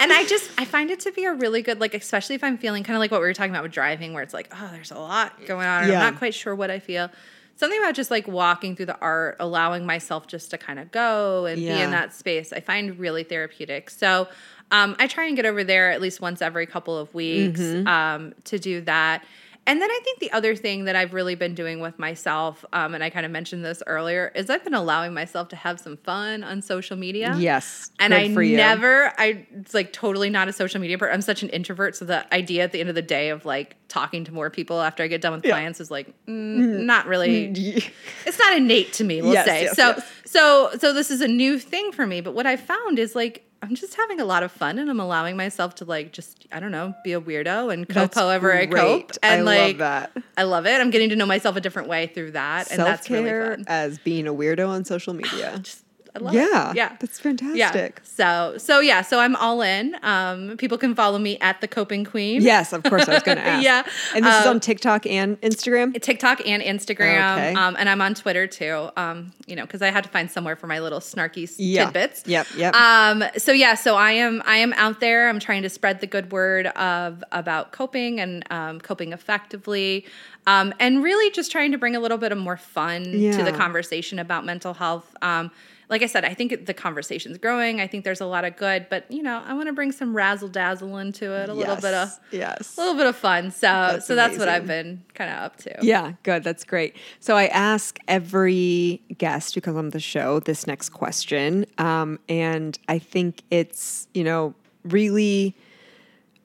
And 0.00 0.12
I 0.12 0.24
just 0.24 0.50
I 0.58 0.64
find 0.64 0.90
it 0.90 1.00
to 1.00 1.12
be 1.12 1.24
a 1.24 1.32
really 1.32 1.62
good 1.62 1.80
like, 1.80 1.94
especially 1.94 2.34
if 2.34 2.42
I'm 2.44 2.56
feeling 2.58 2.82
kind 2.84 2.96
of 2.96 3.00
like 3.00 3.10
what 3.10 3.20
we 3.20 3.26
were 3.26 3.34
talking 3.34 3.50
about 3.52 3.62
with 3.62 3.72
driving, 3.72 4.12
where 4.14 4.22
it's 4.22 4.34
like, 4.34 4.48
oh, 4.52 4.68
there's 4.72 4.90
a 4.90 4.98
lot 4.98 5.32
going 5.46 5.66
on, 5.66 5.88
Yeah. 5.88 5.94
I'm 6.04 6.12
not 6.12 6.18
quite 6.18 6.34
sure 6.34 6.54
what 6.54 6.70
I 6.70 6.78
feel. 6.78 7.10
Something 7.56 7.78
about 7.80 7.94
just 7.94 8.10
like 8.10 8.26
walking 8.26 8.74
through 8.74 8.86
the 8.86 8.98
art, 8.98 9.36
allowing 9.38 9.86
myself 9.86 10.26
just 10.26 10.50
to 10.50 10.58
kind 10.58 10.80
of 10.80 10.90
go 10.90 11.46
and 11.46 11.56
be 11.56 11.68
in 11.68 11.92
that 11.92 12.12
space, 12.12 12.52
I 12.52 12.58
find 12.58 12.98
really 12.98 13.22
therapeutic. 13.22 13.90
So 13.90 14.26
um, 14.72 14.96
I 14.98 15.06
try 15.06 15.26
and 15.26 15.36
get 15.36 15.46
over 15.46 15.62
there 15.62 15.92
at 15.92 16.00
least 16.00 16.20
once 16.20 16.42
every 16.42 16.66
couple 16.66 16.98
of 16.98 17.14
weeks 17.14 17.60
Mm-hmm. 17.60 17.86
um, 17.86 18.34
to 18.44 18.58
do 18.58 18.80
that. 18.82 19.24
And 19.66 19.80
then 19.80 19.90
I 19.90 20.00
think 20.04 20.18
the 20.18 20.30
other 20.32 20.54
thing 20.54 20.84
that 20.84 20.94
I've 20.94 21.14
really 21.14 21.34
been 21.36 21.54
doing 21.54 21.80
with 21.80 21.98
myself, 21.98 22.64
um, 22.74 22.94
and 22.94 23.02
I 23.02 23.08
kind 23.08 23.24
of 23.24 23.32
mentioned 23.32 23.64
this 23.64 23.82
earlier, 23.86 24.30
is 24.34 24.50
I've 24.50 24.62
been 24.62 24.74
allowing 24.74 25.14
myself 25.14 25.48
to 25.48 25.56
have 25.56 25.80
some 25.80 25.96
fun 25.96 26.44
on 26.44 26.60
social 26.60 26.96
media. 26.98 27.34
Yes. 27.38 27.90
And 27.98 28.12
I 28.12 28.26
never, 28.26 29.12
I 29.18 29.46
it's 29.54 29.72
like 29.72 29.92
totally 29.94 30.28
not 30.28 30.48
a 30.48 30.52
social 30.52 30.80
media 30.80 30.98
person. 30.98 31.14
I'm 31.14 31.22
such 31.22 31.42
an 31.42 31.48
introvert. 31.48 31.96
So 31.96 32.04
the 32.04 32.32
idea 32.34 32.64
at 32.64 32.72
the 32.72 32.80
end 32.80 32.90
of 32.90 32.94
the 32.94 33.00
day 33.02 33.30
of 33.30 33.46
like 33.46 33.76
talking 33.88 34.24
to 34.24 34.34
more 34.34 34.50
people 34.50 34.82
after 34.82 35.02
I 35.02 35.06
get 35.06 35.22
done 35.22 35.32
with 35.32 35.44
Yeah. 35.46 35.52
clients 35.52 35.80
is 35.80 35.90
like 35.90 36.08
mm, 36.26 36.84
not 36.84 37.06
really. 37.06 37.48
Mm, 37.48 37.90
It's 38.26 38.38
not 38.38 38.54
innate 38.56 38.92
to 38.94 39.04
me. 39.04 39.22
We'll 39.22 39.32
Yes, 39.32 39.46
say 39.46 39.62
yes, 39.62 39.76
so. 39.76 39.86
yes. 39.88 40.06
So 40.26 40.70
so 40.78 40.92
this 40.92 41.10
is 41.10 41.20
a 41.20 41.28
new 41.28 41.58
thing 41.58 41.92
for 41.92 42.06
me. 42.06 42.20
But 42.20 42.34
what 42.34 42.46
I 42.46 42.56
found 42.56 42.98
is 42.98 43.14
like 43.14 43.44
I'm 43.64 43.74
just 43.74 43.94
having 43.94 44.20
a 44.20 44.26
lot 44.26 44.42
of 44.42 44.52
fun, 44.52 44.78
and 44.78 44.90
I'm 44.90 45.00
allowing 45.00 45.36
myself 45.38 45.74
to 45.76 45.86
like 45.86 46.12
just 46.12 46.46
I 46.52 46.60
don't 46.60 46.70
know 46.70 46.94
be 47.02 47.14
a 47.14 47.20
weirdo 47.20 47.72
and 47.72 47.88
cope 47.88 47.94
That's 47.94 48.18
however 48.18 48.52
I 48.54 48.66
cope. 48.66 48.70
great. 48.72 49.18
And 49.22 49.40
I 49.40 49.42
like 49.42 49.60
love 49.68 49.78
that. 49.78 50.12
I 50.36 50.42
love 50.42 50.66
it. 50.66 50.78
I'm 50.80 50.90
getting 50.90 51.08
to 51.08 51.16
know 51.16 51.24
myself 51.24 51.56
a 51.56 51.60
different 51.62 51.88
way 51.88 52.06
through 52.08 52.32
that, 52.32 52.70
and 52.70 52.80
that's 52.80 53.08
really 53.08 53.30
fun. 53.30 53.64
as 53.66 53.98
being 53.98 54.26
a 54.26 54.34
weirdo 54.34 54.68
on 54.68 54.84
social 54.84 55.14
media. 55.14 55.58
Just 55.62 55.83
I 56.16 56.20
love 56.20 56.34
Yeah. 56.34 56.70
it. 56.70 56.76
Yeah. 56.76 56.96
That's 57.00 57.18
fantastic. 57.18 57.56
Yeah. 57.58 58.04
So 58.04 58.54
so 58.58 58.78
yeah, 58.80 59.02
so 59.02 59.18
I'm 59.18 59.34
all 59.36 59.62
in. 59.62 59.96
Um, 60.02 60.56
people 60.56 60.78
can 60.78 60.94
follow 60.94 61.18
me 61.18 61.38
at 61.40 61.60
the 61.60 61.66
Coping 61.66 62.04
Queen. 62.04 62.40
Yes, 62.40 62.72
of 62.72 62.84
course. 62.84 63.08
I 63.08 63.14
was 63.14 63.22
going 63.24 63.38
to 63.44 63.44
ask. 63.44 63.64
Yeah. 63.64 63.82
And 64.14 64.24
this 64.24 64.34
is 64.40 64.46
Um, 64.46 64.50
on 64.56 64.60
TikTok 64.60 65.06
and 65.06 65.40
Instagram. 65.40 66.00
TikTok 66.00 66.46
and 66.46 66.62
Instagram, 66.62 67.32
Okay. 67.36 67.54
um, 67.54 67.74
and 67.78 67.88
I'm 67.88 68.00
on 68.00 68.14
Twitter 68.14 68.46
too. 68.46 68.90
Um, 68.96 69.32
you 69.46 69.56
know, 69.56 69.62
because 69.62 69.82
I 69.82 69.90
had 69.90 70.04
to 70.04 70.10
find 70.10 70.30
somewhere 70.30 70.54
for 70.54 70.68
my 70.68 70.78
little 70.78 71.00
snarky 71.00 71.52
Yeah. 71.58 71.86
tidbits. 71.86 72.22
Yep, 72.26 72.46
yep. 72.56 72.74
Um, 72.76 73.24
so 73.36 73.50
yeah, 73.50 73.74
so 73.74 73.96
I 73.96 74.12
am 74.12 74.40
I 74.46 74.58
am 74.58 74.72
out 74.74 75.00
there. 75.00 75.28
I'm 75.28 75.40
trying 75.40 75.62
to 75.62 75.68
spread 75.68 76.00
the 76.00 76.06
good 76.06 76.30
word 76.30 76.68
of 76.68 77.24
about 77.32 77.72
coping 77.72 78.20
and 78.20 78.44
um, 78.52 78.80
coping 78.80 79.12
effectively, 79.12 80.06
um, 80.46 80.72
and 80.78 81.02
really 81.02 81.30
just 81.32 81.50
trying 81.50 81.72
to 81.72 81.78
bring 81.78 81.96
a 81.96 82.00
little 82.00 82.18
bit 82.18 82.30
of 82.30 82.38
more 82.38 82.56
fun 82.56 83.02
to 83.04 83.42
the 83.42 83.52
conversation 83.52 84.20
about 84.20 84.44
mental 84.44 84.74
health. 84.74 85.12
Um, 85.20 85.50
like 85.94 86.02
I 86.02 86.06
said, 86.06 86.24
I 86.24 86.34
think 86.34 86.66
the 86.66 86.74
conversation's 86.74 87.38
growing. 87.38 87.80
I 87.80 87.86
think 87.86 88.02
there's 88.02 88.20
a 88.20 88.26
lot 88.26 88.44
of 88.44 88.56
good, 88.56 88.88
but 88.90 89.08
you 89.12 89.22
know, 89.22 89.40
I 89.46 89.54
want 89.54 89.68
to 89.68 89.72
bring 89.72 89.92
some 89.92 90.12
razzle 90.12 90.48
dazzle 90.48 90.98
into 90.98 91.32
it, 91.32 91.48
a 91.48 91.54
little 91.54 91.76
bit 91.76 91.94
of 91.94 92.18
yes. 92.32 92.76
a 92.76 92.80
little 92.80 92.96
bit 92.96 93.06
of 93.06 93.14
fun. 93.14 93.52
So 93.52 93.60
That's 93.68 94.06
so 94.06 94.16
that's 94.16 94.36
what. 94.36 94.48
I've 94.48 94.66
been 94.66 95.04
kind 95.14 95.30
of 95.30 95.36
up 95.36 95.56
to. 95.58 95.76
Yeah, 95.82 96.14
good. 96.24 96.42
That's 96.42 96.64
great. 96.64 96.96
So 97.20 97.36
I 97.36 97.46
ask 97.46 97.96
every 98.08 99.02
guest 99.18 99.54
who 99.54 99.60
comes 99.60 99.76
on 99.76 99.90
the 99.90 100.00
show 100.00 100.40
this 100.40 100.66
next 100.66 100.88
question. 100.88 101.64
Um, 101.78 102.18
and 102.28 102.76
I 102.88 102.98
think 102.98 103.42
it's, 103.52 104.08
you 104.14 104.24
know, 104.24 104.56
really, 104.82 105.54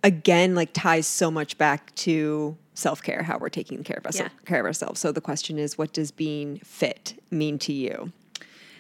again, 0.03 0.53
like 0.53 0.73
ties 0.73 1.07
so 1.07 1.31
much 1.31 1.57
back 1.57 1.95
to 1.95 2.55
self 2.75 3.01
care, 3.01 3.23
how 3.23 3.39
we're 3.39 3.49
taking 3.49 3.83
care 3.83 3.97
of, 3.97 4.05
us, 4.05 4.19
Yeah. 4.19 4.29
care 4.45 4.59
of 4.59 4.65
ourselves. 4.67 4.99
So 4.99 5.11
the 5.11 5.21
question 5.21 5.57
is, 5.57 5.75
what 5.75 5.91
does 5.91 6.11
being 6.11 6.59
fit 6.59 7.19
mean 7.31 7.57
to 7.59 7.73
you? 7.73 8.11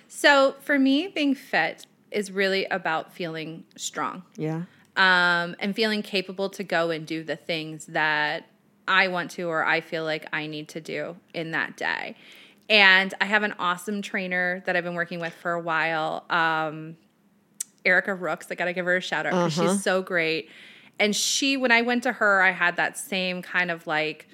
So 0.09 0.55
for 0.59 0.77
me, 0.77 1.07
being 1.07 1.35
fit 1.35 1.85
is 2.11 2.31
really 2.31 2.65
about 2.65 3.13
feeling 3.13 3.63
strong 3.77 4.23
Yeah. 4.35 4.63
um, 4.97 5.55
and 5.59 5.75
feeling 5.75 6.01
capable 6.01 6.49
to 6.49 6.63
go 6.63 6.89
and 6.89 7.05
do 7.05 7.23
the 7.23 7.35
things 7.35 7.85
that 7.85 8.45
I 8.87 9.07
want 9.07 9.29
to 9.31 9.43
or 9.43 9.63
I 9.63 9.81
feel 9.81 10.03
like 10.03 10.25
I 10.33 10.47
need 10.47 10.67
to 10.69 10.81
do 10.81 11.15
in 11.33 11.51
that 11.51 11.77
day. 11.77 12.15
And 12.67 13.13
I 13.21 13.25
have 13.25 13.43
an 13.43 13.53
awesome 13.59 14.01
trainer 14.01 14.63
that 14.65 14.75
I've 14.75 14.83
been 14.83 14.95
working 14.95 15.19
with 15.19 15.33
for 15.35 15.53
a 15.53 15.59
while, 15.61 16.25
um, 16.29 16.97
Erica 17.85 18.13
Rooks. 18.15 18.47
I 18.51 18.55
got 18.55 18.65
to 18.65 18.73
give 18.73 18.85
her 18.85 18.97
a 18.97 19.01
shout 19.01 19.25
out 19.27 19.33
because 19.33 19.57
Uh-huh. 19.59 19.73
she's 19.73 19.83
so 19.83 20.01
great. 20.01 20.49
And 20.99 21.15
she, 21.15 21.55
when 21.55 21.71
I 21.71 21.81
went 21.83 22.03
to 22.03 22.13
her, 22.13 22.41
I 22.41 22.51
had 22.51 22.75
that 22.77 22.97
same 22.97 23.41
kind 23.43 23.71
of 23.71 23.85
like, 23.87 24.27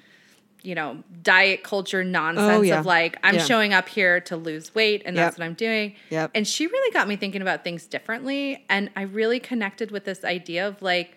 you 0.66 0.74
know, 0.74 1.02
diet 1.22 1.62
culture 1.62 2.02
nonsense 2.02 2.50
Oh, 2.58 2.60
yeah. 2.62 2.80
of 2.80 2.86
like, 2.86 3.16
I'm 3.22 3.36
Yeah. 3.36 3.44
showing 3.44 3.72
up 3.72 3.88
here 3.88 4.20
to 4.22 4.36
lose 4.36 4.74
weight 4.74 5.02
and 5.06 5.16
that's 5.16 5.38
what 5.38 5.44
I'm 5.44 5.54
doing. 5.54 5.94
Yep. 6.10 6.32
And 6.34 6.46
she 6.46 6.66
really 6.66 6.92
got 6.92 7.06
me 7.06 7.14
thinking 7.16 7.40
about 7.40 7.62
things 7.62 7.86
differently. 7.86 8.64
And 8.68 8.90
I 8.96 9.02
really 9.02 9.38
connected 9.38 9.90
with 9.92 10.04
this 10.04 10.24
idea 10.24 10.66
of 10.66 10.82
like, 10.82 11.16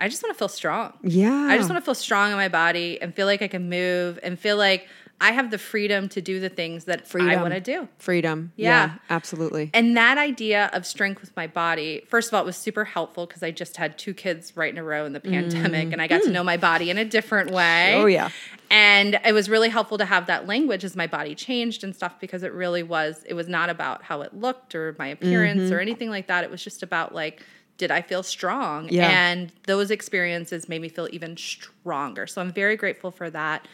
I 0.00 0.08
just 0.08 0.22
want 0.22 0.34
to 0.34 0.38
feel 0.38 0.48
strong. 0.48 0.92
Yeah. 1.02 1.32
I 1.32 1.56
just 1.56 1.68
want 1.70 1.80
to 1.80 1.84
feel 1.84 1.94
strong 1.94 2.30
in 2.30 2.36
my 2.36 2.48
body 2.48 3.00
and 3.00 3.14
feel 3.14 3.26
like 3.26 3.40
I 3.42 3.48
can 3.48 3.68
move 3.68 4.18
and 4.22 4.38
feel 4.38 4.56
like 4.56 4.88
I 5.20 5.32
have 5.32 5.50
the 5.50 5.58
freedom 5.58 6.08
to 6.10 6.20
do 6.20 6.38
the 6.38 6.48
things 6.48 6.84
that 6.84 7.12
I 7.12 7.36
want 7.42 7.52
to 7.52 7.60
do. 7.60 7.88
freedom. 7.98 8.52
Yeah. 8.54 8.94
absolutely. 9.10 9.70
And 9.74 9.96
that 9.96 10.16
idea 10.16 10.70
of 10.72 10.86
strength 10.86 11.20
with 11.20 11.34
my 11.36 11.48
body, 11.48 12.04
first 12.08 12.28
of 12.28 12.34
all, 12.34 12.42
it 12.42 12.46
was 12.46 12.56
super 12.56 12.84
helpful 12.84 13.26
because 13.26 13.42
I 13.42 13.50
just 13.50 13.76
had 13.78 13.98
two 13.98 14.14
kids 14.14 14.56
right 14.56 14.72
in 14.72 14.78
a 14.78 14.84
row 14.84 15.04
in 15.06 15.12
the 15.14 15.20
pandemic 15.20 15.92
and 15.92 16.00
I 16.00 16.06
got 16.06 16.22
to 16.22 16.30
know 16.30 16.44
my 16.44 16.56
body 16.56 16.88
in 16.90 16.98
a 16.98 17.04
different 17.04 17.50
way. 17.50 17.94
Mm. 17.96 18.02
Oh, 18.02 18.06
yeah. 18.06 18.28
And 18.70 19.18
it 19.24 19.32
was 19.32 19.48
really 19.50 19.70
helpful 19.70 19.98
to 19.98 20.04
have 20.04 20.26
that 20.26 20.46
language 20.46 20.84
as 20.84 20.94
my 20.94 21.08
body 21.08 21.34
changed 21.34 21.82
and 21.82 21.96
stuff 21.96 22.20
because 22.20 22.44
it 22.44 22.52
really 22.52 22.84
was, 22.84 23.24
it 23.26 23.34
was 23.34 23.48
not 23.48 23.70
about 23.70 24.04
how 24.04 24.20
it 24.20 24.34
looked 24.34 24.74
or 24.76 24.94
my 24.98 25.08
appearance 25.08 25.62
Mm-hmm. 25.62 25.74
or 25.74 25.80
anything 25.80 26.10
like 26.10 26.28
that. 26.28 26.44
It 26.44 26.50
was 26.50 26.62
just 26.62 26.82
about 26.84 27.12
like, 27.14 27.42
did 27.76 27.90
I 27.90 28.02
feel 28.02 28.22
strong? 28.22 28.88
Yeah. 28.88 29.08
And 29.08 29.50
those 29.66 29.90
experiences 29.90 30.68
made 30.68 30.80
me 30.82 30.88
feel 30.88 31.08
even 31.10 31.36
stronger. 31.36 32.26
So 32.26 32.40
I'm 32.40 32.52
very 32.52 32.76
grateful 32.76 33.10
for 33.10 33.30
that. 33.30 33.66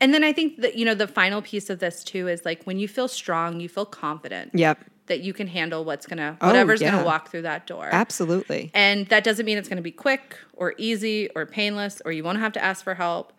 And 0.00 0.12
then 0.12 0.24
I 0.24 0.32
think 0.32 0.60
that, 0.60 0.76
you 0.76 0.84
know, 0.84 0.94
the 0.94 1.06
final 1.06 1.40
piece 1.42 1.70
of 1.70 1.78
this 1.78 2.04
too 2.04 2.28
is 2.28 2.44
like 2.44 2.64
when 2.64 2.78
you 2.78 2.88
feel 2.88 3.08
strong, 3.08 3.60
you 3.60 3.68
feel 3.68 3.86
confident 3.86 4.50
Yep, 4.54 4.78
that 5.06 5.20
you 5.20 5.32
can 5.32 5.46
handle 5.46 5.84
what's 5.84 6.06
gonna, 6.06 6.36
Oh, 6.40 6.46
whatever's 6.48 6.80
yeah. 6.80 6.90
gonna 6.90 7.04
walk 7.04 7.30
through 7.30 7.42
that 7.42 7.66
door. 7.66 7.88
absolutely. 7.90 8.70
And 8.74 9.06
that 9.08 9.24
doesn't 9.24 9.46
mean 9.46 9.56
it's 9.58 9.68
gonna 9.68 9.82
be 9.82 9.92
quick 9.92 10.36
or 10.54 10.74
easy 10.78 11.30
or 11.34 11.46
painless 11.46 12.02
or 12.04 12.12
you 12.12 12.24
won't 12.24 12.38
have 12.40 12.52
to 12.52 12.62
ask 12.64 12.82
for 12.84 12.94
help, 12.94 13.32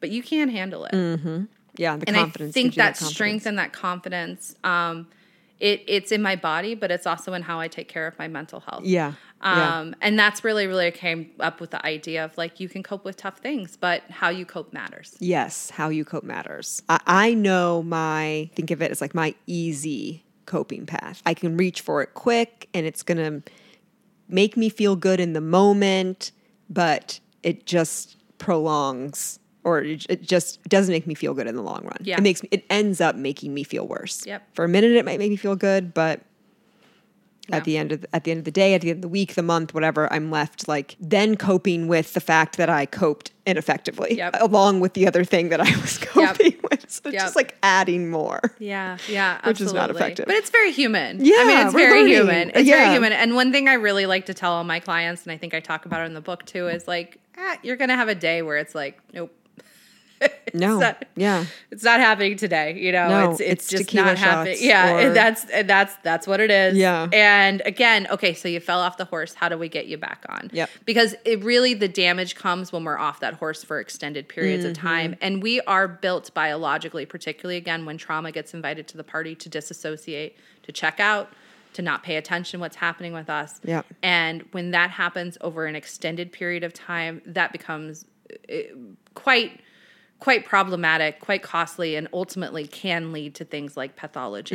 but 0.00 0.10
you 0.10 0.22
can 0.22 0.48
handle 0.48 0.84
it 0.86 0.94
Yeah, 1.76 1.96
the 1.96 2.08
and 2.08 2.16
I 2.16 2.24
think 2.26 2.76
you 2.76 2.82
that, 2.82 2.96
strength 2.96 3.46
and 3.46 3.58
that 3.58 3.72
confidence, 3.72 4.54
um, 4.64 5.08
it 5.62 5.84
it's 5.86 6.10
in 6.10 6.20
my 6.20 6.36
body, 6.36 6.74
but 6.74 6.90
it's 6.90 7.06
also 7.06 7.32
in 7.32 7.42
how 7.42 7.60
I 7.60 7.68
take 7.68 7.88
care 7.88 8.06
of 8.06 8.18
my 8.18 8.26
mental 8.26 8.60
health. 8.60 8.84
Yeah. 8.84 9.12
yeah. 9.42 9.78
Um, 9.78 9.94
and 10.02 10.18
that's 10.18 10.42
really, 10.42 10.66
really 10.66 10.90
came 10.90 11.30
up 11.38 11.60
with 11.60 11.70
the 11.70 11.84
idea 11.86 12.24
of 12.24 12.36
like 12.36 12.58
you 12.58 12.68
can 12.68 12.82
cope 12.82 13.04
with 13.04 13.16
tough 13.16 13.38
things, 13.38 13.76
but 13.76 14.02
how 14.10 14.28
you 14.28 14.44
cope 14.44 14.72
matters. 14.72 15.16
Yes, 15.20 15.70
how 15.70 15.88
you 15.88 16.04
cope 16.04 16.24
matters. 16.24 16.82
I, 16.88 17.00
I 17.06 17.34
know 17.34 17.82
my, 17.84 18.50
think 18.56 18.72
of 18.72 18.82
it 18.82 18.90
as 18.90 19.00
like 19.00 19.14
my 19.14 19.36
easy 19.46 20.24
coping 20.46 20.84
path. 20.84 21.22
I 21.24 21.32
can 21.32 21.56
reach 21.56 21.80
for 21.80 22.02
it 22.02 22.14
quick 22.14 22.68
and 22.74 22.84
it's 22.84 23.04
going 23.04 23.18
to 23.18 23.50
make 24.28 24.56
me 24.56 24.68
feel 24.68 24.96
good 24.96 25.20
in 25.20 25.32
the 25.32 25.40
moment, 25.40 26.32
but 26.68 27.20
it 27.44 27.66
just 27.66 28.16
prolongs 28.38 29.38
or 29.64 29.80
it, 29.82 30.22
just 30.22 30.62
doesn't 30.64 30.92
make 30.92 31.06
me 31.06 31.14
feel 31.14 31.34
good 31.34 31.46
in 31.46 31.54
the 31.56 31.62
long 31.62 31.82
run. 31.84 31.96
Yeah. 32.00 32.16
It 32.18 32.22
makes 32.22 32.42
me, 32.42 32.48
it 32.52 32.64
ends 32.70 33.00
up 33.00 33.14
making 33.16 33.54
me 33.54 33.62
feel 33.64 33.86
worse. 33.86 34.26
Yep. 34.26 34.42
For 34.54 34.64
a 34.64 34.68
minute, 34.68 34.92
it 34.92 35.04
might 35.04 35.18
make 35.18 35.30
me 35.30 35.36
feel 35.36 35.54
good, 35.56 35.94
but 35.94 36.20
at 37.50 37.64
the 37.64 37.76
end 37.76 37.92
of 37.92 38.00
the, 38.02 38.14
at 38.14 38.24
the 38.24 38.30
end 38.30 38.38
of 38.38 38.44
the 38.44 38.50
day, 38.52 38.72
at 38.74 38.80
the 38.80 38.88
end 38.90 38.98
of 38.98 39.02
the 39.02 39.08
week, 39.08 39.34
the 39.34 39.42
month, 39.42 39.74
whatever, 39.74 40.10
I'm 40.12 40.30
left 40.30 40.68
like 40.68 40.96
then 41.00 41.36
coping 41.36 41.86
with 41.88 42.14
the 42.14 42.20
fact 42.20 42.56
that 42.56 42.70
I 42.70 42.86
coped 42.86 43.32
ineffectively, 43.44 44.16
Yep. 44.16 44.36
along 44.40 44.80
with 44.80 44.94
the 44.94 45.06
other 45.08 45.24
thing 45.24 45.48
that 45.50 45.60
I 45.60 45.70
was 45.80 45.98
coping 45.98 46.54
with. 46.70 46.88
So 46.90 47.02
it's 47.06 47.14
Yep. 47.14 47.22
just 47.22 47.36
like 47.36 47.56
adding 47.62 48.10
more. 48.10 48.40
Yeah, 48.58 48.96
yeah, 49.08 49.40
Which 49.46 49.60
is 49.60 49.72
not 49.72 49.90
effective. 49.90 50.26
But 50.26 50.36
it's 50.36 50.50
very 50.50 50.70
human. 50.72 51.22
Yeah, 51.24 51.34
I 51.38 51.44
mean, 51.44 51.66
it's 51.66 51.74
very 51.74 52.00
learning. 52.00 52.12
human. 52.14 52.50
It's 52.54 52.68
Yeah. 52.68 52.76
very 52.78 52.92
human. 52.94 53.12
And 53.12 53.34
one 53.34 53.50
thing 53.52 53.68
I 53.68 53.74
really 53.74 54.06
like 54.06 54.26
to 54.26 54.34
tell 54.34 54.52
all 54.52 54.64
my 54.64 54.78
clients, 54.80 55.24
and 55.24 55.32
I 55.32 55.36
think 55.36 55.52
I 55.52 55.60
talk 55.60 55.84
about 55.84 56.02
it 56.02 56.06
in 56.06 56.14
the 56.14 56.20
book 56.20 56.46
too, 56.46 56.68
is 56.68 56.86
like, 56.86 57.18
ah, 57.36 57.58
you're 57.62 57.76
gonna 57.76 57.96
have 57.96 58.08
a 58.08 58.14
day 58.14 58.42
where 58.42 58.56
it's 58.56 58.74
like, 58.74 58.98
nope. 59.12 59.34
No, 60.54 60.78
not- 60.80 61.06
yeah, 61.16 61.46
it's 61.70 61.82
not 61.82 61.98
happening 62.00 62.36
today. 62.36 62.78
You 62.78 62.92
know, 62.92 63.08
No, 63.08 63.30
it's 63.30 63.40
it's, 63.40 63.50
it's 63.72 63.84
just 63.84 63.94
not 63.94 64.18
happening. 64.18 64.58
Yeah, 64.60 64.92
or- 64.92 64.98
and 64.98 65.16
that's 65.16 65.44
and 65.46 65.66
that's 65.68 65.94
that's 66.02 66.26
what 66.26 66.40
it 66.40 66.50
is. 66.50 66.76
Yeah. 66.76 67.08
And 67.10 67.62
again, 67.64 68.06
okay, 68.10 68.34
so 68.34 68.48
you 68.48 68.60
fell 68.60 68.80
off 68.80 68.98
the 68.98 69.06
horse. 69.06 69.32
How 69.32 69.48
do 69.48 69.56
we 69.56 69.70
get 69.70 69.86
you 69.86 69.96
back 69.96 70.26
on? 70.28 70.50
Yep. 70.52 70.68
Because 70.84 71.14
it 71.24 71.42
really 71.42 71.72
the 71.72 71.88
damage 71.88 72.34
comes 72.34 72.70
when 72.70 72.84
we're 72.84 72.98
off 72.98 73.20
that 73.20 73.34
horse 73.34 73.64
for 73.64 73.80
extended 73.80 74.28
periods 74.28 74.64
of 74.66 74.72
Mm-hmm. 74.74 74.86
time, 74.86 75.16
and 75.22 75.42
we 75.42 75.60
are 75.62 75.88
built 75.88 76.34
biologically, 76.34 77.06
particularly 77.06 77.56
again 77.56 77.86
when 77.86 77.96
trauma 77.96 78.30
gets 78.30 78.52
invited 78.52 78.86
to 78.88 78.96
the 78.98 79.04
party, 79.04 79.34
to 79.36 79.48
disassociate, 79.48 80.36
to 80.64 80.72
check 80.72 81.00
out. 81.00 81.30
To 81.76 81.80
not 81.80 82.02
pay 82.02 82.16
attention 82.16 82.60
what's 82.60 82.76
happening 82.76 83.14
with 83.14 83.30
us, 83.30 83.58
Yep. 83.64 83.86
and 84.02 84.42
when 84.50 84.72
that 84.72 84.90
happens 84.90 85.38
over 85.40 85.64
an 85.64 85.74
extended 85.74 86.30
period 86.30 86.64
of 86.64 86.74
time, 86.74 87.22
that 87.24 87.50
becomes 87.50 88.04
uh, 88.52 88.56
quite 89.14 89.58
quite 90.22 90.44
problematic, 90.44 91.18
quite 91.18 91.42
costly, 91.42 91.96
and 91.96 92.06
ultimately 92.12 92.64
can 92.64 93.12
lead 93.12 93.34
to 93.34 93.44
things 93.44 93.76
like 93.76 93.96
pathology. 93.96 94.54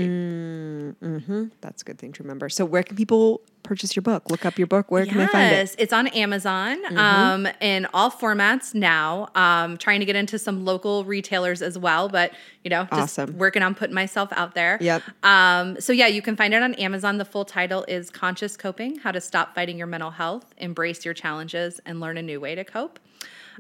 that's 1.59 1.81
a 1.81 1.85
good 1.85 1.97
thing 1.99 2.13
to 2.13 2.23
remember. 2.23 2.47
So 2.47 2.63
where 2.63 2.83
can 2.83 2.95
people 2.95 3.41
purchase 3.63 3.93
your 3.93 4.01
book? 4.01 4.29
Look 4.31 4.45
up 4.45 4.57
your 4.57 4.65
book. 4.67 4.89
Where 4.89 5.05
can 5.05 5.17
they 5.17 5.27
find 5.27 5.53
it? 5.53 5.75
It's 5.77 5.91
on 5.91 6.07
Amazon 6.07 6.77
Mm-hmm. 6.85 6.97
um, 6.97 7.47
in 7.59 7.85
all 7.93 8.09
formats 8.09 8.73
now. 8.73 9.27
Um, 9.35 9.75
trying 9.77 9.99
to 9.99 10.05
get 10.05 10.15
into 10.15 10.39
some 10.39 10.63
local 10.63 11.03
retailers 11.03 11.61
as 11.61 11.77
well, 11.77 12.07
but 12.07 12.31
you 12.63 12.69
know, 12.69 12.83
just 12.85 13.19
Awesome. 13.19 13.37
working 13.37 13.61
on 13.61 13.75
putting 13.75 13.93
myself 13.93 14.29
out 14.31 14.55
there. 14.55 14.77
Yep. 14.79 15.03
Um, 15.23 15.81
so 15.81 15.91
yeah, 15.91 16.07
you 16.07 16.21
can 16.21 16.37
find 16.37 16.53
it 16.53 16.63
on 16.63 16.75
Amazon. 16.75 17.17
The 17.17 17.25
full 17.25 17.43
title 17.43 17.83
is 17.89 18.09
"Conscious 18.09 18.55
Coping: 18.55 18.99
How 18.99 19.11
to 19.11 19.19
Stop 19.19 19.53
Fighting 19.53 19.77
Your 19.77 19.87
Mental 19.87 20.11
Health, 20.11 20.53
Embrace 20.57 21.03
Your 21.03 21.13
Challenges, 21.13 21.81
and 21.85 21.99
Learn 21.99 22.15
a 22.17 22.21
New 22.21 22.39
Way 22.39 22.55
to 22.55 22.63
Cope." 22.63 22.99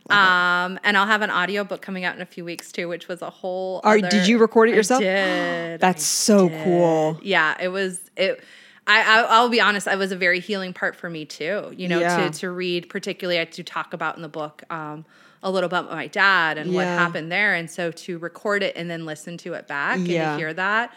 Um, 0.09 0.79
and 0.83 0.95
I'll 0.97 1.07
have 1.07 1.21
an 1.21 1.31
audiobook 1.31 1.81
coming 1.81 2.05
out 2.05 2.15
in 2.15 2.21
a 2.21 2.25
few 2.25 2.45
weeks 2.45 2.71
too, 2.71 2.87
which 2.87 3.07
was 3.07 3.21
a 3.21 3.29
whole. 3.29 3.81
Are- 3.83 3.97
other- 3.97 4.09
did 4.09 4.27
you 4.27 4.37
record 4.37 4.69
it 4.69 4.73
I 4.73 4.75
yourself? 4.75 5.01
did. 5.01 5.79
That's 5.81 6.03
so 6.05 6.49
cool. 6.63 7.19
Yeah, 7.21 7.55
it 7.59 7.67
was 7.69 7.99
it. 8.15 8.43
I, 8.89 9.01
I 9.01 9.21
I'll 9.23 9.49
be 9.49 9.59
honest, 9.59 9.87
I 9.87 9.95
was 9.95 10.11
a 10.13 10.15
very 10.15 10.39
healing 10.39 10.71
part 10.73 10.95
for 10.95 11.09
me 11.09 11.25
too. 11.25 11.73
You 11.75 11.87
know, 11.89 11.99
Yeah. 11.99 12.29
to 12.29 12.39
to 12.39 12.49
read, 12.51 12.89
particularly 12.89 13.39
I 13.39 13.45
to 13.45 13.63
talk 13.63 13.93
about 13.93 14.15
in 14.15 14.21
the 14.21 14.29
book 14.29 14.63
um, 14.69 15.05
a 15.43 15.51
little 15.51 15.67
about 15.67 15.91
my 15.91 16.07
dad 16.07 16.57
and 16.57 16.73
what 16.73 16.85
happened 16.85 17.31
there, 17.31 17.53
and 17.53 17.69
so 17.69 17.91
to 17.91 18.17
record 18.19 18.63
it 18.63 18.75
and 18.77 18.89
then 18.89 19.05
listen 19.05 19.37
to 19.39 19.53
it 19.53 19.67
back 19.67 19.97
and 19.97 20.07
Yeah. 20.07 20.31
to 20.33 20.37
hear 20.37 20.53
that. 20.53 20.93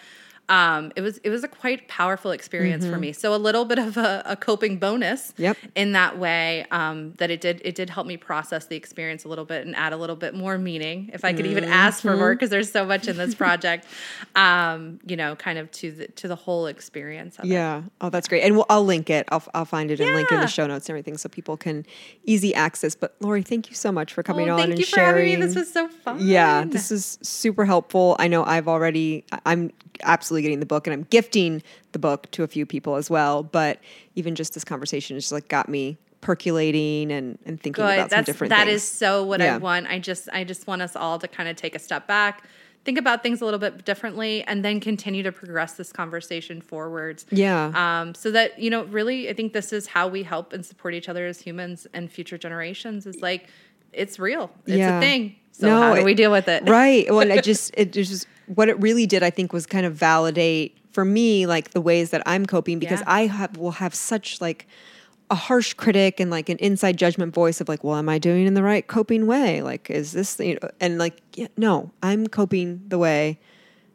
Um, 0.51 0.93
it 0.97 1.01
was 1.01 1.17
it 1.19 1.31
was 1.31 1.45
a 1.45 1.49
quite 1.49 1.89
powerful 1.89 2.33
experience 2.33 2.85
for 2.85 2.99
me. 2.99 3.13
So 3.13 3.33
a 3.35 3.39
little 3.39 3.65
bit 3.65 3.79
of 3.79 3.97
a, 3.97 4.23
a 4.27 4.37
coping 4.37 4.79
bonus 4.79 5.33
Yep. 5.39 5.57
in 5.77 5.93
that 5.93 6.19
way 6.19 6.67
um, 6.71 7.13
that 7.19 7.31
it 7.31 7.41
did 7.41 7.63
it 7.65 7.75
did 7.77 7.89
help 7.89 8.07
me 8.07 8.17
process 8.17 8.67
the 8.67 8.77
experience 8.77 9.25
a 9.25 9.29
little 9.29 9.45
bit 9.45 9.65
and 9.65 9.77
add 9.77 9.93
a 9.93 9.97
little 9.97 10.17
bit 10.17 10.35
more 10.35 10.59
meaning 10.59 11.09
if 11.13 11.25
I 11.25 11.33
could 11.33 11.47
even 11.47 11.65
ask 11.65 12.03
for 12.03 12.17
more 12.17 12.35
because 12.35 12.51
there's 12.51 12.71
so 12.71 12.85
much 12.85 13.07
in 13.09 13.17
this 13.17 13.35
project 13.35 13.87
um, 14.37 14.99
you 15.07 15.17
know 15.17 15.37
kind 15.37 15.59
of 15.59 15.71
to 15.73 15.93
the 15.93 16.07
to 16.09 16.29
the 16.29 16.37
whole 16.37 16.67
experience 16.67 17.39
of 17.39 17.45
it. 17.45 17.49
Yeah. 17.49 17.83
Oh, 18.01 18.11
that's 18.11 18.27
great. 18.29 18.43
And 18.43 18.57
we'll, 18.57 18.67
I'll 18.69 18.85
link 18.85 19.09
it. 19.09 19.29
I'll, 19.31 19.43
I'll 19.55 19.65
find 19.65 19.91
it 19.91 20.01
and 20.01 20.13
link 20.15 20.31
in 20.33 20.41
the 20.41 20.47
show 20.49 20.67
notes 20.67 20.89
and 20.89 20.95
everything 20.95 21.17
so 21.17 21.29
people 21.29 21.57
can 21.57 21.87
easy 22.25 22.55
access. 22.55 22.95
But 22.97 23.15
Lori, 23.21 23.43
thank 23.43 23.71
you 23.71 23.77
so 23.77 23.93
much 23.93 24.13
for 24.13 24.23
coming 24.25 24.49
Oh, 24.49 24.55
on 24.55 24.59
thank 24.59 24.71
and 24.73 24.79
you 24.81 24.85
for 24.87 24.97
sharing. 24.97 25.31
having 25.31 25.41
me. 25.41 25.47
This 25.47 25.55
was 25.57 25.73
so 25.73 25.87
fun. 25.89 26.19
Yeah, 26.21 26.65
this 26.65 26.91
is 26.91 27.19
super 27.23 27.65
helpful. 27.65 28.17
I 28.19 28.27
know 28.29 28.45
I've 28.45 28.67
already, 28.69 29.25
I'm 29.47 29.71
absolutely 30.03 30.40
getting 30.43 30.61
the 30.61 30.67
book 30.67 30.87
and 30.87 30.95
I'm 30.95 31.03
gifting 31.11 31.63
the 31.93 31.99
book 31.99 32.31
to 32.33 32.43
a 32.43 32.47
few 32.49 32.67
people 32.67 32.97
as 32.97 33.09
well. 33.11 33.43
But 33.43 33.79
even 34.15 34.35
just 34.35 34.55
this 34.55 34.65
conversation 34.65 35.17
has 35.17 35.25
just 35.25 35.33
like 35.33 35.49
got 35.49 35.69
me 35.69 35.99
percolating 36.21 37.11
and, 37.13 37.39
and 37.45 37.61
thinking 37.61 37.85
good. 37.85 37.99
about 37.99 38.11
some 38.11 38.25
different 38.25 38.51
that 38.51 38.67
things. 38.67 38.83
is 38.83 38.89
so 38.89 39.25
what 39.25 39.41
Yeah. 39.41 39.55
I 39.55 39.59
want. 39.59 39.87
I 39.89 39.99
just 39.99 40.29
I 40.33 40.45
just 40.45 40.67
want 40.67 40.83
us 40.83 40.95
all 40.97 41.19
to 41.19 41.29
kind 41.29 41.49
of 41.49 41.57
take 41.57 41.75
a 41.75 41.79
step 41.79 42.07
back, 42.07 42.45
think 42.85 42.99
about 42.99 43.23
things 43.23 43.41
a 43.41 43.45
little 43.45 43.61
bit 43.61 43.85
differently, 43.85 44.43
and 44.45 44.65
then 44.65 44.81
continue 44.81 45.23
to 45.23 45.33
progress 45.33 45.75
this 45.75 45.93
conversation 45.93 46.61
forwards. 46.61 47.27
Yeah. 47.31 47.73
Um, 47.75 48.15
so 48.15 48.31
that 48.33 48.59
you 48.59 48.71
know, 48.71 48.85
really, 48.85 49.29
I 49.29 49.33
think 49.33 49.53
this 49.53 49.73
is 49.73 49.87
how 49.87 50.09
we 50.09 50.23
help 50.23 50.53
and 50.53 50.65
support 50.65 50.95
each 50.95 51.09
other 51.09 51.27
as 51.27 51.41
humans 51.41 51.87
and 51.95 52.11
future 52.11 52.39
generations. 52.39 53.07
Is 53.07 53.21
like 53.23 53.49
it's 53.93 54.19
real. 54.19 54.51
It's 54.67 54.77
Yeah. 54.77 54.99
a 54.99 55.01
thing. 55.01 55.37
So 55.53 55.67
No, 55.67 55.81
how 55.81 55.95
do 55.95 56.05
we 56.05 56.15
deal 56.15 56.31
with 56.31 56.49
it? 56.49 56.63
right. 56.69 57.07
Well, 57.09 57.31
I 57.31 57.41
just, 57.41 57.73
it 57.77 57.93
just, 57.93 58.27
what 58.47 58.69
it 58.69 58.79
really 58.81 59.07
did, 59.07 59.23
I 59.23 59.31
think, 59.31 59.53
was 59.53 59.67
kind 59.67 59.87
of 59.87 59.95
validate 59.95 60.79
for 60.93 61.05
me, 61.05 61.47
like 61.47 61.71
the 61.71 61.81
ways 61.81 62.11
that 62.11 62.23
I'm 62.27 62.47
coping 62.47 62.79
because 62.79 63.01
Yeah. 63.01 63.13
I 63.13 63.27
have, 63.27 63.57
will 63.57 63.73
have 63.73 63.95
such 63.95 64.41
like 64.41 64.67
a 65.31 65.35
harsh 65.35 65.75
critic 65.75 66.19
and 66.19 66.31
like 66.31 66.49
an 66.49 66.59
inside 66.59 66.97
judgment 66.97 67.33
voice 67.33 67.61
of 67.61 67.69
like, 67.69 67.85
well, 67.85 67.97
am 67.97 68.09
I 68.09 68.19
doing 68.19 68.47
in 68.47 68.55
the 68.55 68.63
right 68.63 68.87
coping 68.87 69.27
way? 69.27 69.63
Like, 69.63 69.89
is 69.89 70.13
this, 70.13 70.39
you 70.41 70.59
know, 70.61 70.71
and 70.81 70.99
like, 70.99 71.23
yeah, 71.35 71.47
no, 71.57 71.93
I'm 72.03 72.27
coping 72.27 72.83
the 72.89 72.99
way 72.99 73.39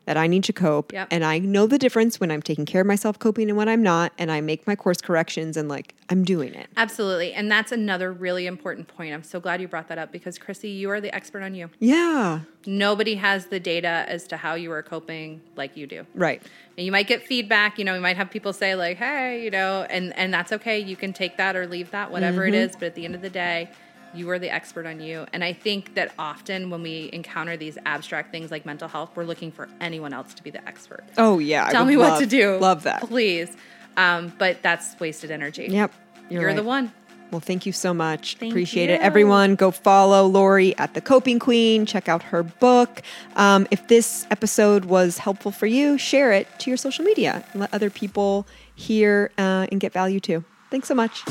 that 0.05 0.17
I 0.17 0.27
need 0.27 0.43
to 0.45 0.53
cope. 0.53 0.93
Yep. 0.93 1.07
And 1.11 1.23
I 1.23 1.39
know 1.39 1.67
the 1.67 1.77
difference 1.77 2.19
when 2.19 2.31
I'm 2.31 2.41
taking 2.41 2.65
care 2.65 2.81
of 2.81 2.87
myself 2.87 3.17
coping 3.19 3.49
and 3.49 3.57
when 3.57 3.67
I'm 3.67 3.81
not. 3.83 4.13
And 4.17 4.31
I 4.31 4.41
make 4.41 4.65
my 4.67 4.75
course 4.75 5.01
corrections 5.01 5.57
and 5.57 5.67
like, 5.67 5.95
I'm 6.09 6.23
doing 6.23 6.53
it. 6.53 6.67
Absolutely. 6.77 7.33
And 7.33 7.49
that's 7.51 7.71
another 7.71 8.11
really 8.13 8.45
important 8.45 8.87
point. 8.87 9.13
I'm 9.13 9.23
so 9.23 9.39
glad 9.39 9.61
you 9.61 9.67
brought 9.67 9.87
that 9.87 9.97
up 9.97 10.11
because 10.11 10.37
Chrissy, 10.37 10.69
you 10.69 10.89
are 10.91 11.01
the 11.01 11.13
expert 11.13 11.41
on 11.41 11.55
you. 11.55 11.69
Yeah. 11.79 12.41
Nobody 12.67 13.15
has 13.15 13.47
the 13.47 13.59
data 13.59 14.05
as 14.07 14.27
to 14.27 14.37
how 14.37 14.53
you 14.55 14.71
are 14.71 14.83
coping 14.83 15.41
like 15.55 15.75
you 15.75 15.87
do. 15.87 16.05
Right. 16.13 16.41
And 16.77 16.85
you 16.85 16.91
might 16.91 17.07
get 17.07 17.23
feedback, 17.25 17.77
you 17.79 17.85
know, 17.85 17.95
you 17.95 18.01
might 18.01 18.17
have 18.17 18.29
people 18.29 18.51
say 18.53 18.75
like, 18.75 18.97
"Hey, 18.97 19.43
you 19.43 19.49
know," 19.51 19.85
and 19.89 20.13
and 20.17 20.33
that's 20.33 20.51
okay. 20.51 20.77
You 20.79 20.97
can 20.97 21.13
take 21.13 21.37
that 21.37 21.55
or 21.55 21.67
leave 21.67 21.91
that, 21.91 22.11
whatever 22.11 22.45
it 22.45 22.53
Mm-hmm. 22.53 22.69
is, 22.69 22.73
but 22.73 22.83
at 22.83 22.95
the 22.95 23.05
end 23.05 23.15
of 23.15 23.21
the 23.21 23.29
day, 23.29 23.69
you 24.15 24.29
are 24.29 24.39
the 24.39 24.53
expert 24.53 24.85
on 24.85 24.99
you. 24.99 25.25
And 25.33 25.43
I 25.43 25.53
think 25.53 25.95
that 25.95 26.13
often 26.17 26.69
when 26.69 26.81
we 26.81 27.09
encounter 27.13 27.57
these 27.57 27.77
abstract 27.85 28.31
things 28.31 28.51
like 28.51 28.65
mental 28.65 28.87
health, 28.87 29.11
we're 29.15 29.23
looking 29.25 29.51
for 29.51 29.67
anyone 29.81 30.13
else 30.13 30.33
to 30.35 30.43
be 30.43 30.49
the 30.49 30.65
expert. 30.67 31.03
Oh, 31.17 31.39
yeah. 31.39 31.69
Tell 31.69 31.85
me 31.85 31.97
what 31.97 32.19
to 32.19 32.25
do. 32.25 32.57
Love 32.57 32.83
that. 32.83 33.01
Please. 33.01 33.55
Um, 33.97 34.33
but 34.37 34.61
that's 34.61 34.99
wasted 34.99 35.31
energy. 35.31 35.67
Yep. 35.69 35.93
You're, 36.29 36.47
right. 36.47 36.55
the 36.55 36.63
one. 36.63 36.91
Well, 37.31 37.39
thank 37.39 37.65
you 37.65 37.71
so 37.71 37.93
much. 37.93 38.37
Thank 38.37 38.51
Appreciate 38.51 38.89
it. 38.89 39.01
Everyone, 39.01 39.55
go 39.55 39.71
follow 39.71 40.25
Lori 40.25 40.77
at 40.77 40.93
The 40.93 41.01
Coping 41.01 41.39
Queen. 41.39 41.85
Check 41.85 42.07
out 42.07 42.23
her 42.23 42.43
book. 42.43 43.01
Um, 43.35 43.67
if 43.71 43.87
this 43.87 44.27
episode 44.31 44.85
was 44.85 45.17
helpful 45.17 45.51
for 45.51 45.65
you, 45.65 45.97
share 45.97 46.31
it 46.31 46.47
to 46.59 46.69
your 46.69 46.77
social 46.77 47.03
media 47.03 47.43
and 47.51 47.61
let 47.61 47.73
other 47.73 47.89
people 47.89 48.47
hear 48.75 49.31
uh, 49.37 49.67
and 49.71 49.79
get 49.79 49.91
value 49.91 50.19
too. 50.19 50.43
Thanks 50.69 50.87
so 50.87 50.95
much. 50.95 51.23